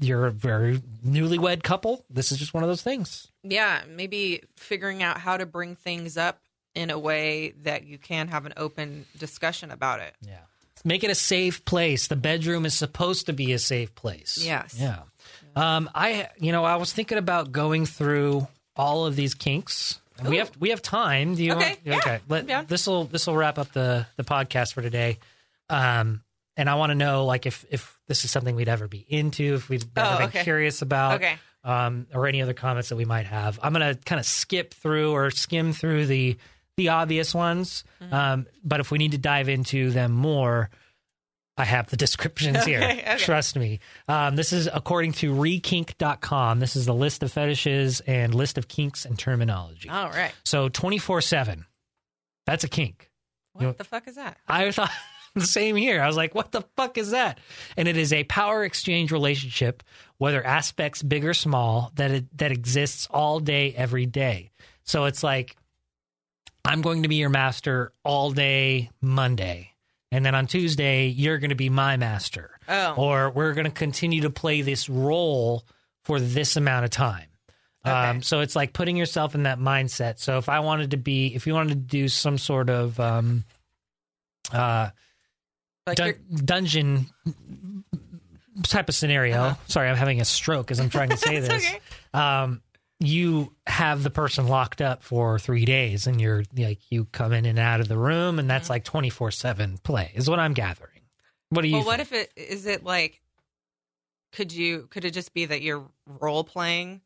you're 0.00 0.26
a 0.26 0.30
very 0.30 0.78
newlywed 1.06 1.62
couple. 1.62 2.04
This 2.10 2.30
is 2.32 2.38
just 2.38 2.54
one 2.54 2.62
of 2.62 2.68
those 2.68 2.82
things. 2.82 3.28
Yeah. 3.42 3.80
Maybe 3.88 4.42
figuring 4.56 5.02
out 5.02 5.18
how 5.18 5.36
to 5.36 5.46
bring 5.46 5.76
things 5.76 6.16
up 6.16 6.40
in 6.74 6.90
a 6.90 6.98
way 6.98 7.54
that 7.62 7.86
you 7.86 7.96
can 7.98 8.28
have 8.28 8.44
an 8.46 8.52
open 8.56 9.06
discussion 9.18 9.70
about 9.70 10.00
it. 10.00 10.14
Yeah. 10.20 10.38
Make 10.84 11.02
it 11.04 11.10
a 11.10 11.14
safe 11.14 11.64
place. 11.64 12.06
The 12.06 12.16
bedroom 12.16 12.66
is 12.66 12.74
supposed 12.74 13.26
to 13.26 13.32
be 13.32 13.52
a 13.52 13.58
safe 13.58 13.94
place. 13.94 14.38
Yes. 14.40 14.76
Yeah. 14.78 15.00
Um, 15.56 15.88
I, 15.94 16.28
you 16.38 16.52
know, 16.52 16.64
I 16.64 16.76
was 16.76 16.92
thinking 16.92 17.16
about 17.18 17.50
going 17.50 17.86
through 17.86 18.46
all 18.76 19.06
of 19.06 19.16
these 19.16 19.34
kinks. 19.34 20.00
And 20.18 20.28
We 20.28 20.38
have 20.38 20.50
we 20.58 20.70
have 20.70 20.80
time. 20.82 21.34
Do 21.34 21.44
you 21.44 21.52
Okay, 21.52 21.68
want? 21.68 21.78
yeah, 21.84 21.96
okay. 21.96 22.20
I'm. 22.28 22.64
This 22.66 22.86
will 22.86 23.04
this 23.04 23.26
will 23.26 23.36
wrap 23.36 23.58
up 23.58 23.72
the 23.72 24.06
the 24.16 24.24
podcast 24.24 24.72
for 24.72 24.82
today. 24.82 25.18
Um, 25.68 26.22
and 26.56 26.70
I 26.70 26.76
want 26.76 26.90
to 26.90 26.94
know 26.94 27.26
like 27.26 27.44
if 27.46 27.64
if 27.70 27.98
this 28.06 28.24
is 28.24 28.30
something 28.30 28.54
we'd 28.56 28.68
ever 28.68 28.88
be 28.88 29.04
into, 29.08 29.54
if 29.54 29.68
we'd 29.68 29.84
ever 29.96 30.14
Oh, 30.14 30.18
been 30.18 30.28
okay. 30.28 30.42
curious 30.42 30.80
about, 30.80 31.16
Okay. 31.16 31.36
um, 31.64 32.06
or 32.14 32.26
any 32.26 32.40
other 32.40 32.54
comments 32.54 32.88
that 32.88 32.96
we 32.96 33.04
might 33.04 33.26
have. 33.26 33.58
I'm 33.62 33.72
gonna 33.72 33.94
kind 33.94 34.18
of 34.18 34.24
skip 34.26 34.72
through 34.72 35.12
or 35.12 35.30
skim 35.30 35.72
through 35.72 36.06
the 36.06 36.36
the 36.76 36.88
obvious 36.90 37.34
ones. 37.34 37.84
Mm-hmm. 38.02 38.14
Um, 38.14 38.46
but 38.64 38.80
if 38.80 38.90
we 38.90 38.98
need 38.98 39.12
to 39.12 39.18
dive 39.18 39.48
into 39.48 39.90
them 39.90 40.12
more, 40.12 40.70
I 41.58 41.64
have 41.64 41.88
the 41.88 41.96
descriptions 41.96 42.64
here. 42.64 42.82
Okay, 42.82 43.00
okay. 43.00 43.16
Trust 43.18 43.56
me. 43.56 43.80
Um, 44.08 44.36
this 44.36 44.52
is 44.52 44.68
according 44.72 45.12
to 45.14 45.32
rekink.com. 45.34 46.60
This 46.60 46.76
is 46.76 46.86
the 46.86 46.94
list 46.94 47.22
of 47.22 47.32
fetishes 47.32 48.00
and 48.00 48.34
list 48.34 48.58
of 48.58 48.68
kinks 48.68 49.04
and 49.06 49.18
terminology. 49.18 49.88
All 49.88 50.08
right. 50.10 50.32
So 50.44 50.68
24 50.68 51.20
7. 51.22 51.64
That's 52.44 52.64
a 52.64 52.68
kink. 52.68 53.10
What 53.52 53.62
You 53.62 53.66
know- 53.68 53.74
the 53.74 53.84
fuck 53.84 54.06
is 54.06 54.16
that? 54.16 54.36
I 54.46 54.70
thought 54.70 54.90
the 55.34 55.40
same 55.46 55.76
here. 55.76 56.02
I 56.02 56.06
was 56.06 56.16
like, 56.16 56.34
what 56.34 56.52
the 56.52 56.62
fuck 56.76 56.98
is 56.98 57.10
that? 57.12 57.38
And 57.76 57.88
it 57.88 57.96
is 57.96 58.12
a 58.12 58.24
power 58.24 58.62
exchange 58.64 59.10
relationship, 59.10 59.82
whether 60.18 60.44
aspects 60.44 61.02
big 61.02 61.24
or 61.24 61.34
small, 61.34 61.90
that 61.94 62.10
it, 62.10 62.38
that 62.38 62.52
exists 62.52 63.08
all 63.10 63.40
day, 63.40 63.72
every 63.74 64.04
day. 64.06 64.50
So 64.84 65.06
it's 65.06 65.22
like, 65.22 65.56
I'm 66.66 66.82
going 66.82 67.02
to 67.04 67.08
be 67.08 67.16
your 67.16 67.28
master 67.30 67.92
all 68.04 68.30
day 68.30 68.90
Monday. 69.00 69.72
And 70.12 70.24
then 70.24 70.34
on 70.34 70.46
Tuesday, 70.46 71.06
you're 71.08 71.38
going 71.38 71.50
to 71.50 71.56
be 71.56 71.68
my 71.68 71.96
master. 71.96 72.50
Oh. 72.68 72.94
Or 72.96 73.30
we're 73.30 73.54
going 73.54 73.66
to 73.66 73.72
continue 73.72 74.22
to 74.22 74.30
play 74.30 74.62
this 74.62 74.88
role 74.88 75.64
for 76.04 76.20
this 76.20 76.56
amount 76.56 76.84
of 76.84 76.90
time. 76.90 77.26
Um, 77.84 78.22
so 78.22 78.40
it's 78.40 78.56
like 78.56 78.72
putting 78.72 78.96
yourself 78.96 79.36
in 79.36 79.44
that 79.44 79.60
mindset. 79.60 80.18
So 80.18 80.38
if 80.38 80.48
I 80.48 80.58
wanted 80.58 80.90
to 80.90 80.96
be, 80.96 81.34
if 81.34 81.46
you 81.46 81.54
wanted 81.54 81.70
to 81.70 81.74
do 81.76 82.08
some 82.08 82.36
sort 82.36 82.68
of 82.68 82.98
um, 82.98 83.44
uh, 84.52 84.90
like 85.86 85.96
dun- 85.96 86.14
dungeon 86.44 87.06
type 88.64 88.88
of 88.88 88.94
scenario. 88.94 89.36
Uh-huh. 89.36 89.54
Sorry, 89.68 89.88
I'm 89.88 89.96
having 89.96 90.20
a 90.20 90.24
stroke 90.24 90.70
as 90.70 90.80
I'm 90.80 90.90
trying 90.90 91.10
to 91.10 91.16
say 91.16 91.38
this. 91.40 91.50
okay. 91.64 91.80
Um, 92.12 92.62
you 93.00 93.52
have 93.66 94.02
the 94.02 94.10
person 94.10 94.46
locked 94.48 94.80
up 94.80 95.02
for 95.02 95.38
three 95.38 95.64
days, 95.64 96.06
and 96.06 96.20
you're 96.20 96.44
like 96.56 96.78
you 96.90 97.04
come 97.12 97.32
in 97.32 97.44
and 97.44 97.58
out 97.58 97.80
of 97.80 97.88
the 97.88 97.98
room, 97.98 98.38
and 98.38 98.46
Mm-hmm. 98.46 98.48
that's 98.48 98.70
like 98.70 98.84
24 98.84 99.30
seven 99.32 99.78
play 99.78 100.12
is 100.14 100.28
what 100.30 100.38
I'm 100.38 100.54
gathering. 100.54 100.90
What 101.50 101.62
do 101.62 101.68
you? 101.68 101.76
well, 101.76 101.84
what 101.84 102.00
if 102.00 102.12
it 102.12 102.32
is 102.36 102.66
it 102.66 102.84
like? 102.84 103.20
Could 104.32 104.52
you? 104.52 104.88
Could 104.90 105.04
it 105.04 105.12
just 105.12 105.32
be 105.32 105.44
that 105.46 105.62
you're 105.62 105.84
role 106.20 106.42
playing 106.44 107.00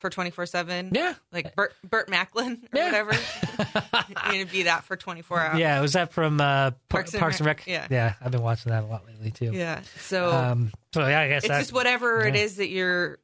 for 0.00 0.08
twenty 0.10 0.30
four 0.30 0.46
seven? 0.46 0.92
Yeah. 0.94 1.14
Like 1.32 1.56
Burt 1.56 1.74
Burt 1.82 2.08
Macklin 2.08 2.62
or 2.72 2.78
Yeah. 2.78 2.84
whatever. 2.86 3.12
Gonna 4.30 4.46
be 4.46 4.62
that 4.64 4.84
for 4.84 4.96
twenty 4.96 5.22
four 5.22 5.40
hours. 5.40 5.58
yeah, 5.58 5.80
was 5.80 5.94
that 5.94 6.12
from 6.12 6.40
uh, 6.40 6.70
Parks, 6.88 7.12
and 7.12 7.20
Parks 7.20 7.38
and 7.40 7.46
Rec? 7.46 7.58
Rec, 7.58 7.66
yeah. 7.66 7.86
yeah, 7.90 8.14
I've 8.20 8.30
been 8.30 8.42
watching 8.42 8.70
that 8.70 8.84
a 8.84 8.86
lot 8.86 9.04
lately 9.06 9.30
too. 9.32 9.50
Yeah. 9.52 9.80
So 9.98 10.30
Um, 10.32 10.70
so 10.94 11.06
yeah, 11.06 11.20
I 11.20 11.28
guess 11.28 11.44
it's 11.44 11.52
just 11.58 11.72
whatever 11.72 12.24
it 12.26 12.34
yeah. 12.36 12.42
is 12.42 12.56
that 12.56 12.68
you're 12.68 13.18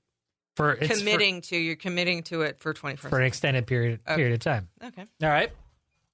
for 0.54 0.72
it's 0.72 0.88
for- 0.92 0.98
committing 0.98 1.40
to. 1.42 1.56
You're 1.56 1.76
committing 1.76 2.22
to 2.24 2.42
it 2.42 2.58
for 2.60 2.72
twenty 2.72 2.96
four. 2.96 3.10
for, 3.10 3.18
an 3.20 3.26
extended 3.26 3.66
period 3.66 4.00
Okay. 4.06 4.16
period 4.16 4.34
of 4.34 4.40
time. 4.40 4.68
Okay. 4.84 5.04
All 5.22 5.28
right. 5.28 5.50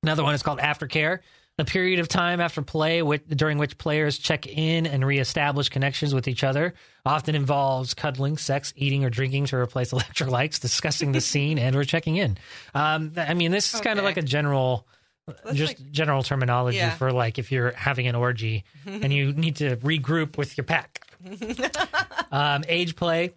Another 0.03 0.23
one 0.23 0.35
is 0.35 0.43
called 0.43 0.59
Aftercare. 0.61 1.19
a 1.59 1.65
period 1.65 1.99
of 2.01 2.09
time 2.09 2.41
after 2.41 2.63
play 2.63 3.03
which, 3.03 3.23
during 3.29 3.59
which 3.59 3.77
players 3.77 4.17
check 4.17 4.47
in 4.47 4.87
and 4.87 5.05
reestablish 5.05 5.69
connections 5.69 6.15
with 6.15 6.27
each 6.27 6.43
other. 6.43 6.73
Often 7.05 7.35
involves 7.35 7.93
cuddling, 7.93 8.39
sex, 8.39 8.73
eating, 8.77 9.05
or 9.05 9.11
drinking 9.11 9.45
to 9.47 9.57
replace 9.59 9.93
electrolytes, 9.93 10.59
discussing 10.59 11.13
the 11.13 11.21
scene, 11.21 11.59
and 11.59 11.77
or 11.77 11.85
checking 11.85 12.17
in. 12.17 12.39
Um, 12.75 13.13
I 13.19 13.35
mean, 13.35 13.51
this 13.51 13.75
is 13.75 13.83
kind 13.83 13.99
of 13.99 14.07
like 14.07 14.17
a 14.17 14.23
general, 14.23 14.87
That's 15.27 15.53
just 15.55 15.79
like- 15.81 15.93
general 15.93 16.23
terminology 16.23 16.79
Yeah. 16.79 16.95
for 16.97 17.13
like 17.13 17.39
if 17.39 17.53
you're 17.53 17.73
having 17.73 18.07
an 18.07 18.15
orgy 18.15 18.65
and 18.87 19.13
you 19.13 19.35
need 19.35 19.57
to 19.57 19.77
regroup 19.77 20.39
with 20.39 20.57
your 20.57 20.65
pack. 20.65 21.07
um, 22.33 22.65
age 22.69 22.97
play, 22.97 23.33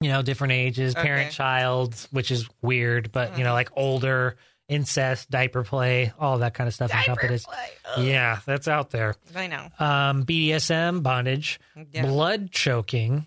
you 0.00 0.08
know, 0.10 0.22
different 0.22 0.52
ages, 0.52 0.94
parent, 0.94 1.28
Okay. 1.28 1.30
child, 1.30 1.94
which 2.10 2.30
is 2.30 2.48
weird, 2.62 3.12
but 3.12 3.38
you 3.38 3.44
know, 3.44 3.52
like 3.52 3.70
older, 3.76 4.36
incest, 4.68 5.30
diaper 5.30 5.62
play, 5.62 6.12
all 6.18 6.38
that 6.38 6.54
kind 6.54 6.68
of 6.68 6.74
stuff 6.74 6.90
Diaper 6.90 7.16
play. 7.16 7.38
Ugh. 7.96 8.04
Yeah, 8.04 8.40
that's 8.46 8.66
out 8.68 8.90
there. 8.90 9.14
I 9.34 9.46
know. 9.46 9.68
Um, 9.78 10.24
BDSM, 10.24 11.02
bondage, 11.02 11.60
Yeah. 11.92 12.02
blood 12.06 12.50
choking, 12.50 13.26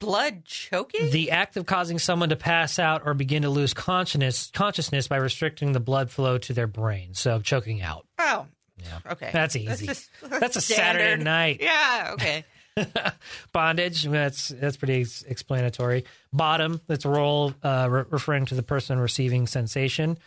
Blood 0.00 0.44
choking? 0.44 1.10
the 1.12 1.30
act 1.30 1.56
of 1.56 1.64
causing 1.66 2.00
someone 2.00 2.30
to 2.30 2.36
pass 2.36 2.80
out 2.80 3.02
or 3.04 3.14
begin 3.14 3.42
to 3.42 3.50
lose 3.50 3.72
consciousness 3.72 4.50
consciousness 4.52 5.06
by 5.06 5.16
restricting 5.16 5.70
the 5.72 5.78
blood 5.80 6.10
flow 6.10 6.38
to 6.38 6.52
their 6.52 6.66
brain. 6.66 7.14
So 7.14 7.40
choking 7.40 7.80
out. 7.82 8.06
oh. 8.18 8.46
Yeah. 8.78 9.12
Okay. 9.12 9.30
That's 9.32 9.54
easy. 9.54 9.86
just- 9.86 10.10
That's 10.24 10.56
a 10.56 10.60
Saturday 10.60 11.22
night. 11.22 11.58
Yeah, 11.60 12.10
okay. 12.14 12.44
Bondage, 13.52 14.04
that's 14.04 14.48
that's 14.48 14.76
pretty 14.76 15.00
ex- 15.00 15.22
explanatory. 15.22 16.04
Bottom, 16.32 16.80
that's 16.86 17.04
a 17.04 17.08
roll 17.08 17.54
uh, 17.62 17.88
re- 17.90 18.04
referring 18.10 18.46
to 18.46 18.54
the 18.54 18.62
person 18.62 18.98
receiving 18.98 19.46
sensation. 19.46 20.18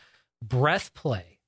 Breath 0.41 0.93
play, 0.93 1.39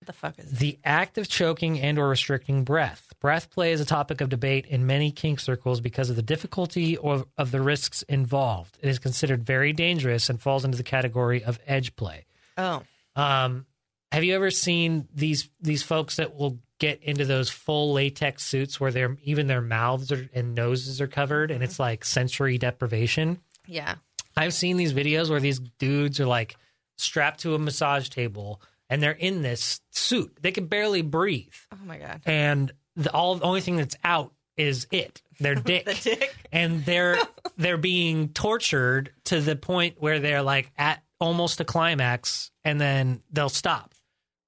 What 0.00 0.06
the 0.06 0.12
fuck 0.12 0.38
is 0.38 0.50
the 0.58 0.78
act 0.84 1.18
of 1.18 1.28
choking 1.28 1.80
and 1.80 1.98
or 1.98 2.08
restricting 2.08 2.64
breath. 2.64 3.12
Breath 3.20 3.50
play 3.50 3.72
is 3.72 3.80
a 3.80 3.84
topic 3.84 4.20
of 4.20 4.28
debate 4.28 4.66
in 4.66 4.86
many 4.86 5.12
kink 5.12 5.38
circles 5.40 5.80
because 5.80 6.10
of 6.10 6.16
the 6.16 6.22
difficulty 6.22 6.96
or 6.96 7.26
of 7.38 7.50
the 7.50 7.60
risks 7.60 8.02
involved. 8.02 8.78
It 8.80 8.88
is 8.88 8.98
considered 8.98 9.44
very 9.44 9.72
dangerous 9.72 10.28
and 10.30 10.40
falls 10.40 10.64
into 10.64 10.78
the 10.78 10.82
category 10.82 11.44
of 11.44 11.58
edge 11.66 11.94
play. 11.96 12.24
Oh. 12.56 12.82
Um, 13.14 13.66
have 14.10 14.24
you 14.24 14.34
ever 14.34 14.50
seen 14.50 15.06
these 15.14 15.48
these 15.60 15.82
folks 15.84 16.16
that 16.16 16.34
will 16.34 16.58
get 16.80 17.00
into 17.02 17.24
those 17.24 17.48
full 17.48 17.92
latex 17.92 18.42
suits 18.42 18.80
where 18.80 18.90
their 18.90 19.16
even 19.22 19.46
their 19.46 19.60
mouths 19.60 20.10
are, 20.10 20.28
and 20.34 20.54
noses 20.54 21.00
are 21.00 21.06
covered 21.06 21.52
and 21.52 21.62
it's 21.62 21.74
mm-hmm. 21.74 21.82
like 21.82 22.04
sensory 22.04 22.58
deprivation? 22.58 23.38
Yeah. 23.68 23.94
I've 24.36 24.54
seen 24.54 24.76
these 24.76 24.92
videos 24.92 25.30
where 25.30 25.40
these 25.40 25.60
dudes 25.78 26.18
are 26.18 26.26
like 26.26 26.56
strapped 26.98 27.40
to 27.40 27.54
a 27.54 27.58
massage 27.58 28.08
table 28.08 28.60
and 28.88 29.00
they're 29.00 29.12
in 29.12 29.42
this 29.42 29.80
suit. 29.90 30.36
They 30.40 30.50
can 30.50 30.66
barely 30.66 31.02
breathe, 31.02 31.54
Oh 31.72 31.84
my 31.84 31.98
god. 31.98 32.22
and 32.26 32.72
the 32.96 33.12
all 33.12 33.36
the 33.36 33.44
only 33.44 33.60
thing 33.60 33.76
that's 33.76 33.96
out 34.02 34.32
is 34.56 34.86
it 34.90 35.22
their 35.38 35.54
dick. 35.56 35.84
The 35.84 35.94
dick. 35.94 36.34
and 36.50 36.84
they're 36.84 37.18
they're 37.56 37.78
being 37.78 38.30
tortured 38.30 39.12
to 39.26 39.40
the 39.40 39.54
point 39.54 39.96
where 39.98 40.18
they're 40.18 40.42
like 40.42 40.72
at 40.76 41.02
almost 41.20 41.60
a 41.60 41.64
climax 41.64 42.50
and 42.64 42.80
then 42.80 43.22
they'll 43.30 43.50
stop 43.50 43.89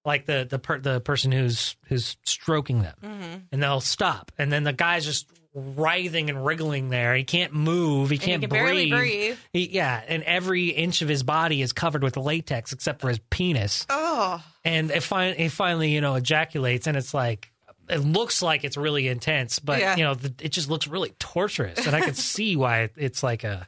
like 0.04 0.26
the 0.26 0.46
the 0.48 0.58
per, 0.58 0.78
the 0.78 1.00
person 1.00 1.32
who's 1.32 1.76
who's 1.86 2.16
stroking 2.24 2.82
them 2.82 2.94
Mm-hmm. 3.02 3.36
and 3.52 3.62
they'll 3.62 3.80
stop 3.80 4.32
and 4.38 4.50
then 4.52 4.64
the 4.64 4.72
guy's 4.72 5.04
just 5.04 5.28
writhing 5.54 6.30
and 6.30 6.44
wriggling 6.46 6.88
there 6.88 7.14
he 7.14 7.24
can't 7.24 7.52
move 7.52 8.08
he 8.10 8.16
can't 8.18 8.42
you 8.42 8.48
can 8.48 8.56
barely 8.56 8.90
breathe, 8.90 8.98
breathe. 9.00 9.38
He- 9.52 9.70
yeah 9.76 10.02
and 10.08 10.22
every 10.22 10.68
inch 10.68 11.02
of 11.02 11.08
his 11.08 11.22
body 11.22 11.60
is 11.62 11.72
covered 11.72 12.02
with 12.02 12.16
latex 12.16 12.72
except 12.72 13.00
for 13.02 13.08
his 13.10 13.20
penis 13.30 13.86
Oh. 13.90 14.42
and 14.64 14.90
it, 14.90 15.02
fin- 15.02 15.34
it 15.36 15.50
finally 15.50 15.90
you 15.90 16.00
know 16.00 16.14
ejaculates 16.14 16.86
and 16.86 16.96
it's 16.96 17.12
like 17.12 17.52
it 17.90 17.98
looks 17.98 18.40
like 18.42 18.64
it's 18.64 18.76
really 18.78 19.08
intense 19.08 19.58
but 19.58 19.78
Yeah. 19.78 19.96
you 19.96 20.04
know 20.04 20.14
the, 20.14 20.32
it 20.40 20.52
just 20.52 20.70
looks 20.70 20.88
really 20.88 21.10
torturous 21.18 21.86
and 21.86 21.94
i 21.94 22.00
can 22.00 22.14
see 22.32 22.56
why 22.56 22.80
it, 22.82 22.92
it's 22.96 23.22
like 23.22 23.44
a 23.44 23.66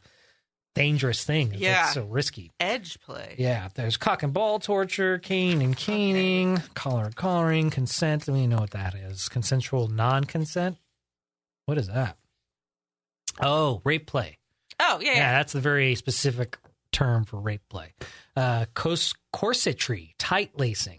dangerous 0.75 1.23
thing 1.25 1.53
it's 1.53 1.61
Yeah. 1.61 1.87
so 1.91 2.05
risky 2.05 2.51
Edge 2.59 3.01
play. 3.01 3.37
yeah 3.39 3.69
there's 3.75 3.97
cock 3.97 4.23
and 4.25 4.33
ball 4.33 4.59
torture 4.59 5.19
cane 5.19 5.63
and 5.63 5.77
caning 5.77 6.61
collar 6.75 7.05
and 7.05 7.15
collaring 7.17 7.71
consent 7.71 8.29
I 8.29 8.33
mean, 8.33 8.43
you 8.43 8.49
know 8.49 8.59
what 8.59 8.73
that 8.73 8.95
is 8.95 9.29
consensual 9.29 9.87
non-consent 9.89 10.77
what 11.67 11.79
is 11.79 11.87
that 11.87 12.17
oh 13.41 13.81
rape 13.85 14.07
play 14.07 14.39
Oh, 14.81 14.99
yeah, 15.01 15.13
yeah, 15.13 15.17
yeah. 15.19 15.33
that's 15.39 15.53
the 15.53 15.61
very 15.61 15.95
specific 15.95 16.59
term 16.91 17.25
for 17.25 17.39
rape 17.39 17.63
play. 17.71 17.95
Uh, 18.37 18.67
corsetry, 18.75 20.15
tight 20.19 20.59
lacing, 20.59 20.99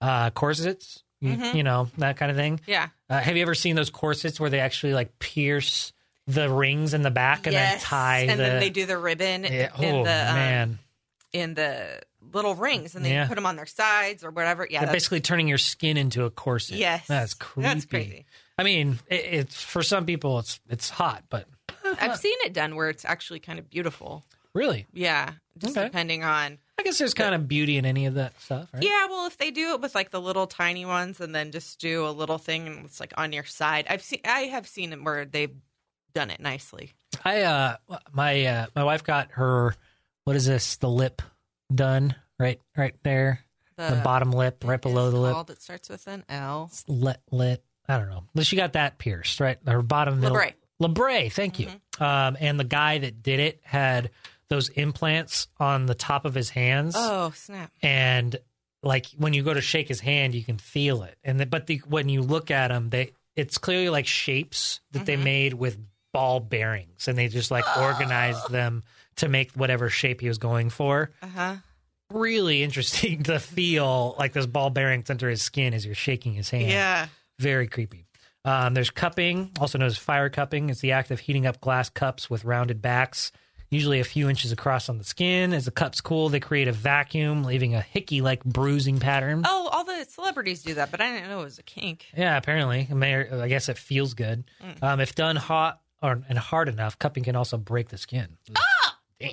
uh, 0.00 0.30
corsets, 0.30 1.02
you, 1.20 1.32
Mhm. 1.36 1.54
you 1.56 1.62
know 1.64 1.88
that 1.98 2.16
kind 2.16 2.30
of 2.30 2.36
thing. 2.36 2.60
Yeah. 2.66 2.88
Uh, 3.10 3.18
have 3.18 3.36
you 3.36 3.42
ever 3.42 3.56
seen 3.56 3.74
those 3.74 3.90
corsets 3.90 4.38
where 4.38 4.48
they 4.48 4.60
actually 4.60 4.94
like 4.94 5.18
pierce 5.18 5.92
the 6.26 6.48
rings 6.50 6.94
in 6.94 7.02
the 7.02 7.10
back 7.10 7.46
and 7.46 7.54
then 7.56 7.72
Yes. 7.72 7.82
tie 7.82 8.20
and 8.20 8.38
the? 8.38 8.44
then 8.44 8.60
they 8.60 8.70
do 8.70 8.86
the 8.86 8.98
ribbon 8.98 9.44
yeah, 9.44 9.70
in 9.80 9.94
oh 9.94 10.04
the 10.04 10.62
um, 10.62 10.78
in 11.32 11.54
the 11.54 12.00
little 12.32 12.54
rings 12.54 12.94
and 12.94 13.04
they 13.04 13.10
Yeah. 13.12 13.26
put 13.26 13.34
them 13.36 13.46
on 13.46 13.56
their 13.56 13.66
sides 13.66 14.22
or 14.24 14.30
whatever. 14.30 14.66
Yeah, 14.68 14.84
they're 14.84 14.92
basically 14.92 15.20
turning 15.20 15.48
your 15.48 15.58
skin 15.58 15.96
into 15.96 16.24
a 16.24 16.30
corset. 16.30 16.76
yes, 16.76 17.06
that's 17.06 17.34
creepy. 17.34 17.68
That's 17.68 17.84
crazy. 17.86 18.26
I 18.58 18.62
mean, 18.62 18.98
it, 19.08 19.24
it's 19.24 19.62
for 19.62 19.82
some 19.82 20.04
people 20.06 20.38
it's 20.38 20.60
it's 20.68 20.90
hot, 20.90 21.24
but 21.30 21.46
I've 22.00 22.16
seen 22.18 22.36
it 22.44 22.52
done 22.52 22.76
where 22.76 22.88
it's 22.90 23.04
actually 23.04 23.40
kind 23.40 23.58
of 23.58 23.70
beautiful. 23.70 24.24
really, 24.54 24.86
Yeah, 24.92 25.32
just 25.58 25.76
Okay. 25.76 25.86
depending 25.86 26.24
on. 26.24 26.58
I 26.78 26.82
guess 26.82 26.98
there's 26.98 27.12
kind 27.14 27.34
of 27.34 27.46
beauty 27.46 27.76
in 27.76 27.84
any 27.84 28.06
of 28.06 28.14
that 28.14 28.40
stuff, 28.40 28.68
right? 28.72 28.82
Yeah, 28.82 29.06
well, 29.08 29.26
if 29.26 29.36
they 29.36 29.50
do 29.50 29.72
it 29.74 29.80
with 29.82 29.94
like 29.94 30.10
the 30.10 30.20
little 30.20 30.46
tiny 30.46 30.84
ones 30.86 31.20
and 31.20 31.34
then 31.34 31.52
just 31.52 31.78
do 31.78 32.06
a 32.06 32.10
little 32.10 32.38
thing 32.38 32.66
and 32.66 32.84
it's 32.86 33.00
like 33.00 33.12
on 33.18 33.32
your 33.32 33.44
side, 33.44 33.86
I've 33.88 34.02
seen 34.02 34.20
I 34.24 34.40
have 34.44 34.66
seen 34.66 34.92
it 34.92 35.02
where 35.02 35.24
they've 35.26 35.54
done 36.12 36.30
it 36.30 36.40
nicely. 36.40 36.92
I 37.24 37.42
uh 37.42 37.76
my 38.12 38.44
uh 38.44 38.66
my 38.74 38.84
wife 38.84 39.04
got 39.04 39.32
her 39.32 39.74
what 40.24 40.36
is 40.36 40.46
this? 40.46 40.76
The 40.76 40.88
lip 40.88 41.22
done 41.74 42.14
right 42.38 42.60
right 42.76 42.94
there? 43.02 43.40
The, 43.76 44.00
bottom 44.04 44.30
lip 44.30 44.62
right 44.66 44.80
below 44.80 45.10
the 45.10 45.16
lip. 45.16 45.46
that 45.46 45.62
starts 45.62 45.88
with 45.88 46.06
an 46.06 46.22
L. 46.28 46.70
lit 46.86 47.20
lit 47.30 47.64
I 47.88 47.98
don't 47.98 48.10
know. 48.10 48.24
But 48.34 48.44
she 48.46 48.56
got 48.56 48.74
that 48.74 48.98
pierced 48.98 49.40
right? 49.40 49.58
Her 49.66 49.82
bottom 49.82 50.20
middle. 50.20 50.38
Labret. 50.80 51.32
Thank 51.32 51.58
you. 51.58 51.68
Um 51.98 52.36
and 52.40 52.60
the 52.60 52.64
guy 52.64 52.98
that 52.98 53.22
did 53.22 53.40
it 53.40 53.60
had 53.62 54.10
those 54.48 54.68
implants 54.70 55.46
on 55.58 55.86
the 55.86 55.94
top 55.94 56.24
of 56.24 56.34
his 56.34 56.50
hands. 56.50 56.94
Oh 56.96 57.32
snap! 57.34 57.70
and 57.82 58.36
like 58.82 59.06
when 59.16 59.32
you 59.32 59.42
go 59.42 59.54
to 59.54 59.60
shake 59.60 59.88
his 59.88 60.00
hand 60.00 60.34
you 60.34 60.44
can 60.44 60.58
feel 60.58 61.02
it. 61.02 61.16
And 61.22 61.38
the, 61.40 61.46
but 61.46 61.66
the, 61.66 61.78
when 61.88 62.08
you 62.08 62.22
look 62.22 62.50
at 62.50 62.68
them 62.68 62.90
they 62.90 63.12
it's 63.36 63.58
clearly 63.58 63.88
like 63.88 64.06
shapes 64.06 64.80
that 64.92 65.06
they 65.06 65.16
made 65.16 65.54
with 65.54 65.78
ball 66.12 66.40
bearings 66.40 67.08
and 67.08 67.16
they 67.16 67.28
just 67.28 67.50
like 67.50 67.64
organized 67.76 68.48
them 68.50 68.82
to 69.16 69.28
make 69.28 69.52
whatever 69.52 69.88
shape 69.90 70.20
he 70.20 70.28
was 70.28 70.38
going 70.38 70.70
for. 70.70 71.10
Uh 71.22 71.26
huh. 71.26 71.54
really 72.12 72.62
interesting 72.62 73.22
to 73.24 73.38
feel 73.38 74.14
like 74.18 74.32
those 74.32 74.46
ball 74.46 74.70
bearings 74.70 75.10
under 75.10 75.28
his 75.28 75.42
skin 75.42 75.74
as 75.74 75.84
you're 75.86 75.94
shaking 75.94 76.34
his 76.34 76.50
hand. 76.50 76.70
Yeah. 76.70 77.06
very 77.38 77.68
creepy. 77.68 78.06
Um, 78.44 78.72
there's 78.74 78.90
cupping 78.90 79.50
also 79.60 79.76
known 79.78 79.86
as 79.86 79.98
fire 79.98 80.30
cupping. 80.30 80.70
It's 80.70 80.80
the 80.80 80.92
act 80.92 81.10
of 81.10 81.20
heating 81.20 81.46
up 81.46 81.60
glass 81.60 81.90
cups 81.90 82.30
with 82.30 82.44
rounded 82.44 82.80
backs 82.80 83.32
usually 83.72 84.00
a 84.00 84.04
few 84.04 84.28
inches 84.28 84.50
across 84.50 84.88
on 84.88 84.98
the 84.98 85.04
skin. 85.04 85.52
As 85.52 85.64
the 85.64 85.70
cups 85.70 86.00
cool 86.00 86.28
they 86.28 86.40
create 86.40 86.66
a 86.66 86.72
vacuum 86.72 87.44
leaving 87.44 87.74
a 87.76 87.80
hickey 87.80 88.20
like 88.20 88.42
bruising 88.44 88.98
pattern. 88.98 89.42
Oh, 89.46 89.68
all 89.70 89.84
the 89.84 90.04
celebrities 90.08 90.62
do 90.64 90.74
that, 90.74 90.90
but 90.90 91.00
I 91.00 91.12
didn't 91.12 91.28
know 91.28 91.40
it 91.40 91.44
was 91.44 91.58
a 91.58 91.62
kink. 91.62 92.06
yeah 92.16 92.36
apparently. 92.36 92.88
I 92.90 93.46
guess 93.48 93.68
it 93.68 93.78
feels 93.78 94.14
good. 94.14 94.42
Um, 94.82 94.98
if 95.00 95.14
done 95.14 95.36
hot 95.36 95.80
or 96.02 96.22
and 96.28 96.38
hard 96.38 96.68
enough 96.68 96.98
cupping 96.98 97.24
can 97.24 97.36
also 97.36 97.56
break 97.56 97.88
the 97.88 97.98
skin 97.98 98.36
Ah! 98.56 98.98
damn 99.18 99.32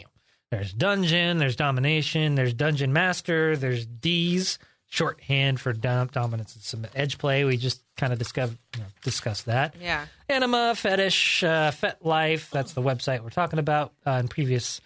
there's 0.52 0.74
dungeon 0.74 1.38
there's 1.38 1.56
domination 1.56 2.36
there's 2.36 2.54
dungeon 2.54 2.94
master 2.94 3.56
there's 3.58 3.86
d's 3.86 4.60
shorthand 4.90 5.60
for 5.60 5.74
dom- 5.74 6.08
dominance 6.08 6.56
and 6.56 6.64
some 6.64 6.86
edge 6.96 7.18
play 7.18 7.44
we 7.44 7.58
just 7.58 7.82
kind 7.98 8.14
of 8.14 8.20
discovered 8.20 8.58
you 8.76 8.82
know, 8.82 8.88
discussed 9.04 9.46
that 9.48 9.76
Yeah. 9.82 10.06
Enema, 10.30 10.76
fetish, 10.76 11.44
uh, 11.44 11.72
FetLife. 11.72 12.50
That's 12.52 12.74
the 12.74 12.82
website 12.82 13.22
we're 13.22 13.30
talking 13.30 13.60
about 13.60 13.94
uh, 14.06 14.12
in 14.12 14.28
previous 14.30 14.80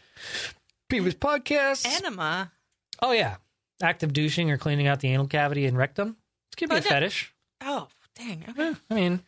previous 0.89 1.13
podcasts. 1.15 1.85
Enema. 1.85 2.51
oh 3.01 3.11
yeah, 3.11 3.35
active 3.81 4.11
douching 4.13 4.49
or 4.51 4.57
cleaning 4.57 4.87
out 4.87 4.99
the 5.01 5.09
anal 5.09 5.27
cavity 5.27 5.65
and 5.65 5.77
rectum. 5.77 6.15
It 6.53 6.57
could 6.57 6.69
be 6.69 6.75
a 6.77 6.79
that- 6.81 6.89
fetish. 6.89 7.33
Oh, 7.63 7.87
dang. 8.17 8.43
Okay. 8.49 8.69
Eh, 8.69 8.73
I 8.89 8.93
mean, 8.93 9.21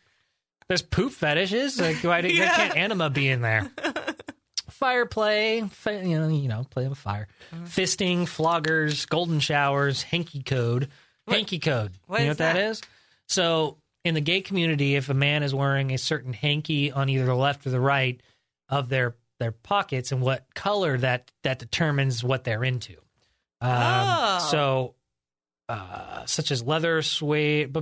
there's 0.68 0.82
poop 0.82 1.12
fetishes. 1.12 1.80
Like, 1.80 1.96
why, 2.04 2.20
did- 2.20 2.32
why 2.32 2.36
Yeah. 2.44 2.56
can't 2.56 2.76
enema 2.76 3.10
be 3.10 3.28
in 3.28 3.40
there? 3.42 3.70
Fire 4.70 5.06
play, 5.06 5.58
you 5.58 6.18
know, 6.18 6.28
you 6.28 6.48
know, 6.48 6.64
play 6.68 6.88
with 6.88 6.98
fire. 6.98 7.28
Mm-hmm. 7.54 7.64
Fisting, 7.64 8.22
floggers, 8.22 9.08
golden 9.08 9.38
showers, 9.40 10.02
hanky 10.02 10.42
code. 10.42 10.88
Hanky 11.28 11.58
code. 11.58 11.92
what 12.06 12.20
you 12.20 12.26
know 12.26 12.30
what 12.32 12.38
that 12.38 12.54
that? 12.54 12.70
is? 12.70 12.82
So, 13.28 13.78
in 14.04 14.14
the 14.14 14.20
gay 14.20 14.40
community, 14.42 14.96
if 14.96 15.08
a 15.08 15.14
man 15.14 15.42
is 15.42 15.54
wearing 15.54 15.92
a 15.92 15.98
certain 15.98 16.32
hanky 16.34 16.92
on 16.92 17.08
either 17.08 17.24
the 17.24 17.34
left 17.34 17.66
or 17.66 17.70
the 17.70 17.80
right 17.80 18.20
of 18.68 18.88
their 18.88 19.14
their 19.40 19.52
pockets, 19.52 20.12
and 20.12 20.20
what 20.20 20.46
color 20.54 20.98
that 20.98 21.30
that 21.44 21.58
determines 21.58 22.22
what 22.24 22.44
they're 22.44 22.64
into. 22.64 22.94
Um, 23.60 23.70
Oh. 23.70 24.48
So, 24.50 24.94
uh, 25.68 26.26
such 26.26 26.50
as 26.50 26.62
leather, 26.62 27.02
suede. 27.02 27.74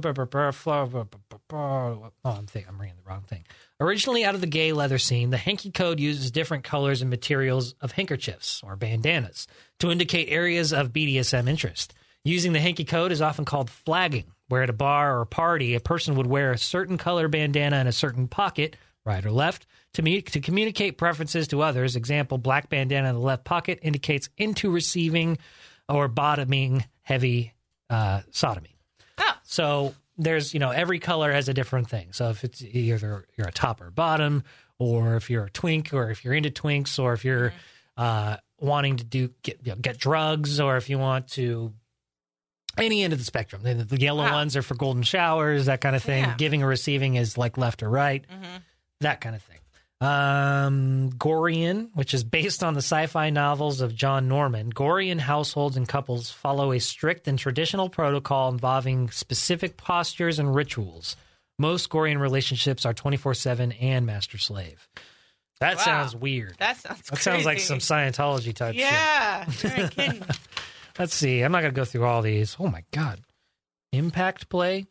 Oh, 1.52 2.12
I'm 2.24 2.46
thinking, 2.46 2.68
I'm 2.68 2.80
reading 2.80 2.96
the 2.96 3.08
wrong 3.08 3.22
thing. 3.22 3.44
Originally 3.80 4.24
out 4.24 4.34
of 4.34 4.40
the 4.40 4.46
gay 4.46 4.72
leather 4.72 4.98
scene, 4.98 5.30
the 5.30 5.36
hanky 5.36 5.70
code 5.70 5.98
uses 5.98 6.30
different 6.30 6.64
colors 6.64 7.00
and 7.00 7.10
materials 7.10 7.74
of 7.80 7.92
handkerchiefs 7.92 8.62
or 8.64 8.76
bandanas 8.76 9.46
to 9.80 9.90
indicate 9.90 10.28
areas 10.28 10.72
of 10.72 10.92
BDSM 10.92 11.48
interest. 11.48 11.94
Using 12.24 12.52
the 12.52 12.60
hanky 12.60 12.84
code 12.84 13.10
is 13.10 13.20
often 13.20 13.44
called 13.44 13.68
flagging, 13.68 14.32
where 14.48 14.62
at 14.62 14.70
a 14.70 14.74
bar 14.74 15.18
or 15.18 15.24
party, 15.24 15.74
a 15.74 15.80
person 15.80 16.14
would 16.14 16.26
wear 16.26 16.52
a 16.52 16.58
certain 16.58 16.98
color 16.98 17.26
bandana 17.26 17.80
in 17.80 17.88
a 17.88 17.92
certain 17.92 18.28
pocket, 18.28 18.76
right 19.04 19.26
or 19.26 19.32
left, 19.32 19.66
to, 19.94 20.02
me- 20.02 20.22
to 20.22 20.40
communicate 20.40 20.98
preferences 20.98 21.48
to 21.48 21.62
others. 21.62 21.96
Example, 21.96 22.38
black 22.38 22.68
bandana 22.68 23.08
in 23.08 23.16
the 23.16 23.20
left 23.20 23.44
pocket 23.44 23.80
indicates 23.82 24.28
into 24.38 24.70
receiving 24.70 25.36
or 25.88 26.06
bottoming 26.06 26.84
heavy 27.02 27.54
uh, 27.92 28.22
sodomy. 28.30 28.74
Oh. 29.18 29.32
So 29.44 29.94
there's, 30.18 30.54
you 30.54 30.60
know, 30.60 30.70
every 30.70 30.98
color 30.98 31.30
has 31.32 31.48
a 31.48 31.54
different 31.54 31.88
thing. 31.88 32.12
So 32.12 32.30
if 32.30 32.42
it's 32.44 32.62
either 32.62 33.26
you're 33.36 33.46
a 33.48 33.52
top 33.52 33.80
or 33.80 33.90
bottom, 33.90 34.44
or 34.78 35.16
if 35.16 35.30
you're 35.30 35.44
a 35.44 35.50
twink, 35.50 35.92
or 35.92 36.10
if 36.10 36.24
you're 36.24 36.34
into 36.34 36.50
twinks, 36.50 36.98
or 36.98 37.12
if 37.12 37.24
you're 37.24 37.52
uh, 37.96 38.36
wanting 38.58 38.96
to 38.96 39.04
do 39.04 39.30
get 39.42 39.60
you 39.64 39.72
know, 39.72 39.76
get 39.78 39.98
drugs, 39.98 40.58
or 40.60 40.76
if 40.76 40.88
you 40.90 40.98
want 40.98 41.28
to 41.28 41.72
any 42.78 43.02
end 43.04 43.12
of 43.12 43.18
the 43.18 43.24
spectrum. 43.24 43.62
The, 43.62 43.74
the 43.74 44.00
yellow 44.00 44.22
Wow. 44.24 44.32
ones 44.32 44.56
are 44.56 44.62
for 44.62 44.74
golden 44.74 45.02
showers, 45.02 45.66
that 45.66 45.80
kind 45.82 45.94
of 45.94 46.02
thing. 46.02 46.24
Yeah. 46.24 46.34
Giving 46.38 46.62
or 46.62 46.68
receiving 46.68 47.16
is 47.16 47.36
like 47.36 47.58
left 47.58 47.82
or 47.82 47.90
right, 47.90 48.24
Mhm. 48.26 48.62
that 49.02 49.20
kind 49.20 49.36
of 49.36 49.42
thing. 49.42 49.58
Um, 50.02 51.10
Gorean, 51.12 51.90
which 51.94 52.12
is 52.12 52.24
based 52.24 52.64
on 52.64 52.74
the 52.74 52.78
sci-fi 52.82 53.30
novels 53.30 53.80
of 53.80 53.94
John 53.94 54.26
Norman, 54.26 54.72
Gorean 54.72 55.20
households 55.20 55.76
and 55.76 55.86
couples 55.88 56.28
follow 56.28 56.72
a 56.72 56.80
strict 56.80 57.28
and 57.28 57.38
traditional 57.38 57.88
protocol 57.88 58.48
involving 58.50 59.10
specific 59.10 59.76
postures 59.76 60.40
and 60.40 60.54
rituals. 60.54 61.14
Most 61.58 61.88
Gorean 61.88 62.18
relationships 62.18 62.84
are 62.84 62.92
24/7 62.92 63.70
and 63.80 64.04
master-slave. 64.04 64.88
That 65.60 65.76
Wow. 65.76 65.82
sounds 65.84 66.16
weird. 66.16 66.56
That 66.58 66.78
sounds. 66.78 67.02
That 67.02 67.18
sounds 67.20 67.44
like 67.44 67.60
some. 67.60 67.78
Scientology 67.78 68.52
type 68.52 68.74
shit. 68.74 68.80
Yeah, 68.82 69.44
ain't 69.64 69.90
kidding. 69.92 70.24
Let's 70.98 71.14
see. 71.14 71.42
I'm 71.42 71.52
not 71.52 71.60
going 71.60 71.72
to 71.72 71.80
go 71.80 71.84
through 71.84 72.04
all 72.06 72.22
these. 72.22 72.56
Oh 72.58 72.66
my 72.66 72.82
god. 72.90 73.20
Impact 73.92 74.48
play? 74.48 74.86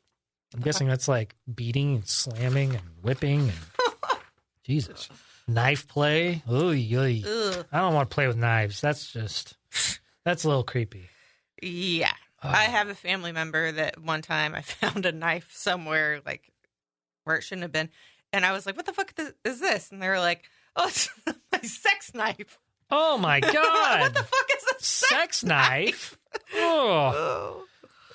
I'm 0.53 0.61
guessing 0.61 0.87
that's 0.87 1.09
like 1.09 1.35
beating 1.53 1.95
and 1.95 2.07
slamming 2.07 2.71
and 2.75 2.83
whipping 3.01 3.41
and 3.41 3.57
Jesus. 4.71 5.09
Knife 5.47 5.87
play? 5.87 6.43
Oy, 6.49 6.89
oy. 6.93 7.23
Ugh. 7.27 7.65
I 7.71 7.79
don't 7.79 7.93
want 7.93 8.09
to 8.09 8.13
play 8.13 8.27
with 8.27 8.37
knives. 8.37 8.79
That's 8.79 9.11
just 9.11 9.57
that's 10.23 10.43
a 10.43 10.47
little 10.47 10.63
creepy. 10.63 11.09
Yeah. 11.61 12.13
Oh. 12.43 12.49
I 12.49 12.63
have 12.63 12.89
a 12.89 12.95
family 12.95 13.31
member 13.31 13.71
that 13.71 14.01
one 14.01 14.21
time 14.21 14.55
I 14.55 14.61
found 14.61 15.05
a 15.05 15.11
knife 15.11 15.51
somewhere 15.53 16.21
like 16.25 16.51
where 17.25 17.35
it 17.37 17.43
shouldn't 17.43 17.63
have 17.63 17.71
been. 17.71 17.89
And 18.33 18.45
I 18.45 18.53
was 18.53 18.65
like, 18.65 18.77
what 18.77 18.85
the 18.85 18.93
fuck 18.93 19.13
is 19.43 19.59
this? 19.59 19.91
And 19.91 20.01
they 20.01 20.07
were 20.07 20.19
like, 20.19 20.43
oh, 20.75 20.87
it's 20.87 21.09
my 21.51 21.59
sex 21.59 22.13
knife. 22.13 22.57
Oh 22.89 23.17
my 23.17 23.41
god. 23.41 23.53
what 24.01 24.13
the 24.13 24.23
fuck 24.23 24.49
is 24.55 24.63
a 24.63 24.83
sex, 24.83 25.09
Sex 25.09 25.43
knife? 25.43 26.17
Oh. 26.55 27.11
Oh. 27.13 27.63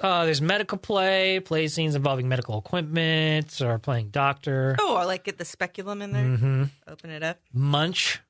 Uh, 0.01 0.25
there's 0.25 0.43
medical 0.43 0.79
play, 0.79 1.41
play 1.41 1.69
scenes 1.69 1.95
involving 1.95 2.29
medical 2.29 2.59
equipment 2.59 3.61
or 3.61 3.79
playing 3.79 4.09
doctor. 4.11 4.77
Oh, 4.79 4.97
or 4.97 5.07
like 5.07 5.25
get 5.25 5.39
the 5.39 5.45
speculum 5.45 6.03
in 6.03 6.13
there, 6.13 6.25
mm-hmm. 6.25 6.65
open 6.87 7.11
it 7.11 7.23
up. 7.23 7.39
Munch, 7.53 8.21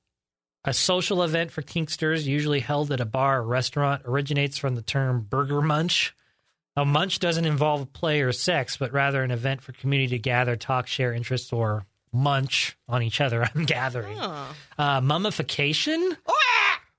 a 0.65 0.73
social 0.73 1.23
event 1.23 1.51
for 1.51 1.63
kinksters 1.63 2.25
usually 2.25 2.61
held 2.61 2.93
at 2.93 3.01
a 3.01 3.05
bar 3.05 3.41
or 3.41 3.43
restaurant, 3.43 4.03
originates 4.05 4.59
from 4.59 4.75
the 4.75 4.83
term 4.83 5.27
burger 5.29 5.63
munch. 5.63 6.15
A 6.77 6.85
munch 6.85 7.21
doesn't 7.21 7.47
involve 7.47 7.93
play 7.93 8.21
or 8.21 8.33
sex, 8.33 8.77
but 8.77 8.93
rather 8.93 9.23
an 9.23 9.31
event 9.31 9.63
for 9.63 9.73
community 9.73 10.17
to 10.17 10.19
gather, 10.19 10.57
talk, 10.57 10.87
share 10.87 11.15
interests, 11.15 11.53
or 11.53 11.87
munch 12.13 12.77
on 12.89 13.03
each 13.03 13.21
other. 13.21 13.49
I'm 13.55 13.65
gathering. 13.65 14.19
Oh. 14.21 14.55
Uh, 14.79 15.01
mummification. 15.01 16.17
Oh, 16.27 16.35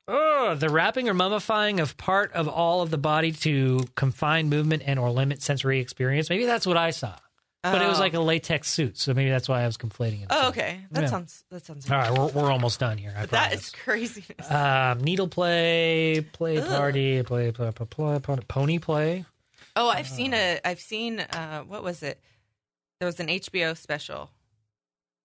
the 0.07 0.67
wrapping 0.71 1.09
or 1.09 1.13
mummifying 1.13 1.81
of 1.81 1.97
part 1.97 2.31
of 2.34 2.47
all 2.47 2.81
of 2.81 2.89
the 2.89 2.97
body 2.97 3.31
to 3.31 3.85
confine 3.95 4.49
movement 4.49 4.84
and 4.85 4.97
or 4.99 5.09
limit 5.11 5.41
sensory 5.41 5.79
experience. 5.79 6.29
Maybe 6.29 6.45
that's 6.45 6.65
what 6.65 6.77
I 6.77 6.91
saw, 6.91 7.15
but 7.63 7.81
it 7.81 7.88
was 7.88 7.97
Oh. 7.99 8.01
like 8.01 8.13
a 8.13 8.19
latex 8.19 8.69
suit, 8.69 8.97
so 8.97 9.13
maybe 9.13 9.29
that's 9.29 9.49
why 9.49 9.63
I 9.63 9.65
was 9.65 9.77
conflating 9.77 10.21
it. 10.21 10.27
Oh, 10.29 10.49
okay. 10.49 10.79
That 10.91 11.01
Yeah. 11.03 11.07
sounds. 11.09 11.43
That 11.51 11.65
sounds. 11.65 11.89
All 11.91 11.97
right, 11.97 12.11
we're, 12.11 12.27
we're 12.43 12.51
almost 12.51 12.79
done 12.79 12.97
here. 12.97 13.13
I 13.17 13.21
But 13.21 13.31
that 13.31 13.47
promise. 13.49 13.65
is 13.67 13.71
craziness. 13.71 14.49
Um, 14.51 14.99
needle 15.01 15.27
play, 15.27 16.25
play 16.34 16.57
Ugh. 16.59 16.67
party, 16.67 17.23
play, 17.23 17.51
play, 17.51 17.71
play, 17.71 17.85
play, 17.85 18.19
play, 18.19 18.38
pony 18.47 18.79
play. 18.79 19.25
oh, 19.75 19.89
I've 19.89 20.07
seen 20.07 20.34
a. 20.34 20.59
I've 20.63 20.79
seen. 20.79 21.19
Uh, 21.19 21.63
what 21.63 21.84
was 21.84 22.01
it? 22.01 22.21
There 22.99 23.05
was 23.07 23.19
an 23.19 23.27
HBO 23.27 23.75
special, 23.77 24.31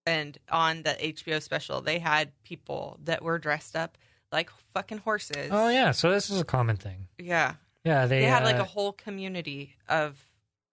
and 0.05 0.37
on 0.51 0.83
the 0.83 0.91
HBO 1.01 1.41
special, 1.41 1.81
they 1.81 2.01
had 2.01 2.33
people 2.43 2.99
that 3.05 3.23
were 3.23 3.39
dressed 3.39 3.77
up 3.77 3.97
like 4.33 4.51
fucking 4.75 4.99
horses. 4.99 5.49
Oh 5.51 5.69
yeah, 5.69 5.91
so 5.93 6.11
this 6.11 6.31
is 6.31 6.41
a 6.41 6.45
common 6.45 6.77
thing. 6.77 7.09
yeah. 7.19 7.55
Yeah, 7.85 8.07
they, 8.07 8.21
They, 8.21 8.27
had 8.27 8.45
like 8.45 8.57
uh, 8.57 8.61
a 8.61 8.65
whole 8.65 8.93
community 8.93 9.75
of. 9.89 10.17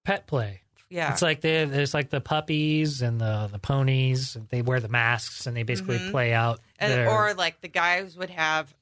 pet 0.06 0.28
play. 0.28 0.62
Yeah. 0.92 1.12
It's 1.12 1.22
like 1.24 1.42
they, 1.42 1.66
there's 1.66 1.94
like 1.94 2.10
the 2.12 2.22
puppies 2.22 3.02
and 3.02 3.20
the 3.20 3.50
the 3.52 3.58
ponies. 3.60 4.38
They 4.50 4.62
wear 4.62 4.80
the 4.80 4.90
masks 4.90 5.48
and 5.48 5.56
they 5.58 5.64
basically 5.64 5.98
Mhm. 6.00 6.12
play 6.12 6.34
out. 6.34 6.60
and, 6.80 6.92
their- 6.94 7.10
or 7.10 7.34
like 7.34 7.62
the 7.62 7.68
guys 7.68 8.16
would 8.16 8.30
have 8.30 8.74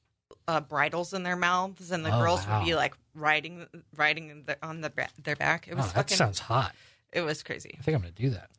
uh, 0.46 0.60
bridles 0.60 1.12
in 1.12 1.22
their 1.22 1.36
mouths, 1.36 1.90
and 1.90 2.04
the 2.06 2.14
Oh, 2.14 2.20
girls 2.20 2.46
wow. 2.46 2.58
would 2.60 2.66
be 2.66 2.74
like 2.74 2.94
riding 3.14 3.66
riding 3.96 4.44
the, 4.46 4.56
on 4.62 4.80
the 4.82 4.88
ba- 4.90 5.08
their 5.22 5.36
back. 5.36 5.68
It 5.68 5.72
oh, 5.72 5.76
was 5.76 5.86
that 5.86 5.94
fucking. 5.94 6.16
sounds 6.16 6.38
hot. 6.38 6.74
It 7.12 7.22
was 7.22 7.42
crazy. 7.42 7.74
I 7.78 7.82
think 7.82 7.94
I'm 7.96 8.02
gonna 8.02 8.12
do 8.12 8.30
that. 8.30 8.50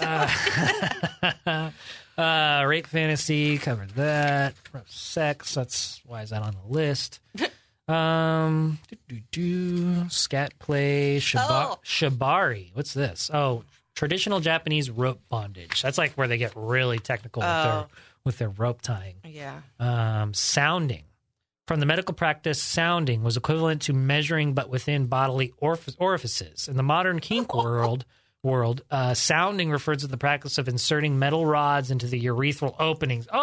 no, 1.46 1.70
Uh, 2.16 2.20
uh, 2.20 2.64
rape 2.66 2.86
fantasy 2.86 3.58
covered 3.58 3.90
that. 3.90 4.54
Rough 4.72 4.90
sex. 4.90 5.54
That's 5.54 6.00
why 6.06 6.22
is 6.22 6.30
that 6.30 6.42
on 6.42 6.54
the 6.54 6.72
list? 6.72 7.20
Um, 7.88 8.78
do, 8.88 8.96
do, 9.08 9.20
do, 9.32 10.08
scat 10.08 10.56
play, 10.60 11.18
shaba- 11.18 11.72
Oh. 11.72 11.78
shibari. 11.84 12.70
What's 12.74 12.94
this? 12.94 13.28
Oh, 13.34 13.64
traditional 13.96 14.38
Japanese 14.38 14.88
rope 14.88 15.20
bondage. 15.28 15.82
That's 15.82 15.98
like 15.98 16.12
where 16.14 16.28
they 16.28 16.38
get 16.38 16.52
really 16.54 17.00
technical 17.00 17.40
with 17.40 17.48
their 17.48 17.72
Oh. 17.72 17.86
with 18.24 18.38
their 18.38 18.48
rope 18.50 18.82
tying. 18.82 19.16
yeah. 19.24 19.60
Um, 19.80 20.32
sounding. 20.32 21.02
From 21.72 21.80
the 21.80 21.86
medical 21.86 22.14
practice, 22.14 22.60
sounding 22.60 23.22
was 23.22 23.38
equivalent 23.38 23.80
to 23.82 23.94
measuring, 23.94 24.52
but 24.52 24.68
within 24.68 25.06
bodily 25.06 25.54
orif- 25.62 25.96
orifices. 25.98 26.68
In 26.68 26.76
the 26.76 26.82
modern 26.82 27.18
kink 27.18 27.54
world, 27.64 28.04
world, 28.42 28.82
uh, 28.90 29.14
sounding 29.14 29.70
refers 29.70 30.02
to 30.02 30.06
the 30.06 30.18
practice 30.18 30.58
of 30.58 30.68
inserting 30.68 31.18
metal 31.18 31.46
rods 31.46 31.90
into 31.90 32.06
the 32.06 32.22
urethral 32.26 32.74
openings. 32.78 33.26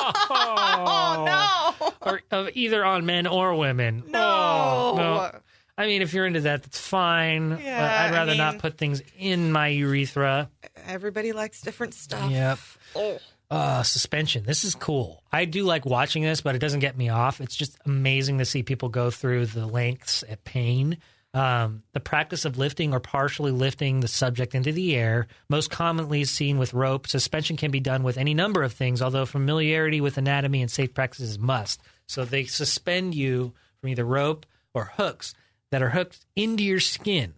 Oh, 0.00 0.12
Oh, 0.30 1.24
no. 1.26 1.92
Or 2.10 2.20
of 2.30 2.48
either 2.54 2.82
on 2.86 3.04
men 3.04 3.26
or 3.26 3.54
women. 3.54 4.04
No. 4.08 4.18
Oh, 4.22 4.94
no. 4.96 5.38
I 5.76 5.86
mean, 5.86 6.00
if 6.00 6.14
you're 6.14 6.24
into 6.26 6.40
that, 6.40 6.62
that's 6.62 6.80
fine. 6.80 7.50
but 7.50 7.62
Yeah, 7.62 8.04
I'd 8.06 8.14
I 8.14 8.16
rather 8.16 8.34
not 8.34 8.58
put 8.60 8.78
things 8.78 9.02
in 9.18 9.52
my 9.52 9.68
urethra. 9.68 10.48
Everybody 10.86 11.32
likes 11.32 11.60
different 11.60 11.92
stuff. 11.92 12.30
Yep. 12.30 12.58
Oh. 12.96 13.18
Uh, 13.50 13.82
suspension. 13.82 14.44
This 14.44 14.62
is 14.62 14.74
cool. 14.74 15.22
I 15.32 15.46
do 15.46 15.64
like 15.64 15.86
watching 15.86 16.22
this, 16.22 16.42
but 16.42 16.54
it 16.54 16.58
doesn't 16.58 16.80
get 16.80 16.98
me 16.98 17.08
off. 17.08 17.40
It's 17.40 17.56
just 17.56 17.78
amazing 17.86 18.38
to 18.38 18.44
see 18.44 18.62
people 18.62 18.90
go 18.90 19.10
through 19.10 19.46
the 19.46 19.66
lengths 19.66 20.22
at 20.28 20.44
pain. 20.44 20.98
Um, 21.32 21.82
the 21.92 22.00
practice 22.00 22.44
of 22.44 22.58
lifting 22.58 22.92
or 22.92 23.00
partially 23.00 23.50
lifting 23.50 24.00
the 24.00 24.08
subject 24.08 24.54
into 24.54 24.72
the 24.72 24.94
air, 24.96 25.28
most 25.48 25.70
commonly 25.70 26.24
seen 26.24 26.58
with 26.58 26.74
rope. 26.74 27.06
Suspension 27.06 27.56
can 27.56 27.70
be 27.70 27.80
done 27.80 28.02
with 28.02 28.18
any 28.18 28.34
number 28.34 28.62
of 28.62 28.72
things, 28.72 29.00
although 29.00 29.24
familiarity 29.24 30.00
with 30.00 30.18
anatomy 30.18 30.60
and 30.60 30.70
safe 30.70 30.92
practices 30.92 31.38
must. 31.38 31.80
So 32.06 32.24
they 32.24 32.44
suspend 32.44 33.14
you 33.14 33.54
from 33.80 33.90
either 33.90 34.04
rope 34.04 34.44
or 34.74 34.92
hooks 34.96 35.34
that 35.70 35.82
are 35.82 35.90
hooked 35.90 36.24
into 36.34 36.64
your 36.64 36.80
skin, 36.80 37.34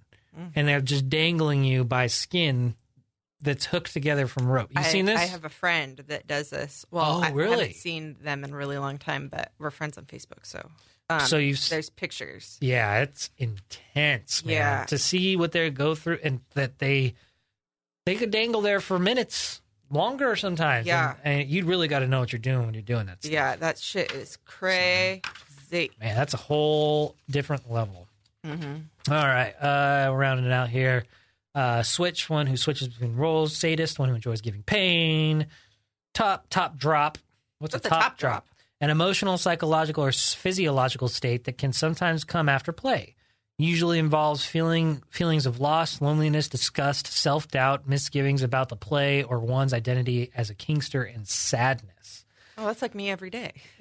and 0.55 0.67
they're 0.67 0.81
just 0.81 1.09
dangling 1.09 1.65
you 1.65 1.85
by 1.85 2.07
skin 2.07 2.75
that's 3.43 3.65
hooked 3.67 3.93
together 3.93 4.27
from 4.27 4.47
rope. 4.47 4.71
You 4.71 4.81
I, 4.81 4.83
seen 4.85 5.05
this? 5.07 5.19
I 5.19 5.25
have 5.25 5.45
a 5.45 5.49
friend 5.49 6.03
that 6.09 6.27
does 6.27 6.51
this. 6.51 6.85
Well, 6.91 7.19
Oh, 7.19 7.23
I 7.23 7.31
really? 7.31 7.51
haven't 7.59 7.75
seen 7.77 8.17
them 8.23 8.45
in 8.45 8.53
a 8.53 8.57
really 8.57 8.79
long 8.79 8.99
time, 8.99 9.29
but 9.29 9.53
we're 9.59 9.71
friends 9.71 9.97
on 9.99 10.05
Facebook, 10.05 10.45
so 10.45 10.69
um, 11.09 11.21
So 11.21 11.39
you've 11.39 11.69
there's 11.71 11.91
pictures. 11.91 12.59
Yeah, 12.61 13.01
it's 13.01 13.31
intense, 13.39 14.45
man. 14.45 14.55
Yeah. 14.55 14.85
To 14.87 14.99
see 14.99 15.37
what 15.37 15.53
they 15.53 15.71
go 15.71 15.95
through 15.95 16.19
and 16.23 16.41
that 16.55 16.79
they 16.79 17.15
they 18.07 18.15
could 18.17 18.31
dangle 18.31 18.61
there 18.61 18.81
for 18.81 18.99
minutes, 18.99 19.61
longer 19.91 20.37
sometimes. 20.37 20.87
Yeah. 20.87 21.15
and, 21.25 21.41
and 21.43 21.51
you 21.51 21.65
really 21.65 21.89
got 21.89 22.01
to 22.01 22.07
know 22.07 22.21
what 22.21 22.33
you're 22.33 22.39
doing 22.41 22.65
when 22.67 22.75
you're 22.75 22.83
doing 22.83 23.07
that. 23.07 23.23
stuff. 23.23 23.33
Yeah, 23.33 23.57
that 23.57 23.79
shit 23.79 24.13
is 24.13 24.39
crazy. 24.45 25.23
man, 26.01 26.15
that's 26.17 26.35
a 26.35 26.39
whole 26.39 27.17
different 27.31 27.71
level. 27.71 28.07
hmm 28.45 28.77
All 29.09 29.15
right, 29.27 29.53
uh, 29.61 30.09
we're 30.11 30.19
rounding 30.19 30.47
it 30.47 30.53
out 30.53 30.69
here. 30.69 31.05
Uh, 31.55 31.83
switch 31.83 32.31
one 32.31 32.47
who 32.47 32.57
switches 32.57 32.89
between 32.89 33.17
roles. 33.17 33.57
Sadist 33.57 33.99
one 33.99 34.09
who 34.09 34.15
enjoys 34.15 34.41
giving 34.41 34.63
pain. 34.63 35.47
Top 36.15 36.47
top 36.51 36.77
drop. 36.77 37.19
What's, 37.59 37.75
What's 37.75 37.87
a 37.87 37.89
top, 37.89 38.03
top 38.03 38.19
drop? 38.19 38.47
drop? 38.47 38.47
An 38.81 38.91
emotional, 38.91 39.37
psychological, 39.37 40.05
or 40.05 40.13
physiological 40.13 41.09
state 41.09 41.45
that 41.45 41.59
can 41.59 41.73
sometimes 41.73 42.25
come 42.25 42.49
after 42.49 42.73
play. 42.73 43.15
Usually 43.59 43.99
involves 43.99 44.43
feeling 44.43 45.03
feelings 45.11 45.45
of 45.45 45.61
loss, 45.61 46.01
loneliness, 46.01 46.49
disgust, 46.49 47.07
self 47.07 47.47
doubt, 47.49 47.87
misgivings 47.87 48.43
about 48.43 48.71
the 48.71 48.77
play 48.77 49.23
or 49.23 49.39
one's 49.39 49.75
identity 49.75 50.31
as 50.35 50.49
a 50.49 50.55
kinkster, 50.55 51.15
and 51.15 51.29
sadness. 51.29 52.25
Oh, 52.63 52.67
that's 52.67 52.83
like 52.83 52.95
me 52.95 53.11
every 53.11 53.31
day. 53.31 53.53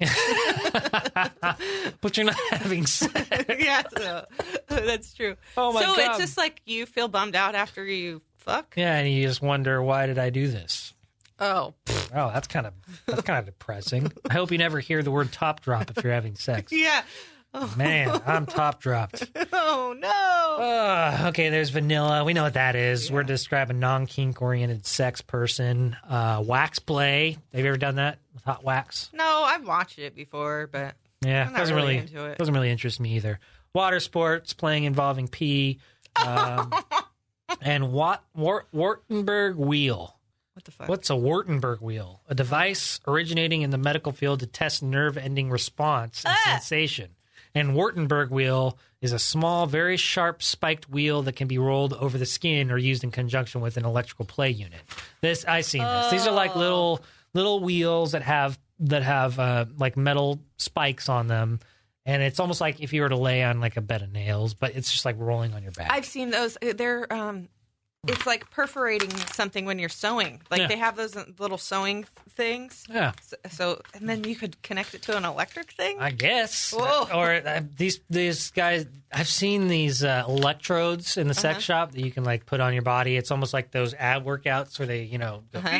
But 2.00 2.16
you're 2.16 2.24
not 2.26 2.36
having 2.50 2.86
sex. 2.86 3.44
yeah, 3.58 3.82
so, 3.96 4.24
that's 4.68 5.12
true. 5.12 5.36
Oh 5.56 5.72
my 5.72 5.82
so 5.82 5.96
God. 5.96 5.98
it's 6.10 6.18
just 6.18 6.38
like 6.38 6.62
you 6.64 6.86
feel 6.86 7.08
bummed 7.08 7.36
out 7.36 7.54
after 7.54 7.84
you 7.84 8.22
fuck. 8.38 8.72
Yeah, 8.76 8.96
and 8.96 9.12
you 9.12 9.26
just 9.26 9.42
wonder 9.42 9.82
why 9.82 10.06
did 10.06 10.18
I 10.18 10.30
do 10.30 10.48
this? 10.48 10.94
Oh, 11.38 11.74
Oh, 12.14 12.30
that's 12.32 12.48
kind 12.48 12.66
of 12.66 12.72
that's 13.06 13.22
kind 13.22 13.38
of 13.38 13.46
depressing. 13.46 14.10
I 14.28 14.32
hope 14.32 14.50
you 14.50 14.58
never 14.58 14.80
hear 14.80 15.02
the 15.02 15.10
word 15.10 15.30
top 15.32 15.60
drop 15.60 15.90
if 15.96 16.02
you're 16.02 16.12
having 16.12 16.34
sex. 16.36 16.72
yeah. 16.72 17.02
Man, 17.76 18.20
I'm 18.26 18.46
top 18.46 18.80
dropped. 18.80 19.28
Oh 19.52 19.94
no. 19.98 20.64
Uh, 20.64 21.26
okay, 21.30 21.48
there's 21.48 21.70
vanilla. 21.70 22.22
We 22.24 22.32
know 22.34 22.42
what 22.44 22.54
that 22.54 22.76
is. 22.76 23.10
We're 23.10 23.22
describing 23.24 23.78
non 23.80 24.06
kink 24.06 24.40
oriented 24.40 24.86
sex 24.86 25.20
person. 25.20 25.96
Uh, 26.08 26.42
wax 26.46 26.78
play. 26.78 27.36
Have 27.52 27.60
you 27.60 27.68
ever 27.68 27.76
done 27.76 27.96
that 27.96 28.18
with 28.34 28.44
hot 28.44 28.62
wax? 28.64 29.10
No, 29.12 29.42
I've 29.44 29.66
watched 29.66 29.98
it 29.98 30.14
before, 30.14 30.68
but 30.70 30.94
Yeah, 31.24 31.46
I'm 31.46 31.52
not 31.52 31.58
doesn't 31.60 31.74
really 31.74 31.88
really, 31.94 31.98
into 31.98 32.24
it. 32.26 32.38
doesn't 32.38 32.54
really 32.54 32.70
interest 32.70 33.00
me 33.00 33.16
either. 33.16 33.40
Water 33.74 34.00
sports, 34.00 34.52
playing 34.52 34.84
involving 34.84 35.28
pee, 35.28 35.78
um, 36.24 36.72
and 37.62 37.92
Wat, 37.92 38.22
Wart, 38.34 38.66
Wartenberg 38.74 39.56
wheel. 39.56 40.18
what 40.54 40.64
the 40.64 40.70
fuck? 40.70 40.88
What's 40.88 41.10
a 41.10 41.14
Wartenberg 41.14 41.80
wheel? 41.80 42.20
A 42.28 42.34
device 42.34 43.00
originating 43.06 43.62
in 43.62 43.70
the 43.70 43.78
medical 43.78 44.12
field 44.12 44.40
to 44.40 44.46
test 44.46 44.82
nerve 44.82 45.16
ending 45.16 45.50
response 45.50 46.24
and 46.24 46.34
Ah! 46.36 46.50
sensation. 46.52 47.10
And 47.54 47.70
Wartenberg 47.70 48.30
wheel 48.30 48.78
is 49.00 49.12
a 49.12 49.18
small, 49.18 49.66
very 49.66 49.96
sharp 49.96 50.42
spiked 50.42 50.88
wheel 50.88 51.22
that 51.22 51.34
can 51.36 51.48
be 51.48 51.58
rolled 51.58 51.92
over 51.94 52.16
the 52.18 52.26
skin 52.26 52.70
or 52.70 52.78
used 52.78 53.02
in 53.02 53.10
conjunction 53.10 53.60
with 53.60 53.76
an 53.76 53.84
electrical 53.84 54.24
play 54.24 54.50
unit. 54.50 54.80
This 55.20 55.44
I've 55.44 55.64
seen 55.64 55.82
this. 55.82 56.10
These 56.10 56.26
are 56.26 56.32
like 56.34 56.54
Oh. 56.54 56.58
little 56.60 57.00
little 57.34 57.60
wheels 57.60 58.12
that 58.12 58.22
have 58.22 58.58
that 58.80 59.02
have 59.02 59.38
uh, 59.38 59.66
like 59.78 59.96
metal 59.96 60.40
spikes 60.58 61.08
on 61.08 61.26
them. 61.26 61.60
And 62.06 62.22
it's 62.22 62.40
almost 62.40 62.60
like 62.60 62.80
if 62.80 62.92
you 62.92 63.02
were 63.02 63.08
to 63.10 63.16
lay 63.16 63.42
on 63.44 63.60
like 63.60 63.76
a 63.76 63.80
bed 63.82 64.02
of 64.02 64.10
nails, 64.10 64.54
but 64.54 64.74
it's 64.74 64.90
just 64.90 65.04
like 65.04 65.16
rolling 65.18 65.52
on 65.54 65.62
your 65.62 65.72
back. 65.72 65.90
I've 65.92 66.06
seen 66.06 66.30
those. 66.30 66.56
They're 66.60 67.12
um, 67.12 67.48
it's 68.06 68.24
like 68.26 68.50
perforating 68.50 69.10
something 69.32 69.66
when 69.66 69.78
you're 69.78 69.88
sewing. 69.90 70.40
Like 70.50 70.60
Yeah. 70.60 70.66
they 70.68 70.76
have 70.76 70.96
those 70.96 71.14
little 71.38 71.58
sewing 71.58 72.04
things. 72.30 72.84
yeah. 72.88 73.12
So, 73.22 73.36
so 73.50 73.82
and 73.94 74.08
then 74.08 74.24
you 74.24 74.34
could 74.36 74.60
connect 74.62 74.94
it 74.94 75.02
to 75.02 75.16
an 75.16 75.24
electric 75.24 75.72
thing. 75.72 75.98
I 76.00 76.10
guess. 76.10 76.72
Whoa. 76.72 77.08
Or 77.14 77.34
uh, 77.46 77.60
these 77.76 78.00
these 78.08 78.50
guys. 78.52 78.86
I've 79.12 79.28
seen 79.28 79.68
these 79.68 80.02
uh, 80.04 80.24
electrodes 80.26 81.16
in 81.18 81.28
the 81.28 81.34
sex 81.34 81.56
Uh-huh. 81.56 81.60
shop 81.60 81.92
that 81.92 82.00
you 82.00 82.10
can 82.10 82.24
like 82.24 82.46
put 82.46 82.60
on 82.60 82.72
your 82.72 82.82
body. 82.82 83.16
It's 83.16 83.30
almost 83.30 83.52
like 83.52 83.70
those 83.72 83.92
ab 83.94 84.24
workouts 84.24 84.78
where 84.78 84.86
they, 84.86 85.02
you 85.02 85.18
know, 85.18 85.42
go, 85.52 85.58
Uh-huh. 85.58 85.78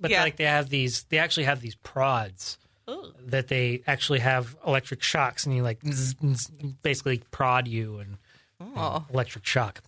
but 0.00 0.10
Yeah. 0.10 0.22
like 0.22 0.36
they 0.36 0.44
have 0.44 0.70
these. 0.70 1.02
They 1.10 1.18
actually 1.18 1.44
have 1.44 1.60
these 1.60 1.74
prods 1.74 2.58
Ooh. 2.88 3.12
that 3.26 3.48
they 3.48 3.82
actually 3.86 4.20
have 4.20 4.56
electric 4.66 5.02
shocks, 5.02 5.44
and 5.44 5.54
you 5.54 5.62
like 5.62 5.80
zzz, 5.84 6.14
zzz, 6.24 6.50
basically 6.82 7.18
prod 7.30 7.68
you 7.68 7.98
and 7.98 8.16
Oh, 8.76 9.04
electric 9.12 9.44
shock. 9.44 9.82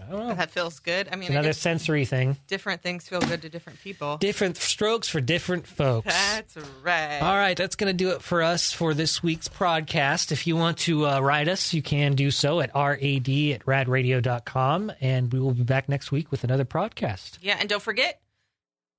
I 0.00 0.34
that 0.34 0.50
feels 0.50 0.78
good. 0.80 1.08
I 1.12 1.16
mean, 1.16 1.30
Another 1.30 1.48
guess 1.48 1.58
sensory 1.58 2.04
thing. 2.04 2.36
different 2.46 2.82
things 2.82 3.08
feel 3.08 3.20
good 3.20 3.42
to 3.42 3.48
different 3.48 3.80
people. 3.80 4.16
Different 4.18 4.56
strokes 4.56 5.08
for 5.08 5.20
different 5.20 5.66
folks. 5.66 6.06
That's 6.06 6.56
right. 6.82 7.20
All 7.20 7.36
right, 7.36 7.56
that's 7.56 7.76
going 7.76 7.88
to 7.90 7.96
do 7.96 8.10
it 8.10 8.22
for 8.22 8.42
us 8.42 8.72
for 8.72 8.94
this 8.94 9.22
week's 9.22 9.48
podcast. 9.48 10.32
If 10.32 10.46
you 10.46 10.56
want 10.56 10.78
to 10.78 11.06
uh, 11.06 11.20
write 11.20 11.48
us, 11.48 11.72
you 11.74 11.82
can 11.82 12.14
do 12.14 12.30
so 12.30 12.60
at 12.60 12.70
rad 12.74 13.02
at 13.02 13.64
radradio.com. 13.66 14.92
And 15.00 15.32
we 15.32 15.40
will 15.40 15.54
be 15.54 15.62
back 15.64 15.88
next 15.88 16.12
week 16.12 16.30
with 16.30 16.44
another 16.44 16.64
podcast. 16.64 17.38
Yeah, 17.40 17.56
and 17.58 17.68
don't 17.68 17.82
forget, 17.82 18.20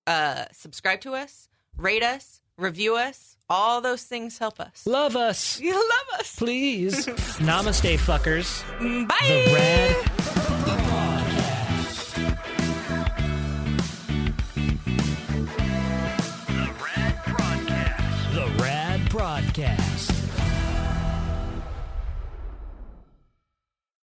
uh, 0.07 0.45
subscribe 0.51 1.01
to 1.01 1.13
us, 1.13 1.49
rate 1.77 2.03
us, 2.03 2.41
review 2.57 2.95
us. 2.95 3.37
All 3.51 3.81
those 3.81 4.03
things 4.03 4.37
help 4.37 4.59
us. 4.59 4.85
Love 4.85 5.15
us, 5.15 5.59
You 5.61 5.73
love 5.73 6.19
us. 6.19 6.35
please. 6.35 7.05
Namaste, 7.39 7.97
fuckers. 7.97 8.63
Bye. 9.07 9.15
The 9.27 9.53
Rad 9.55 10.38